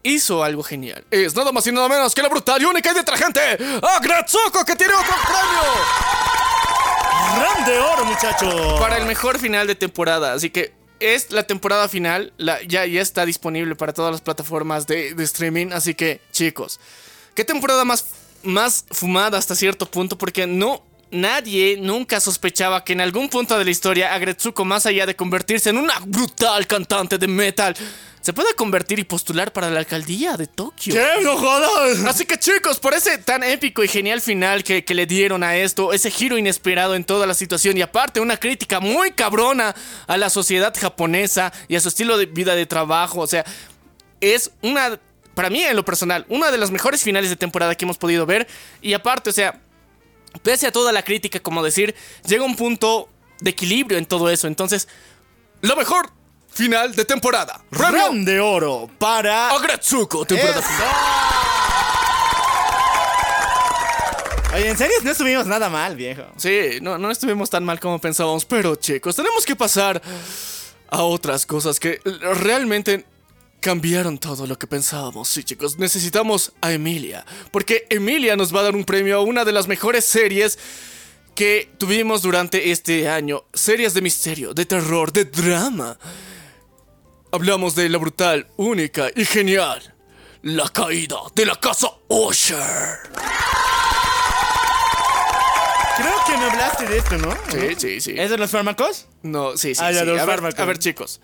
hizo 0.04 0.44
algo 0.44 0.64
genial. 0.64 1.04
Es 1.12 1.36
nada 1.36 1.52
más 1.52 1.66
y 1.68 1.72
nada 1.72 1.88
menos 1.90 2.14
que 2.16 2.22
la 2.22 2.30
brutal 2.30 2.62
y 2.62 2.66
única 2.66 2.92
y 2.92 2.96
detergente 2.96 3.40
Agretsuko 3.82 4.66
que 4.66 4.76
tiene 4.76 4.94
otro 4.94 5.14
premio 5.24 5.62
¡Ram 7.38 7.66
de 7.66 7.80
oro, 7.80 8.06
muchacho! 8.06 8.76
para 8.80 8.98
el 8.98 9.06
mejor 9.06 9.40
final 9.40 9.68
de 9.68 9.76
temporada. 9.76 10.34
Así 10.34 10.50
que 10.50 10.74
es 11.00 11.32
la 11.32 11.44
temporada 11.44 11.88
final, 11.90 12.34
la- 12.38 12.62
ya, 12.64 12.86
ya 12.86 13.02
está 13.02 13.26
disponible 13.26 13.76
para 13.76 13.94
todas 13.94 14.12
las 14.12 14.22
plataformas 14.22 14.86
de, 14.88 15.14
de 15.14 15.24
streaming. 15.24 15.68
Así 15.72 15.94
que, 15.96 16.22
chicos, 16.32 16.80
qué 17.34 17.44
temporada 17.46 17.86
más, 17.86 18.06
más 18.44 18.86
fumada 18.92 19.38
hasta 19.38 19.56
cierto 19.56 19.86
punto, 19.86 20.18
porque 20.18 20.46
no. 20.48 20.84
Nadie 21.14 21.76
nunca 21.78 22.22
sospechaba 22.22 22.86
que 22.86 22.94
en 22.94 23.02
algún 23.02 23.28
punto 23.28 23.58
de 23.60 23.66
la 23.66 23.72
historia 23.72 24.14
Agretsuko, 24.14 24.64
más 24.64 24.86
allá 24.86 25.06
de 25.06 25.14
convertirse 25.14 25.70
en 25.70 25.78
una 25.78 25.94
brutal 26.06 26.66
cantante 26.68 27.18
de 27.18 27.28
metal, 27.28 27.76
se 28.22 28.34
pueda 28.34 28.54
convertir 28.54 29.00
y 29.00 29.04
postular 29.04 29.52
para 29.52 29.70
la 29.70 29.80
alcaldía 29.80 30.38
de 30.38 30.46
Tokio. 30.46 30.94
¿Qué? 30.94 31.24
¡No 31.24 31.38
jodas! 31.38 32.00
Así 32.06 32.26
que 32.26 32.38
chicos, 32.38 32.80
por 32.80 32.94
ese 32.94 33.18
tan 33.18 33.44
épico 33.44 33.84
y 33.84 33.88
genial 33.88 34.22
final 34.22 34.64
que, 34.64 34.86
que 34.86 34.94
le 34.94 35.08
dieron 35.08 35.44
a 35.44 35.58
esto, 35.58 35.92
ese 35.92 36.12
giro 36.12 36.38
inesperado 36.38 36.96
en 36.96 37.04
toda 37.04 37.26
la 37.26 37.34
situación 37.34 37.78
y 37.78 37.82
aparte 37.82 38.20
una 38.20 38.38
crítica 38.38 38.80
muy 38.80 39.12
cabrona 39.12 39.76
a 40.06 40.18
la 40.18 40.30
sociedad 40.30 40.74
japonesa 40.80 41.52
y 41.68 41.76
a 41.76 41.82
su 41.82 41.88
estilo 41.88 42.18
de 42.18 42.28
vida 42.28 42.54
de 42.54 42.68
trabajo, 42.68 43.22
o 43.22 43.28
sea, 43.28 43.44
es 44.22 44.52
una, 44.62 45.00
para 45.34 45.50
mí 45.50 45.64
en 45.64 45.76
lo 45.76 45.84
personal, 45.84 46.26
una 46.30 46.52
de 46.52 46.60
las 46.60 46.70
mejores 46.70 47.04
finales 47.04 47.32
de 47.32 47.36
temporada 47.36 47.74
que 47.74 47.86
hemos 47.86 47.98
podido 47.98 48.28
ver 48.28 48.48
y 48.84 48.94
aparte, 48.94 49.32
o 49.32 49.34
sea, 49.34 49.60
pese 50.44 50.68
a 50.68 50.72
toda 50.72 50.92
la 50.92 51.04
crítica, 51.04 51.40
como 51.40 51.64
decir, 51.64 51.96
llega 52.28 52.44
un 52.44 52.56
punto 52.56 53.10
de 53.40 53.50
equilibrio 53.50 53.98
en 53.98 54.06
todo 54.06 54.30
eso, 54.30 54.46
entonces, 54.48 54.88
lo 55.62 55.76
mejor 55.76 56.12
final 56.52 56.94
de 56.94 57.06
temporada. 57.06 57.62
Premio 57.70 58.08
¡Ram 58.08 58.26
de 58.26 58.40
oro 58.40 58.90
para... 58.98 59.52
Agretsuko, 59.52 60.26
temporada 60.26 60.60
¡Eso! 60.60 60.68
final. 60.68 60.90
Oye, 64.54 64.70
en 64.70 64.78
serio, 64.78 64.96
no 65.04 65.12
estuvimos 65.12 65.48
nada 65.48 65.70
mal, 65.70 65.96
viejo. 65.96 66.24
Sí, 66.36 66.80
no, 66.82 66.98
no 66.98 67.10
estuvimos 67.10 67.50
tan 67.50 67.64
mal 67.64 67.80
como 67.80 68.00
pensábamos, 68.00 68.44
pero 68.44 68.76
chicos, 68.76 69.16
tenemos 69.16 69.46
que 69.46 69.56
pasar 69.56 70.02
a 70.90 71.04
otras 71.04 71.46
cosas 71.46 71.80
que 71.80 72.02
realmente 72.42 73.06
cambiaron 73.62 74.18
todo 74.18 74.46
lo 74.46 74.60
que 74.60 74.68
pensábamos. 74.68 75.30
Sí, 75.30 75.46
chicos, 75.46 75.78
necesitamos 75.78 76.52
a 76.60 76.74
Emilia, 76.74 77.26
porque 77.52 77.88
Emilia 77.90 78.36
nos 78.36 78.54
va 78.54 78.60
a 78.60 78.64
dar 78.64 78.76
un 78.76 78.84
premio 78.84 79.18
a 79.18 79.22
una 79.22 79.46
de 79.46 79.54
las 79.54 79.70
mejores 79.70 80.04
series 80.04 80.60
que 81.34 81.70
tuvimos 81.78 82.22
durante 82.22 82.72
este 82.72 83.08
año. 83.08 83.46
Series 83.54 83.94
de 83.94 84.02
misterio, 84.02 84.54
de 84.54 84.66
terror, 84.66 85.14
de 85.14 85.26
drama. 85.26 85.98
Hablamos 87.32 87.76
de 87.76 87.88
la 87.90 87.98
brutal, 87.98 88.48
única 88.58 89.10
y 89.16 89.24
genial. 89.26 89.94
La 90.44 90.68
caída 90.70 91.18
de 91.36 91.46
la 91.46 91.56
casa 91.56 91.88
Usher. 92.10 92.58
Creo 95.98 96.16
que 96.26 96.38
me 96.38 96.46
hablaste 96.46 96.86
de 96.88 96.98
esto, 96.98 97.18
¿no? 97.18 97.32
Sí, 97.52 97.76
sí, 97.78 98.02
sí. 98.02 98.16
¿Es 98.18 98.30
de 98.32 98.38
los 98.38 98.50
fármacos? 98.50 99.08
No, 99.22 99.56
sí, 99.56 99.76
sí. 99.76 99.82
Ah, 99.84 99.92
ya, 99.92 100.02
sí. 100.02 100.06
los 100.08 100.20
A, 100.20 100.26
ver, 100.26 100.36
fármacos. 100.36 100.60
a 100.60 100.66
ver, 100.66 100.80
chicos. 100.80 101.22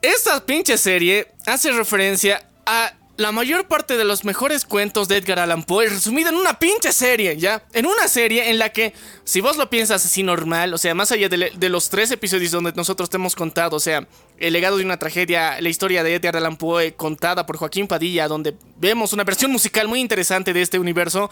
Esta 0.00 0.44
pinche 0.46 0.78
serie 0.78 1.32
hace 1.46 1.72
referencia 1.72 2.48
a 2.64 2.92
la 3.16 3.30
mayor 3.30 3.68
parte 3.68 3.96
de 3.96 4.04
los 4.04 4.24
mejores 4.24 4.64
cuentos 4.64 5.06
de 5.06 5.18
Edgar 5.18 5.38
Allan 5.38 5.62
Poe 5.62 5.88
resumida 5.88 6.30
en 6.30 6.36
una 6.36 6.58
pinche 6.58 6.92
serie, 6.92 7.36
¿ya? 7.36 7.64
En 7.72 7.86
una 7.86 8.08
serie 8.08 8.50
en 8.50 8.58
la 8.58 8.70
que, 8.70 8.92
si 9.22 9.40
vos 9.40 9.56
lo 9.56 9.70
piensas 9.70 10.04
así 10.04 10.24
normal, 10.24 10.74
o 10.74 10.78
sea, 10.78 10.94
más 10.94 11.12
allá 11.12 11.28
de 11.28 11.68
los 11.68 11.90
tres 11.90 12.10
episodios 12.10 12.50
donde 12.50 12.72
nosotros 12.72 13.08
te 13.08 13.16
hemos 13.16 13.36
contado, 13.36 13.76
o 13.76 13.80
sea, 13.80 14.08
el 14.38 14.52
legado 14.52 14.78
de 14.78 14.84
una 14.84 14.98
tragedia, 14.98 15.60
la 15.60 15.68
historia 15.68 16.02
de 16.02 16.16
Edgar 16.16 16.36
Allan 16.36 16.56
Poe 16.56 16.94
contada 16.94 17.46
por 17.46 17.56
Joaquín 17.56 17.86
Padilla, 17.86 18.26
donde 18.26 18.56
vemos 18.76 19.12
una 19.12 19.22
versión 19.22 19.52
musical 19.52 19.86
muy 19.86 20.00
interesante 20.00 20.52
de 20.52 20.62
este 20.62 20.80
universo, 20.80 21.30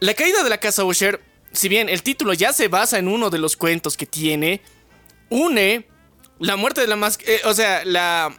la 0.00 0.14
caída 0.14 0.42
de 0.42 0.48
la 0.48 0.58
casa 0.58 0.84
Usher, 0.84 1.20
si 1.52 1.68
bien 1.68 1.90
el 1.90 2.02
título 2.02 2.32
ya 2.32 2.54
se 2.54 2.68
basa 2.68 2.98
en 2.98 3.08
uno 3.08 3.28
de 3.28 3.38
los 3.38 3.56
cuentos 3.56 3.98
que 3.98 4.06
tiene, 4.06 4.62
une 5.28 5.86
la 6.38 6.56
muerte 6.56 6.80
de 6.80 6.86
la 6.86 6.96
más... 6.96 7.18
eh, 7.26 7.42
o 7.44 7.52
sea, 7.52 7.84
la 7.84 8.34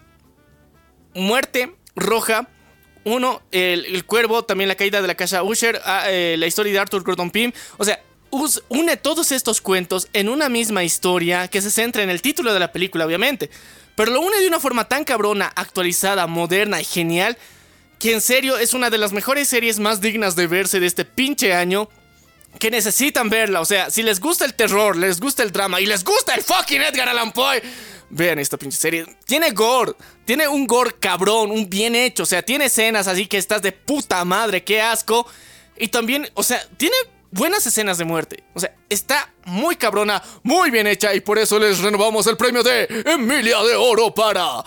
muerte 1.14 1.76
roja. 1.95 2.47
Uno, 3.03 3.43
el, 3.51 3.85
el 3.85 4.05
cuervo, 4.05 4.43
también 4.43 4.67
la 4.67 4.76
caída 4.76 5.01
de 5.01 5.07
la 5.07 5.15
casa 5.15 5.43
Usher, 5.43 5.80
ah, 5.85 6.05
eh, 6.07 6.35
la 6.39 6.47
historia 6.47 6.73
de 6.73 6.80
Arthur 6.80 7.03
Gordon 7.03 7.30
Pym. 7.30 7.51
O 7.77 7.85
sea, 7.85 8.01
une 8.69 8.97
todos 8.97 9.31
estos 9.31 9.61
cuentos 9.61 10.07
en 10.13 10.27
una 10.27 10.49
misma 10.49 10.84
historia 10.84 11.47
que 11.47 11.61
se 11.61 11.72
centra 11.72 12.03
en 12.03 12.09
el 12.09 12.22
título 12.22 12.53
de 12.53 12.59
la 12.59 12.72
película, 12.72 13.05
obviamente. 13.05 13.49
Pero 13.95 14.11
lo 14.11 14.22
une 14.22 14.39
de 14.39 14.47
una 14.47 14.59
forma 14.59 14.88
tan 14.88 15.05
cabrona, 15.05 15.51
actualizada, 15.55 16.27
moderna 16.27 16.81
y 16.81 16.84
genial, 16.84 17.38
que 17.99 18.13
en 18.13 18.22
serio 18.22 18.57
es 18.57 18.73
una 18.73 18.89
de 18.89 18.97
las 18.97 19.13
mejores 19.13 19.47
series 19.47 19.80
más 19.80 20.01
dignas 20.01 20.35
de 20.35 20.47
verse 20.47 20.80
de 20.80 20.88
este 20.88 21.05
pinche 21.05 21.53
año. 21.53 21.88
Que 22.59 22.72
necesitan 22.72 23.30
verla, 23.30 23.59
o 23.59 23.65
sea, 23.65 23.89
si 23.89 24.01
les 24.01 24.22
gusta 24.22 24.45
el 24.45 24.53
terror, 24.53 24.95
les 24.95 25.19
gusta 25.19 25.43
el 25.43 25.51
drama 25.51 25.81
y 25.81 25.85
les 25.85 26.05
gusta 26.05 26.34
el 26.35 26.41
fucking 26.41 26.81
Edgar 26.84 27.09
Allan 27.09 27.34
Poe, 27.34 27.61
vean 28.10 28.40
esta 28.40 28.57
pinche 28.57 28.77
serie. 28.77 29.06
Tiene 29.26 29.52
gore, 29.52 29.94
tiene 30.26 30.48
un 30.48 30.65
gore 30.68 30.95
cabrón, 30.99 31.52
un 31.52 31.69
bien 31.69 31.95
hecho, 31.95 32.23
o 32.23 32.26
sea, 32.26 32.41
tiene 32.41 32.65
escenas 32.65 33.07
así 33.07 33.27
que 33.27 33.38
estás 33.38 33.61
de 33.61 33.72
puta 33.72 34.23
madre, 34.26 34.64
qué 34.64 34.82
asco. 34.82 35.27
Y 35.77 35.88
también, 35.90 36.30
o 36.36 36.44
sea, 36.44 36.65
tiene 36.77 36.95
buenas 37.32 37.65
escenas 37.68 37.98
de 37.98 38.06
muerte. 38.06 38.44
O 38.53 38.60
sea, 38.60 38.73
está 38.90 39.30
muy 39.45 39.76
cabrona, 39.76 40.22
muy 40.44 40.72
bien 40.72 40.88
hecha 40.88 41.14
y 41.14 41.19
por 41.22 41.38
eso 41.38 41.60
les 41.60 41.80
renovamos 41.80 42.26
el 42.27 42.38
premio 42.38 42.64
de 42.64 42.88
Emilia 43.06 43.61
de 43.64 43.76
Oro 43.76 44.14
para 44.14 44.34
la, 44.44 44.65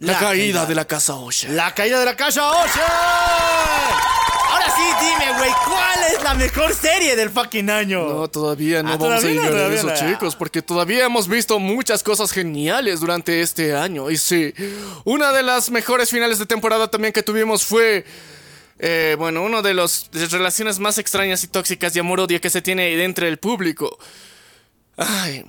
La 0.00 0.12
caída 0.18 0.28
caída. 0.28 0.66
de 0.66 0.74
la 0.74 0.84
casa 0.84 1.14
Osha. 1.14 1.48
La 1.48 1.74
caída 1.74 1.98
de 2.00 2.04
la 2.04 2.16
casa 2.16 2.50
Ocean. 2.50 4.11
Ahora 4.62 4.74
sí, 4.76 5.06
dime, 5.06 5.38
güey, 5.38 5.50
¿cuál 5.66 6.00
es 6.16 6.22
la 6.22 6.34
mejor 6.34 6.74
serie 6.74 7.16
del 7.16 7.30
fucking 7.30 7.68
año? 7.70 8.06
No, 8.06 8.28
todavía 8.28 8.82
no 8.82 8.90
Ah, 8.92 8.96
vamos 8.96 9.20
todavía 9.20 9.40
a 9.42 9.44
no, 9.44 9.50
llegar 9.50 9.70
a 9.70 9.74
eso, 9.74 9.86
no. 9.88 9.94
chicos, 9.94 10.36
porque 10.36 10.62
todavía 10.62 11.04
hemos 11.04 11.26
visto 11.28 11.58
muchas 11.58 12.02
cosas 12.02 12.30
geniales 12.32 13.00
durante 13.00 13.40
este 13.40 13.74
año. 13.74 14.10
Y 14.10 14.16
sí, 14.16 14.52
una 15.04 15.32
de 15.32 15.42
las 15.42 15.70
mejores 15.70 16.10
finales 16.10 16.38
de 16.38 16.46
temporada 16.46 16.88
también 16.88 17.12
que 17.12 17.22
tuvimos 17.22 17.64
fue. 17.64 18.04
eh, 18.78 19.16
bueno, 19.18 19.42
uno 19.42 19.62
de 19.62 19.74
las 19.74 20.08
relaciones 20.30 20.78
más 20.78 20.98
extrañas 20.98 21.42
y 21.44 21.48
tóxicas 21.48 21.94
de 21.94 22.00
amor-odio 22.00 22.40
que 22.40 22.50
se 22.50 22.62
tiene 22.62 22.96
dentro 22.96 23.26
del 23.26 23.38
público. 23.38 23.98
Ay. 24.96 25.44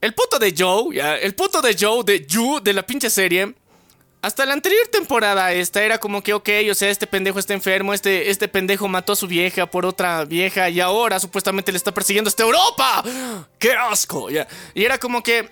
El 0.00 0.14
puto 0.14 0.38
de 0.38 0.52
Joe, 0.56 0.94
ya, 0.96 1.16
el 1.16 1.34
puto 1.34 1.62
de 1.62 1.76
Joe, 1.78 2.02
de 2.04 2.26
Yu, 2.26 2.60
de 2.62 2.72
la 2.72 2.82
pinche 2.82 3.08
serie. 3.08 3.54
Hasta 4.22 4.46
la 4.46 4.52
anterior 4.52 4.86
temporada 4.86 5.52
esta 5.52 5.82
era 5.82 5.98
como 5.98 6.22
que, 6.22 6.32
ok, 6.32 6.48
o 6.70 6.74
sea, 6.74 6.90
este 6.90 7.08
pendejo 7.08 7.40
está 7.40 7.54
enfermo, 7.54 7.92
este, 7.92 8.30
este 8.30 8.46
pendejo 8.46 8.86
mató 8.86 9.14
a 9.14 9.16
su 9.16 9.26
vieja 9.26 9.66
por 9.66 9.84
otra 9.84 10.24
vieja 10.24 10.70
y 10.70 10.78
ahora 10.78 11.18
supuestamente 11.18 11.72
le 11.72 11.78
está 11.78 11.92
persiguiendo 11.92 12.28
hasta 12.28 12.44
Europa. 12.44 13.02
¡Qué 13.58 13.72
asco! 13.72 14.30
Ya. 14.30 14.46
Y 14.74 14.84
era 14.84 14.98
como 14.98 15.24
que 15.24 15.50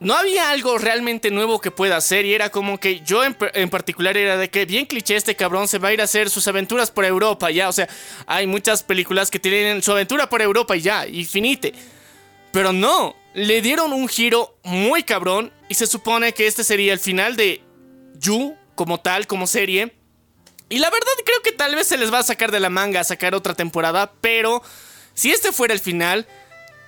no 0.00 0.14
había 0.14 0.48
algo 0.48 0.78
realmente 0.78 1.30
nuevo 1.30 1.60
que 1.60 1.70
pueda 1.70 1.98
hacer 1.98 2.24
y 2.24 2.32
era 2.32 2.48
como 2.48 2.80
que 2.80 3.00
yo 3.00 3.24
en, 3.24 3.36
en 3.52 3.68
particular 3.68 4.16
era 4.16 4.38
de 4.38 4.48
que 4.48 4.64
bien 4.64 4.86
cliché 4.86 5.14
este 5.16 5.36
cabrón 5.36 5.68
se 5.68 5.78
va 5.78 5.88
a 5.88 5.92
ir 5.92 6.00
a 6.00 6.04
hacer 6.04 6.30
sus 6.30 6.48
aventuras 6.48 6.90
por 6.90 7.04
Europa, 7.04 7.50
ya, 7.50 7.68
o 7.68 7.72
sea, 7.72 7.90
hay 8.26 8.46
muchas 8.46 8.82
películas 8.82 9.30
que 9.30 9.38
tienen 9.38 9.82
su 9.82 9.92
aventura 9.92 10.30
por 10.30 10.40
Europa 10.40 10.74
y 10.74 10.80
ya, 10.80 11.06
y 11.06 11.26
finite. 11.26 11.74
Pero 12.52 12.72
no, 12.72 13.16
le 13.34 13.60
dieron 13.60 13.92
un 13.92 14.08
giro 14.08 14.56
muy 14.62 15.02
cabrón 15.02 15.52
y 15.68 15.74
se 15.74 15.86
supone 15.86 16.32
que 16.32 16.46
este 16.46 16.64
sería 16.64 16.94
el 16.94 16.98
final 16.98 17.36
de 17.36 17.62
Yu 18.22 18.56
como 18.74 18.98
tal, 19.00 19.26
como 19.26 19.46
serie. 19.46 19.94
Y 20.68 20.78
la 20.78 20.88
verdad 20.88 21.12
creo 21.26 21.42
que 21.42 21.52
tal 21.52 21.74
vez 21.74 21.86
se 21.86 21.98
les 21.98 22.10
va 22.10 22.20
a 22.20 22.22
sacar 22.22 22.50
de 22.50 22.60
la 22.60 22.70
manga 22.70 23.00
a 23.00 23.04
sacar 23.04 23.34
otra 23.34 23.54
temporada, 23.54 24.12
pero 24.22 24.62
si 25.12 25.30
este 25.30 25.52
fuera 25.52 25.74
el 25.74 25.80
final, 25.80 26.26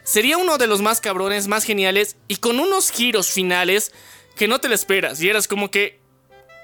sería 0.05 0.39
uno 0.39 0.57
de 0.57 0.67
los 0.67 0.81
más 0.81 1.01
cabrones, 1.03 1.49
más 1.49 1.65
geniales 1.65 2.17
y 2.29 2.37
con 2.37 2.61
unos 2.61 2.91
giros 2.91 3.31
finales 3.31 3.93
que 4.37 4.49
no 4.49 4.61
te 4.61 4.69
lo 4.69 4.75
esperas. 4.75 5.21
Y 5.21 5.29
eras 5.29 5.47
como 5.49 5.71
que, 5.71 5.99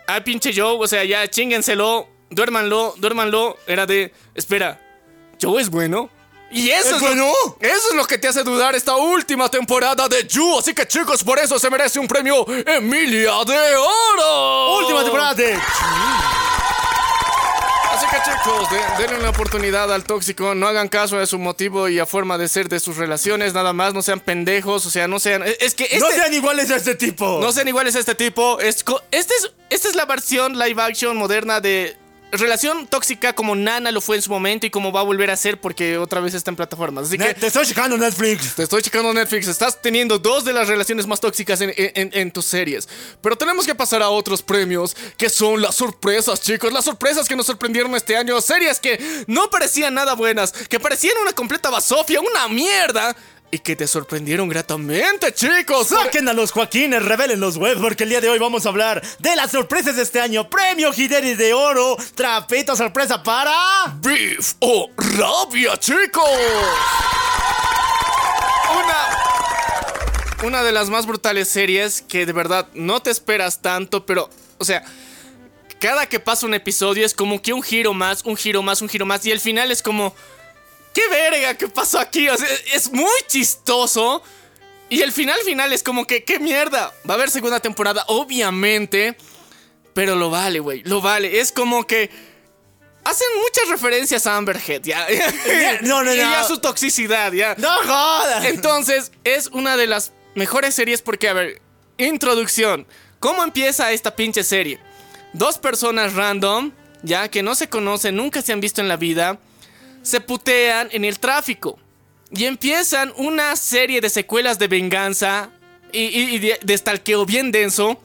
ah, 0.06 0.24
pinche 0.24 0.52
Joe, 0.54 0.78
o 0.78 0.86
sea, 0.86 1.04
ya 1.04 1.28
chíngenselo, 1.28 2.08
duérmanlo, 2.30 2.94
duérmanlo. 2.96 3.58
Era 3.66 3.84
de, 3.84 4.14
espera, 4.34 4.80
Joe 5.40 5.60
es 5.60 5.68
bueno. 5.68 6.10
Y 6.52 6.70
eso 6.70 6.96
¿Es 6.96 7.02
lo- 7.02 7.08
bueno? 7.08 7.32
eso 7.60 7.88
es 7.90 7.94
lo 7.94 8.04
que 8.06 8.18
te 8.18 8.26
hace 8.28 8.42
dudar 8.42 8.74
esta 8.74 8.96
última 8.96 9.48
temporada 9.48 10.08
de 10.08 10.26
You. 10.26 10.58
Así 10.58 10.74
que 10.74 10.86
chicos, 10.86 11.22
por 11.22 11.38
eso 11.38 11.58
se 11.58 11.70
merece 11.70 11.98
un 12.00 12.08
premio 12.08 12.44
Emilia 12.66 13.32
de 13.46 13.76
Oro. 13.76 14.78
Última 14.78 15.02
temporada 15.02 15.34
de... 15.34 15.56
Así 17.92 18.06
que 18.06 18.16
chicos, 18.30 18.70
de- 18.70 19.02
denle 19.02 19.18
una 19.20 19.30
oportunidad 19.30 19.92
al 19.92 20.04
tóxico, 20.04 20.54
no 20.54 20.66
hagan 20.66 20.88
caso 20.88 21.18
a 21.18 21.26
su 21.26 21.38
motivo 21.38 21.88
y 21.88 21.98
a 21.98 22.06
forma 22.06 22.38
de 22.38 22.48
ser 22.48 22.68
de 22.68 22.80
sus 22.80 22.96
relaciones, 22.96 23.52
nada 23.52 23.72
más, 23.72 23.92
no 23.94 24.00
sean 24.02 24.20
pendejos, 24.20 24.86
o 24.86 24.90
sea, 24.90 25.06
no 25.06 25.18
sean... 25.20 25.42
Es 25.42 25.56
es 25.60 25.74
que 25.74 25.84
este... 25.84 25.98
No 25.98 26.08
sean 26.10 26.32
iguales 26.32 26.70
a 26.70 26.76
este 26.76 26.94
tipo. 26.94 27.38
No 27.42 27.52
sean 27.52 27.68
iguales 27.68 27.96
a 27.96 27.98
este 28.00 28.14
tipo. 28.14 28.58
Es 28.60 28.76
este 29.10 29.34
es, 29.34 29.52
esta 29.70 29.88
es 29.88 29.94
la 29.96 30.04
versión 30.06 30.58
live 30.58 30.80
action 30.82 31.16
moderna 31.16 31.60
de 31.60 31.96
relación 32.32 32.86
tóxica 32.86 33.32
como 33.32 33.54
Nana 33.56 33.90
lo 33.92 34.00
fue 34.00 34.16
en 34.16 34.22
su 34.22 34.30
momento 34.30 34.66
y 34.66 34.70
como 34.70 34.92
va 34.92 35.00
a 35.00 35.02
volver 35.02 35.30
a 35.30 35.36
ser 35.36 35.60
porque 35.60 35.98
otra 35.98 36.20
vez 36.20 36.34
está 36.34 36.50
en 36.50 36.56
plataformas. 36.56 37.08
Así 37.08 37.18
que 37.18 37.34
Te 37.34 37.46
estoy 37.48 37.66
checando 37.66 37.96
Netflix. 37.96 38.54
te 38.54 38.62
estoy 38.62 38.82
checando 38.82 39.12
Netflix. 39.12 39.48
Estás 39.48 39.80
teniendo 39.82 40.18
dos 40.18 40.44
de 40.44 40.52
las 40.52 40.68
relaciones 40.68 41.06
más 41.06 41.20
tóxicas 41.20 41.60
en, 41.60 41.72
en- 41.76 42.10
en 42.12 42.30
tus 42.30 42.44
series. 42.44 42.88
Pero 43.22 43.36
tenemos 43.36 43.66
que 43.66 43.74
pasar 43.74 44.02
a 44.02 44.10
otros 44.10 44.42
premios 44.42 44.96
que 45.16 45.28
son 45.28 45.60
las 45.60 45.74
sorpresas, 45.76 46.40
chicos. 46.40 46.72
Las 46.72 46.84
sorpresas 46.84 47.28
que 47.28 47.36
nos 47.36 47.46
sorprendieron 47.46 47.94
este 47.94 48.16
año. 48.16 48.40
Series 48.40 48.78
que 48.80 49.24
no 49.26 49.50
parecían 49.50 49.94
nada 49.94 50.14
buenas, 50.14 50.52
que 50.52 50.78
parecían 50.80 51.14
una 51.22 51.32
completa 51.32 51.70
basofia, 51.70 52.20
una 52.20 52.48
mierda. 52.48 53.16
Y 53.52 53.58
que 53.58 53.74
te 53.74 53.88
sorprendieron 53.88 54.48
gratamente, 54.48 55.34
chicos. 55.34 55.88
Saquen 55.88 56.28
a 56.28 56.32
los 56.32 56.52
Joaquines, 56.52 57.04
revelen 57.04 57.40
los 57.40 57.56
webs, 57.56 57.80
porque 57.80 58.04
el 58.04 58.10
día 58.10 58.20
de 58.20 58.28
hoy 58.28 58.38
vamos 58.38 58.64
a 58.64 58.68
hablar 58.68 59.02
de 59.18 59.34
las 59.34 59.50
sorpresas 59.50 59.96
de 59.96 60.02
este 60.02 60.20
año. 60.20 60.48
Premio 60.48 60.92
Gideris 60.92 61.36
de 61.36 61.52
Oro, 61.52 61.96
trapito 62.14 62.76
sorpresa 62.76 63.20
para... 63.24 63.52
Beef 63.96 64.54
o 64.60 64.88
rabia, 64.96 65.76
chicos. 65.78 66.30
Una, 70.42 70.46
una 70.46 70.62
de 70.62 70.70
las 70.70 70.88
más 70.88 71.06
brutales 71.06 71.48
series 71.48 72.02
que 72.02 72.26
de 72.26 72.32
verdad 72.32 72.68
no 72.74 73.02
te 73.02 73.10
esperas 73.10 73.60
tanto, 73.60 74.06
pero, 74.06 74.30
o 74.58 74.64
sea, 74.64 74.84
cada 75.80 76.06
que 76.06 76.20
pasa 76.20 76.46
un 76.46 76.54
episodio 76.54 77.04
es 77.04 77.14
como 77.14 77.42
que 77.42 77.52
un 77.52 77.64
giro 77.64 77.94
más, 77.94 78.22
un 78.24 78.36
giro 78.36 78.62
más, 78.62 78.80
un 78.80 78.88
giro 78.88 79.06
más, 79.06 79.26
y 79.26 79.32
el 79.32 79.40
final 79.40 79.72
es 79.72 79.82
como, 79.82 80.14
¿qué 80.92 81.02
verga? 81.08 81.56
¿Qué 81.56 81.68
pasó 81.68 81.98
aquí? 81.98 82.28
O 82.28 82.36
sea, 82.36 82.48
es 82.72 82.90
muy 82.92 83.10
chistoso. 83.26 84.22
Y 84.88 85.02
el 85.02 85.12
final 85.12 85.38
final 85.44 85.72
es 85.72 85.82
como 85.82 86.06
que, 86.06 86.24
¿qué 86.24 86.38
mierda? 86.40 86.92
Va 87.08 87.14
a 87.14 87.16
haber 87.16 87.30
segunda 87.30 87.60
temporada, 87.60 88.04
obviamente. 88.08 89.16
Pero 89.94 90.16
lo 90.16 90.30
vale, 90.30 90.58
güey, 90.60 90.82
lo 90.84 91.00
vale. 91.00 91.40
Es 91.40 91.52
como 91.52 91.86
que 91.86 92.10
hacen 93.04 93.26
muchas 93.42 93.68
referencias 93.68 94.26
a 94.26 94.36
Amber 94.36 94.56
Heard, 94.66 94.82
ya. 94.82 95.06
No, 95.82 96.02
no, 96.02 96.12
Y 96.14 96.18
no. 96.18 96.34
a 96.34 96.44
su 96.44 96.58
toxicidad, 96.58 97.32
ya. 97.32 97.54
¡No 97.58 97.72
jodas! 97.84 98.44
Entonces, 98.46 99.12
es 99.24 99.46
una 99.48 99.76
de 99.76 99.86
las 99.86 100.12
mejores 100.34 100.74
series 100.74 101.02
porque, 101.02 101.28
a 101.28 101.32
ver, 101.34 101.60
introducción. 101.98 102.86
¿Cómo 103.20 103.44
empieza 103.44 103.92
esta 103.92 104.16
pinche 104.16 104.42
serie? 104.44 104.80
Dos 105.32 105.58
personas 105.58 106.14
random, 106.14 106.72
ya 107.02 107.28
que 107.28 107.42
no 107.42 107.54
se 107.54 107.68
conocen, 107.68 108.16
nunca 108.16 108.42
se 108.42 108.52
han 108.52 108.60
visto 108.60 108.80
en 108.80 108.88
la 108.88 108.96
vida, 108.96 109.38
se 110.02 110.20
putean 110.20 110.88
en 110.92 111.04
el 111.04 111.18
tráfico. 111.18 111.78
Y 112.32 112.44
empiezan 112.44 113.12
una 113.16 113.56
serie 113.56 114.00
de 114.00 114.08
secuelas 114.08 114.58
de 114.58 114.68
venganza 114.68 115.50
y, 115.92 116.00
y- 116.04 116.34
y 116.36 116.38
de, 116.38 116.58
de 116.62 116.74
bien 117.26 117.50
denso 117.50 118.00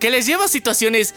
que 0.00 0.10
les 0.10 0.26
lleva 0.26 0.46
a 0.46 0.48
situaciones 0.48 1.14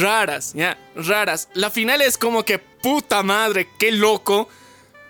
raras, 0.00 0.52
ya, 0.54 0.76
raras. 0.94 1.48
La 1.54 1.70
final 1.70 2.02
es 2.02 2.18
como 2.18 2.44
que 2.44 2.58
puta 2.58 3.22
madre, 3.22 3.68
qué 3.78 3.90
loco. 3.92 4.48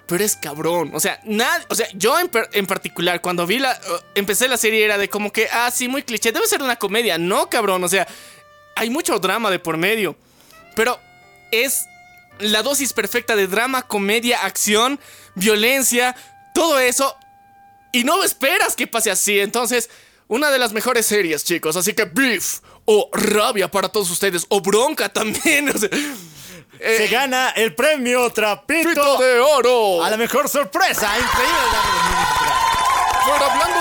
Pero 0.07 0.23
es 0.23 0.37
cabrón. 0.37 0.93
O 0.95 1.01
sea, 1.01 1.19
nada. 1.25 1.65
O 1.69 1.75
sea, 1.75 1.89
yo 1.95 2.17
en, 2.21 2.31
en 2.53 2.67
particular, 2.67 3.21
cuando 3.21 3.45
vi 3.45 3.59
la. 3.59 3.77
empecé 4.15 4.47
la 4.47 4.57
serie, 4.57 4.85
era 4.85 4.97
de 4.99 5.09
como 5.09 5.33
que, 5.33 5.49
ah, 5.51 5.69
sí, 5.73 5.89
muy 5.89 6.05
cliché. 6.05 6.31
Debe 6.31 6.47
ser 6.47 6.63
una 6.63 6.77
comedia. 6.77 7.19
No, 7.19 7.51
cabrón. 7.51 7.83
O 7.83 7.89
sea, 7.89 8.07
hay 8.77 8.89
mucho 8.89 9.19
drama 9.19 9.51
de 9.51 9.59
por 9.59 9.77
medio. 9.77 10.15
Pero 10.77 11.01
es 11.51 11.87
la 12.39 12.63
dosis 12.63 12.93
perfecta 12.93 13.37
de 13.37 13.47
drama, 13.47 13.83
comedia, 13.83 14.45
acción, 14.45 15.01
violencia, 15.35 16.15
todo 16.55 16.79
eso. 16.79 17.17
Y 17.93 18.05
no 18.05 18.23
esperas 18.23 18.77
que 18.77 18.87
pase 18.87 19.11
así. 19.11 19.41
Entonces, 19.41 19.89
una 20.29 20.51
de 20.51 20.59
las 20.59 20.73
mejores 20.73 21.07
series, 21.07 21.45
chicos. 21.45 21.77
Así 21.77 21.95
que 21.95 22.05
beef 22.05 22.61
o 22.85 23.09
rabia 23.13 23.71
para 23.71 23.89
todos 23.89 24.11
ustedes. 24.11 24.47
O 24.49 24.61
bronca 24.61 25.09
también. 25.09 25.71
O 25.75 25.79
sea, 25.79 25.89
eh, 26.79 26.97
Se 26.99 27.09
gana 27.09 27.51
el 27.57 27.75
premio 27.75 28.29
Trapito 28.31 28.89
Pito 28.91 29.17
de 29.17 29.41
oro. 29.41 30.05
a 30.05 30.11
la 30.11 30.17
mejor 30.19 30.47
sorpresa. 30.47 31.11
Increíble. 31.19 31.79
Pero 33.25 33.45
hablando. 33.51 33.76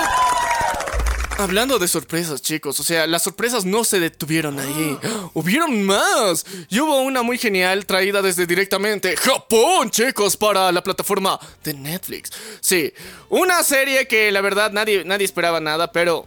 Hablando 1.38 1.78
de 1.78 1.86
sorpresas, 1.86 2.40
chicos, 2.40 2.80
o 2.80 2.82
sea, 2.82 3.06
las 3.06 3.22
sorpresas 3.22 3.66
no 3.66 3.84
se 3.84 4.00
detuvieron 4.00 4.58
ahí. 4.58 4.98
Hubieron 5.34 5.82
más. 5.84 6.46
Y 6.70 6.80
hubo 6.80 7.02
una 7.02 7.22
muy 7.22 7.36
genial 7.36 7.84
traída 7.84 8.22
desde 8.22 8.46
directamente 8.46 9.14
Japón, 9.18 9.90
chicos, 9.90 10.34
para 10.36 10.72
la 10.72 10.82
plataforma 10.82 11.38
de 11.62 11.74
Netflix. 11.74 12.30
Sí, 12.60 12.90
una 13.28 13.62
serie 13.62 14.08
que 14.08 14.32
la 14.32 14.40
verdad 14.40 14.72
nadie, 14.72 15.04
nadie 15.04 15.26
esperaba 15.26 15.60
nada, 15.60 15.92
pero 15.92 16.26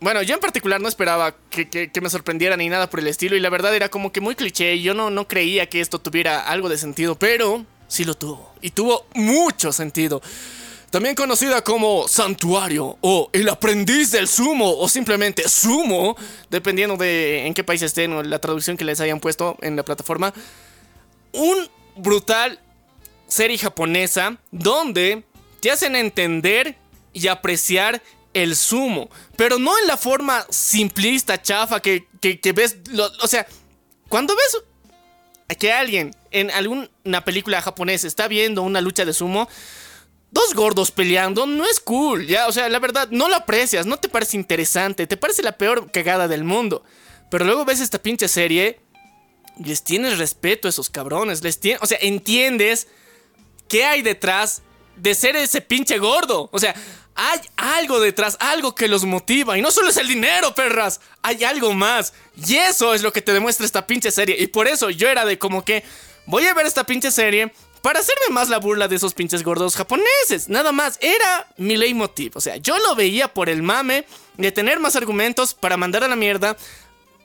bueno, 0.00 0.22
yo 0.22 0.34
en 0.36 0.40
particular 0.40 0.80
no 0.80 0.88
esperaba 0.88 1.34
que, 1.50 1.68
que- 1.68 1.90
que 1.92 2.00
me 2.00 2.08
sorprendiera 2.08 2.56
ni 2.56 2.70
nada 2.70 2.88
por 2.88 3.00
el 3.00 3.08
estilo. 3.08 3.36
Y 3.36 3.40
la 3.40 3.50
verdad 3.50 3.74
era 3.76 3.90
como 3.90 4.10
que 4.10 4.22
muy 4.22 4.34
cliché. 4.36 4.80
Yo 4.80 4.94
no, 4.94 5.10
no 5.10 5.28
creía 5.28 5.68
que 5.68 5.82
esto 5.82 5.98
tuviera 5.98 6.40
algo 6.48 6.70
de 6.70 6.78
sentido. 6.78 7.14
Pero 7.18 7.66
sí 7.88 8.06
lo 8.06 8.14
tuvo. 8.14 8.54
Y 8.62 8.70
tuvo 8.70 9.06
mucho 9.14 9.70
sentido. 9.70 10.22
También 10.90 11.14
conocida 11.14 11.62
como 11.62 12.08
Santuario 12.08 12.98
o 13.00 13.30
El 13.32 13.48
Aprendiz 13.48 14.10
del 14.10 14.26
Sumo 14.26 14.76
o 14.76 14.88
simplemente 14.88 15.48
Sumo, 15.48 16.16
dependiendo 16.50 16.96
de 16.96 17.46
en 17.46 17.54
qué 17.54 17.62
país 17.62 17.80
estén 17.82 18.12
o 18.12 18.22
la 18.24 18.40
traducción 18.40 18.76
que 18.76 18.84
les 18.84 19.00
hayan 19.00 19.20
puesto 19.20 19.56
en 19.62 19.76
la 19.76 19.84
plataforma. 19.84 20.34
Un 21.32 21.68
brutal 21.96 22.58
serie 23.28 23.56
japonesa 23.56 24.36
donde 24.50 25.22
te 25.60 25.70
hacen 25.70 25.94
entender 25.94 26.76
y 27.12 27.28
apreciar 27.28 28.02
el 28.34 28.56
sumo, 28.56 29.10
pero 29.36 29.58
no 29.58 29.76
en 29.78 29.86
la 29.86 29.96
forma 29.96 30.44
simplista, 30.50 31.40
chafa, 31.40 31.80
que, 31.80 32.06
que- 32.20 32.52
ves, 32.52 32.76
lo- 32.90 33.10
o 33.22 33.26
sea, 33.28 33.46
cuando 34.08 34.34
ves 34.34 35.56
que 35.56 35.72
alguien 35.72 36.14
en 36.30 36.50
alguna 36.50 37.24
película 37.24 37.60
japonesa 37.62 38.06
está 38.06 38.26
viendo 38.28 38.62
una 38.62 38.80
lucha 38.80 39.04
de 39.04 39.12
sumo, 39.12 39.48
dos 40.30 40.54
gordos 40.54 40.90
peleando 40.90 41.46
no 41.46 41.66
es 41.66 41.80
cool, 41.80 42.26
ya, 42.26 42.46
o 42.46 42.52
sea, 42.52 42.68
la 42.68 42.78
verdad, 42.78 43.08
no 43.10 43.28
lo 43.28 43.36
aprecias, 43.36 43.86
no 43.86 43.96
te 43.96 44.08
parece 44.08 44.36
interesante, 44.36 45.06
te 45.06 45.16
parece 45.16 45.42
la 45.42 45.58
peor 45.58 45.90
cagada 45.90 46.28
del 46.28 46.44
mundo, 46.44 46.84
pero 47.30 47.44
luego 47.44 47.64
ves 47.64 47.80
esta 47.80 48.00
pinche 48.00 48.28
serie 48.28 48.80
les 49.64 49.82
tienes 49.82 50.18
respeto 50.18 50.68
a 50.68 50.70
esos 50.70 50.90
cabrones, 50.90 51.42
les 51.42 51.60
tienes, 51.60 51.82
o 51.82 51.86
sea, 51.86 51.98
entiendes 52.00 52.88
qué 53.68 53.84
hay 53.84 54.02
detrás 54.02 54.62
de 54.96 55.14
ser 55.14 55.36
ese 55.36 55.60
pinche 55.60 55.98
gordo. 55.98 56.48
O 56.52 56.58
sea, 56.58 56.74
hay 57.14 57.40
algo 57.56 58.00
detrás, 58.00 58.36
algo 58.40 58.74
que 58.74 58.88
los 58.88 59.04
motiva. 59.04 59.56
Y 59.56 59.62
no 59.62 59.70
solo 59.70 59.90
es 59.90 59.96
el 59.96 60.08
dinero, 60.08 60.54
perras. 60.54 61.00
Hay 61.22 61.44
algo 61.44 61.72
más. 61.72 62.12
Y 62.46 62.56
eso 62.56 62.94
es 62.94 63.02
lo 63.02 63.12
que 63.12 63.22
te 63.22 63.32
demuestra 63.32 63.66
esta 63.66 63.86
pinche 63.86 64.10
serie. 64.10 64.36
Y 64.38 64.46
por 64.48 64.68
eso 64.68 64.90
yo 64.90 65.08
era 65.08 65.24
de 65.24 65.38
como 65.38 65.64
que 65.64 65.84
voy 66.26 66.46
a 66.46 66.54
ver 66.54 66.66
esta 66.66 66.84
pinche 66.84 67.10
serie 67.10 67.52
para 67.82 68.00
hacerme 68.00 68.28
más 68.30 68.48
la 68.48 68.58
burla 68.58 68.88
de 68.88 68.96
esos 68.96 69.14
pinches 69.14 69.42
gordos 69.42 69.76
japoneses. 69.76 70.48
Nada 70.48 70.72
más. 70.72 70.98
Era 71.00 71.46
mi 71.56 71.76
leitmotiv. 71.76 72.32
O 72.34 72.40
sea, 72.40 72.56
yo 72.56 72.78
lo 72.78 72.94
veía 72.94 73.32
por 73.32 73.48
el 73.48 73.62
mame 73.62 74.06
de 74.36 74.52
tener 74.52 74.80
más 74.80 74.96
argumentos 74.96 75.54
para 75.54 75.76
mandar 75.76 76.04
a 76.04 76.08
la 76.08 76.16
mierda 76.16 76.56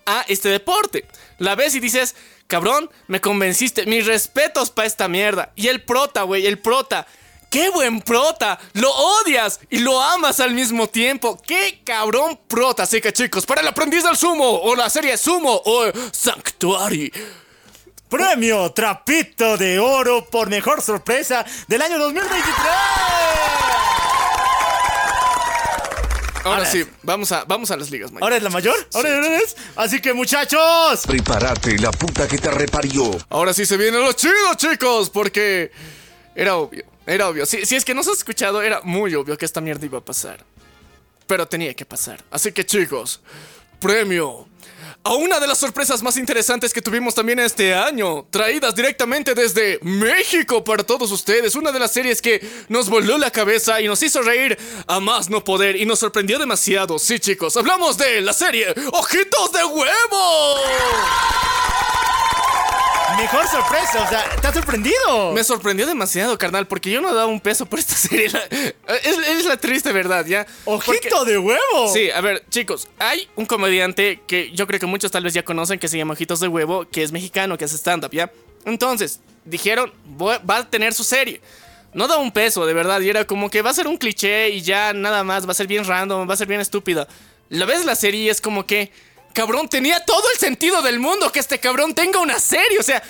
a 0.05 0.25
este 0.27 0.49
deporte. 0.49 1.05
La 1.39 1.55
ves 1.55 1.75
y 1.75 1.79
dices, 1.79 2.15
cabrón, 2.47 2.89
me 3.07 3.21
convenciste, 3.21 3.85
mis 3.85 4.05
respetos 4.05 4.69
para 4.69 4.87
esta 4.87 5.07
mierda. 5.07 5.51
Y 5.55 5.67
el 5.67 5.83
prota, 5.83 6.23
güey, 6.23 6.45
el 6.45 6.59
prota. 6.59 7.07
¡Qué 7.49 7.69
buen 7.69 8.01
prota! 8.01 8.59
Lo 8.73 8.91
odias 8.91 9.61
y 9.69 9.79
lo 9.79 10.01
amas 10.01 10.39
al 10.41 10.53
mismo 10.53 10.87
tiempo. 10.87 11.41
¡Qué 11.45 11.79
cabrón 11.85 12.39
prota! 12.47 12.83
Así 12.83 12.99
que 12.99 13.13
chicos, 13.13 13.45
para 13.45 13.61
el 13.61 13.67
aprendiz 13.67 14.03
del 14.03 14.17
sumo, 14.17 14.59
o 14.61 14.75
la 14.75 14.89
serie 14.89 15.17
sumo, 15.17 15.61
o 15.63 15.85
Sanctuary. 16.11 17.11
Premio 18.09 18.71
Trapito 18.71 19.57
de 19.57 19.79
Oro 19.79 20.25
por 20.25 20.49
mejor 20.49 20.81
sorpresa 20.81 21.43
del 21.67 21.81
año 21.81 21.97
2023. 21.97 22.55
Ahora, 26.43 26.57
Ahora 26.57 26.65
sí, 26.69 26.85
vamos 27.01 27.31
a, 27.31 27.43
vamos 27.45 27.71
a 27.71 27.77
las 27.77 27.89
ligas, 27.89 28.11
Mike. 28.11 28.23
Ahora 28.23 28.37
es 28.37 28.43
la 28.43 28.51
mayor. 28.51 28.75
Ahora 28.93 29.37
es. 29.37 29.55
Así 29.75 29.99
que 29.99 30.13
muchachos. 30.13 31.01
Prepárate, 31.07 31.79
la 31.79 31.89
puta 31.91 32.27
que 32.27 32.37
te 32.37 32.51
reparió. 32.51 33.09
Ahora 33.29 33.51
sí 33.51 33.65
se 33.65 33.75
viene 33.77 33.97
lo 33.97 34.13
chido, 34.13 34.53
chicos, 34.55 35.09
porque 35.09 35.71
era 36.35 36.57
obvio, 36.57 36.85
era 37.07 37.27
obvio. 37.29 37.47
Si, 37.47 37.65
si 37.65 37.75
es 37.75 37.83
que 37.83 37.95
no 37.95 38.03
se 38.03 38.11
ha 38.11 38.13
escuchado, 38.13 38.61
era 38.61 38.81
muy 38.83 39.15
obvio 39.15 39.35
que 39.35 39.45
esta 39.45 39.59
mierda 39.59 39.85
iba 39.87 39.97
a 39.97 40.05
pasar. 40.05 40.45
Pero 41.25 41.47
tenía 41.47 41.73
que 41.73 41.85
pasar. 41.85 42.23
Así 42.29 42.51
que, 42.51 42.63
chicos, 42.63 43.21
premio 43.79 44.47
a 45.05 45.13
una 45.13 45.39
de 45.39 45.45
las 45.45 45.59
sorpresas 45.59 46.01
más 46.01 46.17
interesantes 46.17 46.73
que 46.73 46.81
tuvimos 46.81 47.13
también 47.13 47.37
este 47.37 47.75
año, 47.75 48.25
traídas 48.31 48.73
directamente 48.73 49.35
desde 49.35 49.77
México 49.83 50.63
para 50.63 50.83
todos 50.83 51.11
ustedes. 51.11 51.53
Una 51.53 51.71
de 51.71 51.77
las 51.77 51.91
series 51.91 52.23
que 52.23 52.41
nos 52.69 52.89
voló 52.89 53.19
la 53.19 53.29
cabeza 53.29 53.79
y 53.79 53.87
nos 53.87 54.01
hizo 54.01 54.23
reír 54.23 54.57
a 54.87 54.99
más 54.99 55.29
no 55.29 55.43
poder 55.43 55.75
y 55.75 55.85
nos 55.85 55.99
sorprendió 55.99 56.39
demasiado. 56.39 56.97
Sí, 56.97 57.19
chicos, 57.19 57.55
hablamos 57.55 57.99
de 57.99 58.19
la 58.21 58.33
serie 58.33 58.73
Ojitos 58.93 59.51
de 59.51 59.63
Huevo. 59.63 60.55
Mejor 63.31 63.47
sorpresa. 63.47 64.03
O 64.03 64.07
sea, 64.09 64.23
¿te 64.41 64.47
has 64.47 64.53
sorprendido? 64.53 65.31
Me 65.33 65.43
sorprendió 65.43 65.87
demasiado, 65.87 66.37
carnal, 66.37 66.67
porque 66.67 66.91
yo 66.91 67.01
no 67.01 67.13
daba 67.13 67.25
un 67.25 67.39
peso 67.39 67.65
por 67.65 67.79
esta 67.79 67.95
serie. 67.95 68.29
La- 68.29 68.95
Es, 69.03 69.17
es 69.17 69.45
la 69.45 69.57
triste 69.57 69.91
verdad, 69.91 70.25
¿ya? 70.25 70.45
Ojito 70.65 71.09
Porque- 71.17 71.31
de 71.31 71.37
huevo. 71.39 71.91
Sí, 71.93 72.09
a 72.11 72.21
ver, 72.21 72.43
chicos, 72.49 72.87
hay 72.99 73.27
un 73.35 73.45
comediante 73.45 74.21
que 74.27 74.51
yo 74.51 74.67
creo 74.67 74.79
que 74.79 74.85
muchos 74.85 75.11
tal 75.11 75.23
vez 75.23 75.33
ya 75.33 75.43
conocen 75.43 75.79
que 75.79 75.87
se 75.87 75.97
llama 75.97 76.13
Ojitos 76.13 76.39
de 76.39 76.47
Huevo, 76.47 76.87
que 76.89 77.01
es 77.03 77.11
mexicano, 77.11 77.57
que 77.57 77.65
hace 77.65 77.77
stand-up, 77.77 78.11
¿ya? 78.11 78.31
Entonces, 78.65 79.19
dijeron, 79.43 79.91
"Voy- 80.05 80.37
va 80.49 80.57
a 80.57 80.69
tener 80.69 80.93
su 80.93 81.03
serie. 81.03 81.41
No 81.93 82.07
da 82.07 82.17
un 82.17 82.31
peso, 82.31 82.65
de 82.65 82.73
verdad. 82.73 82.99
Y 83.01 83.09
era 83.09 83.25
como 83.25 83.49
que 83.49 83.61
va 83.61 83.69
a 83.69 83.73
ser 83.73 83.87
un 83.87 83.97
cliché 83.97 84.49
y 84.49 84.61
ya 84.61 84.91
nada 84.93 85.23
más. 85.23 85.47
Va 85.47 85.51
a 85.51 85.55
ser 85.55 85.65
bien 85.67 85.85
random, 85.85 86.29
va 86.29 86.33
a 86.33 86.37
ser 86.37 86.47
bien 86.47 86.59
estúpida. 86.61 87.07
La 87.49 87.65
ves 87.65 87.85
la 87.85 87.95
serie 87.95 88.21
y 88.21 88.29
es 88.29 88.41
como 88.41 88.65
que, 88.65 88.91
cabrón, 89.35 89.69
tenía 89.69 90.03
todo 90.03 90.23
el 90.33 90.39
sentido 90.39 90.81
del 90.81 90.99
mundo 90.99 91.31
que 91.31 91.39
este 91.39 91.59
cabrón 91.59 91.93
tenga 91.93 92.19
una 92.19 92.39
serie. 92.39 92.79
O 92.79 92.83
sea, 92.83 93.03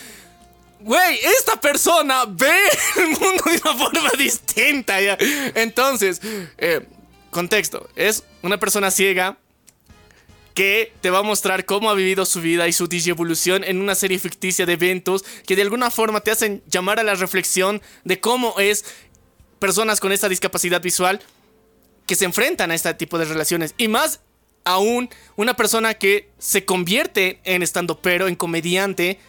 Güey, 0.86 1.20
esta 1.40 1.60
persona 1.60 2.26
ve 2.28 2.54
el 2.98 3.08
mundo 3.08 3.44
de 3.46 3.62
una 3.64 3.76
forma 3.76 4.12
distinta 4.20 5.02
ya. 5.02 5.18
Entonces, 5.56 6.22
eh, 6.60 6.86
contexto, 7.32 7.90
es 7.96 8.24
una 8.44 8.60
persona 8.60 8.92
ciega 8.92 9.36
que 10.54 10.94
te 11.02 11.10
va 11.10 11.20
a 11.20 11.24
mostrar 11.24 11.66
cómo 11.66 11.90
ha 11.90 11.96
vivido 11.96 12.24
su 12.26 12.40
vida 12.40 12.68
y 12.68 12.74
su 12.74 12.88
digievolución 12.88 13.64
en 13.64 13.82
una 13.82 13.96
serie 13.96 14.20
ficticia 14.20 14.68
de 14.68 14.74
eventos 14.74 15.26
que 15.48 15.56
de 15.56 15.64
alguna 15.64 15.90
forma 15.90 16.22
te 16.22 16.30
hacen 16.30 16.62
llamar 16.68 17.00
a 17.00 17.04
la 17.04 17.16
reflexión 17.16 17.82
de 18.04 18.20
cómo 18.20 18.60
es 18.60 18.86
personas 19.58 20.00
con 20.00 20.12
esta 20.12 20.30
discapacidad 20.30 20.82
visual 20.82 21.20
que 22.06 22.16
se 22.16 22.26
enfrentan 22.26 22.70
a 22.70 22.76
este 22.76 22.94
tipo 22.94 23.18
de 23.18 23.26
relaciones. 23.26 23.74
Y 23.80 23.88
más 23.88 24.22
aún, 24.66 25.10
una 25.36 25.56
persona 25.56 25.94
que 25.94 26.30
se 26.38 26.66
convierte 26.66 27.40
en 27.44 27.64
estando 27.64 28.02
pero, 28.02 28.28
en 28.28 28.36
comediante, 28.36 29.20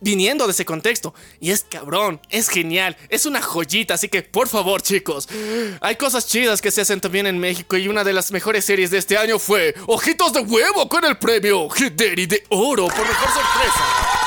viniendo 0.00 0.46
de 0.46 0.52
ese 0.52 0.64
contexto. 0.64 1.14
Y 1.40 1.50
es 1.50 1.64
cabrón, 1.68 2.20
es 2.30 2.48
genial, 2.48 2.96
es 3.08 3.26
una 3.26 3.42
joyita. 3.42 3.94
Así 3.94 4.08
que, 4.08 4.22
por 4.22 4.48
favor, 4.48 4.82
chicos, 4.82 5.28
hay 5.80 5.96
cosas 5.96 6.26
chidas 6.26 6.62
que 6.62 6.70
se 6.70 6.80
hacen 6.80 7.00
también 7.00 7.26
en 7.26 7.38
México. 7.38 7.76
Y 7.76 7.88
una 7.88 8.04
de 8.04 8.12
las 8.12 8.32
mejores 8.32 8.64
series 8.64 8.90
de 8.90 8.98
este 8.98 9.16
año 9.16 9.38
fue 9.38 9.74
Ojitos 9.86 10.32
de 10.32 10.40
Huevo 10.40 10.88
con 10.88 11.04
el 11.04 11.18
premio 11.18 11.68
Hideri 11.74 12.26
de 12.26 12.44
Oro 12.50 12.86
por 12.88 13.06
mejor 13.06 13.28
sorpresa. 13.28 14.22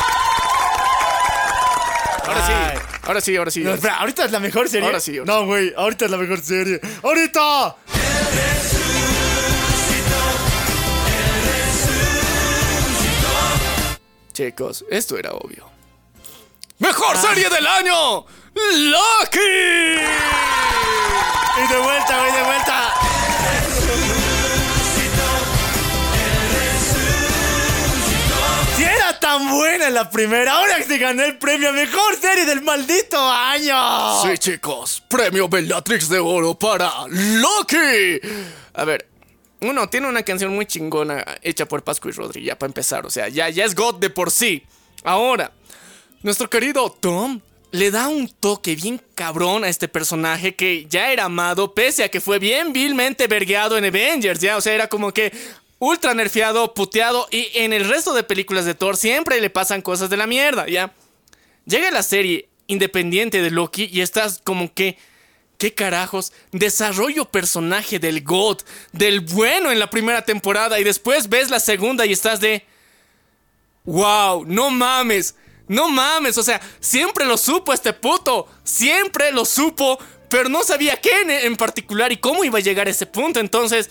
Ahora 2.27 2.47
sí, 2.47 2.53
ahora 3.03 3.21
sí, 3.21 3.35
ahora 3.35 3.51
sí. 3.51 3.59
No, 3.61 3.73
espera, 3.73 3.97
ahorita 3.97 4.25
es 4.25 4.31
la 4.31 4.39
mejor 4.39 4.67
serie. 4.67 4.87
Ahora 4.87 4.99
sí, 4.99 5.17
ahora 5.17 5.33
No, 5.33 5.45
güey, 5.45 5.73
ahorita 5.77 6.05
es 6.05 6.11
la 6.11 6.17
mejor 6.17 6.41
serie. 6.41 6.81
¡Ahorita! 7.03 7.75
Chicos, 14.35 14.83
esto 14.89 15.17
era 15.17 15.31
obvio. 15.31 15.65
¡Mejor 16.79 17.15
serie 17.15 17.49
del 17.49 17.65
año! 17.65 18.25
¡Lucky! 18.53 19.39
Y 21.57 21.67
de 21.69 21.77
vuelta, 21.77 22.19
güey, 22.19 22.31
de 22.33 22.43
vuelta. 22.43 22.93
Si 28.75 28.83
era 28.83 29.17
tan 29.21 29.49
buena 29.51 29.87
en 29.87 29.93
la 29.93 30.09
primera, 30.09 30.51
ahora 30.57 30.75
que 30.79 30.83
se 30.83 30.97
ganó 30.97 31.23
el 31.23 31.37
premio 31.37 31.69
a 31.69 31.71
mejor 31.71 32.19
serie 32.19 32.43
del 32.43 32.61
maldito 32.61 33.17
año. 33.17 34.21
Sí, 34.21 34.37
chicos, 34.37 35.01
premio 35.07 35.47
Bellatrix 35.47 36.09
de 36.09 36.19
Oro 36.19 36.55
para 36.55 36.91
Loki. 37.07 38.19
A 38.73 38.83
ver, 38.83 39.07
uno 39.65 39.89
tiene 39.89 40.07
una 40.07 40.23
canción 40.23 40.53
muy 40.53 40.65
chingona 40.65 41.23
hecha 41.41 41.67
por 41.67 41.83
Pascu 41.83 42.09
y 42.09 42.11
Rodri, 42.11 42.43
ya 42.43 42.57
para 42.57 42.69
empezar. 42.69 43.05
O 43.05 43.09
sea, 43.09 43.27
ya, 43.29 43.49
ya 43.49 43.65
es 43.65 43.75
God 43.75 43.95
de 43.95 44.09
por 44.09 44.31
sí. 44.31 44.63
Ahora, 45.03 45.51
nuestro 46.21 46.49
querido 46.49 46.89
Tom 46.89 47.41
le 47.71 47.91
da 47.91 48.07
un 48.07 48.29
toque 48.29 48.75
bien 48.75 49.01
cabrón 49.15 49.63
a 49.63 49.69
este 49.69 49.87
personaje 49.87 50.55
que 50.55 50.85
ya 50.89 51.11
era 51.11 51.25
amado, 51.25 51.73
pese 51.73 52.03
a 52.03 52.09
que 52.09 52.21
fue 52.21 52.39
bien 52.39 52.71
vilmente 52.71 53.27
vergueado 53.27 53.77
en 53.77 53.85
Avengers, 53.85 54.39
ya. 54.39 54.57
O 54.57 54.61
sea, 54.61 54.73
era 54.73 54.87
como 54.87 55.13
que 55.13 55.31
ultra 55.79 56.13
nerfeado, 56.13 56.73
puteado. 56.73 57.27
Y 57.31 57.49
en 57.55 57.73
el 57.73 57.87
resto 57.87 58.13
de 58.13 58.23
películas 58.23 58.65
de 58.65 58.75
Thor 58.75 58.97
siempre 58.97 59.41
le 59.41 59.49
pasan 59.49 59.81
cosas 59.81 60.09
de 60.09 60.17
la 60.17 60.27
mierda, 60.27 60.67
ya. 60.67 60.93
Llega 61.65 61.91
la 61.91 62.03
serie 62.03 62.47
independiente 62.67 63.41
de 63.41 63.51
Loki 63.51 63.89
y 63.91 64.01
estás 64.01 64.41
como 64.43 64.73
que. 64.73 64.97
¿Qué 65.57 65.73
carajos? 65.73 66.33
Desarrollo 66.51 67.25
personaje 67.25 67.99
del 67.99 68.23
God, 68.23 68.59
del 68.91 69.21
bueno 69.21 69.71
en 69.71 69.79
la 69.79 69.89
primera 69.89 70.23
temporada 70.23 70.79
y 70.79 70.83
después 70.83 71.29
ves 71.29 71.49
la 71.49 71.59
segunda 71.59 72.05
y 72.05 72.11
estás 72.11 72.39
de... 72.39 72.65
¡Wow! 73.85 74.45
¡No 74.45 74.69
mames! 74.69 75.35
¡No 75.67 75.89
mames! 75.89 76.37
O 76.37 76.43
sea, 76.43 76.59
siempre 76.79 77.25
lo 77.25 77.37
supo 77.37 77.71
este 77.71 77.93
puto. 77.93 78.47
Siempre 78.63 79.31
lo 79.31 79.45
supo, 79.45 79.97
pero 80.29 80.49
no 80.49 80.63
sabía 80.63 80.99
qué 80.99 81.21
en, 81.21 81.29
en 81.29 81.55
particular 81.55 82.11
y 82.11 82.17
cómo 82.17 82.43
iba 82.43 82.57
a 82.59 82.63
llegar 82.63 82.87
a 82.87 82.91
ese 82.91 83.05
punto. 83.05 83.39
Entonces, 83.39 83.89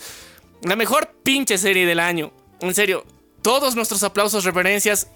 la 0.61 0.75
mejor 0.75 1.15
pinche 1.23 1.57
serie 1.57 1.85
del 1.85 1.99
año. 1.99 2.31
En 2.59 2.75
serio, 2.75 3.05
todos 3.41 3.75
nuestros 3.75 4.03
aplausos, 4.03 4.43
reverencias. 4.43 5.07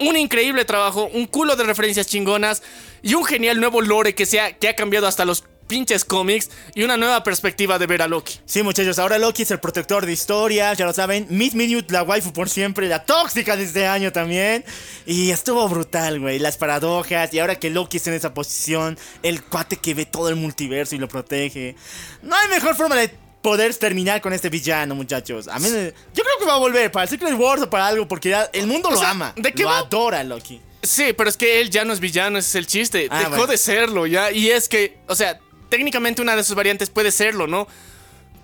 Un 0.00 0.16
increíble 0.16 0.64
trabajo, 0.64 1.08
un 1.12 1.26
culo 1.26 1.54
de 1.54 1.64
referencias 1.64 2.08
chingonas 2.08 2.62
y 3.02 3.14
un 3.14 3.24
genial 3.24 3.60
nuevo 3.60 3.80
lore 3.80 4.14
que, 4.14 4.26
se 4.26 4.40
ha, 4.40 4.56
que 4.56 4.68
ha 4.68 4.74
cambiado 4.74 5.06
hasta 5.06 5.24
los 5.24 5.44
pinches 5.66 6.04
cómics 6.04 6.50
y 6.74 6.82
una 6.82 6.96
nueva 6.96 7.22
perspectiva 7.24 7.78
de 7.78 7.86
ver 7.86 8.02
a 8.02 8.08
Loki. 8.08 8.38
Sí, 8.44 8.62
muchachos, 8.62 8.98
ahora 8.98 9.18
Loki 9.18 9.42
es 9.42 9.50
el 9.50 9.60
protector 9.60 10.06
de 10.06 10.12
historias, 10.12 10.76
ya 10.78 10.84
lo 10.86 10.92
saben. 10.92 11.26
Miss 11.30 11.54
Minute, 11.54 11.92
la 11.92 12.02
waifu 12.02 12.32
por 12.32 12.48
siempre, 12.48 12.88
la 12.88 13.04
tóxica 13.04 13.56
de 13.56 13.64
este 13.64 13.86
año 13.86 14.12
también. 14.12 14.64
Y 15.06 15.30
estuvo 15.30 15.68
brutal, 15.68 16.20
güey. 16.20 16.38
Las 16.38 16.56
paradojas, 16.56 17.32
y 17.34 17.38
ahora 17.38 17.56
que 17.56 17.70
Loki 17.70 17.96
está 17.96 18.10
en 18.10 18.16
esa 18.16 18.34
posición, 18.34 18.98
el 19.22 19.42
cuate 19.42 19.76
que 19.76 19.94
ve 19.94 20.06
todo 20.06 20.28
el 20.28 20.36
multiverso 20.36 20.94
y 20.94 20.98
lo 20.98 21.08
protege. 21.08 21.76
No 22.22 22.36
hay 22.36 22.48
mejor 22.48 22.76
forma 22.76 22.94
de 22.96 23.10
poder 23.42 23.74
terminar 23.74 24.20
con 24.22 24.32
este 24.32 24.48
villano, 24.48 24.94
muchachos. 24.94 25.48
A 25.48 25.58
mí, 25.58 25.68
yo 25.68 26.22
creo 26.24 26.38
que 26.38 26.46
va 26.46 26.54
a 26.54 26.58
volver 26.58 26.90
para 26.90 27.04
el 27.04 27.10
Secret 27.10 27.34
Wars 27.34 27.62
o 27.62 27.68
para 27.68 27.86
algo, 27.88 28.08
porque 28.08 28.30
ya 28.30 28.48
el 28.52 28.66
mundo 28.66 28.88
O 28.88 28.92
lo 28.92 28.98
sea, 28.98 29.10
ama. 29.10 29.32
¿de 29.36 29.52
qué 29.52 29.64
lo 29.64 29.68
va? 29.68 29.78
adora 29.80 30.24
Loki. 30.24 30.60
Sí, 30.82 31.14
pero 31.16 31.30
es 31.30 31.36
que 31.36 31.60
él 31.60 31.70
ya 31.70 31.84
no 31.84 31.92
es 31.94 32.00
villano, 32.00 32.38
ese 32.38 32.48
es 32.50 32.54
el 32.56 32.66
chiste. 32.66 33.08
Ah, 33.10 33.18
Dejó 33.18 33.30
bueno. 33.30 33.46
de 33.48 33.56
serlo 33.58 34.06
ya. 34.06 34.30
Y 34.30 34.50
es 34.50 34.68
que, 34.68 34.98
o 35.08 35.14
sea, 35.14 35.40
técnicamente 35.74 36.22
una 36.22 36.36
de 36.36 36.44
sus 36.44 36.54
variantes 36.54 36.88
puede 36.88 37.10
serlo, 37.10 37.48
¿no? 37.48 37.66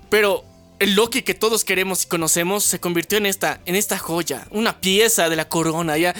Pero 0.09 0.43
el 0.79 0.95
Loki 0.95 1.21
que 1.21 1.33
todos 1.33 1.63
queremos 1.63 2.03
y 2.03 2.07
conocemos 2.07 2.65
se 2.65 2.81
convirtió 2.81 3.17
en 3.17 3.25
esta, 3.25 3.61
en 3.65 3.77
esta 3.77 3.97
joya, 3.97 4.47
una 4.51 4.81
pieza 4.81 5.29
de 5.29 5.37
la 5.37 5.47
corona, 5.47 5.97
ya. 5.97 6.13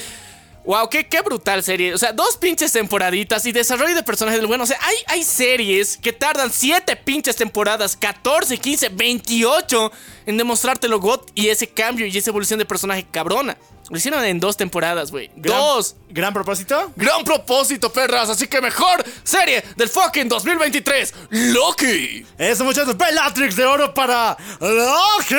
Wow, 0.64 0.88
qué, 0.90 1.10
qué 1.10 1.20
brutal 1.20 1.64
serie. 1.64 1.94
O 1.94 1.98
sea, 1.98 2.14
dos 2.14 2.38
pinches 2.38 2.72
temporaditas 2.72 3.46
y 3.46 3.52
desarrollo 3.52 3.94
de 3.94 4.04
personajes 4.04 4.40
del 4.40 4.48
bueno. 4.48 4.64
O 4.64 4.68
sea, 4.68 4.78
hay, 4.80 4.96
hay 5.08 5.24
series 5.26 5.98
que 5.98 6.14
tardan 6.14 6.50
siete 6.50 6.96
pinches 6.96 7.36
temporadas, 7.36 7.98
14, 7.98 8.58
15, 8.58 8.88
28 8.88 9.92
en 10.28 10.38
demostrártelo 10.38 11.02
God 11.02 11.24
y 11.36 11.50
ese 11.50 11.68
cambio 11.68 12.06
y 12.06 12.18
esa 12.18 12.30
evolución 12.30 12.58
de 12.58 12.66
personaje 12.66 13.06
cabrona. 13.12 13.58
Lo 13.92 13.98
hicieron 13.98 14.24
en 14.24 14.40
dos 14.40 14.56
temporadas, 14.56 15.12
güey. 15.12 15.30
Dos. 15.36 15.98
Gran 16.10 16.34
propósito. 16.34 16.94
Gran 16.96 17.26
propósito, 17.26 17.92
perras, 17.92 18.30
así 18.30 18.48
que 18.48 18.62
mejor 18.62 19.04
serie 19.22 19.62
del 19.76 19.90
fucking 19.90 20.30
2023, 20.30 21.14
Loki. 21.30 22.26
Eso, 22.38 22.64
muchachos, 22.64 22.96
Bellatrix 22.96 23.58
de 23.58 23.66
oro 23.66 23.94
para 23.94 24.38
Loki. 24.62 25.36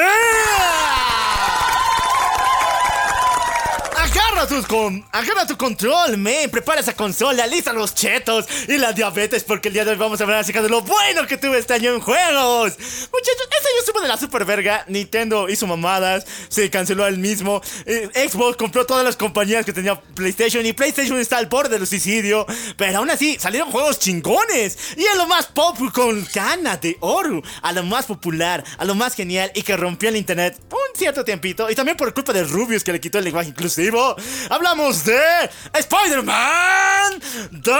Agarra, 4.42 4.56
tus 4.56 4.66
con, 4.66 5.04
agarra 5.12 5.46
tu 5.46 5.56
control, 5.56 6.18
men. 6.18 6.50
Prepara 6.50 6.80
esa 6.80 6.96
consola, 6.96 7.46
lista 7.46 7.72
los 7.72 7.94
chetos 7.94 8.44
y 8.66 8.76
la 8.76 8.92
diabetes, 8.92 9.44
porque 9.44 9.68
el 9.68 9.74
día 9.74 9.84
de 9.84 9.92
hoy 9.92 9.96
vamos 9.96 10.20
a 10.20 10.24
hablar 10.24 10.40
acerca 10.40 10.60
de 10.60 10.68
lo 10.68 10.82
bueno 10.82 11.28
que 11.28 11.36
tuve 11.36 11.58
este 11.58 11.74
año 11.74 11.94
en 11.94 12.00
juegos. 12.00 12.72
Muchachos, 12.76 13.48
este 13.52 13.68
año 13.68 13.78
estuvo 13.78 14.00
de 14.00 14.08
la 14.08 14.16
super 14.16 14.44
verga. 14.44 14.84
Nintendo 14.88 15.48
hizo 15.48 15.68
mamadas, 15.68 16.26
se 16.48 16.68
canceló 16.70 17.06
el 17.06 17.18
mismo. 17.18 17.62
Eh, 17.86 18.28
Xbox 18.28 18.56
compró 18.56 18.84
todas 18.84 19.04
las 19.04 19.14
compañías 19.14 19.64
que 19.64 19.72
tenía 19.72 20.00
PlayStation 20.00 20.66
y 20.66 20.72
PlayStation 20.72 21.20
está 21.20 21.38
al 21.38 21.46
borde 21.46 21.78
del 21.78 21.86
suicidio. 21.86 22.44
Pero 22.76 22.98
aún 22.98 23.10
así, 23.10 23.36
salieron 23.38 23.70
juegos 23.70 24.00
chingones. 24.00 24.76
Y 24.96 25.06
a 25.06 25.14
lo 25.14 25.28
más 25.28 25.46
pop 25.46 25.78
con 25.94 26.24
cana 26.24 26.76
de 26.78 26.96
oro, 26.98 27.44
a 27.62 27.70
lo 27.72 27.84
más 27.84 28.06
popular, 28.06 28.64
a 28.76 28.84
lo 28.84 28.96
más 28.96 29.14
genial 29.14 29.52
y 29.54 29.62
que 29.62 29.76
rompió 29.76 30.08
el 30.08 30.16
internet 30.16 30.58
un 30.68 30.98
cierto 30.98 31.24
tiempito. 31.24 31.70
Y 31.70 31.76
también 31.76 31.96
por 31.96 32.12
culpa 32.12 32.32
de 32.32 32.42
Rubius 32.42 32.82
que 32.82 32.90
le 32.90 33.00
quitó 33.00 33.18
el 33.18 33.24
lenguaje 33.24 33.50
inclusivo. 33.50 34.16
Hablamos 34.50 35.04
de 35.04 35.50
Spider-Man 35.72 37.22
2 37.50 37.76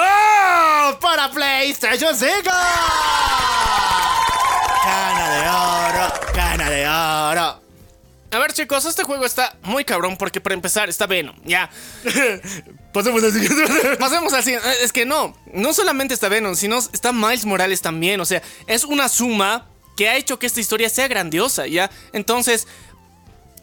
para 1.01 1.31
PlayStation 1.31 2.16
5. 2.16 2.51
Cana 4.85 5.31
de 5.31 5.49
oro, 5.49 6.12
cana 6.35 6.70
de 6.70 6.89
oro. 6.89 7.62
A 8.33 8.39
ver, 8.39 8.53
chicos, 8.55 8.87
este 8.87 9.05
juego 9.05 9.27
está 9.27 9.55
muy 9.62 9.85
cabrón 9.85 10.16
porque 10.16 10.41
para 10.41 10.55
empezar 10.55 10.89
está 10.89 11.07
Venom, 11.07 11.37
ya. 11.45 11.69
Pasemos 12.93 13.23
al 13.23 13.33
siguiente. 13.33 13.97
Pasemos 13.99 14.33
así. 14.33 14.55
Es 14.81 14.91
que 14.93 15.05
no, 15.05 15.37
no 15.53 15.74
solamente 15.74 16.15
está 16.15 16.31
Venom, 16.31 16.55
sino 16.55 16.79
está 16.79 17.12
Miles 17.12 17.45
Morales 17.45 17.83
también. 17.83 18.20
O 18.20 18.24
sea, 18.24 18.43
es 18.66 18.85
una 18.85 19.11
suma 19.11 19.66
que 19.99 20.09
ha 20.09 20.16
hecho 20.16 20.39
que 20.39 20.47
esta 20.47 20.61
historia 20.61 20.89
sea 20.89 21.09
grandiosa, 21.09 21.66
¿ya? 21.66 21.91
Entonces, 22.15 22.66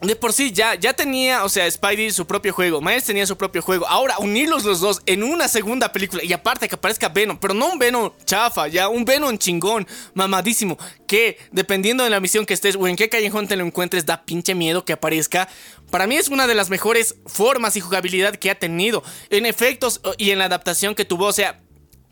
de 0.01 0.15
por 0.15 0.31
sí 0.31 0.51
ya, 0.51 0.75
ya 0.75 0.93
tenía, 0.93 1.43
o 1.43 1.49
sea, 1.49 1.69
Spidey 1.69 2.11
su 2.11 2.25
propio 2.25 2.53
juego, 2.53 2.81
Miles 2.81 3.03
tenía 3.03 3.25
su 3.25 3.37
propio 3.37 3.61
juego. 3.61 3.85
Ahora, 3.87 4.17
unirlos 4.19 4.63
los 4.63 4.79
dos 4.79 5.01
en 5.05 5.23
una 5.23 5.47
segunda 5.47 5.91
película 5.91 6.23
y 6.23 6.31
aparte 6.31 6.69
que 6.69 6.75
aparezca 6.75 7.09
Venom, 7.09 7.37
pero 7.37 7.53
no 7.53 7.73
un 7.73 7.79
Venom 7.79 8.11
chafa, 8.23 8.67
ya 8.67 8.87
un 8.87 9.03
Venom 9.03 9.37
chingón, 9.37 9.85
mamadísimo, 10.13 10.77
que 11.05 11.37
dependiendo 11.51 12.03
de 12.03 12.09
la 12.09 12.21
misión 12.21 12.45
que 12.45 12.53
estés 12.53 12.75
o 12.77 12.87
en 12.87 12.95
qué 12.95 13.09
callejón 13.09 13.47
te 13.47 13.57
lo 13.57 13.65
encuentres, 13.65 14.05
da 14.05 14.23
pinche 14.23 14.55
miedo 14.55 14.85
que 14.85 14.93
aparezca. 14.93 15.49
Para 15.91 16.07
mí 16.07 16.15
es 16.15 16.29
una 16.29 16.47
de 16.47 16.55
las 16.55 16.69
mejores 16.69 17.15
formas 17.25 17.75
y 17.75 17.81
jugabilidad 17.81 18.35
que 18.35 18.51
ha 18.51 18.55
tenido 18.55 19.03
en 19.29 19.45
efectos 19.45 20.01
y 20.17 20.31
en 20.31 20.39
la 20.39 20.45
adaptación 20.45 20.95
que 20.95 21.03
tuvo, 21.03 21.25
o 21.25 21.33
sea, 21.33 21.59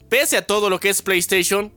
pese 0.09 0.35
a 0.35 0.45
todo 0.45 0.69
lo 0.69 0.79
que 0.79 0.89
es 0.89 1.01
PlayStation, 1.01 1.73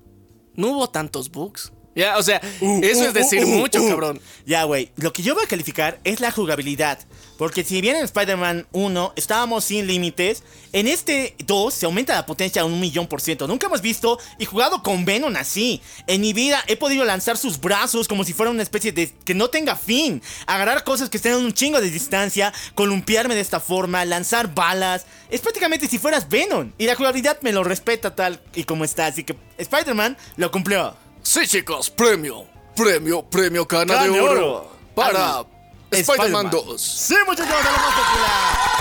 no 0.55 0.69
hubo 0.69 0.91
tantos 0.91 1.31
bugs. 1.31 1.73
Ya, 1.94 2.18
o 2.18 2.22
sea, 2.22 2.40
Uh, 2.60 2.80
eso 2.84 3.02
uh, 3.02 3.06
es 3.06 3.14
decir 3.14 3.44
uh, 3.44 3.48
uh, 3.48 3.58
mucho, 3.58 3.82
uh. 3.82 3.88
cabrón. 3.88 4.20
Ya, 4.46 4.64
güey. 4.64 4.90
Lo 4.96 5.12
que 5.12 5.22
yo 5.22 5.34
voy 5.34 5.44
a 5.44 5.48
calificar 5.48 5.98
es 6.04 6.20
la 6.20 6.30
jugabilidad. 6.30 6.98
Porque 7.36 7.64
si 7.64 7.80
bien 7.80 7.96
en 7.96 8.04
Spider-Man 8.04 8.66
1 8.72 9.14
estábamos 9.16 9.64
sin 9.64 9.86
límites, 9.86 10.42
en 10.72 10.86
este 10.86 11.34
2 11.46 11.72
se 11.72 11.86
aumenta 11.86 12.14
la 12.14 12.26
potencia 12.26 12.62
a 12.62 12.64
un 12.66 12.78
millón 12.78 13.06
por 13.06 13.22
ciento. 13.22 13.46
Nunca 13.46 13.66
hemos 13.66 13.80
visto 13.80 14.18
y 14.38 14.44
jugado 14.44 14.82
con 14.82 15.04
Venom 15.06 15.34
así. 15.36 15.80
En 16.06 16.20
mi 16.20 16.34
vida 16.34 16.62
he 16.66 16.76
podido 16.76 17.04
lanzar 17.04 17.38
sus 17.38 17.58
brazos 17.58 18.08
como 18.08 18.24
si 18.24 18.34
fuera 18.34 18.50
una 18.50 18.62
especie 18.62 18.92
de 18.92 19.10
que 19.24 19.34
no 19.34 19.48
tenga 19.48 19.74
fin. 19.74 20.22
Agarrar 20.46 20.84
cosas 20.84 21.08
que 21.08 21.16
estén 21.16 21.32
a 21.32 21.38
un 21.38 21.54
chingo 21.54 21.80
de 21.80 21.90
distancia, 21.90 22.52
columpiarme 22.74 23.34
de 23.34 23.40
esta 23.40 23.58
forma, 23.58 24.04
lanzar 24.04 24.54
balas. 24.54 25.06
Es 25.30 25.40
prácticamente 25.40 25.88
si 25.88 25.98
fueras 25.98 26.28
Venom. 26.28 26.72
Y 26.76 26.86
la 26.86 26.94
jugabilidad 26.94 27.38
me 27.40 27.52
lo 27.52 27.64
respeta 27.64 28.14
tal 28.14 28.38
y 28.54 28.64
como 28.64 28.84
está. 28.84 29.06
Así 29.06 29.24
que 29.24 29.34
Spider-Man 29.56 30.16
lo 30.36 30.50
cumplió. 30.50 30.94
Sí, 31.22 31.47
chicos, 31.47 31.90
premio. 31.90 32.47
Premio, 32.74 33.22
premio 33.22 33.66
cana, 33.66 33.94
Cana 33.94 34.06
de 34.06 34.10
de 34.12 34.20
oro. 34.20 34.72
Para 34.94 35.18
Ah, 35.38 35.44
Spider-Man 35.90 36.47
Spider-Man. 36.47 36.51
2. 36.51 36.80
Sí, 36.82 37.14
muchachos, 37.26 37.52
a 37.55 37.62
lo 37.64 37.70
más 37.78 37.94
popular. 37.94 38.80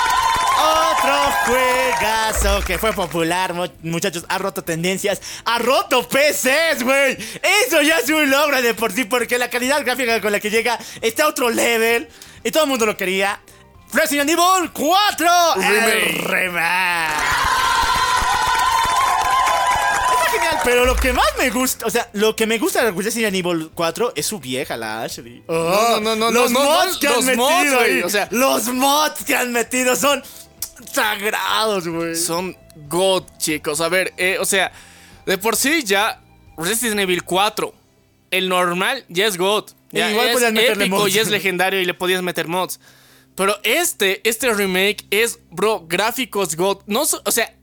Otro 0.61 1.32
juegazo 1.45 2.61
que 2.66 2.78
fue 2.78 2.91
popular, 2.94 3.53
mu- 3.53 3.68
muchachos, 3.84 4.26
ha 4.28 4.38
roto 4.38 4.64
tendencias, 4.64 5.22
ha 5.45 5.57
roto 5.60 6.07
PCs, 6.07 6.84
güey. 6.84 7.18
Eso 7.66 7.82
ya 7.82 7.99
es 7.99 8.10
un 8.10 8.30
logro 8.30 8.61
de 8.61 8.74
por 8.74 8.91
sí, 8.91 9.06
porque 9.06 9.38
la 9.38 9.49
calidad 9.49 9.84
gráfica 9.84 10.20
con 10.22 10.32
la 10.32 10.40
que 10.40 10.49
llega 10.49 10.78
está 11.02 11.24
a 11.24 11.28
otro 11.30 11.49
level 11.49 12.10
y 12.44 12.52
todo 12.52 12.64
el 12.64 12.70
mundo 12.70 12.86
lo 12.86 12.95
quería. 12.98 13.40
Resident 13.94 14.30
Evil 14.30 14.70
4 14.72 15.28
el 15.56 16.20
Remake. 16.26 17.14
Pero 20.70 20.86
lo 20.86 20.96
que 20.96 21.12
más 21.14 21.26
me 21.40 21.50
gusta, 21.50 21.88
o 21.88 21.90
sea, 21.90 22.08
lo 22.14 22.36
que 22.36 22.46
me 22.46 22.60
gusta 22.60 22.86
de 22.86 22.91
Resident 22.91 23.36
Evil 23.36 23.72
4 23.74 24.14
es 24.16 24.26
su 24.28 24.40
vieja, 24.40 24.78
la 24.78 25.02
Ashley. 25.02 25.44
No, 25.48 26.00
no, 26.00 26.16
no, 26.16 26.30
los 26.30 26.52
no, 26.52 26.60
no, 26.60 26.66
mods 26.66 26.94
no, 26.94 27.00
que 27.00 27.08
han 27.08 27.16
los 27.16 27.26
metido 27.26 27.46
mods, 27.50 27.74
ahí, 27.74 28.02
o 28.04 28.10
sea- 28.10 28.28
los 28.30 28.68
mods 28.68 29.24
que 29.26 29.36
han 29.36 29.52
metido 29.52 29.96
son 29.96 30.22
sagrados, 30.94 31.88
güey. 31.88 32.16
Son 32.16 32.56
God, 32.88 33.24
chicos. 33.40 33.82
A 33.82 33.90
ver, 33.90 34.14
eh, 34.18 34.38
o 34.40 34.46
sea, 34.46 34.72
de 35.26 35.38
por 35.40 35.56
sí 35.56 35.84
ya 35.84 36.22
Resident 36.56 37.00
Evil 37.00 37.24
4, 37.24 37.74
el 38.30 38.48
normal 38.48 39.06
ya 39.10 39.26
es 39.26 39.38
God. 39.38 39.72
Ya 39.91 40.10
E 40.10 40.12
igual 40.12 40.30
es 40.30 40.44
épico 40.72 40.98
mods. 40.98 41.16
y 41.16 41.20
es 41.20 41.30
legendario 41.30 41.82
y 41.82 41.86
le 41.86 41.96
podías 41.96 42.22
meter 42.22 42.48
mods. 42.48 42.80
Pero 43.34 43.58
este, 43.64 44.22
este 44.28 44.54
remake 44.54 45.06
es, 45.10 45.40
bro, 45.50 45.86
gráficos 45.88 46.56
God. 46.56 46.84
No, 46.86 47.02
o 47.02 47.32
sea, 47.32 47.56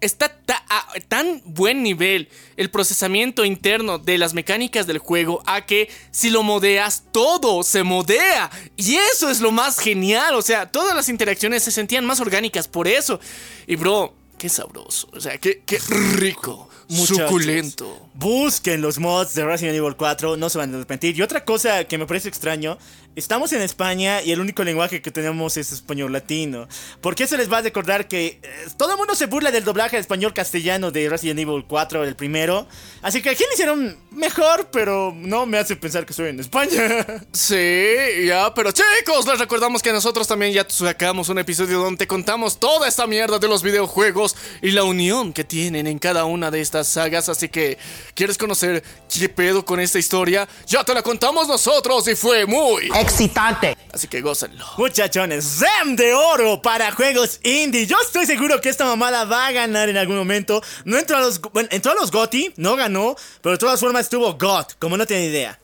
está 0.00 0.28
ta- 0.28 0.64
a 0.68 0.86
tan 1.08 1.40
buen 1.44 1.82
nivel 1.82 2.28
el 2.56 2.70
procesamiento 2.70 3.44
interno 3.44 3.98
de 3.98 4.18
las 4.18 4.34
mecánicas 4.34 4.86
del 4.86 4.98
juego 4.98 5.42
a 5.46 5.66
que 5.66 5.90
si 6.10 6.30
lo 6.30 6.42
modeas, 6.42 7.04
todo 7.12 7.62
se 7.62 7.82
modea. 7.82 8.50
Y 8.76 8.96
eso 8.96 9.30
es 9.30 9.40
lo 9.40 9.50
más 9.52 9.78
genial. 9.78 10.34
O 10.34 10.42
sea, 10.42 10.70
todas 10.70 10.94
las 10.94 11.08
interacciones 11.08 11.62
se 11.62 11.70
sentían 11.70 12.04
más 12.04 12.20
orgánicas 12.20 12.68
por 12.68 12.86
eso. 12.88 13.20
Y 13.66 13.76
bro, 13.76 14.14
qué 14.38 14.48
sabroso. 14.48 15.08
O 15.12 15.20
sea, 15.20 15.38
qué, 15.38 15.62
qué 15.64 15.78
rico. 15.78 16.68
Muchachos, 16.88 17.16
Suculento. 17.30 18.08
Busquen 18.12 18.82
los 18.82 18.98
mods 18.98 19.34
de 19.34 19.44
Resident 19.44 19.74
Evil 19.76 19.96
4, 19.96 20.36
no 20.36 20.50
se 20.50 20.58
van 20.58 20.72
a 20.72 20.76
arrepentir. 20.76 21.16
Y 21.16 21.22
otra 21.22 21.42
cosa 21.44 21.84
que 21.84 21.96
me 21.96 22.06
parece 22.06 22.28
extraño, 22.28 22.76
estamos 23.16 23.52
en 23.52 23.62
España 23.62 24.22
y 24.22 24.32
el 24.32 24.40
único 24.40 24.64
lenguaje 24.64 25.00
que 25.00 25.10
tenemos 25.10 25.56
es 25.56 25.72
español 25.72 26.12
latino. 26.12 26.68
Porque 27.00 27.24
eso 27.24 27.36
les 27.36 27.52
va 27.52 27.58
a 27.58 27.62
recordar 27.62 28.08
que 28.08 28.40
eh, 28.42 28.50
todo 28.76 28.92
el 28.92 28.98
mundo 28.98 29.14
se 29.14 29.26
burla 29.26 29.50
del 29.50 29.64
doblaje 29.64 29.96
al 29.96 30.00
español 30.00 30.32
castellano 30.34 30.90
de 30.90 31.08
Resident 31.08 31.40
Evil 31.40 31.64
4, 31.66 32.04
el 32.04 32.16
primero. 32.16 32.66
Así 33.02 33.22
que 33.22 33.30
aquí 33.30 33.44
lo 33.46 33.52
hicieron 33.52 33.98
mejor, 34.10 34.68
pero 34.72 35.12
no 35.16 35.46
me 35.46 35.58
hace 35.58 35.76
pensar 35.76 36.04
que 36.04 36.12
estoy 36.12 36.28
en 36.28 36.40
España. 36.40 37.06
Sí, 37.32 38.26
ya, 38.26 38.54
pero 38.54 38.70
chicos, 38.70 39.26
les 39.26 39.38
recordamos 39.38 39.82
que 39.82 39.92
nosotros 39.92 40.26
también 40.26 40.52
ya 40.52 40.64
sacamos 40.68 41.28
un 41.28 41.38
episodio 41.38 41.80
donde 41.80 42.06
contamos 42.06 42.58
toda 42.58 42.86
esta 42.88 43.06
mierda 43.06 43.38
de 43.38 43.48
los 43.48 43.62
videojuegos 43.62 44.36
y 44.62 44.70
la 44.70 44.84
unión 44.84 45.32
que 45.32 45.44
tienen 45.44 45.86
en 45.86 45.98
cada 45.98 46.24
una 46.24 46.50
de 46.50 46.60
estas 46.60 46.88
sagas. 46.88 47.28
Así 47.28 47.48
que, 47.48 47.76
¿quieres 48.14 48.38
conocer 48.38 48.82
qué 49.12 49.28
pedo 49.28 49.64
con 49.64 49.80
esta 49.80 49.98
historia? 49.98 50.48
Ya 50.66 50.84
te 50.84 50.94
la 50.94 51.02
contamos 51.02 51.48
nosotros 51.48 52.06
y 52.08 52.14
fue 52.14 52.46
muy 52.46 52.88
Excitante. 53.04 53.76
Así 53.92 54.08
que 54.08 54.22
gócenlo. 54.22 54.64
Muchachones, 54.78 55.60
RAM 55.60 55.94
de 55.94 56.14
oro 56.14 56.62
para 56.62 56.90
juegos 56.90 57.38
indie. 57.42 57.86
Yo 57.86 57.96
estoy 58.02 58.24
seguro 58.24 58.62
que 58.62 58.70
esta 58.70 58.86
mamada 58.86 59.26
va 59.26 59.46
a 59.46 59.52
ganar 59.52 59.90
en 59.90 59.98
algún 59.98 60.16
momento. 60.16 60.62
No 60.86 60.96
entró 60.96 61.18
a 61.18 61.20
los, 61.20 61.38
bueno, 61.38 61.68
entró 61.70 61.92
a 61.92 61.94
los 61.96 62.10
GOTY, 62.10 62.54
no 62.56 62.76
ganó, 62.76 63.14
pero 63.42 63.52
de 63.52 63.58
todas 63.58 63.78
formas 63.78 64.06
estuvo 64.06 64.32
GOT, 64.38 64.78
como 64.78 64.96
no 64.96 65.04
tiene 65.04 65.26
idea. 65.26 65.60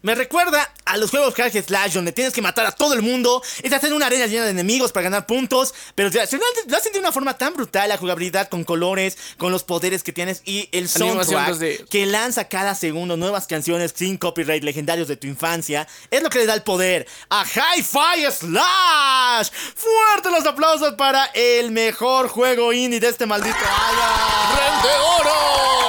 Me 0.00 0.14
recuerda 0.14 0.72
a 0.84 0.96
los 0.96 1.10
juegos 1.10 1.34
Hack 1.34 1.52
Slash 1.52 1.94
donde 1.94 2.12
tienes 2.12 2.32
que 2.32 2.40
matar 2.40 2.64
a 2.66 2.72
todo 2.72 2.94
el 2.94 3.02
mundo, 3.02 3.42
es 3.62 3.72
hacer 3.72 3.92
una 3.92 4.06
arena 4.06 4.26
llena 4.26 4.44
de 4.44 4.52
enemigos 4.52 4.92
para 4.92 5.04
ganar 5.04 5.26
puntos, 5.26 5.74
pero 5.96 6.08
lo 6.08 6.22
hacen 6.22 6.40
lo 6.68 6.76
hacen 6.76 6.92
de 6.92 7.00
una 7.00 7.10
forma 7.10 7.36
tan 7.36 7.54
brutal, 7.54 7.88
la 7.88 7.96
jugabilidad 7.96 8.48
con 8.48 8.62
colores, 8.62 9.18
con 9.38 9.50
los 9.50 9.64
poderes 9.64 10.04
que 10.04 10.12
tienes 10.12 10.42
y 10.44 10.68
el 10.70 10.88
soundtrack 10.88 11.48
2D. 11.48 11.88
que 11.88 12.06
lanza 12.06 12.46
cada 12.46 12.76
segundo 12.76 13.16
nuevas 13.16 13.48
canciones 13.48 13.92
sin 13.96 14.18
copyright 14.18 14.62
legendarios 14.62 15.08
de 15.08 15.16
tu 15.16 15.26
infancia, 15.26 15.88
es 16.12 16.22
lo 16.22 16.30
que 16.30 16.38
le 16.38 16.46
da 16.46 16.54
el 16.54 16.62
poder 16.62 17.06
a 17.28 17.44
Hi-Fi 17.44 18.30
Slash. 18.30 19.48
Fuerte 19.74 20.30
los 20.30 20.46
aplausos 20.46 20.94
para 20.94 21.26
el 21.34 21.72
mejor 21.72 22.28
juego 22.28 22.72
indie 22.72 23.00
de 23.00 23.08
este 23.08 23.26
maldito 23.26 23.56
año. 23.56 24.56
¡Ren 24.56 24.82
de 24.82 24.98
oro! 25.20 25.87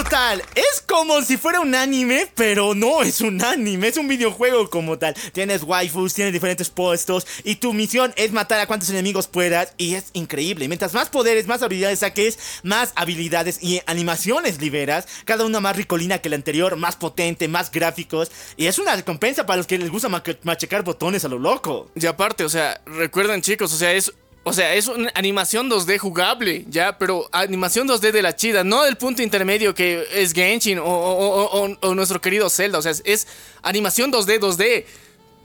Brutal, 0.00 0.44
es 0.54 0.80
como 0.86 1.22
si 1.22 1.36
fuera 1.36 1.58
un 1.58 1.74
anime, 1.74 2.30
pero 2.36 2.72
no 2.72 3.02
es 3.02 3.20
un 3.20 3.42
anime, 3.42 3.88
es 3.88 3.96
un 3.96 4.06
videojuego 4.06 4.70
como 4.70 4.96
tal. 4.96 5.12
Tienes 5.32 5.64
waifus, 5.64 6.14
tienes 6.14 6.32
diferentes 6.32 6.70
puestos 6.70 7.26
y 7.42 7.56
tu 7.56 7.72
misión 7.72 8.14
es 8.14 8.30
matar 8.30 8.60
a 8.60 8.68
cuantos 8.68 8.90
enemigos 8.90 9.26
puedas 9.26 9.74
y 9.76 9.96
es 9.96 10.10
increíble. 10.12 10.68
Mientras 10.68 10.94
más 10.94 11.08
poderes, 11.08 11.48
más 11.48 11.64
habilidades 11.64 11.98
saques, 11.98 12.38
más 12.62 12.92
habilidades 12.94 13.60
y 13.60 13.80
animaciones 13.86 14.60
liberas, 14.60 15.08
cada 15.24 15.44
una 15.44 15.58
más 15.58 15.74
ricolina 15.74 16.18
que 16.18 16.28
la 16.28 16.36
anterior, 16.36 16.76
más 16.76 16.94
potente, 16.94 17.48
más 17.48 17.72
gráficos 17.72 18.30
y 18.56 18.66
es 18.66 18.78
una 18.78 18.94
recompensa 18.94 19.46
para 19.46 19.56
los 19.56 19.66
que 19.66 19.78
les 19.78 19.90
gusta 19.90 20.08
machacar 20.44 20.84
botones 20.84 21.24
a 21.24 21.28
lo 21.28 21.40
loco. 21.40 21.90
Y 21.96 22.06
aparte, 22.06 22.44
o 22.44 22.48
sea, 22.48 22.80
recuerden 22.86 23.42
chicos, 23.42 23.72
o 23.72 23.76
sea, 23.76 23.92
es... 23.92 24.12
O 24.48 24.52
sea, 24.54 24.74
es 24.74 24.88
una 24.88 25.12
animación 25.14 25.70
2D 25.70 25.98
jugable, 25.98 26.64
ya, 26.70 26.96
pero 26.96 27.28
animación 27.32 27.86
2D 27.86 28.12
de 28.12 28.22
la 28.22 28.34
chida, 28.34 28.64
no 28.64 28.82
del 28.84 28.96
punto 28.96 29.22
intermedio 29.22 29.74
que 29.74 30.08
es 30.10 30.32
Genshin 30.32 30.78
o, 30.82 31.94
nuestro 31.94 32.18
querido 32.22 32.48
Zelda, 32.48 32.78
o 32.78 32.82
sea, 32.82 32.92
es, 32.92 33.02
es 33.04 33.26
animación 33.60 34.10
2D, 34.10 34.40
2D, 34.40 34.86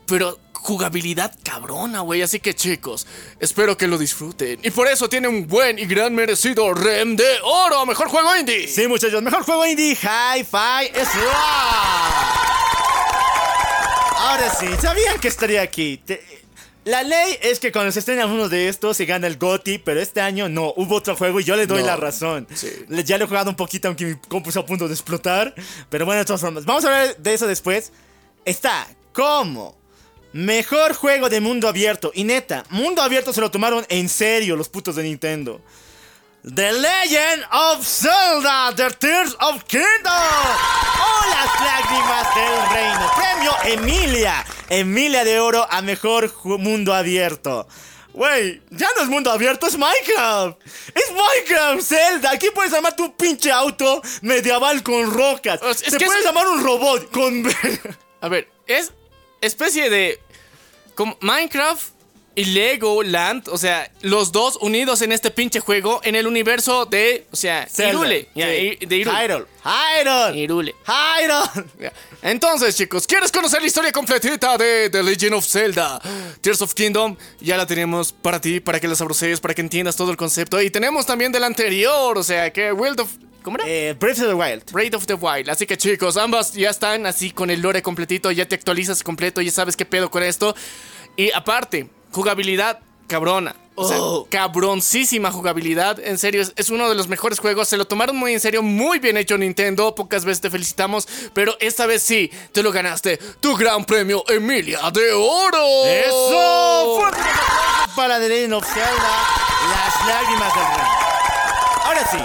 pero 0.08 0.40
jugabilidad 0.54 1.36
cabrona, 1.44 2.00
güey, 2.00 2.22
así 2.22 2.40
que 2.40 2.56
chicos, 2.56 3.06
espero 3.42 3.76
que 3.76 3.88
lo 3.88 3.98
disfruten. 3.98 4.62
Y 4.64 4.72
por 4.72 4.88
eso 4.88 5.10
tiene 5.10 5.28
un 5.28 5.48
buen 5.48 5.78
y 5.78 5.86
gran 5.86 6.16
merecido 6.16 6.74
REM 6.74 7.18
de 7.18 7.28
oro, 7.44 7.86
mejor 7.86 8.08
juego 8.08 8.38
indie. 8.38 8.70
Sí, 8.70 8.88
muchachos, 8.88 9.22
mejor 9.22 9.44
juego 9.44 9.66
indie, 9.66 9.98
Hi-Fi 9.98 10.94
Slash. 10.94 11.34
Ahora 14.18 14.56
sí, 14.58 14.68
¿sabían 14.82 15.20
que 15.20 15.28
estaría 15.28 15.62
aquí? 15.62 16.02
La 16.86 17.02
ley 17.04 17.38
es 17.42 17.60
que 17.60 17.72
cuando 17.72 17.92
se 17.94 18.00
estrena 18.00 18.26
uno 18.26 18.50
de 18.50 18.68
estos 18.68 18.98
se 18.98 19.06
gana 19.06 19.28
el 19.28 19.38
GOTY, 19.38 19.78
pero 19.80 20.02
este 20.02 20.20
año 20.20 20.50
no, 20.50 20.74
hubo 20.76 20.96
otro 20.96 21.16
juego 21.16 21.40
y 21.40 21.44
yo 21.46 21.56
le 21.56 21.66
doy 21.66 21.80
No, 21.82 21.88
la 21.88 21.96
razón. 21.96 22.46
sí. 22.54 22.70
Le- 22.90 23.04
Ya 23.06 23.18
lo 23.18 23.24
he 23.26 23.28
jugado 23.28 23.50
un 23.50 23.56
poquito, 23.56 23.88
aunque 23.88 24.06
mi 24.06 24.16
compu 24.16 24.50
está 24.50 24.60
a 24.62 24.66
punto 24.66 24.88
de 24.88 24.94
explotar. 24.94 25.56
Pero 25.90 26.06
bueno, 26.06 26.20
de 26.20 26.26
todas 26.26 26.42
formas, 26.42 26.66
vamos 26.66 26.84
a 26.84 26.88
hablar 26.88 27.18
de 27.18 27.34
eso 27.34 27.48
después. 27.48 27.94
Está 28.44 28.88
como 29.14 29.78
mejor 30.34 30.94
juego 30.94 31.30
de 31.30 31.40
mundo 31.40 31.68
abierto. 31.70 32.12
Y 32.14 32.26
neta, 32.26 32.66
mundo 32.70 33.02
abierto 33.02 33.32
se 33.32 33.40
lo 33.40 33.50
tomaron 33.50 33.86
en 33.88 34.10
serio 34.10 34.56
los 34.58 34.68
putos 34.68 34.96
de 34.98 35.04
Nintendo. 35.04 35.62
The 36.44 36.74
Legend 36.74 37.46
of 37.52 37.86
Zelda, 37.86 38.74
The 38.76 38.90
Tears 39.00 39.36
of 39.40 39.64
Kingdom. 39.64 39.86
O 40.06 41.30
las 41.30 41.62
lágrimas 41.62 42.36
del 42.36 42.70
reino. 42.76 43.12
Premio 43.16 43.54
Emilia. 43.64 44.46
Emilia 44.70 45.24
de 45.24 45.40
oro 45.40 45.66
a 45.70 45.82
mejor 45.82 46.32
mundo 46.60 46.94
abierto. 46.94 47.66
Wey, 48.14 48.62
ya 48.72 48.88
no 48.96 49.04
es 49.04 49.08
mundo 49.08 49.32
abierto, 49.32 49.66
es 49.68 49.78
Minecraft. 49.78 50.58
Es 50.94 51.12
Minecraft, 51.12 51.82
Zelda. 51.82 52.32
Aquí 52.32 52.50
puedes 52.54 52.74
armar 52.74 52.96
tu 52.96 53.16
pinche 53.16 53.50
auto 53.52 54.02
medieval 54.22 54.84
con 54.84 55.12
rocas. 55.12 55.60
Sea, 55.62 55.72
es 55.72 55.82
Te 55.82 55.98
que 55.98 56.06
puedes 56.06 56.22
es- 56.24 56.28
armar 56.28 56.48
un 56.48 56.62
robot 56.64 57.10
con... 57.10 57.44
A 58.22 58.28
ver, 58.28 58.50
es, 58.68 58.92
especie 59.42 59.90
de 59.90 60.22
como 60.96 61.18
Minecraft 61.22 61.93
y 62.36 62.46
Lego 62.46 63.04
Land, 63.04 63.48
o 63.50 63.58
sea, 63.58 63.92
los 64.02 64.32
dos 64.32 64.58
unidos 64.62 65.02
en 65.04 65.12
este 65.12 65.30
pinche 65.30 65.60
juego 65.60 66.02
en 66.04 66.16
el 66.16 66.26
universo 66.26 66.86
de, 66.86 67.28
o 67.32 67.36
sea, 67.36 67.68
Zelda. 67.70 67.92
Irule, 67.92 68.30
ya, 68.34 68.48
Sí. 68.48 68.78
De 68.86 68.98
Irule. 68.98 69.18
Hyrule. 69.18 69.46
Hyrule. 69.64 70.40
Irule. 70.40 70.76
Hyrule. 70.86 71.68
Ya. 71.80 71.94
Entonces, 72.24 72.76
chicos, 72.76 73.06
¿quieres 73.06 73.32
conocer 73.32 73.62
la 73.62 73.68
historia 73.68 73.92
completita 73.92 74.58
de 74.58 74.90
The 74.90 75.04
Legend 75.04 75.36
of 75.36 75.46
Zelda? 75.46 76.02
Tears 76.42 76.62
of 76.64 76.74
Kingdom, 76.74 77.16
ya 77.40 77.56
la 77.56 77.68
tenemos 77.68 78.12
para 78.12 78.42
ti, 78.42 78.60
para 78.60 78.80
que 78.80 78.88
la 78.88 78.96
sabrosees, 78.96 79.40
para 79.40 79.54
que 79.54 79.62
entiendas 79.62 79.96
todo 79.96 80.10
el 80.10 80.18
concepto. 80.18 80.60
Y 80.60 80.72
tenemos 80.72 81.06
también 81.06 81.32
del 81.32 81.44
anterior, 81.44 82.18
o 82.18 82.24
sea, 82.24 82.52
que 82.52 82.72
Wild 82.72 83.00
of... 83.02 83.10
¿Cómo 83.44 83.58
era? 83.58 83.68
Eh, 83.68 83.94
Breath 84.00 84.20
of 84.20 84.28
the 84.28 84.34
Wild. 84.34 84.72
Breath 84.72 84.96
of 84.96 85.06
the 85.06 85.16
Wild. 85.16 85.50
Así 85.50 85.68
que 85.68 85.78
chicos, 85.78 86.18
ambas 86.18 86.54
ya 86.54 86.70
están 86.70 87.06
así 87.06 87.30
con 87.30 87.50
el 87.50 87.62
lore 87.62 87.82
completito, 87.82 88.32
ya 88.32 88.48
te 88.48 88.56
actualizas 88.56 89.04
completo, 89.04 89.42
ya 89.42 89.52
sabes 89.52 89.76
qué 89.76 89.86
pedo 89.86 90.10
con 90.10 90.24
esto. 90.24 90.56
Y 91.18 91.30
aparte, 91.32 91.90
jugabilidad 92.14 92.80
cabrona. 93.08 93.56
O 93.76 93.88
sea, 93.88 93.98
Oh. 94.00 94.28
cabroncísima 94.30 95.32
jugabilidad. 95.32 96.00
En 96.00 96.20
serio, 96.20 96.44
es, 96.44 96.54
es 96.56 96.70
uno 96.70 96.88
de 96.90 96.96
los 96.96 97.08
mejores 97.08 97.40
juegos. 97.40 97.68
Se 97.68 97.76
lo 97.76 97.86
tomaron 97.86 98.16
muy 98.16 98.32
en 98.34 98.40
serio, 98.40 98.62
muy 98.62 99.00
bien 99.00 99.18
hecho 99.18 99.36
Nintendo. 99.38 99.96
Pocas 99.96 100.26
veces 100.26 100.42
te 100.42 100.52
felicitamos, 100.52 101.08
pero 101.34 101.58
esta 101.60 101.88
vez 101.88 102.04
sí, 102.04 102.30
te 102.52 102.62
lo 102.62 102.72
ganaste. 102.72 103.18
Tu 103.40 103.56
gran 103.56 103.84
premio 103.84 104.24
Emilia 104.30 104.80
de 104.92 105.12
Oro. 105.12 105.86
¡Eso! 105.88 106.98
¡Fuerte 107.00 107.20
para 107.96 108.20
The 108.20 108.30
Legend 108.30 108.54
of 108.54 108.66
Zelda! 108.72 109.28
Las 109.70 110.08
lágrimas 110.08 110.54
del 110.54 110.64
rey. 110.66 110.88
Ahora 111.84 112.08
sí. 112.12 112.18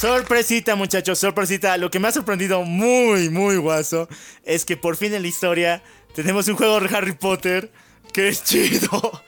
Sorpresita, 0.00 0.76
muchachos, 0.76 1.18
sorpresita. 1.18 1.76
Lo 1.78 1.90
que 1.90 1.98
me 1.98 2.06
ha 2.08 2.12
sorprendido 2.12 2.62
muy, 2.62 3.28
muy 3.30 3.56
guaso 3.56 4.08
es 4.44 4.64
que 4.64 4.76
por 4.76 4.96
fin 4.96 5.14
en 5.14 5.22
la 5.22 5.28
historia 5.28 5.82
tenemos 6.14 6.46
un 6.48 6.56
juego 6.56 6.78
de 6.80 6.94
Harry 6.94 7.12
Potter 7.14 7.72
que 8.16 8.28
es 8.28 8.42
chido. 8.42 9.22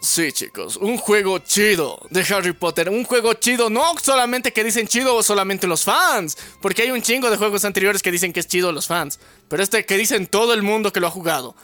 Sí, 0.00 0.30
chicos, 0.30 0.76
un 0.76 0.96
juego 0.96 1.40
chido 1.40 1.98
de 2.10 2.24
Harry 2.32 2.52
Potter. 2.52 2.88
Un 2.88 3.02
juego 3.02 3.34
chido, 3.34 3.68
no 3.68 3.94
solamente 4.00 4.52
que 4.52 4.62
dicen 4.62 4.86
chido 4.86 5.20
solamente 5.24 5.66
los 5.66 5.82
fans, 5.82 6.38
porque 6.62 6.82
hay 6.82 6.92
un 6.92 7.02
chingo 7.02 7.28
de 7.28 7.36
juegos 7.36 7.64
anteriores 7.64 8.02
que 8.02 8.12
dicen 8.12 8.32
que 8.32 8.38
es 8.38 8.46
chido 8.46 8.70
los 8.70 8.86
fans, 8.86 9.18
pero 9.48 9.60
este 9.60 9.84
que 9.84 9.96
dicen 9.96 10.28
todo 10.28 10.54
el 10.54 10.62
mundo 10.62 10.92
que 10.92 11.00
lo 11.00 11.08
ha 11.08 11.10
jugado. 11.10 11.56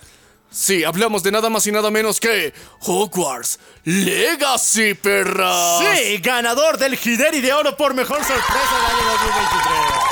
Sí, 0.50 0.82
hablamos 0.82 1.22
de 1.22 1.30
nada 1.30 1.48
más 1.48 1.64
y 1.68 1.72
nada 1.72 1.92
menos 1.92 2.18
que 2.18 2.52
Hogwarts 2.80 3.60
Legacy, 3.84 4.94
perras. 4.94 5.78
Sí, 5.78 6.18
ganador 6.18 6.76
del 6.76 6.98
Hideri 7.00 7.40
de 7.40 7.52
Oro 7.52 7.76
por 7.76 7.94
mejor 7.94 8.18
sorpresa 8.18 8.76
del 8.76 8.98
año 8.98 9.10
2023. 9.12 10.11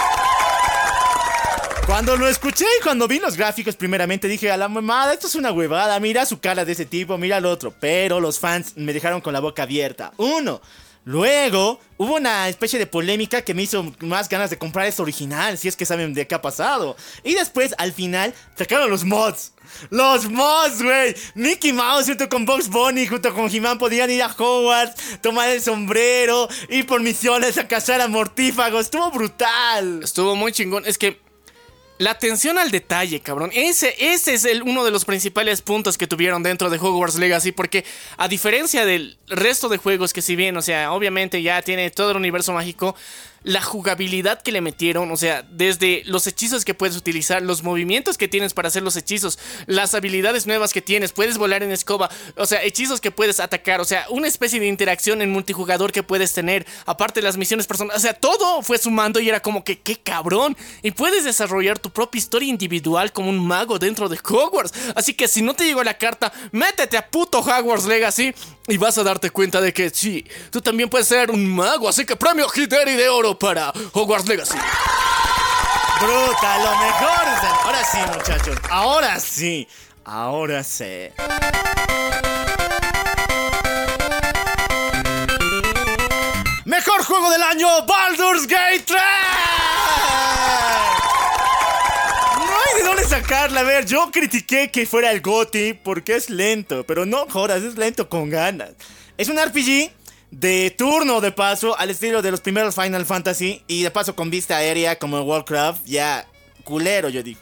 Cuando 1.90 2.16
lo 2.16 2.28
escuché 2.28 2.66
y 2.78 2.82
cuando 2.84 3.08
vi 3.08 3.18
los 3.18 3.36
gráficos 3.36 3.74
primeramente 3.74 4.28
dije 4.28 4.48
a 4.48 4.56
la 4.56 4.68
mamada, 4.68 5.12
esto 5.12 5.26
es 5.26 5.34
una 5.34 5.50
huevada, 5.50 5.98
mira 5.98 6.24
su 6.24 6.38
cara 6.38 6.64
de 6.64 6.70
ese 6.70 6.86
tipo, 6.86 7.18
mira 7.18 7.38
el 7.38 7.46
otro. 7.46 7.74
Pero 7.80 8.20
los 8.20 8.38
fans 8.38 8.74
me 8.76 8.92
dejaron 8.92 9.20
con 9.20 9.32
la 9.32 9.40
boca 9.40 9.64
abierta. 9.64 10.12
Uno. 10.16 10.62
Luego 11.04 11.80
hubo 11.96 12.14
una 12.14 12.48
especie 12.48 12.78
de 12.78 12.86
polémica 12.86 13.42
que 13.42 13.54
me 13.54 13.62
hizo 13.62 13.92
más 14.02 14.28
ganas 14.28 14.50
de 14.50 14.56
comprar 14.56 14.86
este 14.86 15.02
original, 15.02 15.58
si 15.58 15.66
es 15.66 15.74
que 15.74 15.84
saben 15.84 16.14
de 16.14 16.28
qué 16.28 16.36
ha 16.36 16.40
pasado. 16.40 16.96
Y 17.24 17.34
después, 17.34 17.74
al 17.76 17.92
final, 17.92 18.32
sacaron 18.56 18.88
los 18.88 19.02
mods. 19.02 19.52
Los 19.90 20.30
mods, 20.30 20.80
güey. 20.80 21.16
Mickey 21.34 21.72
Mouse 21.72 22.06
junto 22.06 22.28
con 22.28 22.46
Box 22.46 22.68
Bunny, 22.68 23.08
junto 23.08 23.34
con 23.34 23.52
He-Man 23.52 23.78
podían 23.78 24.10
ir 24.10 24.22
a 24.22 24.32
Hogwarts, 24.32 25.20
tomar 25.22 25.48
el 25.48 25.60
sombrero, 25.60 26.48
ir 26.68 26.86
por 26.86 27.00
misiones 27.00 27.58
a 27.58 27.66
cazar 27.66 28.00
a 28.00 28.06
mortífagos. 28.06 28.82
Estuvo 28.82 29.10
brutal. 29.10 30.02
Estuvo 30.04 30.36
muy 30.36 30.52
chingón. 30.52 30.84
Es 30.86 30.96
que 30.96 31.29
la 32.00 32.12
atención 32.12 32.56
al 32.56 32.70
detalle, 32.70 33.20
cabrón. 33.20 33.50
Ese, 33.52 33.94
ese 33.98 34.32
es 34.32 34.46
el, 34.46 34.62
uno 34.62 34.84
de 34.84 34.90
los 34.90 35.04
principales 35.04 35.60
puntos 35.60 35.98
que 35.98 36.06
tuvieron 36.06 36.42
dentro 36.42 36.70
de 36.70 36.78
Hogwarts 36.78 37.18
Legacy. 37.18 37.52
Porque 37.52 37.84
a 38.16 38.26
diferencia 38.26 38.86
del 38.86 39.18
resto 39.26 39.68
de 39.68 39.76
juegos 39.76 40.14
que 40.14 40.22
si 40.22 40.34
bien, 40.34 40.56
o 40.56 40.62
sea, 40.62 40.92
obviamente 40.92 41.42
ya 41.42 41.60
tiene 41.60 41.90
todo 41.90 42.12
el 42.12 42.16
universo 42.16 42.54
mágico. 42.54 42.96
La 43.42 43.62
jugabilidad 43.62 44.42
que 44.42 44.52
le 44.52 44.60
metieron, 44.60 45.10
o 45.10 45.16
sea, 45.16 45.42
desde 45.50 46.02
los 46.04 46.26
hechizos 46.26 46.66
que 46.66 46.74
puedes 46.74 46.94
utilizar, 46.94 47.40
los 47.40 47.62
movimientos 47.62 48.18
que 48.18 48.28
tienes 48.28 48.52
para 48.52 48.68
hacer 48.68 48.82
los 48.82 48.96
hechizos, 48.96 49.38
las 49.66 49.94
habilidades 49.94 50.46
nuevas 50.46 50.74
que 50.74 50.82
tienes, 50.82 51.12
puedes 51.12 51.38
volar 51.38 51.62
en 51.62 51.72
escoba, 51.72 52.10
o 52.36 52.44
sea, 52.44 52.62
hechizos 52.62 53.00
que 53.00 53.10
puedes 53.10 53.40
atacar, 53.40 53.80
o 53.80 53.86
sea, 53.86 54.04
una 54.10 54.28
especie 54.28 54.60
de 54.60 54.66
interacción 54.66 55.22
en 55.22 55.30
multijugador 55.30 55.90
que 55.90 56.02
puedes 56.02 56.34
tener, 56.34 56.66
aparte 56.84 57.20
de 57.20 57.24
las 57.24 57.38
misiones 57.38 57.66
personales, 57.66 57.98
o 57.98 58.02
sea, 58.02 58.12
todo 58.12 58.60
fue 58.62 58.76
sumando 58.76 59.20
y 59.20 59.30
era 59.30 59.40
como 59.40 59.64
que, 59.64 59.80
qué 59.80 59.96
cabrón, 59.96 60.54
y 60.82 60.90
puedes 60.90 61.24
desarrollar 61.24 61.78
tu 61.78 61.88
propia 61.88 62.18
historia 62.18 62.50
individual 62.50 63.10
como 63.10 63.30
un 63.30 63.46
mago 63.46 63.78
dentro 63.78 64.10
de 64.10 64.18
Hogwarts, 64.22 64.92
así 64.94 65.14
que 65.14 65.28
si 65.28 65.40
no 65.40 65.54
te 65.54 65.64
llegó 65.64 65.82
la 65.82 65.96
carta, 65.96 66.30
métete 66.52 66.98
a 66.98 67.08
puto 67.08 67.38
Hogwarts 67.38 67.86
Legacy 67.86 68.34
y 68.68 68.76
vas 68.76 68.98
a 68.98 69.02
darte 69.02 69.30
cuenta 69.30 69.62
de 69.62 69.72
que 69.72 69.88
sí, 69.88 70.26
tú 70.50 70.60
también 70.60 70.90
puedes 70.90 71.08
ser 71.08 71.30
un 71.30 71.46
mago, 71.46 71.88
así 71.88 72.04
que 72.04 72.16
premio 72.16 72.46
Hideri 72.54 72.96
de 72.96 73.08
oro 73.08 73.29
para 73.38 73.72
Hogwarts 73.92 74.28
Legacy. 74.28 74.58
Bruta, 76.00 76.58
lo 76.58 76.76
mejor. 76.78 77.20
Ahora 77.64 77.84
sí, 77.84 77.98
muchachos. 78.16 78.56
Ahora 78.70 79.20
sí. 79.20 79.68
Ahora 80.04 80.64
sí. 80.64 81.10
Mejor 86.64 87.04
juego 87.04 87.30
del 87.30 87.42
año, 87.42 87.68
Baldur's 87.86 88.46
Gate 88.46 88.84
3. 88.86 89.02
No 92.38 92.52
hay 92.64 92.80
de 92.80 92.88
dónde 92.88 93.04
sacarla. 93.04 93.60
A 93.60 93.64
ver, 93.64 93.84
yo 93.84 94.10
critiqué 94.10 94.70
que 94.70 94.86
fuera 94.86 95.10
el 95.10 95.20
GOTY 95.20 95.74
porque 95.74 96.16
es 96.16 96.30
lento, 96.30 96.84
pero 96.86 97.04
no 97.04 97.26
jodas, 97.28 97.62
es 97.62 97.76
lento 97.76 98.08
con 98.08 98.30
ganas. 98.30 98.70
Es 99.18 99.28
un 99.28 99.36
RPG 99.36 99.90
de 100.30 100.74
turno 100.76 101.20
de 101.20 101.32
paso 101.32 101.78
al 101.78 101.90
estilo 101.90 102.22
de 102.22 102.30
los 102.30 102.40
primeros 102.40 102.74
Final 102.74 103.04
Fantasy 103.04 103.62
y 103.66 103.82
de 103.82 103.90
paso 103.90 104.14
con 104.14 104.30
vista 104.30 104.56
aérea 104.56 104.98
como 104.98 105.20
Warcraft, 105.22 105.84
ya 105.86 106.26
culero 106.64 107.08
yo 107.08 107.22
digo. 107.22 107.40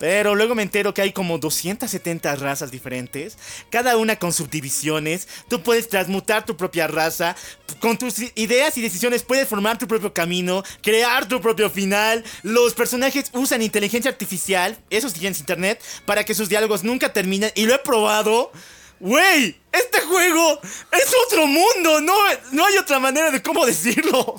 Pero 0.00 0.34
luego 0.34 0.54
me 0.54 0.62
entero 0.62 0.94
que 0.94 1.02
hay 1.02 1.12
como 1.12 1.36
270 1.36 2.34
razas 2.36 2.70
diferentes, 2.70 3.36
cada 3.68 3.98
una 3.98 4.16
con 4.16 4.32
subdivisiones. 4.32 5.28
Tú 5.46 5.62
puedes 5.62 5.90
transmutar 5.90 6.46
tu 6.46 6.56
propia 6.56 6.86
raza, 6.86 7.36
con 7.80 7.98
tus 7.98 8.18
ideas 8.34 8.78
y 8.78 8.80
decisiones 8.80 9.22
puedes 9.22 9.46
formar 9.46 9.76
tu 9.76 9.86
propio 9.86 10.14
camino, 10.14 10.64
crear 10.80 11.28
tu 11.28 11.42
propio 11.42 11.68
final. 11.68 12.24
Los 12.42 12.72
personajes 12.72 13.28
usan 13.34 13.60
inteligencia 13.60 14.10
artificial, 14.10 14.78
eso 14.88 15.10
sí 15.10 15.20
tienes 15.20 15.38
internet, 15.38 15.82
para 16.06 16.24
que 16.24 16.34
sus 16.34 16.48
diálogos 16.48 16.82
nunca 16.82 17.12
terminen. 17.12 17.52
Y 17.54 17.66
lo 17.66 17.74
he 17.74 17.78
probado. 17.78 18.52
Wey, 19.00 19.58
este 19.72 20.00
juego 20.02 20.60
es 20.92 21.14
otro 21.26 21.46
mundo, 21.46 22.00
no, 22.00 22.14
no 22.52 22.66
hay 22.66 22.76
otra 22.76 22.98
manera 22.98 23.30
de 23.30 23.42
cómo 23.42 23.64
decirlo. 23.64 24.36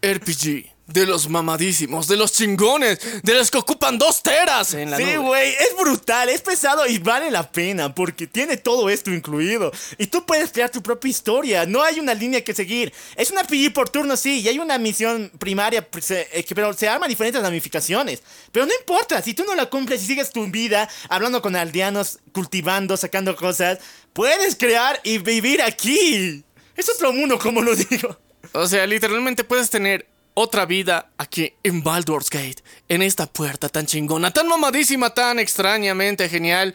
RPG 0.00 0.74
de 0.86 1.06
los 1.06 1.28
mamadísimos, 1.28 2.06
de 2.08 2.16
los 2.16 2.32
chingones, 2.32 2.98
de 3.22 3.34
los 3.34 3.50
que 3.50 3.58
ocupan 3.58 3.96
dos 3.96 4.22
teras 4.22 4.74
en 4.74 4.90
la 4.90 4.98
Sí, 4.98 5.16
güey, 5.16 5.50
es 5.52 5.74
brutal, 5.78 6.28
es 6.28 6.42
pesado 6.42 6.86
y 6.86 6.98
vale 6.98 7.30
la 7.30 7.50
pena 7.50 7.94
porque 7.94 8.26
tiene 8.26 8.58
todo 8.58 8.90
esto 8.90 9.10
incluido. 9.10 9.72
Y 9.96 10.08
tú 10.08 10.26
puedes 10.26 10.52
crear 10.52 10.70
tu 10.70 10.82
propia 10.82 11.10
historia, 11.10 11.64
no 11.64 11.82
hay 11.82 12.00
una 12.00 12.12
línea 12.12 12.44
que 12.44 12.52
seguir. 12.52 12.92
Es 13.16 13.30
una 13.30 13.42
RPG 13.42 13.72
por 13.72 13.88
turno, 13.88 14.16
sí, 14.16 14.40
y 14.40 14.48
hay 14.48 14.58
una 14.58 14.76
misión 14.76 15.32
primaria, 15.38 15.88
pues, 15.88 16.10
eh, 16.10 16.28
eh, 16.32 16.44
pero 16.54 16.72
se 16.74 16.86
arman 16.86 17.08
diferentes 17.08 17.40
ramificaciones. 17.40 18.22
Pero 18.52 18.66
no 18.66 18.72
importa, 18.78 19.22
si 19.22 19.32
tú 19.32 19.44
no 19.44 19.54
la 19.54 19.66
cumples 19.66 20.02
y 20.02 20.06
sigues 20.06 20.32
tu 20.32 20.46
vida 20.48 20.88
hablando 21.08 21.40
con 21.40 21.56
aldeanos, 21.56 22.18
cultivando, 22.32 22.96
sacando 22.96 23.34
cosas, 23.36 23.78
puedes 24.14 24.56
crear 24.56 24.98
y 25.04 25.18
vivir 25.18 25.60
aquí. 25.60 26.42
Es 26.74 26.88
otro 26.88 27.12
mundo, 27.12 27.38
como 27.38 27.60
lo 27.60 27.76
digo. 27.76 28.18
O 28.52 28.66
sea, 28.66 28.86
literalmente 28.86 29.44
puedes 29.44 29.68
tener 29.68 30.08
otra 30.32 30.64
vida 30.64 31.10
aquí 31.18 31.52
en 31.62 31.82
Baldur's 31.82 32.30
Gate, 32.30 32.62
en 32.88 33.02
esta 33.02 33.26
puerta 33.26 33.68
tan 33.68 33.86
chingona, 33.86 34.32
tan 34.32 34.48
mamadísima, 34.48 35.10
tan 35.10 35.38
extrañamente 35.38 36.28
genial. 36.28 36.74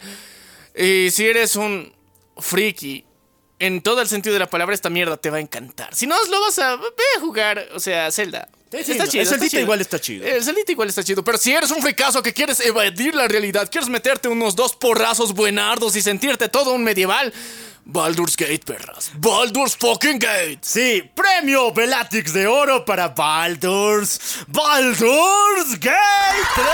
Y 0.76 1.10
si 1.10 1.26
eres 1.26 1.56
un 1.56 1.92
friki, 2.38 3.04
en 3.58 3.82
todo 3.82 4.00
el 4.00 4.08
sentido 4.08 4.32
de 4.32 4.38
la 4.38 4.48
palabra, 4.48 4.74
esta 4.74 4.88
mierda 4.88 5.18
te 5.18 5.28
va 5.30 5.36
a 5.36 5.40
encantar. 5.40 5.94
Si 5.94 6.06
no, 6.06 6.16
lo 6.30 6.40
vas 6.40 6.58
a... 6.58 6.76
Ve 6.76 6.86
a 7.16 7.20
jugar, 7.20 7.68
o 7.74 7.80
sea, 7.80 8.10
Zelda. 8.10 8.48
Sí, 8.70 8.84
sí, 8.84 8.94
no, 8.98 9.04
el 9.04 9.26
Zeldita 9.26 9.58
igual 9.60 9.80
está 9.80 9.98
chido. 9.98 10.24
El 10.24 10.44
Zeldita 10.44 10.70
igual 10.72 10.88
está 10.88 11.02
chido. 11.02 11.24
Pero 11.24 11.38
si 11.38 11.52
eres 11.52 11.70
un 11.72 11.82
fricazo 11.82 12.22
que 12.22 12.32
quieres 12.32 12.60
evadir 12.60 13.14
la 13.16 13.26
realidad, 13.26 13.68
quieres 13.70 13.88
meterte 13.90 14.28
unos 14.28 14.54
dos 14.54 14.76
porrazos 14.76 15.32
buenardos 15.34 15.96
y 15.96 16.02
sentirte 16.02 16.48
todo 16.48 16.72
un 16.72 16.84
medieval, 16.84 17.32
Baldur's 17.84 18.36
Gate, 18.36 18.60
perras. 18.64 19.10
Baldur's 19.16 19.76
fucking 19.76 20.20
Gate. 20.20 20.58
Sí, 20.62 21.02
premio 21.14 21.72
Bellatrix 21.72 22.32
de 22.32 22.46
oro 22.46 22.84
para 22.84 23.08
Baldur's. 23.08 24.20
Baldur's 24.46 25.70
Gate 25.80 26.46
3. 26.54 26.66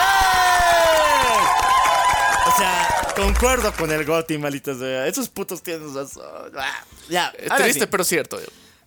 O 2.46 2.58
sea, 2.58 3.12
concuerdo 3.16 3.72
con 3.74 3.90
el 3.90 4.04
Gotti, 4.04 4.36
malito 4.38 4.78
sea. 4.78 5.06
Esos 5.06 5.28
putos 5.28 5.62
tienen 5.62 5.94
razón. 5.94 6.52
Ah, 6.56 6.84
Ya, 7.08 7.32
Eh, 7.38 7.46
ahora 7.50 7.64
Triste, 7.64 7.80
sí. 7.84 7.88
pero 7.90 8.04
cierto. 8.04 8.38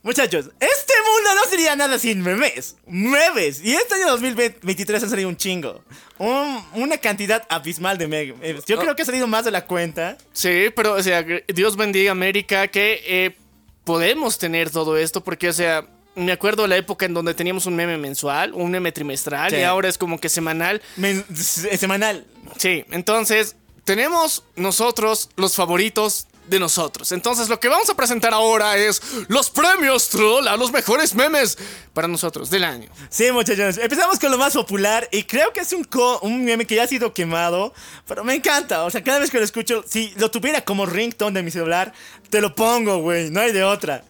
Muchachos, 0.02 0.46
este 0.60 0.94
mundo 1.06 1.36
no 1.36 1.50
sería 1.50 1.76
nada 1.76 2.00
sin 2.00 2.22
memes. 2.22 2.78
Memes. 2.88 3.62
Y 3.62 3.74
este 3.76 3.96
año 3.96 4.08
2023 4.12 5.04
ha 5.04 5.10
salido 5.10 5.28
un 5.28 5.36
chingo. 5.36 5.84
Un- 6.18 6.64
una 6.76 6.98
cantidad 6.98 7.46
abismal 7.50 7.98
de 7.98 8.08
memes. 8.08 8.64
Yo 8.66 8.78
creo 8.80 8.96
que 8.96 9.02
ha 9.02 9.06
salido 9.06 9.28
más 9.28 9.44
de 9.44 9.52
la 9.52 9.66
cuenta. 9.66 10.18
Sí, 10.32 10.68
pero, 10.76 10.94
o 10.94 11.04
sea, 11.04 11.24
Dios 11.48 11.76
bendiga 11.76 12.12
América 12.12 12.68
que 12.70 13.02
eh, 13.06 13.36
podemos 13.84 14.38
tener 14.38 14.70
todo 14.70 14.96
esto 14.98 15.22
porque, 15.22 15.50
o 15.50 15.54
sea, 15.54 15.86
me 16.16 16.32
acuerdo 16.32 16.66
la 16.66 16.78
época 16.78 17.06
en 17.06 17.14
donde 17.14 17.34
teníamos 17.34 17.66
un 17.66 17.76
meme 17.76 17.98
mensual, 17.98 18.54
un 18.54 18.72
meme 18.72 18.92
trimestral 18.94 19.52
Sí. 19.52 19.58
y 19.58 19.64
ahora 19.64 19.90
es 19.90 19.98
como 19.98 20.18
que 20.20 20.30
semanal. 20.30 20.82
Men- 20.96 21.26
semanal. 21.36 22.26
Sí, 22.58 22.86
entonces 22.92 23.58
tenemos 23.84 24.44
nosotros 24.56 25.30
los 25.36 25.56
favoritos 25.56 26.28
de 26.50 26.60
nosotros. 26.60 27.12
Entonces 27.12 27.50
lo 27.50 27.60
que 27.60 27.68
vamos 27.68 27.90
a 27.90 27.96
presentar 27.96 28.34
ahora 28.34 28.78
es 28.78 29.02
los 29.28 29.50
premios 29.50 30.10
Troll 30.10 30.48
a 30.48 30.58
los 30.58 30.72
mejores 30.72 31.16
memes 31.16 31.58
para 31.94 32.08
nosotros 32.08 32.50
del 32.50 32.64
año. 32.64 32.90
Sí, 33.10 33.32
muchachos. 33.32 33.78
Empezamos 33.78 34.20
con 34.20 34.32
lo 34.32 34.38
más 34.38 34.54
popular 34.54 35.08
y 35.12 35.24
creo 35.24 35.54
que 35.54 35.62
es 35.62 35.74
un, 35.74 36.46
meme 36.46 36.66
que 36.66 36.76
ya 36.76 36.84
ha 36.84 36.88
sido 36.88 37.14
quemado, 37.14 37.74
pero 38.08 38.24
me 38.24 38.34
encanta. 38.36 38.84
O 38.84 38.90
sea, 38.90 39.04
cada 39.04 39.20
vez 39.20 39.30
que 39.30 39.38
lo 39.38 39.44
escucho, 39.44 39.84
si 39.88 40.14
lo 40.18 40.32
tuviera 40.32 40.62
como 40.62 40.86
ringtone 40.86 41.40
de 41.40 41.44
mi 41.44 41.52
celular, 41.52 41.94
te 42.30 42.42
lo 42.42 42.56
pongo, 42.56 42.98
güey. 42.98 43.30
No 43.30 43.42
hay 43.42 43.52
de 43.52 43.64
otra. 43.64 44.04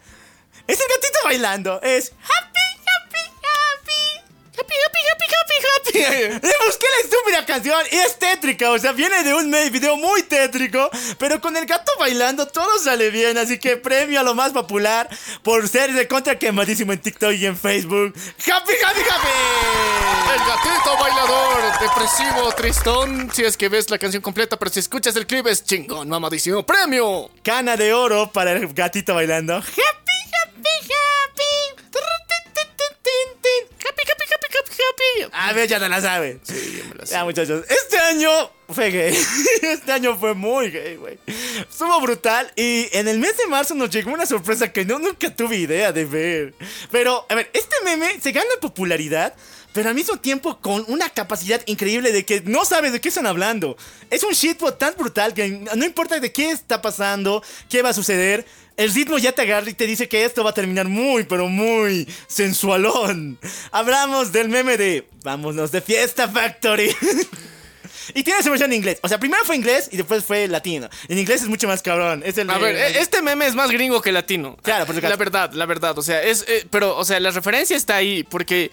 Es 0.67 0.79
el 0.79 0.85
gatito 0.87 1.19
bailando. 1.25 1.81
Es 1.81 2.11
happy, 2.21 2.68
happy. 4.59 4.73
Happy, 4.85 4.99
happy, 5.11 5.25
happy, 5.35 5.53
happy. 5.67 6.47
Le 6.47 6.53
busqué 6.65 6.85
la 6.89 7.03
estúpida 7.03 7.45
canción 7.45 7.81
y 7.91 7.95
es 7.95 8.17
tétrica, 8.17 8.71
o 8.71 8.79
sea, 8.79 8.91
viene 8.91 9.23
de 9.23 9.33
un 9.33 9.51
video 9.71 9.97
muy 9.97 10.23
tétrico, 10.23 10.89
pero 11.17 11.41
con 11.41 11.55
el 11.57 11.65
gato 11.65 11.91
bailando 11.99 12.47
todo 12.47 12.77
sale 12.79 13.09
bien, 13.09 13.37
así 13.37 13.59
que 13.59 13.77
premio 13.77 14.19
a 14.19 14.23
lo 14.23 14.35
más 14.35 14.51
popular 14.51 15.09
por 15.43 15.67
ser 15.67 15.93
de 15.93 16.07
contra 16.07 16.37
quemadísimo 16.37 16.93
en 16.93 16.99
TikTok 16.99 17.33
y 17.33 17.45
en 17.45 17.57
Facebook. 17.57 18.13
¡Happy, 18.15 18.73
happy, 18.83 19.01
happy! 19.01 19.29
El 20.33 20.39
gatito 20.39 20.97
bailador, 20.99 21.79
depresivo, 21.79 22.51
tristón, 22.55 23.31
si 23.33 23.43
es 23.43 23.57
que 23.57 23.69
ves 23.69 23.89
la 23.89 23.97
canción 23.97 24.21
completa, 24.21 24.57
pero 24.57 24.71
si 24.71 24.79
escuchas 24.79 25.15
el 25.15 25.25
clip 25.25 25.47
es 25.47 25.63
chingón, 25.63 26.07
mamadísimo. 26.09 26.65
¡Premio! 26.65 27.29
Cana 27.43 27.75
de 27.75 27.93
oro 27.93 28.31
para 28.31 28.51
el 28.51 28.73
gatito 28.73 29.15
bailando. 29.15 29.57
¡Happy, 29.57 29.71
happy, 29.71 30.08
happy, 35.39 35.49
happy. 35.49 35.51
A 35.51 35.53
ver, 35.53 35.67
ya 35.69 35.79
te 35.79 35.89
la 35.89 36.01
saben. 36.01 36.39
Sí, 36.43 36.77
ya 36.77 36.89
me 36.89 36.95
la 36.95 37.05
sé. 37.05 37.13
Ya, 37.13 37.23
muchachos, 37.23 37.65
este 37.69 37.97
año 37.97 38.29
fue 38.69 38.91
gay. 38.91 39.17
Este 39.61 39.91
año 39.91 40.17
fue 40.17 40.33
muy 40.33 40.71
gay, 40.71 40.95
güey. 40.95 41.17
Estuvo 41.27 41.99
brutal 42.01 42.51
y 42.55 42.87
en 42.93 43.07
el 43.07 43.19
mes 43.19 43.37
de 43.37 43.47
marzo 43.47 43.75
nos 43.75 43.89
llegó 43.89 44.11
una 44.11 44.25
sorpresa 44.25 44.71
que 44.71 44.85
no 44.85 44.99
nunca 44.99 45.33
tuve 45.35 45.57
idea 45.57 45.91
de 45.91 46.05
ver. 46.05 46.53
Pero, 46.91 47.25
a 47.29 47.35
ver, 47.35 47.49
este 47.53 47.75
meme 47.83 48.19
se 48.21 48.31
gana 48.31 48.49
popularidad, 48.61 49.33
pero 49.73 49.89
al 49.89 49.95
mismo 49.95 50.17
tiempo 50.17 50.59
con 50.59 50.83
una 50.87 51.09
capacidad 51.09 51.61
increíble 51.67 52.11
de 52.11 52.25
que 52.25 52.41
no 52.41 52.65
sabes 52.65 52.91
de 52.91 53.01
qué 53.01 53.09
están 53.09 53.27
hablando. 53.27 53.77
Es 54.09 54.23
un 54.23 54.33
shitbot 54.33 54.77
tan 54.77 54.95
brutal 54.97 55.33
que 55.33 55.49
no 55.49 55.85
importa 55.85 56.19
de 56.19 56.31
qué 56.31 56.51
está 56.51 56.81
pasando, 56.81 57.43
qué 57.69 57.81
va 57.81 57.89
a 57.89 57.93
suceder. 57.93 58.45
El 58.77 58.93
ritmo 58.93 59.17
ya 59.17 59.33
te 59.33 59.41
agarra 59.41 59.69
y 59.69 59.73
te 59.73 59.85
dice 59.85 60.07
que 60.07 60.23
esto 60.23 60.43
va 60.43 60.51
a 60.51 60.53
terminar 60.53 60.87
muy, 60.87 61.25
pero 61.25 61.49
muy 61.49 62.07
sensualón. 62.27 63.37
Hablamos 63.71 64.31
del 64.31 64.47
meme 64.47 64.77
de 64.77 65.07
Vámonos 65.23 65.71
de 65.71 65.81
Fiesta 65.81 66.29
Factory. 66.29 66.95
y 68.13 68.23
tiene 68.23 68.41
su 68.41 68.49
versión 68.49 68.71
en 68.71 68.77
inglés. 68.77 68.99
O 69.03 69.07
sea, 69.07 69.19
primero 69.19 69.43
fue 69.43 69.55
inglés 69.55 69.89
y 69.91 69.97
después 69.97 70.23
fue 70.23 70.47
latino. 70.47 70.89
En 71.07 71.17
inglés 71.17 71.41
es 71.41 71.49
mucho 71.49 71.67
más 71.67 71.81
cabrón. 71.81 72.23
Es 72.25 72.37
el 72.37 72.49
A 72.49 72.57
ver, 72.57 72.75
eh, 72.75 72.99
este 72.99 73.21
meme 73.21 73.47
es 73.47 73.55
más 73.55 73.69
gringo 73.69 74.01
que 74.01 74.11
latino. 74.11 74.57
Claro, 74.61 74.85
por 74.85 74.95
supuesto. 74.95 75.09
La 75.09 75.17
verdad, 75.17 75.53
la 75.53 75.65
verdad. 75.65 75.97
O 75.97 76.01
sea, 76.01 76.23
es. 76.23 76.45
eh, 76.47 76.65
pero, 76.69 76.97
o 76.97 77.05
sea, 77.05 77.19
la 77.19 77.31
referencia 77.31 77.75
está 77.75 77.97
ahí 77.97 78.23
porque. 78.23 78.71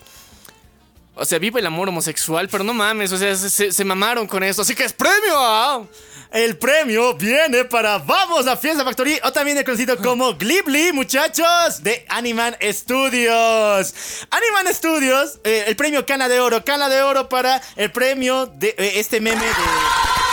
O 1.19 1.25
sea, 1.25 1.39
vive 1.39 1.61
el 1.61 1.67
amor 1.67 1.89
homosexual, 1.89 2.47
pero 2.47 2.63
no 2.63 2.75
mames, 2.75 3.11
o 3.11 3.17
sea, 3.17 3.35
se, 3.35 3.85
mamaron 3.85 4.27
con 4.27 4.43
esto. 4.43 4.61
Así 4.61 4.75
que 4.75 4.85
es 4.85 4.93
premio 4.93 5.35
a. 5.35 5.83
El 6.31 6.59
premio 6.59 7.15
viene 7.15 7.65
para 7.65 7.97
Vamos 7.99 8.47
a 8.47 8.57
Fiesta 8.57 8.85
Factory, 8.85 9.19
o 9.25 9.33
también 9.33 9.63
conocido 9.65 9.97
como 9.97 10.35
Ghibli, 10.35 10.93
muchachos, 10.93 11.83
de 11.83 12.05
Animan 12.11 12.55
Studios. 12.61 13.95
Animan 14.31 14.75
Studios, 14.75 15.41
eh, 15.45 15.65
el 15.69 15.77
premio 15.77 16.05
Cana 16.05 16.29
de 16.29 16.39
Oro, 16.39 16.63
Cana 16.63 16.91
de 16.91 17.01
Oro 17.01 17.31
para 17.31 17.63
el 17.77 17.91
premio 17.91 18.47
de 18.47 18.75
eh, 18.77 18.93
este 18.97 19.19
meme 19.19 19.41
de 19.41 19.53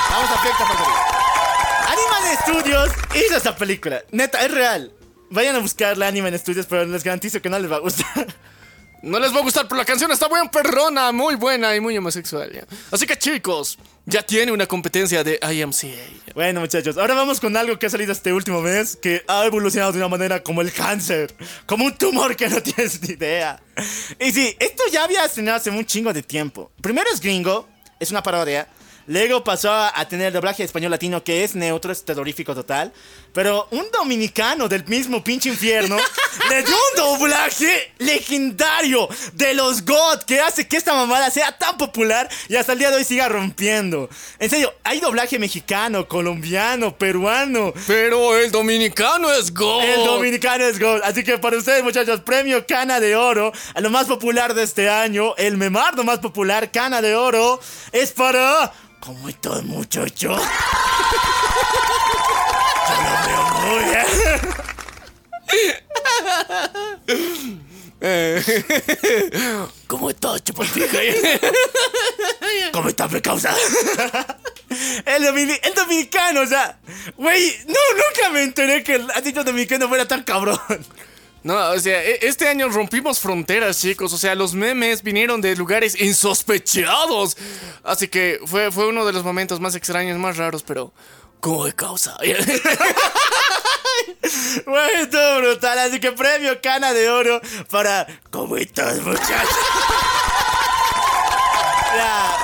Vamos 0.09 0.31
a 0.31 0.41
Fiesta 0.41 0.65
Factory. 0.65 0.91
Animan 1.87 2.37
Studios 2.41 2.89
hizo 3.15 3.37
esta 3.37 3.55
película, 3.55 4.03
neta, 4.11 4.43
es 4.43 4.51
real. 4.51 4.91
Vayan 5.29 5.55
a 5.55 5.59
buscarla 5.59 6.07
Animan 6.07 6.37
Studios, 6.37 6.65
pero 6.65 6.83
les 6.83 7.05
garantizo 7.05 7.41
que 7.41 7.49
no 7.49 7.57
les 7.57 7.71
va 7.71 7.77
a 7.77 7.79
gustar. 7.79 8.27
No 9.03 9.19
les 9.19 9.35
va 9.35 9.39
a 9.39 9.41
gustar, 9.41 9.67
pero 9.67 9.79
la 9.79 9.83
canción 9.83 10.09
está 10.13 10.29
buena, 10.29 10.49
perrona, 10.49 11.11
muy 11.11 11.35
buena 11.35 11.75
y 11.75 11.81
muy 11.81 11.97
homosexual. 11.97 12.65
Así 12.89 13.05
que, 13.05 13.17
chicos, 13.17 13.77
ya 14.05 14.23
tiene 14.23 14.53
una 14.53 14.65
competencia 14.65 15.25
de 15.25 15.41
IMCA. 15.41 16.33
Bueno, 16.33 16.61
muchachos, 16.61 16.97
ahora 16.97 17.13
vamos 17.13 17.41
con 17.41 17.57
algo 17.57 17.77
que 17.77 17.87
ha 17.87 17.89
salido 17.89 18.13
este 18.13 18.31
último 18.31 18.61
mes 18.61 18.95
que 18.95 19.21
ha 19.27 19.45
evolucionado 19.45 19.91
de 19.91 19.97
una 19.97 20.07
manera 20.07 20.41
como 20.41 20.61
el 20.61 20.71
cáncer, 20.71 21.35
como 21.65 21.83
un 21.83 21.97
tumor 21.97 22.37
que 22.37 22.47
no 22.47 22.63
tienes 22.63 23.01
ni 23.01 23.15
idea. 23.15 23.61
Y 24.21 24.31
sí, 24.31 24.55
esto 24.57 24.83
ya 24.89 25.03
había 25.03 25.25
estrenado 25.25 25.57
hace 25.57 25.69
un 25.69 25.85
chingo 25.85 26.13
de 26.13 26.23
tiempo. 26.23 26.71
Primero 26.79 27.09
es 27.13 27.19
gringo, 27.19 27.67
es 27.99 28.09
una 28.09 28.23
parodia. 28.23 28.69
Luego 29.05 29.43
pasó 29.43 29.73
a, 29.73 30.07
tener 30.07 30.31
doblaje 30.31 30.63
español 30.63 30.91
latino 30.91 31.23
que 31.25 31.43
es 31.43 31.55
neutro, 31.55 31.91
es 31.91 32.05
terrorífico 32.05 32.55
total. 32.55 32.93
Pero 33.33 33.67
un 33.71 33.89
dominicano 33.91 34.69
del 34.69 34.85
mismo 34.85 35.23
pinche 35.23 35.49
infierno 35.49 35.97
le 36.49 36.63
dio 36.63 36.75
un 36.75 36.97
doblaje 36.97 37.93
legendario 37.97 39.09
de 39.33 39.55
los 39.55 39.83
God 39.83 40.23
que 40.23 40.39
hace 40.39 40.67
que 40.67 40.77
esta 40.77 40.93
mamada 40.93 41.31
sea 41.31 41.57
tan 41.57 41.77
popular 41.77 42.29
y 42.47 42.55
hasta 42.55 42.73
el 42.73 42.79
día 42.79 42.91
de 42.91 42.97
hoy 42.97 43.03
siga 43.03 43.27
rompiendo. 43.27 44.07
En 44.37 44.49
serio, 44.49 44.73
hay 44.83 44.99
doblaje 44.99 45.39
mexicano, 45.39 46.07
colombiano, 46.07 46.95
peruano. 46.95 47.73
Pero 47.87 48.37
el 48.37 48.51
dominicano 48.51 49.31
es 49.31 49.51
go. 49.51 49.81
El 49.81 50.05
dominicano 50.05 50.65
es 50.65 50.79
God. 50.79 51.01
Así 51.03 51.23
que 51.23 51.39
para 51.39 51.57
ustedes, 51.57 51.83
muchachos, 51.83 52.21
premio 52.21 52.65
Cana 52.67 52.99
de 52.99 53.15
Oro 53.15 53.51
a 53.73 53.81
lo 53.81 53.89
más 53.89 54.05
popular 54.05 54.53
de 54.53 54.63
este 54.63 54.89
año. 54.89 55.35
El 55.37 55.57
memardo 55.57 56.03
más 56.03 56.19
popular, 56.19 56.71
Cana 56.71 57.01
de 57.01 57.15
Oro, 57.15 57.59
es 57.91 58.11
para. 58.11 58.71
¿Cómo 58.99 59.27
está, 59.27 59.61
muchacho? 59.63 60.37
¿Cómo 69.87 70.09
estás, 70.09 70.43
chupapija? 70.43 70.87
¿Cómo 72.73 72.89
está, 72.89 73.07
me 73.07 73.21
causa? 73.21 73.55
El, 75.05 75.23
domini- 75.23 75.59
el 75.61 75.73
dominicano, 75.75 76.41
o 76.41 76.47
sea, 76.47 76.79
güey, 77.15 77.55
no, 77.67 77.75
nunca 77.95 78.29
me 78.31 78.41
enteré 78.41 78.83
que 78.83 78.95
el 78.95 79.07
dicho 79.23 79.43
dominicano 79.43 79.87
fuera 79.87 80.07
tan 80.07 80.23
cabrón. 80.23 80.57
No, 81.43 81.55
o 81.71 81.79
sea, 81.79 82.03
e- 82.03 82.17
este 82.23 82.47
año 82.47 82.67
rompimos 82.69 83.19
fronteras, 83.19 83.79
chicos. 83.79 84.11
O 84.13 84.17
sea, 84.17 84.33
los 84.33 84.55
memes 84.55 85.03
vinieron 85.03 85.41
de 85.41 85.55
lugares 85.55 85.99
insospechados. 86.01 87.37
Así 87.83 88.07
que 88.07 88.39
fue, 88.47 88.71
fue 88.71 88.87
uno 88.87 89.05
de 89.05 89.13
los 89.13 89.23
momentos 89.23 89.59
más 89.59 89.75
extraños, 89.75 90.17
más 90.17 90.37
raros, 90.37 90.63
pero. 90.63 90.91
¿Cómo 91.43 91.65
de 91.65 91.73
causa? 91.73 92.15
Estuvo 95.01 95.37
brutal, 95.39 95.77
así 95.77 95.99
que 95.99 96.13
premio 96.13 96.61
Cana 96.61 96.93
de 96.93 97.09
Oro 97.09 97.41
para... 97.69 98.07
¿Cómo 98.31 98.55
estás, 98.55 99.01
muchachos? 99.01 99.49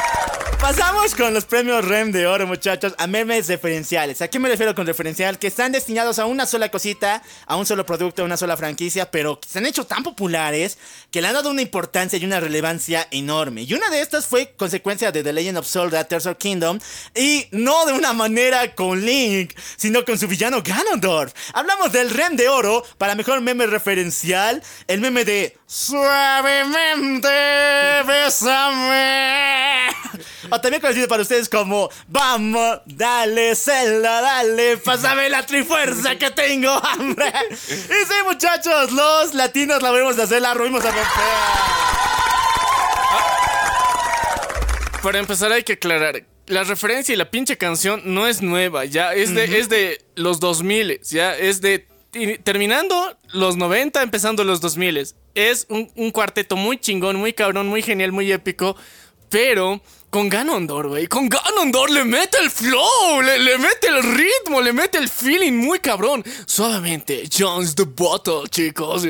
Pasamos 0.69 1.15
con 1.15 1.33
los 1.33 1.45
premios 1.45 1.83
REM 1.83 2.11
de 2.11 2.27
oro, 2.27 2.45
muchachos, 2.45 2.93
a 2.99 3.07
memes 3.07 3.47
referenciales. 3.47 4.21
¿A 4.21 4.27
qué 4.27 4.37
me 4.37 4.49
refiero 4.49 4.75
con 4.75 4.85
referencial? 4.85 5.39
Que 5.39 5.47
están 5.47 5.71
destinados 5.71 6.19
a 6.19 6.27
una 6.27 6.45
sola 6.45 6.69
cosita, 6.69 7.23
a 7.47 7.55
un 7.55 7.65
solo 7.65 7.87
producto, 7.87 8.21
a 8.21 8.25
una 8.25 8.37
sola 8.37 8.55
franquicia, 8.55 9.09
pero 9.09 9.39
se 9.47 9.57
han 9.57 9.65
hecho 9.65 9.87
tan 9.87 10.03
populares 10.03 10.77
que 11.09 11.23
le 11.23 11.27
han 11.27 11.33
dado 11.33 11.49
una 11.49 11.63
importancia 11.63 12.19
y 12.19 12.25
una 12.25 12.39
relevancia 12.39 13.07
enorme. 13.09 13.63
Y 13.63 13.73
una 13.73 13.89
de 13.89 14.01
estas 14.01 14.27
fue 14.27 14.53
consecuencia 14.57 15.11
de 15.11 15.23
The 15.23 15.33
Legend 15.33 15.57
of 15.57 15.67
Zelda 15.67 16.07
of 16.07 16.37
Kingdom, 16.37 16.77
y 17.15 17.47
no 17.49 17.87
de 17.87 17.93
una 17.93 18.13
manera 18.13 18.75
con 18.75 19.03
Link, 19.03 19.55
sino 19.75 20.05
con 20.05 20.19
su 20.19 20.27
villano 20.27 20.61
Ganondorf. 20.61 21.33
Hablamos 21.53 21.91
del 21.91 22.11
REM 22.11 22.35
de 22.35 22.47
oro 22.47 22.85
para 22.99 23.15
mejor 23.15 23.41
meme 23.41 23.65
referencial, 23.65 24.61
el 24.87 25.01
meme 25.01 25.25
de 25.25 25.57
Suavemente, 25.71 27.29
bésame. 28.07 29.89
O 30.49 30.59
también 30.59 30.81
conocido 30.81 31.07
para 31.07 31.21
ustedes 31.21 31.47
como 31.47 31.91
Vamos, 32.07 32.79
dale, 32.87 33.55
Zelda, 33.55 34.19
dale, 34.19 34.77
pásame 34.77 35.29
la 35.29 35.45
trifuerza 35.45 36.17
que 36.17 36.31
tengo 36.31 36.71
hambre. 36.71 37.31
Y 37.51 37.55
sí, 37.55 38.15
muchachos, 38.25 38.91
los 38.91 39.35
latinos 39.35 39.83
la 39.83 39.91
volvemos 39.91 40.17
a 40.17 40.23
hacer, 40.23 40.41
la 40.41 40.55
volvimos 40.55 40.83
a 40.83 40.89
romper. 40.89 41.05
Para 45.03 45.19
empezar 45.19 45.51
hay 45.51 45.61
que 45.61 45.73
aclarar. 45.73 46.23
La 46.47 46.63
referencia 46.63 47.13
y 47.13 47.15
la 47.15 47.29
pinche 47.29 47.59
canción 47.59 48.01
no 48.05 48.25
es 48.25 48.41
nueva, 48.41 48.85
ya 48.85 49.13
es 49.13 49.35
de, 49.35 49.59
es 49.59 49.69
de 49.69 50.03
los 50.15 50.39
2000, 50.39 50.99
ya 51.03 51.37
es 51.37 51.61
de 51.61 51.88
terminando 52.43 53.17
los 53.33 53.57
90, 53.57 54.01
empezando 54.01 54.43
los 54.43 54.61
2000. 54.61 55.07
Es 55.35 55.65
un, 55.69 55.91
un 55.95 56.11
cuarteto 56.11 56.55
muy 56.55 56.77
chingón, 56.77 57.17
muy 57.17 57.33
cabrón, 57.33 57.67
muy 57.67 57.81
genial, 57.81 58.11
muy 58.11 58.31
épico. 58.31 58.75
Pero 59.29 59.81
con 60.09 60.29
Ganondorf, 60.29 60.89
güey. 60.89 61.07
Con 61.07 61.29
Ganondorf 61.29 61.91
le 61.91 62.03
mete 62.03 62.37
el 62.39 62.49
flow, 62.49 63.21
le, 63.21 63.39
le 63.39 63.57
mete 63.57 63.87
el 63.87 64.01
ritmo, 64.03 64.61
le 64.61 64.73
mete 64.73 64.97
el 64.97 65.07
feeling 65.09 65.53
muy 65.53 65.79
cabrón. 65.79 66.23
Suavemente, 66.45 67.29
John's 67.31 67.75
the 67.75 67.83
Bottle, 67.83 68.49
chicos. 68.49 69.05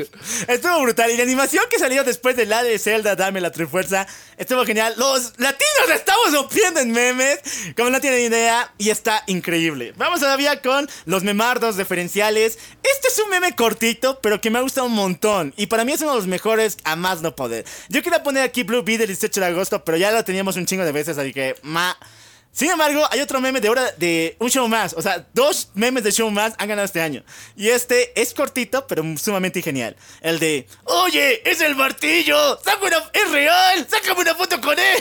Estuvo 0.46 0.82
brutal. 0.82 1.10
Y 1.10 1.16
la 1.16 1.22
animación 1.22 1.64
que 1.70 1.78
salió 1.78 2.04
después 2.04 2.36
de 2.36 2.46
la 2.46 2.62
de 2.62 2.78
Zelda, 2.78 3.16
Dame 3.16 3.40
la 3.40 3.50
Trifuerza, 3.50 4.06
estuvo 4.36 4.64
genial. 4.64 4.94
Los 4.96 5.32
latinos 5.38 5.90
estamos 5.94 6.32
rompiendo 6.32 6.80
en 6.80 6.92
memes, 6.92 7.40
como 7.76 7.90
no 7.90 8.00
tienen 8.00 8.20
idea, 8.20 8.72
y 8.78 8.90
está 8.90 9.22
increíble. 9.26 9.94
Vamos 9.96 10.20
todavía 10.20 10.60
con 10.60 10.88
los 11.06 11.24
memardos 11.24 11.76
referenciales. 11.76 12.58
Este 12.82 13.08
es 13.08 13.18
un 13.24 13.30
meme 13.30 13.54
cortito, 13.54 14.20
pero 14.20 14.40
que 14.40 14.50
me 14.50 14.58
ha 14.58 14.62
gustado 14.62 14.86
un 14.86 14.94
montón. 14.94 15.54
Y 15.56 15.66
para 15.66 15.84
mí 15.84 15.92
es 15.92 16.00
uno 16.02 16.10
de 16.10 16.16
los 16.18 16.26
mejores 16.26 16.76
a 16.84 16.96
más 16.96 17.22
no 17.22 17.34
poder. 17.34 17.64
Yo 17.88 18.02
quería 18.02 18.22
poner 18.22 18.42
aquí 18.42 18.62
Blue 18.62 18.82
Bee 18.82 18.98
del 18.98 19.08
18 19.08 19.40
de 19.40 19.46
agosto, 19.46 19.82
pero 19.84 19.96
ya 19.96 20.12
lo 20.12 20.24
teníamos 20.24 20.56
un 20.56 20.66
chingo 20.66 20.84
de 20.84 20.89
veces, 20.92 21.18
así 21.18 21.32
que, 21.32 21.56
ma. 21.62 21.96
Sin 22.52 22.68
embargo, 22.68 23.06
hay 23.10 23.20
otro 23.20 23.40
meme 23.40 23.60
de 23.60 23.68
hora 23.68 23.92
de 23.96 24.36
un 24.40 24.50
show 24.50 24.66
más. 24.66 24.92
O 24.94 25.02
sea, 25.02 25.24
dos 25.32 25.70
memes 25.74 26.02
de 26.02 26.10
show 26.10 26.30
más 26.30 26.54
han 26.58 26.68
ganado 26.68 26.84
este 26.84 27.00
año. 27.00 27.22
Y 27.56 27.68
este 27.68 28.20
es 28.20 28.34
cortito, 28.34 28.86
pero 28.88 29.04
sumamente 29.16 29.62
genial. 29.62 29.96
El 30.20 30.40
de, 30.40 30.66
oye, 30.84 31.48
es 31.48 31.60
el 31.60 31.76
martillo. 31.76 32.58
Saca 32.64 32.84
una, 32.84 32.96
es 33.12 33.30
real. 33.30 33.86
Sácame 33.88 34.22
una 34.22 34.34
foto 34.34 34.60
con 34.60 34.76
él. 34.78 34.98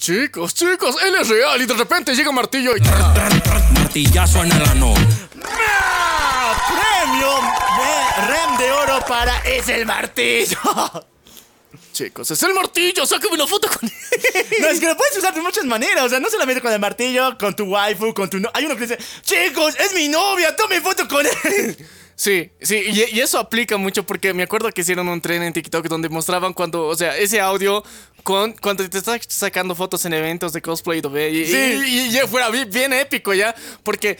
Chicos, 0.00 0.54
chicos, 0.54 0.96
él 1.02 1.14
es 1.20 1.28
real 1.28 1.60
y 1.60 1.66
de 1.66 1.74
repente 1.74 2.14
llega 2.14 2.32
Martillo 2.32 2.74
y... 2.74 2.80
Martillazo 2.80 4.42
en 4.42 4.50
el 4.50 4.62
ano. 4.62 4.94
Premio 6.70 7.34
de 7.76 8.26
Rem 8.26 8.56
de 8.56 8.72
oro 8.72 9.04
para 9.06 9.36
es 9.40 9.68
el 9.68 9.84
martillo. 9.84 10.56
Chicos, 11.92 12.30
es 12.30 12.42
el 12.44 12.54
Martillo, 12.54 13.04
sácame 13.04 13.34
una 13.34 13.46
foto 13.46 13.68
con 13.68 13.88
él. 13.88 14.46
No, 14.60 14.68
es 14.68 14.78
que 14.80 14.86
lo 14.86 14.96
puedes 14.96 15.16
usar 15.18 15.34
de 15.34 15.40
muchas 15.42 15.64
maneras. 15.64 16.04
O 16.04 16.08
sea, 16.08 16.20
no 16.20 16.30
solamente 16.30 16.60
con 16.62 16.72
el 16.72 16.78
martillo, 16.78 17.36
con 17.38 17.54
tu 17.54 17.64
waifu, 17.64 18.14
con 18.14 18.30
tu... 18.30 18.38
no- 18.38 18.50
Hay 18.54 18.64
uno 18.64 18.76
que 18.76 18.82
dice, 18.86 18.98
chicos, 19.22 19.74
es 19.78 19.92
mi 19.94 20.08
novia, 20.08 20.54
tome 20.54 20.80
foto 20.80 21.06
con 21.08 21.26
él. 21.26 21.76
Sí, 22.14 22.50
sí, 22.60 22.76
y, 22.86 23.16
y 23.16 23.20
eso 23.20 23.38
aplica 23.38 23.76
mucho 23.78 24.04
porque 24.04 24.34
me 24.34 24.42
acuerdo 24.42 24.70
que 24.72 24.82
hicieron 24.82 25.08
un 25.08 25.20
tren 25.22 25.42
en 25.42 25.52
TikTok 25.54 25.86
donde 25.88 26.10
mostraban 26.10 26.52
cuando, 26.52 26.86
o 26.86 26.94
sea, 26.94 27.16
ese 27.16 27.40
audio 27.40 27.82
con, 28.22 28.52
cuando 28.52 28.86
te 28.88 28.98
estás 28.98 29.20
sacando 29.28 29.74
fotos 29.74 30.04
en 30.04 30.12
eventos 30.12 30.52
de 30.52 30.60
cosplay. 30.60 31.00
Y, 31.00 31.46
Sí. 31.46 31.82
y, 31.86 32.18
y 32.18 32.20
fuera 32.28 32.50
bien, 32.50 32.70
bien 32.70 32.92
épico 32.92 33.32
ya, 33.32 33.54
porque 33.82 34.18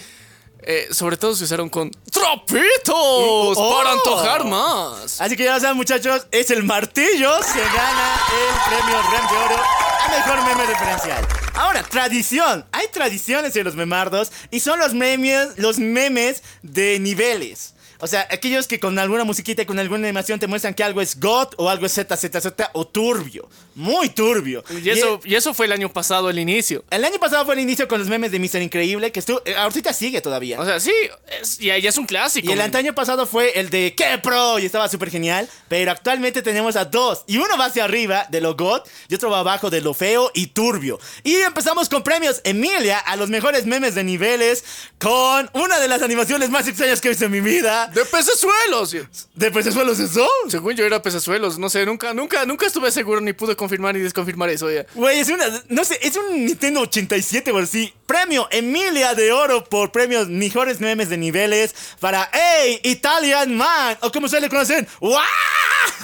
eh, 0.62 0.89
sobre 0.93 1.16
todo 1.16 1.35
se 1.35 1.45
usaron 1.45 1.69
con 1.69 1.91
trapitos 2.11 2.95
Oh. 2.97 3.77
para 3.78 3.93
antojar 3.93 4.45
más. 4.45 5.20
Así 5.20 5.37
que 5.37 5.45
ya 5.45 5.55
lo 5.55 5.61
saben, 5.61 5.77
muchachos, 5.77 6.27
es 6.31 6.51
el 6.51 6.62
martillo 6.62 7.31
que 7.53 7.61
gana 7.61 8.20
el 8.31 8.78
premio 8.78 9.03
Rem 9.11 9.28
de 9.31 9.37
Oro 9.55 9.62
a 9.62 10.09
mejor 10.09 10.43
meme 10.49 10.66
referencial. 10.66 11.27
Ahora, 11.55 11.82
tradición. 11.82 12.65
Hay 12.73 12.87
tradiciones 12.89 13.55
en 13.57 13.65
los 13.65 13.74
memardos 13.74 14.32
y 14.51 14.61
son 14.61 14.78
los 14.78 14.95
memes, 14.95 15.51
los 15.57 15.78
memes 15.78 16.43
de 16.62 16.99
niveles. 16.99 17.74
O 18.03 18.07
sea, 18.07 18.27
aquellos 18.31 18.66
que 18.66 18.81
con 18.81 18.99
alguna 18.99 19.24
musiquita 19.24 19.61
y 19.62 19.66
con 19.66 19.78
alguna 19.78 20.07
animación 20.09 20.41
te 20.41 20.47
muestran 20.47 20.73
que 20.73 20.82
algo 20.82 21.03
es 21.03 21.20
God 21.20 21.49
o 21.59 21.69
algo 21.69 21.85
es 21.85 21.93
ZZZ 21.95 22.47
o 22.73 22.87
turbio. 22.87 23.47
Muy 23.81 24.11
turbio. 24.11 24.62
Y 24.85 24.90
eso, 24.90 25.20
y 25.24 25.35
eso 25.36 25.55
fue 25.55 25.65
el 25.65 25.73
año 25.73 25.90
pasado, 25.90 26.28
el 26.28 26.39
inicio. 26.39 26.85
El 26.90 27.02
año 27.02 27.19
pasado 27.19 27.47
fue 27.47 27.55
el 27.55 27.61
inicio 27.61 27.89
con 27.89 27.98
los 27.98 28.09
memes 28.09 28.31
de 28.31 28.39
Mr. 28.39 28.61
Increíble, 28.61 29.11
que 29.11 29.20
estuvo, 29.20 29.40
eh, 29.47 29.55
ahorita 29.57 29.93
sigue 29.94 30.20
todavía. 30.20 30.61
O 30.61 30.65
sea, 30.66 30.78
sí, 30.81 30.93
es- 31.40 31.57
ya, 31.59 31.78
ya 31.78 31.89
es 31.89 31.97
un 31.97 32.05
clásico. 32.05 32.48
Y 32.51 32.52
el 32.52 32.61
antaño 32.61 32.94
pasado 32.94 33.27
fue 33.27 33.59
el 33.59 33.70
de 33.70 33.94
¡Qué 33.97 34.19
pro! 34.23 34.59
Y 34.59 34.66
estaba 34.66 34.86
súper 34.89 35.11
genial. 35.11 35.48
Pero 35.69 35.93
actualmente 35.93 36.43
tenemos 36.43 36.77
a 36.77 36.85
dos. 36.85 37.24
Y 37.27 37.39
uno 37.39 37.57
va 37.59 37.66
hacia 37.66 37.85
arriba 37.85 38.27
de 38.28 38.40
lo 38.43 38.55
God 38.55 38.82
y 39.09 39.15
otro 39.15 39.31
va 39.31 39.39
abajo 39.39 39.70
de 39.70 39.81
lo 39.81 39.94
feo 39.94 40.31
y 40.35 40.48
turbio. 40.48 41.01
Y 41.24 41.36
empezamos 41.36 41.89
con 41.89 42.02
premios 42.02 42.43
Emilia 42.44 42.98
a 42.98 43.16
los 43.16 43.31
mejores 43.31 43.65
memes 43.65 43.94
de 43.94 44.05
niveles 44.05 44.62
con 44.98 45.48
una 45.55 45.78
de 45.81 45.89
las 45.89 46.02
animaciones 46.02 46.51
más 46.51 46.69
extrañas 46.69 47.01
que 47.01 47.09
he 47.09 47.11
visto 47.12 47.24
en 47.24 47.31
mi 47.31 47.40
vida. 47.40 47.86
De 47.94 48.05
pecesuelos. 48.05 48.94
¿De 49.35 49.51
pecesuelos 49.51 49.98
eso? 49.98 50.28
Según 50.48 50.74
yo 50.77 50.85
era 50.85 51.01
pecesuelos, 51.02 51.59
no 51.59 51.70
sé, 51.70 51.86
nunca, 51.86 52.12
nunca, 52.12 52.44
nunca 52.44 52.66
estuve 52.66 52.90
seguro 52.90 53.20
ni 53.20 53.32
pude 53.32 53.57
confirmar 53.70 53.94
ni 53.94 54.01
desconfirmar 54.01 54.51
eso 54.51 54.70
ya. 54.70 54.84
Güey, 54.94 55.20
es 55.20 55.28
una. 55.28 55.44
No 55.68 55.84
sé, 55.84 55.98
es 56.02 56.16
un 56.16 56.44
Nintendo 56.44 56.80
87 56.80 57.52
o 57.52 57.59
así. 57.59 57.94
Premio 58.06 58.48
Emilia 58.51 59.14
de 59.14 59.32
Oro 59.32 59.64
por 59.64 59.92
premios 59.92 60.28
mejores 60.28 60.80
memes 60.80 61.09
de 61.09 61.16
niveles 61.16 61.72
para 62.01 62.28
¡Hey! 62.32 62.80
Italian 62.82 63.56
Man. 63.56 63.97
O 64.01 64.10
como 64.10 64.28
se 64.28 64.40
le 64.40 64.48
conocen. 64.48 64.88
¡Wow! 64.98 65.20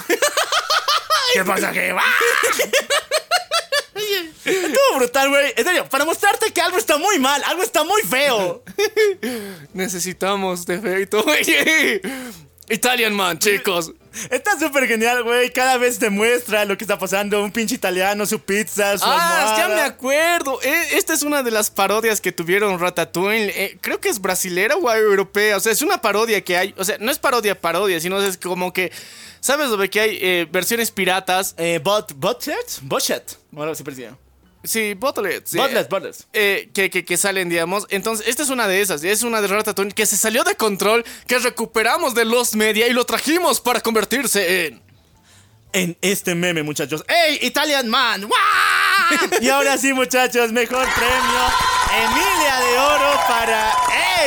¿Qué 1.33 1.43
pasa, 1.43 1.73
que 1.73 1.91
¡Guau! 1.91 2.05
Estuvo 4.45 4.97
brutal, 4.97 5.27
güey. 5.27 5.53
En 5.57 5.65
serio, 5.65 5.89
para 5.89 6.05
mostrarte 6.05 6.53
que 6.53 6.61
algo 6.61 6.77
está 6.77 6.97
muy 6.97 7.19
mal, 7.19 7.43
algo 7.43 7.63
está 7.63 7.83
muy 7.83 8.01
feo. 8.03 8.63
Necesitamos 9.73 10.65
defecto. 10.65 11.25
Italian 12.69 13.13
Man, 13.13 13.39
chicos. 13.39 13.93
Está 14.29 14.59
súper 14.59 14.87
genial, 14.87 15.23
güey. 15.23 15.51
Cada 15.53 15.77
vez 15.77 15.99
te 15.99 16.09
muestra 16.09 16.65
lo 16.65 16.77
que 16.77 16.83
está 16.83 16.97
pasando. 16.97 17.43
Un 17.43 17.51
pinche 17.51 17.75
italiano, 17.75 18.25
su 18.25 18.39
pizza, 18.39 18.97
su 18.97 19.05
Ah, 19.05 19.53
ya 19.57 19.63
almohada. 19.65 19.75
me 19.75 19.81
acuerdo. 19.87 20.59
Eh, 20.63 20.87
Esta 20.93 21.13
es 21.13 21.21
una 21.23 21.43
de 21.43 21.51
las 21.51 21.69
parodias 21.69 22.19
que 22.19 22.31
tuvieron 22.31 22.79
Ratatouille. 22.79 23.51
Eh, 23.55 23.77
creo 23.79 23.99
que 24.01 24.09
es 24.09 24.19
brasilera 24.19 24.75
o 24.75 24.91
europea. 24.91 25.55
O 25.57 25.59
sea, 25.59 25.71
es 25.71 25.81
una 25.81 26.01
parodia 26.01 26.41
que 26.41 26.57
hay. 26.57 26.73
O 26.77 26.83
sea, 26.83 26.97
no 26.99 27.11
es 27.11 27.19
parodia, 27.19 27.59
parodia, 27.59 27.99
sino 27.99 28.19
es 28.21 28.37
como 28.37 28.73
que. 28.73 28.91
¿Sabes 29.39 29.69
lo 29.69 29.89
que 29.89 29.99
hay 29.99 30.17
eh, 30.19 30.47
versiones 30.51 30.89
piratas? 30.91 31.53
Eh, 31.57 31.79
bot, 31.81 32.13
botchet. 32.15 32.81
Bueno, 33.51 33.75
se 33.75 33.83
percibe. 33.83 34.11
Sí, 34.67 34.93
botlets. 34.93 35.51
sí. 35.51 35.57
Botlets, 35.57 35.89
botlets. 35.89 36.27
eh, 36.33 36.69
que, 36.73 36.89
que, 36.89 37.05
que 37.05 37.17
salen, 37.17 37.49
digamos. 37.49 37.85
Entonces, 37.89 38.27
esta 38.27 38.43
es 38.43 38.49
una 38.49 38.67
de 38.67 38.81
esas. 38.81 39.03
Es 39.03 39.23
una 39.23 39.41
de 39.41 39.47
Ratatouille 39.47 39.93
que 39.93 40.05
se 40.05 40.17
salió 40.17 40.43
de 40.43 40.55
control, 40.55 41.05
que 41.27 41.39
recuperamos 41.39 42.13
de 42.15 42.25
Lost 42.25 42.55
Media 42.55 42.87
y 42.87 42.93
lo 42.93 43.05
trajimos 43.05 43.61
para 43.61 43.81
convertirse 43.81 44.67
en. 44.67 44.81
en 45.73 45.97
este 46.01 46.35
meme, 46.35 46.63
muchachos. 46.63 47.03
¡Ey, 47.07 47.39
Italian 47.41 47.87
Man! 47.87 48.25
¡Guau! 48.27 49.39
y 49.41 49.49
ahora 49.49 49.77
sí, 49.77 49.93
muchachos, 49.93 50.51
mejor 50.51 50.85
premio. 50.93 51.77
Emilia 52.03 52.59
de 52.59 52.79
Oro 52.79 53.19
para 53.27 53.73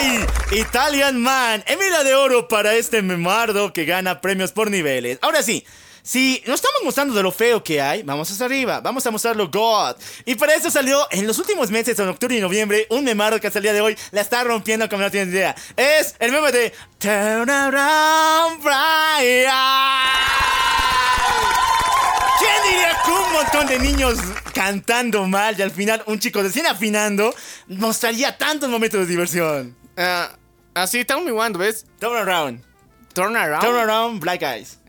¡Ey! 0.00 0.26
Italian 0.58 1.20
Man. 1.20 1.62
Emilia 1.66 2.02
de 2.02 2.14
Oro 2.14 2.48
para 2.48 2.74
este 2.74 3.02
memardo 3.02 3.72
que 3.72 3.84
gana 3.84 4.20
premios 4.20 4.52
por 4.52 4.70
niveles. 4.70 5.18
Ahora 5.22 5.42
sí. 5.42 5.64
Si 6.10 6.42
nos 6.44 6.56
estamos 6.56 6.82
mostrando 6.82 7.14
de 7.14 7.22
lo 7.22 7.30
feo 7.30 7.62
que 7.62 7.80
hay, 7.80 8.02
vamos 8.02 8.28
hacia 8.28 8.44
arriba, 8.44 8.80
vamos 8.80 9.06
a 9.06 9.12
mostrarlo 9.12 9.48
God. 9.48 9.94
Y 10.24 10.34
para 10.34 10.56
eso 10.56 10.68
salió 10.68 11.06
en 11.12 11.24
los 11.24 11.38
últimos 11.38 11.70
meses, 11.70 11.96
en 12.00 12.08
octubre 12.08 12.36
y 12.36 12.40
noviembre, 12.40 12.88
un 12.90 13.04
memardo 13.04 13.38
que 13.38 13.46
hasta 13.46 13.60
el 13.60 13.62
día 13.62 13.72
de 13.72 13.80
hoy 13.80 13.96
la 14.10 14.20
está 14.20 14.42
rompiendo 14.42 14.88
como 14.88 15.02
no 15.02 15.10
tienes 15.12 15.32
idea. 15.32 15.54
Es 15.76 16.16
el 16.18 16.32
meme 16.32 16.50
de 16.50 16.72
Turn 16.98 17.48
Around 17.48 18.60
Brian. 18.60 19.54
¿Quién 22.40 22.72
diría 22.72 22.98
que 23.04 23.10
un 23.12 23.32
montón 23.32 23.66
de 23.68 23.78
niños 23.78 24.18
cantando 24.52 25.28
mal 25.28 25.56
y 25.56 25.62
al 25.62 25.70
final 25.70 26.02
un 26.06 26.18
chico 26.18 26.42
recién 26.42 26.66
afinando 26.66 27.32
mostraría 27.68 28.36
tantos 28.36 28.68
momentos 28.68 28.98
de 28.98 29.06
diversión? 29.06 29.76
Ah, 29.96 30.32
así, 30.74 31.04
tell 31.04 31.22
me 31.22 31.30
one, 31.30 31.56
¿ves? 31.56 31.86
Turn 32.00 32.16
around. 32.16 32.64
Turn 33.14 33.36
around. 33.36 33.62
Turn 33.62 33.76
around, 33.76 34.18
Black 34.20 34.42
Eyes. 34.42 34.80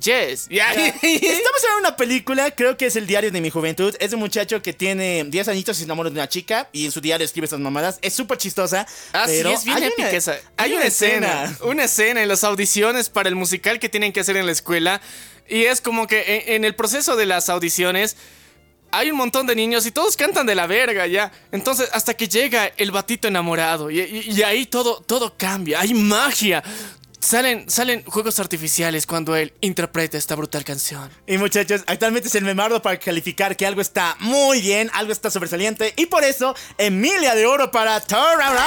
Yes. 0.00 0.46
Estamos 1.02 1.64
en 1.64 1.78
una 1.80 1.96
película, 1.96 2.50
creo 2.50 2.76
que 2.76 2.86
es 2.86 2.96
el 2.96 3.06
diario 3.06 3.30
de 3.30 3.40
mi 3.40 3.50
juventud. 3.50 3.94
Es 4.00 4.12
un 4.12 4.20
muchacho 4.20 4.62
que 4.62 4.72
tiene 4.72 5.22
10 5.26 5.48
añitos 5.48 5.76
y 5.76 5.80
se 5.80 5.84
enamora 5.84 6.08
de 6.08 6.14
una 6.14 6.28
chica 6.28 6.68
y 6.72 6.86
en 6.86 6.90
su 6.92 7.00
diario 7.00 7.24
escribe 7.24 7.44
estas 7.44 7.60
mamadas. 7.60 7.98
Es 8.00 8.14
súper 8.14 8.38
chistosa. 8.38 8.86
Ah, 9.12 9.26
sí, 9.28 9.34
pero 9.36 9.50
es 9.50 9.64
bien 9.64 9.76
hay 9.76 9.84
épica 9.84 10.08
una- 10.08 10.16
esa. 10.16 10.36
Hay, 10.56 10.72
una 10.74 10.84
escena, 10.84 11.58
una 11.62 11.84
escena 11.84 12.22
en 12.22 12.28
las 12.28 12.42
audiciones 12.42 13.10
para 13.10 13.28
el 13.28 13.34
musical 13.36 13.78
que 13.78 13.88
tienen 13.88 14.12
que 14.12 14.20
hacer 14.20 14.36
en 14.36 14.46
la 14.46 14.52
escuela. 14.52 15.00
Y 15.48 15.64
es 15.64 15.80
como 15.80 16.06
que 16.06 16.42
en, 16.46 16.54
en 16.54 16.64
el 16.64 16.74
proceso 16.74 17.14
de 17.16 17.26
las 17.26 17.48
audiciones 17.50 18.16
hay 18.94 19.10
un 19.10 19.16
montón 19.16 19.46
de 19.46 19.54
niños 19.54 19.86
y 19.86 19.90
todos 19.90 20.16
cantan 20.16 20.46
de 20.46 20.54
la 20.54 20.66
verga 20.66 21.06
ya. 21.06 21.32
Entonces, 21.50 21.88
hasta 21.92 22.14
que 22.14 22.28
llega 22.28 22.66
el 22.76 22.90
batito 22.90 23.28
enamorado 23.28 23.90
y, 23.90 24.00
y- 24.00 24.30
y 24.32 24.42
ahí 24.42 24.66
todo, 24.66 25.02
todo 25.06 25.34
cambia. 25.36 25.80
Hay 25.80 25.92
magia. 25.94 26.62
Salen, 27.22 27.70
salen 27.70 28.02
juegos 28.04 28.40
artificiales 28.40 29.06
cuando 29.06 29.36
él 29.36 29.52
interpreta 29.60 30.18
esta 30.18 30.34
brutal 30.34 30.64
canción. 30.64 31.08
Y 31.24 31.38
muchachos, 31.38 31.84
actualmente 31.86 32.26
es 32.26 32.34
el 32.34 32.42
memardo 32.42 32.82
para 32.82 32.98
calificar 32.98 33.56
que 33.56 33.64
algo 33.64 33.80
está 33.80 34.16
muy 34.18 34.60
bien, 34.60 34.90
algo 34.92 35.12
está 35.12 35.30
sobresaliente. 35.30 35.94
Y 35.96 36.06
por 36.06 36.24
eso, 36.24 36.56
Emilia 36.78 37.36
de 37.36 37.46
Oro 37.46 37.70
para 37.70 38.00
Turn 38.00 38.40
Around. 38.40 38.58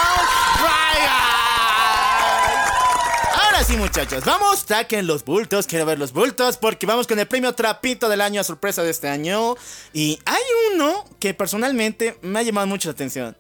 Ahora 3.33 3.61
sí, 3.67 3.75
muchachos, 3.75 4.23
vamos, 4.23 4.63
saquen 4.65 5.05
los 5.05 5.25
bultos. 5.25 5.67
Quiero 5.67 5.85
ver 5.85 5.99
los 5.99 6.13
bultos 6.13 6.55
porque 6.55 6.85
vamos 6.85 7.07
con 7.07 7.19
el 7.19 7.27
premio 7.27 7.53
Trapito 7.53 8.07
del 8.07 8.21
año 8.21 8.39
a 8.39 8.45
sorpresa 8.45 8.83
de 8.83 8.91
este 8.91 9.09
año. 9.09 9.57
Y 9.91 10.17
hay 10.23 10.43
uno 10.73 11.03
que 11.19 11.33
personalmente 11.33 12.17
me 12.21 12.39
ha 12.39 12.43
llamado 12.43 12.67
mucho 12.67 12.87
la 12.87 12.93
atención. 12.93 13.35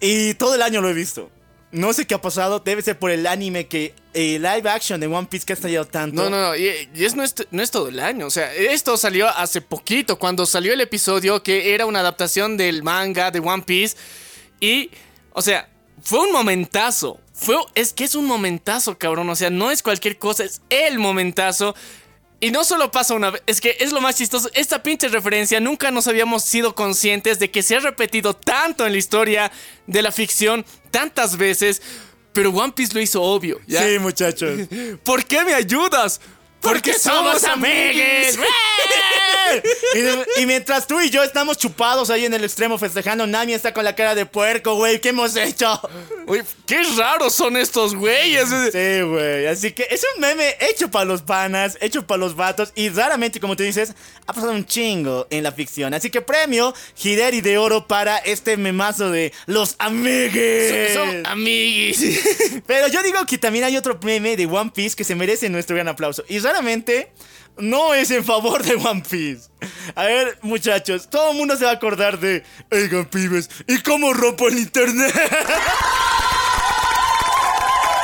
Y 0.00 0.34
todo 0.34 0.56
el 0.56 0.62
año 0.62 0.80
lo 0.80 0.88
he 0.88 0.92
visto. 0.92 1.30
No 1.72 1.92
sé 1.92 2.06
qué 2.06 2.14
ha 2.14 2.20
pasado, 2.20 2.58
debe 2.58 2.82
ser 2.82 2.98
por 2.98 3.12
el 3.12 3.26
anime 3.26 3.68
que 3.68 3.94
el 4.12 4.42
live 4.42 4.68
action 4.68 5.00
de 5.00 5.06
One 5.06 5.28
Piece 5.30 5.46
que 5.46 5.52
ha 5.52 5.54
estallado 5.54 5.86
tanto. 5.86 6.22
No, 6.22 6.28
no, 6.28 6.48
no, 6.48 6.56
y, 6.56 6.88
no, 7.14 7.22
es, 7.22 7.34
no 7.50 7.62
es 7.62 7.70
todo 7.70 7.88
el 7.88 8.00
año, 8.00 8.26
o 8.26 8.30
sea, 8.30 8.52
esto 8.52 8.96
salió 8.96 9.28
hace 9.28 9.60
poquito, 9.60 10.18
cuando 10.18 10.46
salió 10.46 10.72
el 10.72 10.80
episodio 10.80 11.42
que 11.42 11.72
era 11.72 11.86
una 11.86 12.00
adaptación 12.00 12.56
del 12.56 12.82
manga 12.82 13.30
de 13.30 13.38
One 13.38 13.62
Piece 13.62 13.96
y, 14.58 14.90
o 15.32 15.42
sea, 15.42 15.68
fue 16.02 16.20
un 16.20 16.32
momentazo, 16.32 17.20
fue, 17.32 17.56
es 17.74 17.92
que 17.92 18.04
es 18.04 18.14
un 18.14 18.26
momentazo, 18.26 18.98
cabrón, 18.98 19.30
o 19.30 19.36
sea, 19.36 19.50
no 19.50 19.70
es 19.70 19.82
cualquier 19.82 20.18
cosa, 20.18 20.44
es 20.44 20.60
el 20.70 20.98
momentazo. 20.98 21.74
Y 22.42 22.50
no 22.50 22.64
solo 22.64 22.90
pasa 22.90 23.14
una 23.14 23.30
vez, 23.30 23.42
es 23.46 23.60
que 23.60 23.76
es 23.80 23.92
lo 23.92 24.00
más 24.00 24.16
chistoso, 24.16 24.48
esta 24.54 24.82
pinche 24.82 25.08
referencia 25.08 25.60
nunca 25.60 25.90
nos 25.90 26.06
habíamos 26.06 26.42
sido 26.42 26.74
conscientes 26.74 27.38
de 27.38 27.50
que 27.50 27.62
se 27.62 27.76
ha 27.76 27.80
repetido 27.80 28.34
tanto 28.34 28.86
en 28.86 28.92
la 28.92 28.98
historia 28.98 29.52
de 29.86 30.00
la 30.00 30.10
ficción, 30.10 30.64
tantas 30.90 31.36
veces, 31.36 31.82
pero 32.32 32.50
One 32.50 32.72
Piece 32.72 32.94
lo 32.94 33.00
hizo 33.00 33.22
obvio. 33.22 33.60
¿ya? 33.66 33.86
Sí, 33.86 33.98
muchachos. 33.98 34.58
¿Por 35.04 35.26
qué 35.26 35.44
me 35.44 35.52
ayudas? 35.52 36.22
Porque 36.60 36.94
somos 36.94 37.42
amigues. 37.44 38.38
y, 40.36 40.42
y 40.42 40.46
mientras 40.46 40.86
tú 40.86 41.00
y 41.00 41.10
yo 41.10 41.22
estamos 41.22 41.56
chupados 41.58 42.10
ahí 42.10 42.24
en 42.24 42.34
el 42.34 42.44
extremo 42.44 42.78
festejando, 42.78 43.26
Nami 43.26 43.54
está 43.54 43.72
con 43.72 43.84
la 43.84 43.94
cara 43.94 44.14
de 44.14 44.26
puerco, 44.26 44.74
güey. 44.74 45.00
¿Qué 45.00 45.10
hemos 45.10 45.36
hecho? 45.36 45.80
Uy, 46.26 46.42
qué 46.66 46.82
raros 46.96 47.34
son 47.34 47.56
estos 47.56 47.94
güeyes. 47.94 48.48
Sí, 48.72 49.02
güey. 49.02 49.46
Así 49.46 49.72
que 49.72 49.86
es 49.90 50.04
un 50.14 50.20
meme 50.20 50.56
hecho 50.60 50.90
para 50.90 51.04
los 51.04 51.22
panas, 51.22 51.78
hecho 51.80 52.06
para 52.06 52.18
los 52.18 52.36
vatos. 52.36 52.72
Y 52.74 52.90
raramente, 52.90 53.40
como 53.40 53.56
tú 53.56 53.62
dices, 53.62 53.94
ha 54.26 54.32
pasado 54.32 54.52
un 54.52 54.66
chingo 54.66 55.26
en 55.30 55.42
la 55.42 55.52
ficción. 55.52 55.94
Así 55.94 56.10
que 56.10 56.20
premio 56.20 56.74
Hideri 57.02 57.40
de 57.40 57.58
oro 57.58 57.86
para 57.86 58.18
este 58.18 58.56
memazo 58.56 59.10
de 59.10 59.32
los 59.46 59.76
amigues. 59.78 60.92
Son, 60.92 61.06
son 61.08 61.26
amiguis. 61.26 62.20
Pero 62.66 62.88
yo 62.88 63.02
digo 63.02 63.24
que 63.26 63.38
también 63.38 63.64
hay 63.64 63.76
otro 63.76 63.98
meme 64.02 64.36
de 64.36 64.46
One 64.46 64.72
Piece 64.74 64.94
que 64.94 65.04
se 65.04 65.14
merece 65.14 65.48
nuestro 65.48 65.74
gran 65.74 65.88
aplauso. 65.88 66.24
Y 66.28 66.38
raramente 66.50 67.12
no 67.58 67.94
es 67.94 68.10
en 68.10 68.24
favor 68.24 68.64
de 68.64 68.74
One 68.74 69.02
Piece. 69.08 69.50
A 69.94 70.04
ver, 70.04 70.38
muchachos, 70.42 71.08
todo 71.08 71.30
el 71.30 71.36
mundo 71.36 71.56
se 71.56 71.64
va 71.64 71.70
a 71.70 71.74
acordar 71.74 72.18
de. 72.18 72.42
Oigan, 72.72 73.06
pibes, 73.06 73.48
¿y 73.66 73.78
cómo 73.82 74.12
rompo 74.12 74.48
el 74.48 74.58
internet? 74.58 75.12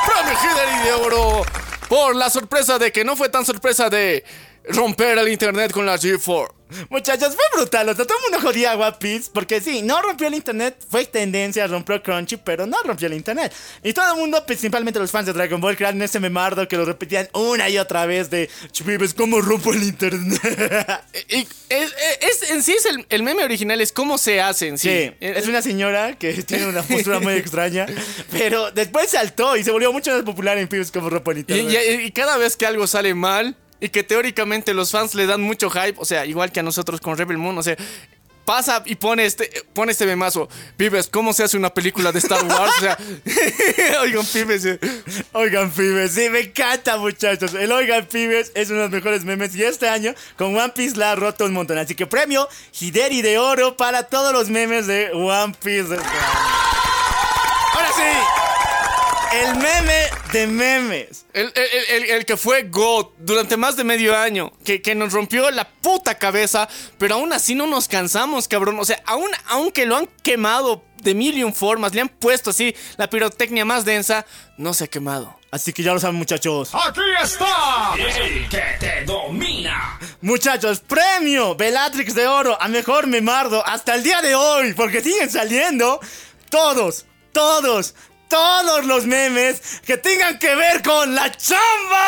Premio 0.06 0.32
Hidari 0.32 0.84
de 0.84 0.92
oro 0.92 1.42
por 1.88 2.14
la 2.14 2.30
sorpresa 2.30 2.78
de 2.78 2.92
que 2.92 3.04
no 3.04 3.16
fue 3.16 3.28
tan 3.28 3.44
sorpresa 3.44 3.90
de 3.90 4.24
romper 4.68 5.18
el 5.18 5.28
internet 5.28 5.72
con 5.72 5.86
la 5.86 5.96
G4. 5.96 6.56
Muchachos, 6.90 7.36
fue 7.36 7.44
brutal. 7.60 7.88
O 7.88 7.94
sea, 7.94 8.04
todo 8.04 8.18
el 8.18 8.32
mundo 8.32 8.46
jodía 8.46 8.72
a 8.72 8.76
One 8.76 8.96
Piece. 8.98 9.30
Porque 9.32 9.60
sí, 9.60 9.82
no 9.82 10.02
rompió 10.02 10.26
el 10.26 10.34
internet. 10.34 10.76
Fue 10.88 11.04
tendencia, 11.04 11.66
rompió 11.66 12.02
Crunchy, 12.02 12.36
pero 12.38 12.66
no 12.66 12.76
rompió 12.84 13.06
el 13.06 13.14
internet. 13.14 13.52
Y 13.84 13.92
todo 13.92 14.14
el 14.14 14.18
mundo, 14.18 14.44
principalmente 14.44 14.98
los 14.98 15.10
fans 15.10 15.26
de 15.26 15.32
Dragon 15.32 15.60
Ball, 15.60 15.76
crearon 15.76 16.02
ese 16.02 16.18
memardo 16.18 16.66
que 16.66 16.76
lo 16.76 16.84
repetían 16.84 17.28
una 17.34 17.68
y 17.68 17.78
otra 17.78 18.06
vez 18.06 18.30
de 18.30 18.50
Chibibes, 18.72 19.14
¿cómo 19.14 19.40
rompo 19.40 19.72
el 19.72 19.84
internet? 19.84 20.40
y 21.28 21.46
es, 21.68 21.94
es, 22.20 22.50
en 22.50 22.62
sí 22.62 22.72
es 22.72 22.86
el, 22.86 23.06
el, 23.08 23.22
meme 23.22 23.44
original, 23.44 23.80
es 23.80 23.92
cómo 23.92 24.18
se 24.18 24.40
hace 24.40 24.68
en 24.68 24.78
sí. 24.78 24.88
sí 24.88 25.12
es 25.20 25.46
una 25.46 25.62
señora 25.62 26.16
que 26.16 26.32
tiene 26.42 26.66
una 26.66 26.82
postura 26.82 27.20
muy 27.20 27.34
extraña. 27.34 27.86
Pero 28.32 28.72
después 28.72 29.10
saltó 29.10 29.56
y 29.56 29.62
se 29.62 29.70
volvió 29.70 29.92
mucho 29.92 30.12
más 30.12 30.22
popular 30.22 30.58
en 30.58 30.66
Pibes 30.66 30.90
como 30.90 31.10
rompo 31.10 31.30
el 31.30 31.38
internet. 31.38 31.66
Y, 31.70 32.02
y, 32.02 32.06
y 32.06 32.12
cada 32.12 32.36
vez 32.38 32.56
que 32.56 32.66
algo 32.66 32.86
sale 32.88 33.14
mal 33.14 33.56
y 33.80 33.88
que 33.88 34.02
teóricamente 34.02 34.74
los 34.74 34.90
fans 34.90 35.14
le 35.14 35.26
dan 35.26 35.40
mucho 35.42 35.70
hype, 35.70 35.94
o 35.98 36.04
sea, 36.04 36.24
igual 36.26 36.52
que 36.52 36.60
a 36.60 36.62
nosotros 36.62 37.00
con 37.00 37.16
Rebel 37.16 37.38
Moon, 37.38 37.56
o 37.58 37.62
sea, 37.62 37.76
pasa 38.46 38.82
y 38.86 38.94
pone 38.94 39.26
este, 39.26 39.50
pone 39.74 39.92
este 39.92 40.06
memazo. 40.06 40.48
Pibes, 40.78 41.08
¿cómo 41.08 41.34
se 41.34 41.42
hace 41.42 41.58
una 41.58 41.74
película 41.74 42.12
de 42.12 42.20
Star 42.20 42.42
Wars? 42.44 42.72
O 42.78 42.80
sea, 42.80 42.96
oigan, 44.00 44.24
pibes. 44.24 44.64
eh. 44.64 44.78
Oigan, 45.32 45.70
pibes, 45.70 46.12
sí, 46.12 46.30
me 46.30 46.40
encanta, 46.40 46.96
muchachos. 46.96 47.52
El 47.54 47.72
Oigan, 47.72 48.06
pibes 48.06 48.52
es 48.54 48.70
uno 48.70 48.78
de 48.78 48.84
los 48.84 48.92
mejores 48.92 49.24
memes. 49.24 49.54
Y 49.56 49.64
este 49.64 49.88
año, 49.88 50.14
con 50.36 50.56
One 50.56 50.72
Piece 50.74 50.96
la 50.96 51.12
ha 51.12 51.16
roto 51.16 51.44
un 51.44 51.52
montón. 51.52 51.76
Así 51.76 51.94
que 51.94 52.06
premio 52.06 52.48
Hideri 52.80 53.20
de 53.20 53.38
oro 53.38 53.76
para 53.76 54.04
todos 54.04 54.32
los 54.32 54.48
memes 54.48 54.86
de 54.86 55.10
One 55.12 55.54
Piece. 55.60 55.92
Ahora 57.74 57.88
sí. 57.96 58.45
El 59.32 59.56
meme 59.56 60.10
de 60.32 60.46
memes. 60.46 61.26
El, 61.32 61.52
el, 61.54 62.02
el, 62.04 62.10
el, 62.10 62.26
que 62.26 62.36
fue 62.36 62.64
God 62.64 63.08
durante 63.18 63.56
más 63.56 63.76
de 63.76 63.84
medio 63.84 64.16
año. 64.16 64.52
Que, 64.64 64.80
que, 64.80 64.94
nos 64.94 65.12
rompió 65.12 65.50
la 65.50 65.68
puta 65.68 66.16
cabeza. 66.16 66.68
Pero 66.98 67.16
aún 67.16 67.32
así 67.32 67.54
no 67.54 67.66
nos 67.66 67.88
cansamos, 67.88 68.48
cabrón. 68.48 68.78
O 68.78 68.84
sea, 68.84 69.02
aún, 69.06 69.30
aunque 69.48 69.86
lo 69.86 69.96
han 69.96 70.06
quemado 70.22 70.84
de 71.02 71.14
mil 71.14 71.36
y 71.38 71.44
un 71.44 71.54
formas, 71.54 71.94
le 71.94 72.00
han 72.00 72.08
puesto 72.08 72.50
así 72.50 72.74
la 72.96 73.08
pirotecnia 73.08 73.64
más 73.64 73.84
densa, 73.84 74.26
no 74.56 74.74
se 74.74 74.84
ha 74.84 74.86
quemado. 74.88 75.38
Así 75.50 75.72
que 75.72 75.82
ya 75.82 75.92
lo 75.92 76.00
saben, 76.00 76.16
muchachos. 76.16 76.70
¡Aquí 76.74 77.00
está! 77.22 77.94
El 77.96 78.48
que 78.48 78.62
te 78.78 79.04
domina. 79.04 79.98
Muchachos, 80.20 80.80
premio 80.80 81.54
Bellatrix 81.54 82.14
de 82.14 82.26
Oro 82.26 82.60
a 82.60 82.68
mejor 82.68 83.06
memardo 83.06 83.64
hasta 83.66 83.94
el 83.94 84.02
día 84.02 84.20
de 84.20 84.34
hoy. 84.34 84.74
Porque 84.74 85.00
siguen 85.00 85.30
saliendo 85.30 86.00
todos, 86.50 87.06
todos, 87.32 87.94
todos 88.28 88.84
los 88.84 89.06
memes 89.06 89.80
que 89.84 89.96
tengan 89.96 90.38
que 90.38 90.54
ver 90.54 90.82
con 90.82 91.14
la 91.14 91.30
chamba. 91.36 92.06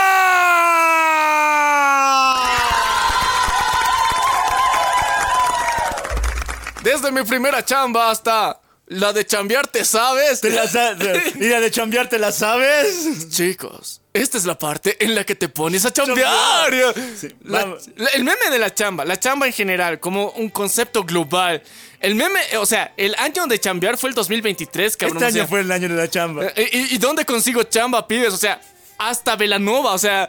Desde 6.82 7.10
mi 7.12 7.22
primera 7.22 7.64
chamba 7.64 8.10
hasta 8.10 8.60
la 8.88 9.12
de 9.12 9.26
chambear, 9.26 9.66
¿te 9.66 9.84
sabes? 9.84 10.40
¿Te 10.40 10.50
la 10.50 10.66
sa 10.66 10.96
¿Y 11.38 11.48
la 11.48 11.60
de 11.60 11.70
chambear 11.70 12.08
te 12.08 12.18
la 12.18 12.32
sabes? 12.32 13.28
Chicos, 13.28 14.00
esta 14.12 14.38
es 14.38 14.44
la 14.46 14.58
parte 14.58 15.02
en 15.04 15.14
la 15.14 15.24
que 15.24 15.34
te 15.34 15.48
pones 15.48 15.84
a 15.84 15.92
chambear. 15.92 16.94
Sí, 17.18 17.28
la, 17.44 17.76
la, 17.96 18.08
el 18.10 18.24
meme 18.24 18.50
de 18.50 18.58
la 18.58 18.74
chamba, 18.74 19.04
la 19.04 19.18
chamba 19.20 19.46
en 19.46 19.52
general, 19.52 20.00
como 20.00 20.30
un 20.30 20.48
concepto 20.48 21.04
global. 21.04 21.62
El 22.00 22.14
meme, 22.14 22.40
o 22.58 22.64
sea, 22.64 22.94
el 22.96 23.14
año 23.16 23.46
de 23.46 23.58
chambear 23.58 23.98
fue 23.98 24.08
el 24.08 24.14
2023, 24.14 24.96
cabrón. 24.96 25.16
Este 25.18 25.26
año 25.26 25.34
o 25.34 25.38
sea, 25.38 25.46
fue 25.46 25.60
el 25.60 25.70
año 25.70 25.88
de 25.88 25.94
la 25.94 26.08
chamba. 26.08 26.46
¿y, 26.56 26.94
¿Y 26.94 26.98
dónde 26.98 27.24
consigo 27.26 27.62
chamba, 27.64 28.06
pibes? 28.06 28.32
O 28.32 28.38
sea, 28.38 28.60
hasta 28.96 29.36
Velanova, 29.36 29.92
o 29.92 29.98
sea, 29.98 30.26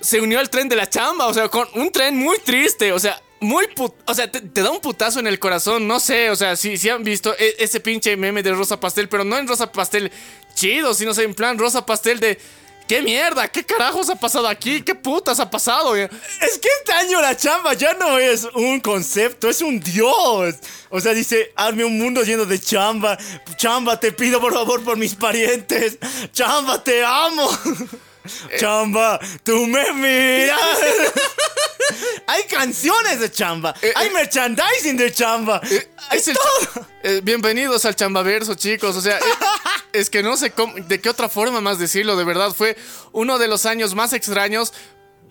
se 0.00 0.20
unió 0.20 0.40
al 0.40 0.50
tren 0.50 0.68
de 0.68 0.74
la 0.74 0.88
chamba, 0.88 1.26
o 1.26 1.34
sea, 1.34 1.48
con 1.48 1.68
un 1.74 1.92
tren 1.92 2.16
muy 2.16 2.38
triste, 2.38 2.92
o 2.92 2.98
sea, 2.98 3.20
muy 3.42 3.66
put 3.68 3.94
o 4.06 4.14
sea, 4.14 4.30
te, 4.30 4.40
da 4.40 4.70
un 4.70 4.80
putazo 4.80 5.20
en 5.20 5.26
el 5.26 5.38
corazón, 5.38 5.86
no 5.86 6.00
sé, 6.00 6.30
o 6.30 6.36
sea, 6.36 6.56
si, 6.56 6.78
si 6.78 6.88
han 6.88 7.04
visto 7.04 7.34
e 7.38 7.56
ese 7.58 7.80
pinche 7.80 8.16
meme 8.16 8.42
de 8.42 8.52
Rosa 8.52 8.78
Pastel, 8.78 9.08
pero 9.08 9.24
no 9.24 9.36
en 9.36 9.46
Rosa 9.46 9.70
Pastel 9.70 10.10
chido, 10.54 10.94
sino 10.94 11.12
en 11.12 11.34
plan 11.34 11.58
Rosa 11.58 11.84
Pastel 11.84 12.20
de 12.20 12.38
¿Qué 12.86 13.00
mierda? 13.00 13.48
¿Qué 13.48 13.64
carajos 13.64 14.10
ha 14.10 14.16
pasado 14.16 14.48
aquí? 14.48 14.82
¿Qué 14.82 14.94
putas 14.94 15.40
ha 15.40 15.48
pasado? 15.48 15.96
Es 15.96 16.10
que 16.10 16.68
este 16.80 16.92
año 16.92 17.20
la 17.20 17.36
chamba 17.36 17.74
ya 17.74 17.94
no 17.94 18.18
es 18.18 18.46
un 18.54 18.80
concepto, 18.80 19.48
es 19.48 19.62
un 19.62 19.80
dios. 19.80 20.56
O 20.90 21.00
sea, 21.00 21.14
dice, 21.14 21.52
hazme 21.56 21.84
un 21.84 21.96
mundo 21.98 22.22
lleno 22.22 22.44
de 22.44 22.58
chamba. 22.58 23.16
Chamba, 23.56 23.98
te 23.98 24.12
pido 24.12 24.40
por 24.40 24.52
favor 24.52 24.82
por 24.82 24.96
mis 24.96 25.14
parientes. 25.14 25.98
Chamba, 26.32 26.82
te 26.82 27.04
amo. 27.04 27.48
Chamba, 28.58 29.20
tú 29.42 29.66
me 29.66 29.92
miras. 29.92 30.60
Hay 32.26 32.44
canciones 32.44 33.20
de 33.20 33.30
chamba. 33.30 33.74
Eh, 33.82 33.92
hay 33.94 34.08
eh, 34.08 34.12
merchandising 34.12 34.96
de 34.96 35.12
chamba. 35.12 35.60
Eh, 35.68 35.88
es 36.12 36.28
el 36.28 36.36
todo. 36.36 36.86
Bienvenidos 37.22 37.84
al 37.84 37.96
chambaverso, 37.96 38.54
chicos. 38.54 38.96
O 38.96 39.00
sea, 39.00 39.18
es 39.92 40.08
que 40.08 40.22
no 40.22 40.36
sé 40.36 40.52
cómo, 40.52 40.74
de 40.74 41.00
qué 41.00 41.10
otra 41.10 41.28
forma 41.28 41.60
más 41.60 41.78
decirlo. 41.78 42.16
De 42.16 42.24
verdad, 42.24 42.52
fue 42.52 42.76
uno 43.10 43.38
de 43.38 43.48
los 43.48 43.66
años 43.66 43.94
más 43.94 44.12
extraños, 44.12 44.72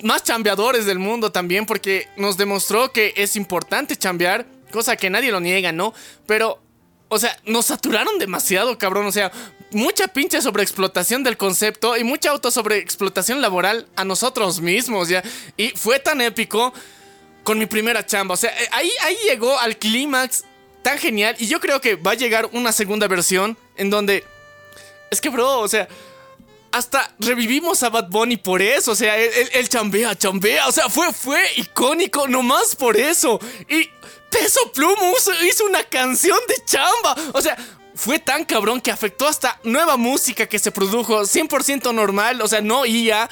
más 0.04 0.24
chambeadores 0.24 0.86
del 0.86 1.00
mundo 1.00 1.32
también, 1.32 1.66
porque 1.66 2.10
nos 2.18 2.38
demostró 2.38 2.92
que 2.92 3.14
es 3.16 3.36
importante 3.36 3.96
chambear, 3.96 4.46
cosa 4.72 4.96
que 4.96 5.10
nadie 5.10 5.32
lo 5.32 5.40
niega, 5.40 5.72
¿no? 5.72 5.94
Pero 6.28 6.62
o 7.14 7.20
sea, 7.20 7.38
nos 7.46 7.66
saturaron 7.66 8.20
demasiado, 8.20 8.78
cabrón. 8.78 9.06
O 9.06 9.12
sea, 9.12 9.32
mucha 9.72 10.08
pinche 10.08 10.42
sobreexplotación 10.42 11.24
del 11.24 11.38
concepto 11.38 11.98
y 11.98 12.04
mucha 12.04 12.32
autosobreexplotación 12.32 13.42
laboral 13.42 13.88
a 13.96 14.06
nosotros 14.06 14.62
mismos, 14.62 15.10
¿ya? 15.10 15.24
Y 15.58 15.70
fue 15.70 16.00
tan 16.00 16.22
épico 16.22 16.74
con 17.44 17.58
mi 17.58 17.66
primera 17.66 18.06
chamba. 18.06 18.34
O 18.34 18.38
sea, 18.38 18.52
eh, 18.52 18.68
ahí, 18.72 18.92
ahí 19.02 19.18
llegó 19.28 19.58
al 19.58 19.78
clímax 19.78 20.44
tan 20.82 20.98
genial. 20.98 21.36
Y 21.40 21.48
yo 21.48 21.60
creo 21.60 21.82
que 21.82 21.96
va 21.96 22.12
a 22.12 22.16
llegar 22.16 22.50
una 22.54 22.72
segunda 22.72 23.08
versión 23.08 23.58
en 23.76 23.90
donde. 23.90 24.24
Es 25.10 25.22
que, 25.22 25.30
bro, 25.30 25.60
o 25.60 25.68
sea. 25.68 25.88
Hasta 26.74 27.14
revivimos 27.20 27.84
a 27.84 27.90
Bad 27.90 28.08
Bunny 28.10 28.38
por 28.38 28.62
eso. 28.62 28.92
O 28.92 28.96
sea, 28.96 29.18
él, 29.18 29.68
chambea, 29.68 30.16
chambea. 30.16 30.70
O 30.70 30.72
sea, 30.72 30.88
fue, 30.88 31.12
fue 31.12 31.42
icónico 31.58 32.28
nomás 32.28 32.76
por 32.76 32.96
eso. 32.98 33.40
Y. 33.70 33.90
Peso 34.32 34.72
Pluma 34.72 35.12
hizo 35.44 35.66
una 35.66 35.84
canción 35.84 36.40
de 36.48 36.56
chamba. 36.64 37.16
O 37.34 37.42
sea, 37.42 37.58
fue 38.02 38.18
tan 38.18 38.46
cabrón 38.46 38.82
que 38.82 38.90
afectó 38.90 39.28
hasta 39.28 39.60
nueva 39.64 39.96
música 39.96 40.48
que 40.48 40.58
se 40.58 40.72
produjo 40.72 41.22
100% 41.22 41.94
normal, 41.94 42.42
o 42.42 42.48
sea, 42.48 42.60
no 42.60 42.84
IA, 42.84 43.30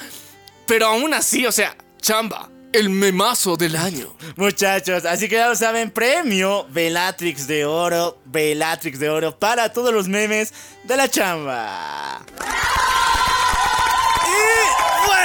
pero 0.64 0.86
aún 0.86 1.12
así, 1.12 1.44
o 1.44 1.50
sea, 1.50 1.76
chamba. 2.00 2.48
el 2.72 2.88
memazo 2.88 3.56
del 3.56 3.74
año. 3.74 4.14
Muchachos, 4.36 5.04
así 5.06 5.28
que 5.28 5.34
ya 5.34 5.48
lo 5.48 5.56
saben, 5.56 5.90
premio 5.90 6.68
Bellatrix 6.70 7.48
de 7.48 7.64
oro, 7.64 8.20
Bellatrix 8.26 9.00
de 9.00 9.08
oro 9.10 9.36
para 9.36 9.72
todos 9.72 9.92
los 9.92 10.06
memes 10.06 10.54
de 10.84 10.96
la 10.96 11.08
chamba. 11.10 12.24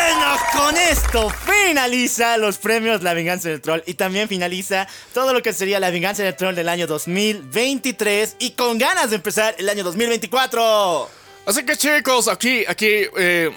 Bueno, 0.05 0.37
con 0.53 0.77
esto 0.77 1.31
finaliza 1.31 2.37
los 2.37 2.59
premios 2.59 3.01
La 3.01 3.15
Venganza 3.15 3.49
del 3.49 3.59
Troll 3.59 3.81
y 3.87 3.95
también 3.95 4.29
finaliza 4.29 4.87
todo 5.15 5.33
lo 5.33 5.41
que 5.41 5.51
sería 5.51 5.79
La 5.79 5.89
Venganza 5.89 6.21
del 6.21 6.35
Troll 6.35 6.53
del 6.53 6.69
año 6.69 6.85
2023 6.85 8.35
y 8.37 8.51
con 8.51 8.77
ganas 8.77 9.09
de 9.09 9.15
empezar 9.15 9.55
el 9.57 9.67
año 9.67 9.83
2024. 9.83 11.09
Así 11.47 11.65
que 11.65 11.75
chicos, 11.75 12.27
aquí, 12.27 12.65
aquí, 12.67 13.07
eh, 13.17 13.49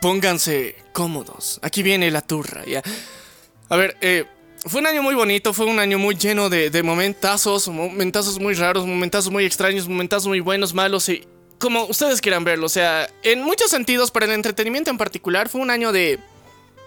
pónganse 0.00 0.74
cómodos. 0.92 1.60
Aquí 1.62 1.84
viene 1.84 2.10
la 2.10 2.22
turra, 2.22 2.64
¿ya? 2.66 2.82
A 3.68 3.76
ver, 3.76 3.96
eh, 4.00 4.24
fue 4.66 4.80
un 4.80 4.88
año 4.88 5.04
muy 5.04 5.14
bonito, 5.14 5.52
fue 5.52 5.66
un 5.66 5.78
año 5.78 6.00
muy 6.00 6.16
lleno 6.16 6.50
de, 6.50 6.70
de 6.70 6.82
momentazos, 6.82 7.68
momentazos 7.68 8.40
muy 8.40 8.54
raros, 8.54 8.88
momentazos 8.88 9.30
muy 9.30 9.44
extraños, 9.44 9.86
momentazos 9.86 10.26
muy 10.26 10.40
buenos, 10.40 10.74
malos 10.74 11.08
y 11.08 11.24
como 11.62 11.84
ustedes 11.84 12.20
quieran 12.20 12.42
verlo. 12.42 12.66
O 12.66 12.68
sea, 12.68 13.08
en 13.22 13.40
muchos 13.42 13.70
sentidos, 13.70 14.10
para 14.10 14.26
el 14.26 14.32
entretenimiento 14.32 14.90
en 14.90 14.98
particular, 14.98 15.48
fue 15.48 15.60
un 15.60 15.70
año 15.70 15.92
de 15.92 16.18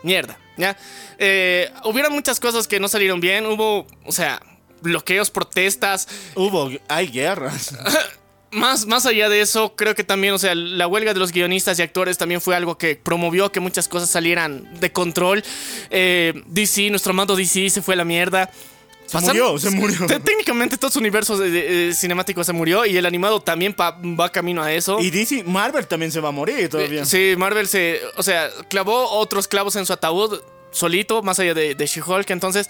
mierda, 0.04 0.38
¿ya? 0.58 0.78
Eh, 1.18 1.72
hubieron 1.86 2.12
muchas 2.12 2.42
cosas 2.42 2.68
que 2.68 2.78
no 2.82 2.90
salieron 2.90 3.22
bien, 3.22 3.46
hubo, 3.46 3.88
o 4.06 4.12
sea, 4.12 4.42
bloqueos, 4.82 5.32
protestas. 5.32 6.10
Hubo, 6.36 6.70
hay 6.90 7.08
guerras. 7.08 7.74
Más, 8.52 8.86
más 8.86 9.06
allá 9.06 9.28
de 9.28 9.42
eso, 9.42 9.76
creo 9.76 9.96
que 9.96 10.06
también, 10.06 10.34
o 10.34 10.38
sea, 10.38 10.56
la 10.56 10.88
huelga 10.88 11.14
de 11.14 11.20
los 11.20 11.34
guionistas 11.34 11.78
y 11.78 11.82
actores 11.82 12.18
también 12.18 12.40
fue 12.40 12.56
algo 12.56 12.78
que 12.78 12.96
promovió 12.96 13.52
que 13.52 13.60
muchas 13.60 13.90
cosas 13.90 14.10
salieran 14.10 14.80
de 14.80 14.94
control. 14.94 15.44
Eh, 15.90 16.42
DC, 16.46 16.90
nuestro 16.90 17.10
amado 17.10 17.36
DC 17.36 17.70
se 17.70 17.82
fue 17.82 17.96
a 17.96 17.98
la 17.98 18.06
mierda. 18.06 18.50
Se 19.08 19.20
murió, 19.22 19.58
se 19.60 19.70
murió. 19.70 20.08
Técnicamente 20.08 20.78
todo 20.78 20.90
su 20.92 21.00
universo 21.00 21.38
de- 21.38 21.50
de- 21.52 21.62
de 21.88 21.94
cinemático 21.94 22.44
se 22.44 22.54
murió 22.54 22.86
y 22.86 22.98
el 22.98 23.06
animado 23.06 23.40
también 23.40 23.76
va 23.78 24.32
camino 24.32 24.62
a 24.64 24.74
eso. 24.74 25.00
Y 25.00 25.10
DC, 25.12 25.44
Marvel 25.44 25.88
también 25.88 26.12
se 26.12 26.20
va 26.20 26.30
a 26.30 26.32
morir 26.32 26.70
todavía. 26.70 27.02
Eh, 27.04 27.06
Sí, 27.06 27.36
Marvel 27.38 27.68
se, 27.68 28.02
o 28.18 28.24
sea, 28.24 28.50
clavó 28.70 29.10
otros 29.12 29.48
clavos 29.48 29.76
en 29.76 29.86
su 29.86 29.94
ataúd 29.94 30.42
solito, 30.72 31.22
más 31.24 31.40
allá 31.40 31.54
de, 31.54 31.76
de 31.76 31.86
She-Hulk. 31.88 32.30
Entonces, 32.32 32.70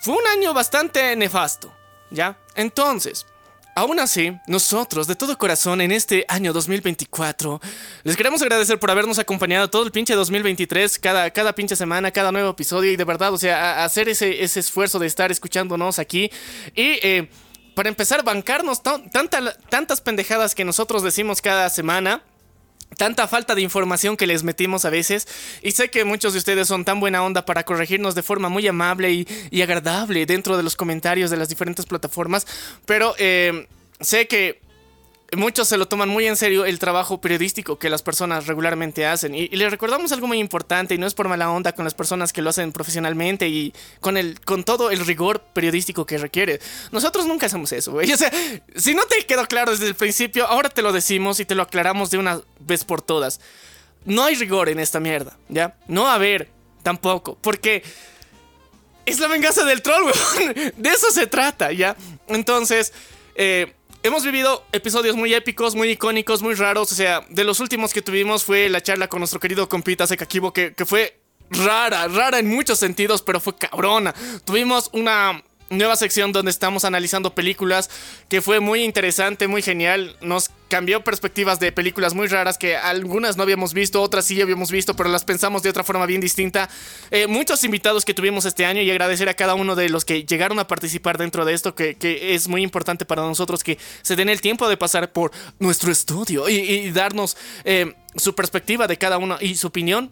fue 0.00 0.14
un 0.14 0.26
año 0.28 0.52
bastante 0.54 1.16
nefasto, 1.16 1.74
¿ya? 2.10 2.36
Entonces, 2.54 3.26
aún 3.74 3.98
así, 4.00 4.38
nosotros, 4.46 5.06
de 5.06 5.14
todo 5.16 5.36
corazón, 5.38 5.80
en 5.80 5.92
este 5.92 6.24
año 6.28 6.52
2024, 6.52 7.60
les 8.02 8.16
queremos 8.16 8.40
agradecer 8.42 8.78
por 8.78 8.90
habernos 8.90 9.18
acompañado 9.18 9.68
todo 9.68 9.84
el 9.84 9.90
pinche 9.92 10.14
2023, 10.14 10.98
cada, 10.98 11.30
cada 11.30 11.54
pinche 11.54 11.76
semana, 11.76 12.10
cada 12.10 12.32
nuevo 12.32 12.50
episodio. 12.50 12.92
Y 12.92 12.96
de 12.96 13.04
verdad, 13.04 13.32
o 13.32 13.38
sea, 13.38 13.84
hacer 13.84 14.08
ese, 14.08 14.42
ese 14.44 14.60
esfuerzo 14.60 14.98
de 14.98 15.06
estar 15.06 15.30
escuchándonos 15.30 15.98
aquí. 15.98 16.30
Y... 16.74 16.98
eh, 17.02 17.28
para 17.74 17.88
empezar, 17.88 18.22
bancarnos 18.22 18.84
tan- 18.84 19.10
tanta- 19.10 19.52
tantas 19.68 20.00
pendejadas 20.00 20.54
que 20.54 20.64
nosotros 20.64 21.02
decimos 21.02 21.42
cada 21.42 21.68
semana 21.70 22.22
tanta 22.94 23.28
falta 23.28 23.54
de 23.54 23.62
información 23.62 24.16
que 24.16 24.26
les 24.26 24.42
metimos 24.42 24.84
a 24.84 24.90
veces. 24.90 25.28
Y 25.62 25.72
sé 25.72 25.90
que 25.90 26.04
muchos 26.04 26.32
de 26.32 26.38
ustedes 26.38 26.68
son 26.68 26.84
tan 26.84 27.00
buena 27.00 27.22
onda 27.22 27.44
para 27.44 27.64
corregirnos 27.64 28.14
de 28.14 28.22
forma 28.22 28.48
muy 28.48 28.66
amable 28.66 29.12
y, 29.12 29.28
y 29.50 29.62
agradable 29.62 30.26
dentro 30.26 30.56
de 30.56 30.62
los 30.62 30.76
comentarios 30.76 31.30
de 31.30 31.36
las 31.36 31.48
diferentes 31.48 31.86
plataformas. 31.86 32.46
Pero 32.86 33.14
eh, 33.18 33.66
sé 34.00 34.26
que 34.26 34.63
muchos 35.36 35.68
se 35.68 35.76
lo 35.76 35.86
toman 35.86 36.08
muy 36.08 36.26
en 36.26 36.36
serio 36.36 36.64
el 36.64 36.78
trabajo 36.78 37.20
periodístico 37.20 37.78
que 37.78 37.90
las 37.90 38.02
personas 38.02 38.46
regularmente 38.46 39.06
hacen. 39.06 39.34
Y, 39.34 39.42
y 39.42 39.56
les 39.56 39.70
recordamos 39.70 40.12
algo 40.12 40.26
muy 40.26 40.38
importante, 40.38 40.94
y 40.94 40.98
no 40.98 41.06
es 41.06 41.14
por 41.14 41.28
mala 41.28 41.50
onda 41.50 41.72
con 41.72 41.84
las 41.84 41.94
personas 41.94 42.32
que 42.32 42.42
lo 42.42 42.50
hacen 42.50 42.72
profesionalmente 42.72 43.48
y 43.48 43.72
con, 44.00 44.16
el, 44.16 44.40
con 44.40 44.64
todo 44.64 44.90
el 44.90 45.04
rigor 45.06 45.40
periodístico 45.52 46.06
que 46.06 46.18
requiere. 46.18 46.60
Nosotros 46.92 47.26
nunca 47.26 47.46
hacemos 47.46 47.72
eso, 47.72 47.92
güey. 47.92 48.04
O 48.14 48.16
sea, 48.16 48.30
si 48.76 48.94
no 48.94 49.02
te 49.06 49.26
quedó 49.26 49.44
claro 49.46 49.72
desde 49.72 49.88
el 49.88 49.96
principio, 49.96 50.46
ahora 50.46 50.68
te 50.68 50.82
lo 50.82 50.92
decimos 50.92 51.40
y 51.40 51.44
te 51.44 51.56
lo 51.56 51.62
aclaramos 51.62 52.10
de 52.10 52.18
una 52.18 52.40
vez 52.60 52.84
por 52.84 53.02
todas. 53.02 53.40
No 54.04 54.24
hay 54.24 54.36
rigor 54.36 54.68
en 54.68 54.78
esta 54.78 55.00
mierda, 55.00 55.36
¿ya? 55.48 55.76
No 55.88 56.06
a 56.06 56.14
haber 56.14 56.48
tampoco, 56.82 57.36
porque 57.40 57.82
es 59.06 59.18
la 59.18 59.28
venganza 59.28 59.64
del 59.64 59.82
troll, 59.82 60.04
weón. 60.36 60.54
De 60.76 60.90
eso 60.90 61.10
se 61.10 61.26
trata, 61.26 61.72
¿ya? 61.72 61.96
Entonces, 62.28 62.92
eh, 63.34 63.74
hemos 64.04 64.22
vivido 64.22 64.64
episodios 64.70 65.16
muy 65.16 65.34
épicos, 65.34 65.74
muy 65.74 65.90
icónicos, 65.90 66.42
muy 66.42 66.54
raros. 66.54 66.92
O 66.92 66.94
sea, 66.94 67.24
de 67.30 67.42
los 67.42 67.58
últimos 67.58 67.92
que 67.92 68.02
tuvimos 68.02 68.44
fue 68.44 68.68
la 68.68 68.82
charla 68.82 69.08
con 69.08 69.18
nuestro 69.18 69.40
querido 69.40 69.68
compita 69.68 70.06
Sekakibo, 70.06 70.52
que, 70.52 70.74
que 70.74 70.84
fue 70.84 71.18
rara, 71.50 72.06
rara 72.08 72.38
en 72.38 72.46
muchos 72.46 72.78
sentidos, 72.78 73.22
pero 73.22 73.40
fue 73.40 73.56
cabrona. 73.56 74.14
Tuvimos 74.44 74.90
una 74.92 75.42
nueva 75.74 75.96
sección 75.96 76.32
donde 76.32 76.50
estamos 76.50 76.84
analizando 76.84 77.34
películas 77.34 77.90
que 78.28 78.40
fue 78.40 78.60
muy 78.60 78.82
interesante, 78.82 79.48
muy 79.48 79.62
genial. 79.62 80.16
Nos 80.20 80.50
cambió 80.68 81.04
perspectivas 81.04 81.60
de 81.60 81.72
películas 81.72 82.14
muy 82.14 82.26
raras 82.26 82.58
que 82.58 82.76
algunas 82.76 83.36
no 83.36 83.42
habíamos 83.42 83.74
visto, 83.74 84.02
otras 84.02 84.24
sí 84.24 84.40
habíamos 84.40 84.70
visto, 84.70 84.96
pero 84.96 85.08
las 85.08 85.24
pensamos 85.24 85.62
de 85.62 85.70
otra 85.70 85.84
forma 85.84 86.06
bien 86.06 86.20
distinta. 86.20 86.68
Eh, 87.10 87.26
muchos 87.26 87.62
invitados 87.64 88.04
que 88.04 88.14
tuvimos 88.14 88.44
este 88.44 88.66
año 88.66 88.82
y 88.82 88.90
agradecer 88.90 89.28
a 89.28 89.34
cada 89.34 89.54
uno 89.54 89.76
de 89.76 89.88
los 89.88 90.04
que 90.04 90.24
llegaron 90.24 90.58
a 90.58 90.66
participar 90.66 91.18
dentro 91.18 91.44
de 91.44 91.54
esto, 91.54 91.74
que, 91.74 91.96
es 92.34 92.48
muy 92.48 92.62
importante 92.62 93.04
para 93.04 93.22
nosotros 93.22 93.62
que 93.62 93.78
se 94.02 94.16
den 94.16 94.28
el 94.28 94.40
tiempo 94.40 94.68
de 94.68 94.76
pasar 94.76 95.12
por 95.12 95.30
nuestro 95.58 95.92
estudio 95.92 96.48
y, 96.48 96.54
y 96.54 96.90
darnos 96.90 97.36
eh, 97.64 97.94
su 98.16 98.34
perspectiva 98.34 98.86
de 98.86 98.96
cada 98.96 99.18
uno 99.18 99.36
y 99.40 99.54
su 99.56 99.68
opinión 99.68 100.10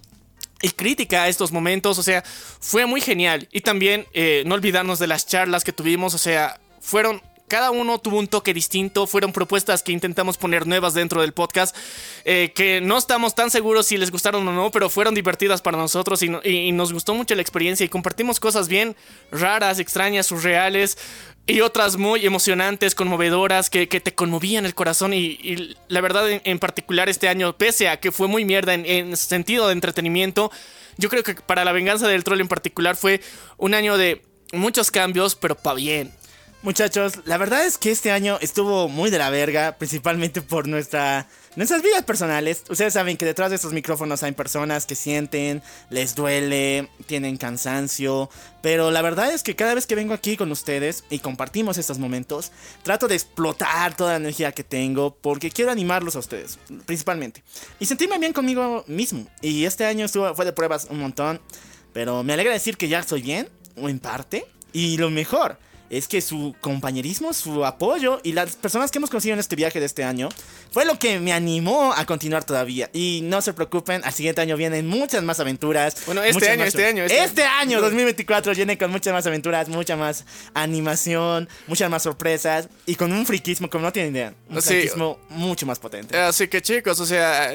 y 0.62 0.70
crítica 0.70 1.24
a 1.24 1.28
estos 1.28 1.52
momentos, 1.52 1.98
o 1.98 2.02
sea, 2.02 2.22
fue 2.60 2.86
muy 2.86 3.00
genial. 3.00 3.48
Y 3.52 3.60
también 3.60 4.06
eh, 4.14 4.42
no 4.46 4.54
olvidarnos 4.54 4.98
de 4.98 5.08
las 5.08 5.26
charlas 5.26 5.64
que 5.64 5.72
tuvimos, 5.72 6.14
o 6.14 6.18
sea, 6.18 6.58
fueron... 6.80 7.20
Cada 7.48 7.70
uno 7.70 7.98
tuvo 7.98 8.18
un 8.18 8.28
toque 8.28 8.54
distinto, 8.54 9.06
fueron 9.06 9.30
propuestas 9.30 9.82
que 9.82 9.92
intentamos 9.92 10.38
poner 10.38 10.66
nuevas 10.66 10.94
dentro 10.94 11.20
del 11.20 11.34
podcast, 11.34 11.76
eh, 12.24 12.50
que 12.54 12.80
no 12.80 12.96
estamos 12.96 13.34
tan 13.34 13.50
seguros 13.50 13.88
si 13.88 13.98
les 13.98 14.10
gustaron 14.10 14.48
o 14.48 14.52
no, 14.52 14.70
pero 14.70 14.88
fueron 14.88 15.14
divertidas 15.14 15.60
para 15.60 15.76
nosotros 15.76 16.22
y, 16.22 16.30
y 16.48 16.72
nos 16.72 16.94
gustó 16.94 17.12
mucho 17.12 17.34
la 17.34 17.42
experiencia 17.42 17.84
y 17.84 17.90
compartimos 17.90 18.40
cosas 18.40 18.68
bien 18.68 18.96
raras, 19.30 19.80
extrañas, 19.80 20.28
surreales 20.28 20.96
y 21.46 21.60
otras 21.60 21.96
muy 21.96 22.24
emocionantes, 22.24 22.94
conmovedoras, 22.94 23.68
que, 23.68 23.88
que 23.88 24.00
te 24.00 24.14
conmovían 24.14 24.64
el 24.64 24.74
corazón. 24.74 25.12
Y, 25.12 25.76
la 25.88 26.00
verdad, 26.00 26.30
en, 26.30 26.40
en 26.44 26.58
particular 26.58 27.08
este 27.08 27.28
año, 27.28 27.56
pese 27.56 27.88
a 27.88 27.98
que 27.98 28.12
fue 28.12 28.28
muy 28.28 28.44
mierda 28.44 28.74
en, 28.74 28.86
en 28.86 29.16
sentido 29.16 29.66
de 29.66 29.72
entretenimiento, 29.72 30.50
yo 30.98 31.08
creo 31.08 31.22
que 31.22 31.34
para 31.34 31.64
la 31.64 31.72
venganza 31.72 32.06
del 32.06 32.24
troll 32.24 32.40
en 32.40 32.48
particular 32.48 32.96
fue 32.96 33.20
un 33.56 33.74
año 33.74 33.96
de 33.96 34.22
muchos 34.52 34.90
cambios, 34.90 35.34
pero 35.34 35.56
pa' 35.56 35.74
bien. 35.74 36.12
Muchachos, 36.64 37.14
la 37.24 37.38
verdad 37.38 37.66
es 37.66 37.76
que 37.76 37.90
este 37.90 38.12
año 38.12 38.38
estuvo 38.40 38.86
muy 38.88 39.10
de 39.10 39.18
la 39.18 39.30
verga, 39.30 39.78
principalmente 39.78 40.42
por 40.42 40.68
nuestra, 40.68 41.26
nuestras 41.56 41.82
vidas 41.82 42.04
personales. 42.04 42.62
Ustedes 42.68 42.92
saben 42.92 43.16
que 43.16 43.24
detrás 43.24 43.50
de 43.50 43.56
estos 43.56 43.72
micrófonos 43.72 44.22
hay 44.22 44.30
personas 44.30 44.86
que 44.86 44.94
sienten, 44.94 45.60
les 45.90 46.14
duele, 46.14 46.88
tienen 47.06 47.36
cansancio, 47.36 48.30
pero 48.62 48.92
la 48.92 49.02
verdad 49.02 49.32
es 49.32 49.42
que 49.42 49.56
cada 49.56 49.74
vez 49.74 49.88
que 49.88 49.96
vengo 49.96 50.14
aquí 50.14 50.36
con 50.36 50.52
ustedes 50.52 51.02
y 51.10 51.18
compartimos 51.18 51.78
estos 51.78 51.98
momentos, 51.98 52.52
trato 52.84 53.08
de 53.08 53.16
explotar 53.16 53.96
toda 53.96 54.12
la 54.12 54.18
energía 54.18 54.52
que 54.52 54.62
tengo 54.62 55.16
porque 55.16 55.50
quiero 55.50 55.72
animarlos 55.72 56.14
a 56.14 56.20
ustedes, 56.20 56.60
principalmente. 56.86 57.42
Y 57.80 57.86
sentirme 57.86 58.20
bien 58.20 58.32
conmigo 58.32 58.84
mismo. 58.86 59.26
Y 59.40 59.64
este 59.64 59.84
año 59.84 60.06
estuvo, 60.06 60.32
fue 60.36 60.44
de 60.44 60.52
pruebas 60.52 60.86
un 60.90 61.00
montón, 61.00 61.40
pero 61.92 62.22
me 62.22 62.34
alegra 62.34 62.52
decir 62.52 62.76
que 62.76 62.86
ya 62.86 63.00
estoy 63.00 63.20
bien, 63.20 63.48
o 63.76 63.88
en 63.88 63.98
parte, 63.98 64.46
y 64.72 64.96
lo 64.98 65.10
mejor 65.10 65.58
es 65.92 66.08
que 66.08 66.20
su 66.22 66.54
compañerismo, 66.60 67.32
su 67.34 67.64
apoyo 67.66 68.18
y 68.24 68.32
las 68.32 68.56
personas 68.56 68.90
que 68.90 68.98
hemos 68.98 69.10
conocido 69.10 69.34
en 69.34 69.40
este 69.40 69.56
viaje 69.56 69.78
de 69.78 69.84
este 69.86 70.02
año 70.04 70.30
fue 70.70 70.86
lo 70.86 70.98
que 70.98 71.20
me 71.20 71.32
animó 71.34 71.92
a 71.92 72.06
continuar 72.06 72.44
todavía. 72.44 72.88
Y 72.94 73.20
no 73.24 73.42
se 73.42 73.52
preocupen, 73.52 74.00
al 74.04 74.12
siguiente 74.14 74.40
año 74.40 74.56
vienen 74.56 74.86
muchas 74.86 75.22
más 75.22 75.38
aventuras. 75.38 75.96
Bueno, 76.06 76.22
este 76.22 76.48
año, 76.48 76.64
este 76.64 76.86
año, 76.86 77.04
este 77.04 77.22
Este 77.22 77.44
año, 77.44 77.80
2024, 77.82 78.54
viene 78.54 78.78
con 78.78 78.90
muchas 78.90 79.12
más 79.12 79.26
aventuras, 79.26 79.68
mucha 79.68 79.94
más 79.96 80.24
animación, 80.54 81.48
muchas 81.66 81.90
más 81.90 82.02
sorpresas 82.02 82.68
y 82.86 82.94
con 82.94 83.12
un 83.12 83.26
friquismo 83.26 83.68
como 83.68 83.84
no 83.84 83.92
tienen 83.92 84.14
idea. 84.16 84.34
Un 84.48 84.62
Sí. 84.62 84.68
friquismo 84.70 85.18
mucho 85.28 85.66
más 85.66 85.78
potente. 85.78 86.16
Así 86.18 86.48
que 86.48 86.62
chicos, 86.62 86.98
o 87.00 87.06
sea, 87.06 87.54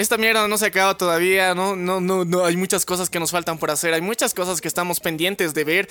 esta 0.00 0.16
mierda 0.16 0.48
no 0.48 0.56
se 0.58 0.66
acaba 0.66 0.96
todavía, 0.96 1.54
¿no? 1.54 1.76
No, 1.76 2.00
no, 2.00 2.24
no, 2.24 2.44
hay 2.44 2.56
muchas 2.56 2.84
cosas 2.84 3.10
que 3.10 3.20
nos 3.20 3.30
faltan 3.30 3.58
por 3.58 3.70
hacer, 3.70 3.92
hay 3.92 4.00
muchas 4.00 4.34
cosas 4.34 4.60
que 4.60 4.68
estamos 4.68 4.98
pendientes 5.00 5.52
de 5.52 5.64
ver, 5.64 5.88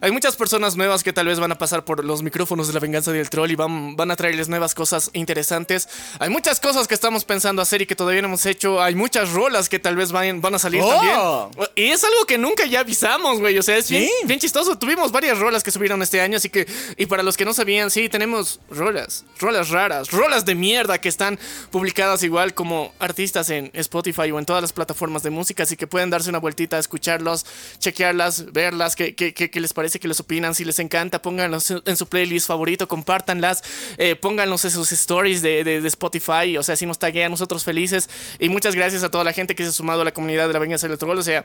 hay 0.00 0.10
muchas 0.10 0.36
personas 0.36 0.76
nuevas 0.76 1.02
que 1.02 1.12
tal 1.12 1.26
vez 1.26 1.38
van 1.38 1.52
a 1.52 1.58
pasar 1.58 1.84
por 1.84 2.04
los 2.04 2.22
micrófonos 2.22 2.68
de 2.68 2.74
la 2.74 2.80
venganza 2.80 3.12
del 3.12 3.28
troll 3.28 3.50
y 3.50 3.56
van, 3.56 3.96
van 3.96 4.10
a 4.10 4.16
traerles 4.16 4.48
nuevas 4.48 4.74
cosas 4.74 5.10
interesantes, 5.12 5.88
hay 6.18 6.30
muchas 6.30 6.58
cosas 6.58 6.88
que 6.88 6.94
estamos 6.94 7.24
pensando 7.24 7.60
hacer 7.60 7.82
y 7.82 7.86
que 7.86 7.94
todavía 7.94 8.22
no 8.22 8.28
hemos 8.28 8.46
hecho, 8.46 8.82
hay 8.82 8.94
muchas 8.94 9.30
rolas 9.32 9.68
que 9.68 9.78
tal 9.78 9.96
vez 9.96 10.10
van, 10.10 10.40
van 10.40 10.54
a 10.54 10.58
salir 10.58 10.80
¡Oh! 10.82 11.50
también. 11.52 11.68
Y 11.76 11.90
es 11.90 12.02
algo 12.02 12.24
que 12.26 12.38
nunca 12.38 12.64
ya 12.64 12.80
avisamos, 12.80 13.40
güey, 13.40 13.58
o 13.58 13.62
sea, 13.62 13.76
es 13.76 13.90
bien, 13.90 14.08
bien 14.24 14.40
chistoso, 14.40 14.78
tuvimos 14.78 15.12
varias 15.12 15.38
rolas 15.38 15.62
que 15.62 15.70
subieron 15.70 16.00
este 16.02 16.20
año, 16.20 16.38
así 16.38 16.48
que, 16.48 16.66
y 16.96 17.06
para 17.06 17.22
los 17.22 17.36
que 17.36 17.44
no 17.44 17.52
sabían, 17.52 17.90
sí, 17.90 18.08
tenemos 18.08 18.60
rolas, 18.70 19.24
rolas 19.38 19.68
raras, 19.68 20.10
rolas 20.10 20.44
de 20.46 20.54
mierda 20.54 20.98
que 20.98 21.10
están 21.10 21.38
publicadas 21.70 22.22
igual 22.22 22.54
como 22.54 22.94
artistas 22.98 23.49
en 23.50 23.70
Spotify 23.74 24.30
o 24.30 24.38
en 24.38 24.46
todas 24.46 24.62
las 24.62 24.72
plataformas 24.72 25.22
de 25.22 25.30
música, 25.30 25.62
así 25.64 25.76
que 25.76 25.86
pueden 25.86 26.10
darse 26.10 26.30
una 26.30 26.38
vueltita 26.38 26.78
escucharlos, 26.78 27.44
chequearlas, 27.78 28.52
verlas, 28.52 28.96
qué, 28.96 29.14
qué, 29.14 29.32
qué- 29.34 29.50
les 29.60 29.72
parece, 29.72 29.98
qué 30.00 30.08
les 30.08 30.20
opinan, 30.20 30.54
si 30.54 30.64
les 30.64 30.78
encanta, 30.78 31.20
pónganlos 31.20 31.70
en 31.84 31.96
su 31.96 32.06
playlist 32.06 32.46
favorito, 32.46 32.88
compártanlas, 32.88 33.62
eh, 33.98 34.16
pónganlos 34.16 34.64
en 34.64 34.70
sus 34.70 34.92
stories 34.92 35.42
de, 35.42 35.64
de- 35.64 35.86
Spotify, 35.88 36.56
o 36.56 36.62
sea, 36.62 36.76
si 36.76 36.86
nos 36.86 36.98
taguean 36.98 37.30
nosotros 37.30 37.64
felices. 37.64 38.08
Y 38.38 38.48
muchas 38.48 38.74
gracias 38.74 39.02
a 39.02 39.10
toda 39.10 39.24
la 39.24 39.32
gente 39.32 39.54
que 39.54 39.62
se 39.64 39.70
ha 39.70 39.72
sumado 39.72 40.02
a 40.02 40.04
la 40.04 40.12
comunidad 40.12 40.46
de 40.46 40.52
la 40.52 40.58
Venganza 40.58 40.88
del 40.88 40.98
Troll, 40.98 41.18
o 41.18 41.22
sea... 41.22 41.44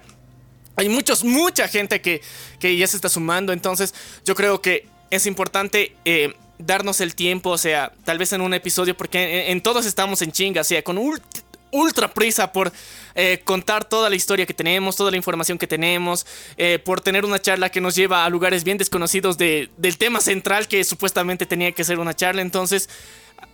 Hay 0.78 0.90
muchos, 0.90 1.24
mucha 1.24 1.70
gente 1.70 2.02
que, 2.02 2.22
que 2.60 2.76
ya 2.76 2.86
se 2.86 2.98
está 2.98 3.08
sumando, 3.08 3.54
entonces 3.54 3.94
yo 4.26 4.36
creo 4.36 4.62
que 4.62 4.86
es 5.10 5.26
importante 5.26 5.96
eh, 6.04 6.34
darnos 6.58 7.00
el 7.00 7.16
tiempo, 7.16 7.52
o 7.52 7.58
sea, 7.58 7.94
tal 8.04 8.18
vez 8.18 8.34
en 8.34 8.42
un 8.42 8.54
episodio, 8.54 8.94
porque 8.98 9.52
en, 9.52 9.62
todos 9.62 9.86
estamos 9.86 10.22
en 10.22 10.34
chinga, 10.34 10.60
o 10.60 10.64
sea, 10.66 10.84
con 10.84 10.98
ult- 10.98 11.22
ultra 11.72 12.14
prisa 12.14 12.52
por 12.52 12.72
eh, 13.16 13.42
contar 13.44 13.84
toda 13.86 14.10
la 14.10 14.16
historia 14.16 14.46
que 14.46 14.54
tenemos, 14.54 14.96
toda 14.96 15.12
la 15.12 15.18
información 15.18 15.58
que 15.58 15.68
tenemos, 15.68 16.26
eh, 16.58 16.80
por 16.80 17.02
tener 17.02 17.26
una 17.26 17.40
charla 17.40 17.70
que 17.70 17.82
nos 17.82 17.96
lleva 17.96 18.26
a 18.26 18.30
lugares 18.30 18.64
bien 18.64 18.78
desconocidos 18.78 19.38
de- 19.38 19.70
del 19.78 19.98
tema 19.98 20.20
central 20.22 20.68
que 20.68 20.84
supuestamente 20.84 21.46
tenía 21.46 21.72
que 21.72 21.84
ser 21.84 22.00
una 22.00 22.14
charla, 22.14 22.42
entonces 22.42 22.90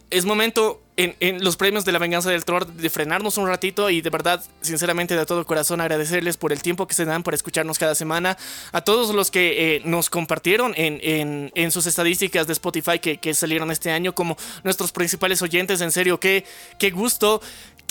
es 0.10 0.26
momento 0.26 0.82
en, 0.98 1.44
los 1.44 1.56
premios 1.56 1.84
de 1.86 1.92
la 1.94 1.98
venganza 2.00 2.30
del 2.30 2.44
troll 2.46 2.66
de 2.76 2.90
frenarnos 2.90 3.38
un 3.38 3.48
ratito 3.48 3.90
y 3.90 4.02
de 4.02 4.10
verdad, 4.12 4.44
sinceramente, 4.62 5.16
de 5.16 5.26
todo 5.26 5.46
corazón 5.48 5.80
agradecerles 5.82 6.38
por 6.38 6.52
el 6.52 6.62
tiempo 6.62 6.86
que 6.86 6.94
se 6.94 7.06
dan 7.06 7.24
por 7.24 7.34
escucharnos 7.34 7.80
cada 7.80 7.96
semana. 7.96 8.38
A 8.72 8.82
todos 8.82 9.16
los 9.16 9.32
que 9.32 9.78
eh, 9.78 9.82
nos 9.86 10.10
compartieron 10.12 10.74
en, 10.76 11.00
en- 11.02 11.52
en 11.56 11.72
sus 11.72 11.88
estadísticas 11.88 12.46
de 12.46 12.54
Spotify 12.54 13.00
que, 13.00 13.18
que 13.18 13.34
salieron 13.34 13.72
este 13.72 13.90
año 13.90 14.14
como 14.14 14.38
nuestros 14.64 14.92
principales 14.92 15.42
oyentes. 15.42 15.80
En 15.82 15.92
serio, 15.92 16.20
qué, 16.20 16.44
qué 16.78 16.92
gusto, 16.92 17.42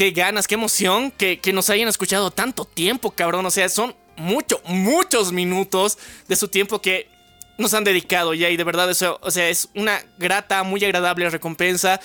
qué 0.00 0.12
ganas, 0.12 0.48
qué 0.48 0.54
emoción 0.54 1.10
que, 1.10 1.40
que 1.40 1.52
nos 1.52 1.68
hayan 1.68 1.86
escuchado 1.86 2.30
tanto 2.30 2.64
tiempo, 2.64 3.10
cabrón. 3.10 3.44
O 3.44 3.50
sea, 3.50 3.68
son 3.68 3.94
mucho, 4.16 4.62
muchos 4.64 5.30
minutos 5.30 5.98
de 6.26 6.36
su 6.36 6.48
tiempo 6.48 6.80
que 6.80 7.10
nos 7.58 7.74
han 7.74 7.84
dedicado 7.84 8.32
ya 8.32 8.48
y 8.48 8.56
de 8.56 8.64
verdad 8.64 8.88
eso, 8.88 9.18
o 9.20 9.30
sea, 9.30 9.50
es 9.50 9.68
una 9.74 10.02
grata, 10.16 10.62
muy 10.62 10.82
agradable 10.82 11.28
recompensa 11.28 12.00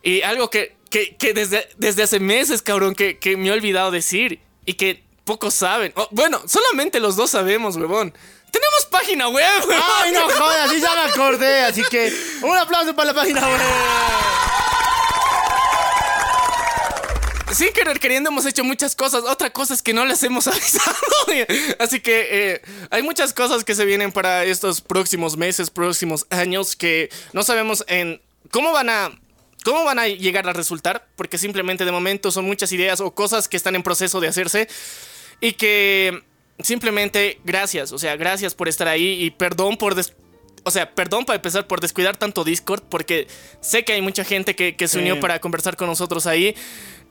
y 0.00 0.22
algo 0.22 0.48
que, 0.48 0.76
que, 0.90 1.16
que 1.16 1.34
desde, 1.34 1.68
desde 1.76 2.04
hace 2.04 2.20
meses, 2.20 2.62
cabrón, 2.62 2.94
que, 2.94 3.18
que 3.18 3.36
me 3.36 3.48
he 3.48 3.50
olvidado 3.50 3.90
decir 3.90 4.38
y 4.64 4.74
que 4.74 5.02
pocos 5.24 5.52
saben. 5.52 5.92
Oh, 5.96 6.06
bueno, 6.12 6.40
solamente 6.46 7.00
los 7.00 7.16
dos 7.16 7.30
sabemos, 7.30 7.74
huevón. 7.74 8.14
Tenemos 8.52 8.86
página 8.92 9.26
web, 9.28 9.44
huevón. 9.66 9.84
Ay, 9.96 10.12
no 10.12 10.28
jodas, 10.38 10.70
sí 10.70 10.80
ya 10.80 10.94
me 10.94 11.10
acordé, 11.10 11.64
así 11.64 11.82
que 11.90 12.12
un 12.42 12.56
aplauso 12.56 12.94
para 12.94 13.06
la 13.06 13.14
página 13.14 13.40
web. 13.40 14.69
Sin 17.52 17.72
querer 17.72 17.98
queriendo 17.98 18.30
hemos 18.30 18.46
hecho 18.46 18.64
muchas 18.64 18.94
cosas. 18.94 19.24
Otra 19.24 19.50
cosa 19.50 19.74
es 19.74 19.82
que 19.82 19.92
no 19.92 20.04
les 20.04 20.22
hemos 20.22 20.46
avisado. 20.48 20.96
Así 21.78 22.00
que 22.00 22.28
eh, 22.30 22.62
hay 22.90 23.02
muchas 23.02 23.32
cosas 23.32 23.64
que 23.64 23.74
se 23.74 23.84
vienen 23.84 24.12
para 24.12 24.44
estos 24.44 24.80
próximos 24.80 25.36
meses, 25.36 25.70
próximos 25.70 26.26
años 26.30 26.76
que 26.76 27.10
no 27.32 27.42
sabemos 27.42 27.84
en 27.88 28.20
cómo 28.50 28.72
van 28.72 28.90
a 28.90 29.10
cómo 29.64 29.84
van 29.84 29.98
a 29.98 30.08
llegar 30.08 30.48
a 30.48 30.52
resultar, 30.52 31.06
porque 31.16 31.36
simplemente 31.36 31.84
de 31.84 31.92
momento 31.92 32.30
son 32.30 32.46
muchas 32.46 32.72
ideas 32.72 33.00
o 33.00 33.10
cosas 33.14 33.46
que 33.46 33.56
están 33.56 33.74
en 33.74 33.82
proceso 33.82 34.20
de 34.20 34.28
hacerse 34.28 34.68
y 35.40 35.52
que 35.52 36.22
simplemente 36.62 37.40
gracias, 37.44 37.92
o 37.92 37.98
sea, 37.98 38.16
gracias 38.16 38.54
por 38.54 38.68
estar 38.68 38.88
ahí 38.88 39.22
y 39.22 39.30
perdón 39.30 39.76
por 39.76 39.94
o 40.64 40.70
sea, 40.70 40.90
perdón 40.94 41.24
para 41.24 41.36
empezar 41.36 41.66
por 41.66 41.80
descuidar 41.80 42.16
tanto 42.16 42.44
Discord, 42.44 42.82
porque 42.88 43.26
sé 43.60 43.84
que 43.84 43.92
hay 43.94 44.02
mucha 44.02 44.24
gente 44.24 44.54
que, 44.56 44.76
que 44.76 44.88
se 44.88 44.98
unió 44.98 45.20
para 45.20 45.38
conversar 45.40 45.76
con 45.76 45.86
nosotros 45.88 46.26
ahí. 46.26 46.54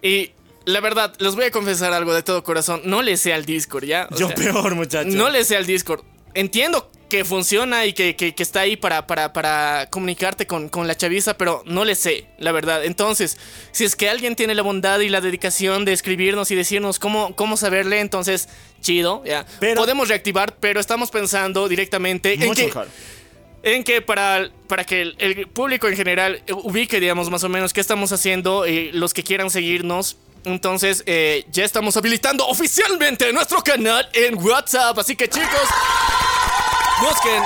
Y 0.02 0.32
la 0.66 0.80
verdad, 0.82 1.14
les 1.20 1.36
voy 1.36 1.46
a 1.46 1.52
confesar 1.52 1.94
algo 1.94 2.14
de 2.14 2.24
todo 2.24 2.44
corazón. 2.44 2.82
No 2.86 3.02
le 3.02 3.18
sé 3.18 3.34
al 3.34 3.46
Discord, 3.46 3.86
¿ya? 3.86 4.08
O 4.12 4.18
Yo 4.18 4.28
sea, 4.28 4.36
peor, 4.36 4.76
muchacho. 4.76 5.10
No 5.10 5.30
le 5.30 5.44
sé 5.44 5.56
al 5.58 5.66
Discord. 5.66 6.04
Entiendo 6.36 6.92
que 7.10 7.26
funciona 7.26 7.88
y 7.88 7.94
que, 7.94 8.16
que- 8.16 8.36
que 8.36 8.44
está 8.44 8.60
ahí 8.60 8.78
para, 8.78 9.08
para, 9.08 9.34
para 9.34 9.88
comunicarte 9.90 10.46
con, 10.46 10.70
con 10.70 10.88
la 10.88 10.96
chaviza, 10.96 11.36
pero 11.38 11.64
no 11.66 11.84
le 11.86 11.96
sé, 11.96 12.28
la 12.38 12.52
verdad. 12.52 12.86
Entonces, 12.86 13.40
si 13.72 13.84
es 13.84 13.96
que 13.96 14.10
alguien 14.10 14.36
tiene 14.36 14.54
la 14.54 14.62
bondad 14.62 15.00
y 15.00 15.10
la 15.10 15.20
dedicación 15.22 15.86
de 15.86 15.94
escribirnos 15.94 16.52
y 16.52 16.56
decirnos 16.56 17.00
cómo, 17.00 17.36
cómo 17.36 17.58
saberle, 17.58 18.00
entonces, 18.00 18.48
chido, 18.82 19.24
ya. 19.26 19.44
Pero- 19.60 19.82
Podemos 19.82 20.08
reactivar, 20.08 20.56
pero 20.60 20.80
estamos 20.80 21.10
pensando 21.10 21.68
directamente 21.68 22.34
en 22.36 22.54
que 22.54 22.66
mejor. 22.66 22.88
En 23.64 23.84
que 23.84 24.02
para, 24.02 24.50
para 24.68 24.84
que 24.84 25.14
el, 25.18 25.48
público 25.48 25.88
en 25.88 25.96
general 25.96 26.42
ubique, 26.64 27.00
digamos, 27.00 27.30
más 27.30 27.44
o 27.44 27.50
menos 27.50 27.74
qué 27.74 27.82
estamos 27.82 28.12
haciendo, 28.12 28.66
eh, 28.66 28.92
los 28.94 29.14
que 29.14 29.24
quieran 29.24 29.50
seguirnos. 29.50 30.18
Entonces, 30.46 31.04
eh, 31.06 31.46
ya 31.52 31.66
estamos 31.66 31.98
habilitando 31.98 32.48
oficialmente 32.48 33.32
nuestro 33.34 33.62
canal 33.62 34.08
en 34.14 34.38
WhatsApp. 34.42 34.98
Así 34.98 35.16
que, 35.16 35.28
chicos, 35.28 35.68
busquen 37.02 37.44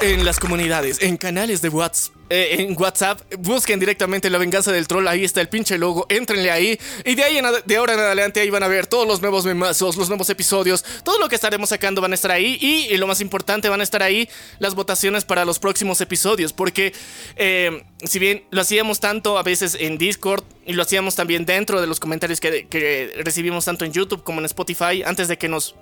en 0.00 0.24
las 0.24 0.38
comunidades, 0.38 1.02
en 1.02 1.16
canales 1.16 1.60
de 1.60 1.68
WhatsApp. 1.68 2.15
Eh, 2.28 2.56
en 2.58 2.76
WhatsApp, 2.80 3.20
busquen 3.38 3.78
directamente 3.78 4.30
La 4.30 4.38
Venganza 4.38 4.72
del 4.72 4.88
Troll, 4.88 5.06
ahí 5.06 5.24
está 5.24 5.40
el 5.40 5.48
pinche 5.48 5.78
logo, 5.78 6.06
entrenle 6.08 6.50
ahí 6.50 6.78
y 7.04 7.14
de 7.14 7.22
ahí 7.22 7.38
en 7.38 7.44
de 7.64 7.76
ahora 7.76 7.94
en 7.94 8.00
adelante 8.00 8.40
ahí 8.40 8.50
van 8.50 8.62
a 8.62 8.68
ver 8.68 8.86
todos 8.86 9.06
los 9.06 9.20
nuevos 9.20 9.44
memazos, 9.44 9.96
los 9.96 10.08
nuevos 10.08 10.28
episodios, 10.30 10.84
todo 11.04 11.18
lo 11.18 11.28
que 11.28 11.36
estaremos 11.36 11.68
sacando 11.68 12.00
van 12.00 12.12
a 12.12 12.14
estar 12.14 12.30
ahí 12.30 12.58
y, 12.60 12.96
lo 12.96 13.06
más 13.06 13.20
importante 13.20 13.68
van 13.68 13.80
a 13.80 13.84
estar 13.84 14.02
ahí 14.02 14.28
las 14.58 14.74
votaciones 14.74 15.24
para 15.24 15.44
los 15.44 15.58
próximos 15.58 16.00
episodios, 16.00 16.52
porque 16.52 16.92
eh, 17.36 17.84
si 18.04 18.18
bien 18.18 18.44
lo 18.50 18.62
hacíamos 18.62 19.00
tanto 19.00 19.38
a 19.38 19.42
veces 19.42 19.76
en 19.78 19.98
Discord 19.98 20.44
y 20.64 20.72
lo 20.72 20.82
hacíamos 20.82 21.14
también 21.14 21.44
dentro 21.46 21.80
de 21.80 21.86
los 21.86 22.00
comentarios 22.00 22.40
que 22.40 23.12
recibimos 23.22 23.66
tanto 23.66 23.84
en 23.84 23.92
YouTube 23.92 24.22
como 24.24 24.40
en 24.40 24.46
Spotify 24.46 25.02
antes 25.04 25.28
de 25.28 25.38
que 25.38 25.48
nos... 25.48 25.76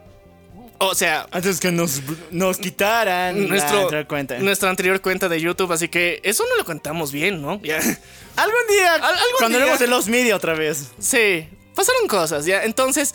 O 0.89 0.95
sea, 0.95 1.27
Antes 1.31 1.61
que 1.61 1.71
nos, 1.73 2.01
nos 2.31 2.59
quitaran 2.59 3.49
nuestro, 3.49 3.89
cuenta. 4.09 4.39
nuestra 4.39 4.71
anterior 4.71 5.01
cuenta 5.01 5.29
de 5.29 5.41
YouTube, 5.41 5.73
así 5.73 5.89
que 5.89 6.21
eso 6.25 6.45
no 6.49 6.57
lo 6.57 6.65
contamos 6.65 7.13
bien, 7.13 7.41
¿no? 7.43 7.61
Ya. 7.63 7.77
Algún 8.37 8.67
día, 8.69 8.95
Al- 8.95 9.03
algún 9.05 9.23
cuando 9.39 9.59
día. 9.59 9.67
vemos 9.67 9.81
en 9.81 9.91
los 9.91 10.09
media 10.09 10.37
otra 10.37 10.55
vez. 10.55 10.91
Sí, 10.99 11.49
pasaron 11.75 12.09
cosas, 12.09 12.45
¿ya? 12.47 12.65
Entonces, 12.65 13.15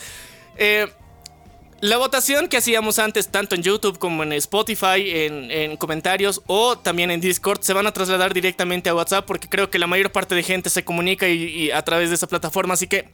eh, 0.57 0.87
la 1.81 1.97
votación 1.97 2.47
que 2.49 2.57
hacíamos 2.57 2.99
antes, 2.99 3.29
tanto 3.29 3.55
en 3.55 3.63
YouTube 3.63 3.97
como 3.99 4.23
en 4.23 4.33
Spotify, 4.33 5.01
en, 5.11 5.49
en 5.49 5.77
comentarios 5.77 6.41
o 6.47 6.77
también 6.77 7.09
en 7.11 7.21
Discord, 7.21 7.61
se 7.61 7.71
van 7.73 7.87
a 7.87 7.91
trasladar 7.93 8.33
directamente 8.33 8.89
a 8.89 8.95
WhatsApp 8.95 9.25
porque 9.25 9.47
creo 9.47 9.69
que 9.69 9.79
la 9.79 9.87
mayor 9.87 10.11
parte 10.11 10.35
de 10.35 10.43
gente 10.43 10.69
se 10.69 10.83
comunica 10.83 11.27
y, 11.29 11.41
y 11.43 11.71
a 11.71 11.81
través 11.81 12.09
de 12.09 12.15
esa 12.15 12.27
plataforma, 12.27 12.73
así 12.73 12.87
que... 12.87 13.09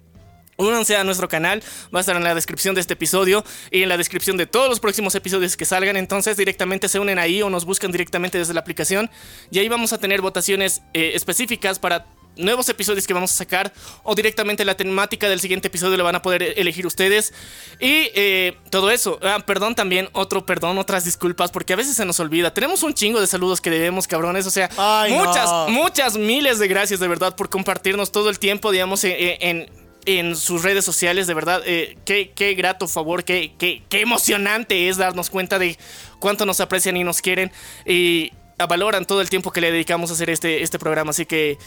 Únanse 0.58 0.96
a 0.96 1.04
nuestro 1.04 1.28
canal, 1.28 1.62
va 1.94 2.00
a 2.00 2.02
estar 2.02 2.16
en 2.16 2.24
la 2.24 2.34
descripción 2.34 2.76
de 2.76 2.82
este 2.82 2.94
episodio 2.94 3.44
y 3.72 3.84
en 3.84 3.90
la 3.90 3.98
descripción 3.98 4.38
de 4.38 4.46
todos 4.46 4.70
los 4.70 4.80
próximos 4.80 5.14
episodios 5.16 5.58
que 5.58 5.66
salgan. 5.66 5.98
Entonces 5.98 6.38
directamente 6.38 6.88
se 6.88 7.00
unen 7.00 7.20
ahí 7.20 7.42
o 7.42 7.50
nos 7.50 7.66
buscan 7.66 7.92
directamente 7.92 8.38
desde 8.38 8.54
la 8.54 8.62
aplicación 8.62 9.10
y 9.52 9.60
ahí 9.60 9.68
vamos 9.68 9.92
a 9.92 9.98
tener 9.98 10.22
votaciones 10.22 10.82
eh, 10.94 11.12
específicas 11.14 11.80
para 11.80 12.06
nuevos 12.38 12.68
episodios 12.70 13.08
que 13.08 13.14
vamos 13.14 13.32
a 13.32 13.36
sacar 13.36 13.74
o 14.04 14.16
directamente 14.16 14.66
la 14.66 14.76
temática 14.76 15.30
del 15.30 15.40
siguiente 15.40 15.68
episodio 15.68 15.98
lo 15.98 16.04
van 16.04 16.16
a 16.16 16.22
poder 16.22 16.54
elegir 16.58 16.86
ustedes 16.86 17.34
y 17.80 18.10
eh, 18.14 18.58
todo 18.70 18.92
eso. 18.92 19.20
Ah, 19.24 19.40
perdón 19.46 19.76
también, 19.76 20.10
otro 20.14 20.46
perdón, 20.46 20.78
otras 20.78 21.06
disculpas 21.06 21.52
porque 21.52 21.74
a 21.74 21.76
veces 21.76 21.96
se 21.96 22.06
nos 22.06 22.20
olvida. 22.20 22.54
Tenemos 22.54 22.84
un 22.84 22.94
chingo 22.94 23.22
de 23.22 23.28
saludos 23.28 23.62
que 23.62 23.70
debemos, 23.70 24.08
cabrones. 24.08 24.46
O 24.48 24.52
sea, 24.52 24.70
Ay, 24.78 25.14
muchas, 25.14 25.50
no. 25.50 25.70
muchas 25.70 26.18
miles 26.18 26.60
de 26.60 26.68
gracias 26.68 27.00
de 27.00 27.08
verdad 27.08 27.36
por 27.36 27.50
compartirnos 27.50 28.12
todo 28.12 28.30
el 28.30 28.40
tiempo, 28.40 28.72
digamos, 28.72 29.04
eh, 29.04 29.38
en, 29.42 29.70
en 30.06 30.36
sus 30.36 30.64
redes 30.64 30.86
sociales, 30.86 31.28
de 31.28 31.34
verdad. 31.34 31.62
eh, 31.66 31.98
qué, 32.06 32.32
qué 32.36 32.54
grato 32.54 32.88
favor, 32.88 33.24
qué, 33.24 33.54
qué, 33.58 33.82
qué 33.90 34.02
emocionante 34.02 34.88
es 34.90 34.98
darnos 34.98 35.30
cuenta 35.30 35.58
de 35.60 35.78
cuánto 36.20 36.46
nos 36.46 36.60
aprecian 36.60 36.98
y 36.98 37.04
nos 37.04 37.22
quieren 37.22 37.52
y 37.86 38.32
valoran 38.70 39.06
todo 39.06 39.22
el 39.22 39.30
tiempo 39.30 39.52
que 39.52 39.62
le 39.62 39.72
dedicamos 39.72 40.10
a 40.10 40.14
hacer 40.14 40.30
este, 40.30 40.64
este 40.64 40.80
programa. 40.80 41.10
Así 41.12 41.26
que, 41.26 41.58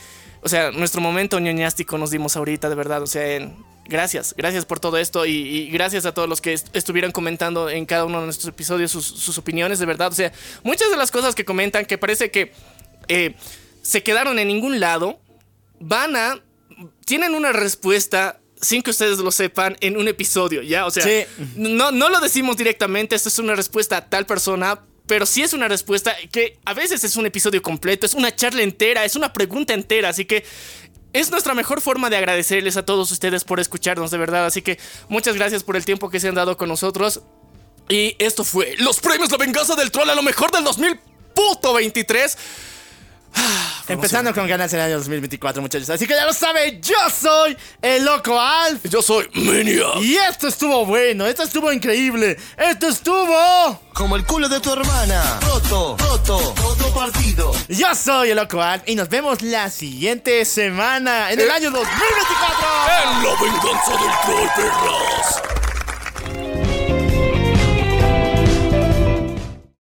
o 0.42 0.48
sea, 0.48 0.70
nuestro 0.70 1.00
momento 1.00 1.38
ñoñástico 1.38 1.98
nos 1.98 2.10
dimos 2.10 2.36
ahorita, 2.36 2.68
de 2.68 2.74
verdad. 2.74 3.02
O 3.02 3.06
sea, 3.06 3.50
gracias, 3.86 4.34
gracias 4.36 4.64
por 4.64 4.80
todo 4.80 4.96
esto 4.98 5.26
y, 5.26 5.32
y 5.32 5.70
gracias 5.70 6.06
a 6.06 6.12
todos 6.14 6.28
los 6.28 6.40
que 6.40 6.52
est- 6.54 6.74
estuvieron 6.74 7.10
comentando 7.12 7.68
en 7.68 7.86
cada 7.86 8.04
uno 8.04 8.20
de 8.20 8.24
nuestros 8.26 8.48
episodios 8.48 8.90
sus, 8.90 9.04
sus 9.04 9.36
opiniones, 9.36 9.78
de 9.78 9.86
verdad. 9.86 10.08
O 10.08 10.14
sea, 10.14 10.32
muchas 10.62 10.90
de 10.90 10.96
las 10.96 11.10
cosas 11.10 11.34
que 11.34 11.44
comentan 11.44 11.84
que 11.84 11.98
parece 11.98 12.30
que 12.30 12.52
eh, 13.08 13.34
se 13.82 14.02
quedaron 14.02 14.38
en 14.38 14.48
ningún 14.48 14.80
lado, 14.80 15.18
van 15.80 16.16
a 16.16 16.40
tienen 17.04 17.34
una 17.34 17.52
respuesta 17.52 18.40
sin 18.60 18.82
que 18.82 18.90
ustedes 18.90 19.18
lo 19.18 19.30
sepan 19.30 19.76
en 19.80 19.96
un 19.96 20.08
episodio, 20.08 20.62
¿ya? 20.62 20.84
O 20.86 20.90
sea, 20.90 21.04
Sí. 21.04 21.24
no, 21.56 21.90
no 21.92 22.08
lo 22.08 22.20
decimos 22.20 22.56
directamente, 22.56 23.14
esto 23.14 23.28
es 23.28 23.38
una 23.38 23.54
respuesta 23.54 23.96
a 23.98 24.08
tal 24.08 24.26
persona, 24.26 24.80
pero 25.06 25.26
sí 25.26 25.42
es 25.42 25.52
una 25.52 25.68
respuesta 25.68 26.14
que 26.32 26.58
a 26.64 26.74
veces 26.74 27.04
es 27.04 27.16
un 27.16 27.24
episodio 27.26 27.62
completo, 27.62 28.04
es 28.04 28.14
una 28.14 28.34
charla 28.34 28.62
entera, 28.62 29.04
es 29.04 29.14
una 29.16 29.32
pregunta 29.32 29.74
entera, 29.74 30.08
así 30.08 30.24
que 30.24 30.44
es 31.12 31.30
nuestra 31.30 31.54
mejor 31.54 31.80
forma 31.80 32.10
de 32.10 32.16
agradecerles 32.16 32.76
a 32.76 32.84
todos 32.84 33.10
ustedes 33.12 33.44
por 33.44 33.60
escucharnos, 33.60 34.10
de 34.10 34.18
verdad, 34.18 34.44
así 34.44 34.60
que 34.60 34.78
muchas 35.08 35.36
gracias 35.36 35.62
por 35.62 35.76
el 35.76 35.84
tiempo 35.84 36.10
que 36.10 36.18
se 36.20 36.28
han 36.28 36.34
dado 36.34 36.56
con 36.56 36.68
nosotros. 36.68 37.22
Y 37.88 38.16
esto 38.18 38.44
fue 38.44 38.74
los 38.78 39.00
premios 39.00 39.30
La 39.30 39.38
Venganza 39.38 39.74
del 39.76 39.90
Troll 39.90 40.10
a 40.10 40.14
lo 40.14 40.22
mejor 40.22 40.50
del 40.50 40.62
2023. 40.64 42.36
Empezando 43.88 44.34
con 44.34 44.46
ganas 44.46 44.72
el 44.74 44.80
año 44.80 44.98
2024, 44.98 45.62
muchachos. 45.62 45.88
Así 45.88 46.06
que 46.06 46.14
ya 46.14 46.26
lo 46.26 46.32
saben, 46.34 46.80
yo 46.82 46.96
soy 47.10 47.56
el 47.80 48.04
Loco 48.04 48.38
Alf. 48.38 48.84
Yo 48.84 49.00
soy 49.00 49.28
Minia. 49.34 49.86
Y 50.00 50.16
esto 50.16 50.48
estuvo 50.48 50.84
bueno, 50.84 51.26
esto 51.26 51.42
estuvo 51.42 51.72
increíble. 51.72 52.36
Esto 52.56 52.88
estuvo... 52.88 53.80
Como 53.94 54.16
el 54.16 54.24
culo 54.24 54.48
de 54.48 54.60
tu 54.60 54.72
hermana. 54.72 55.40
Roto, 55.40 55.96
roto, 55.98 56.54
roto 56.56 56.94
partido. 56.94 57.52
Yo 57.68 57.94
soy 57.94 58.30
el 58.30 58.36
Loco 58.36 58.62
Alf 58.62 58.82
y 58.86 58.94
nos 58.94 59.08
vemos 59.08 59.40
la 59.40 59.70
siguiente 59.70 60.44
semana 60.44 61.32
en 61.32 61.40
el 61.40 61.50
año 61.50 61.70
2024. 61.70 62.68
En 63.02 63.24
la 63.24 63.40
venganza 63.40 63.92
del 63.92 64.10
troll, 64.24 64.48
perras. 64.54 65.67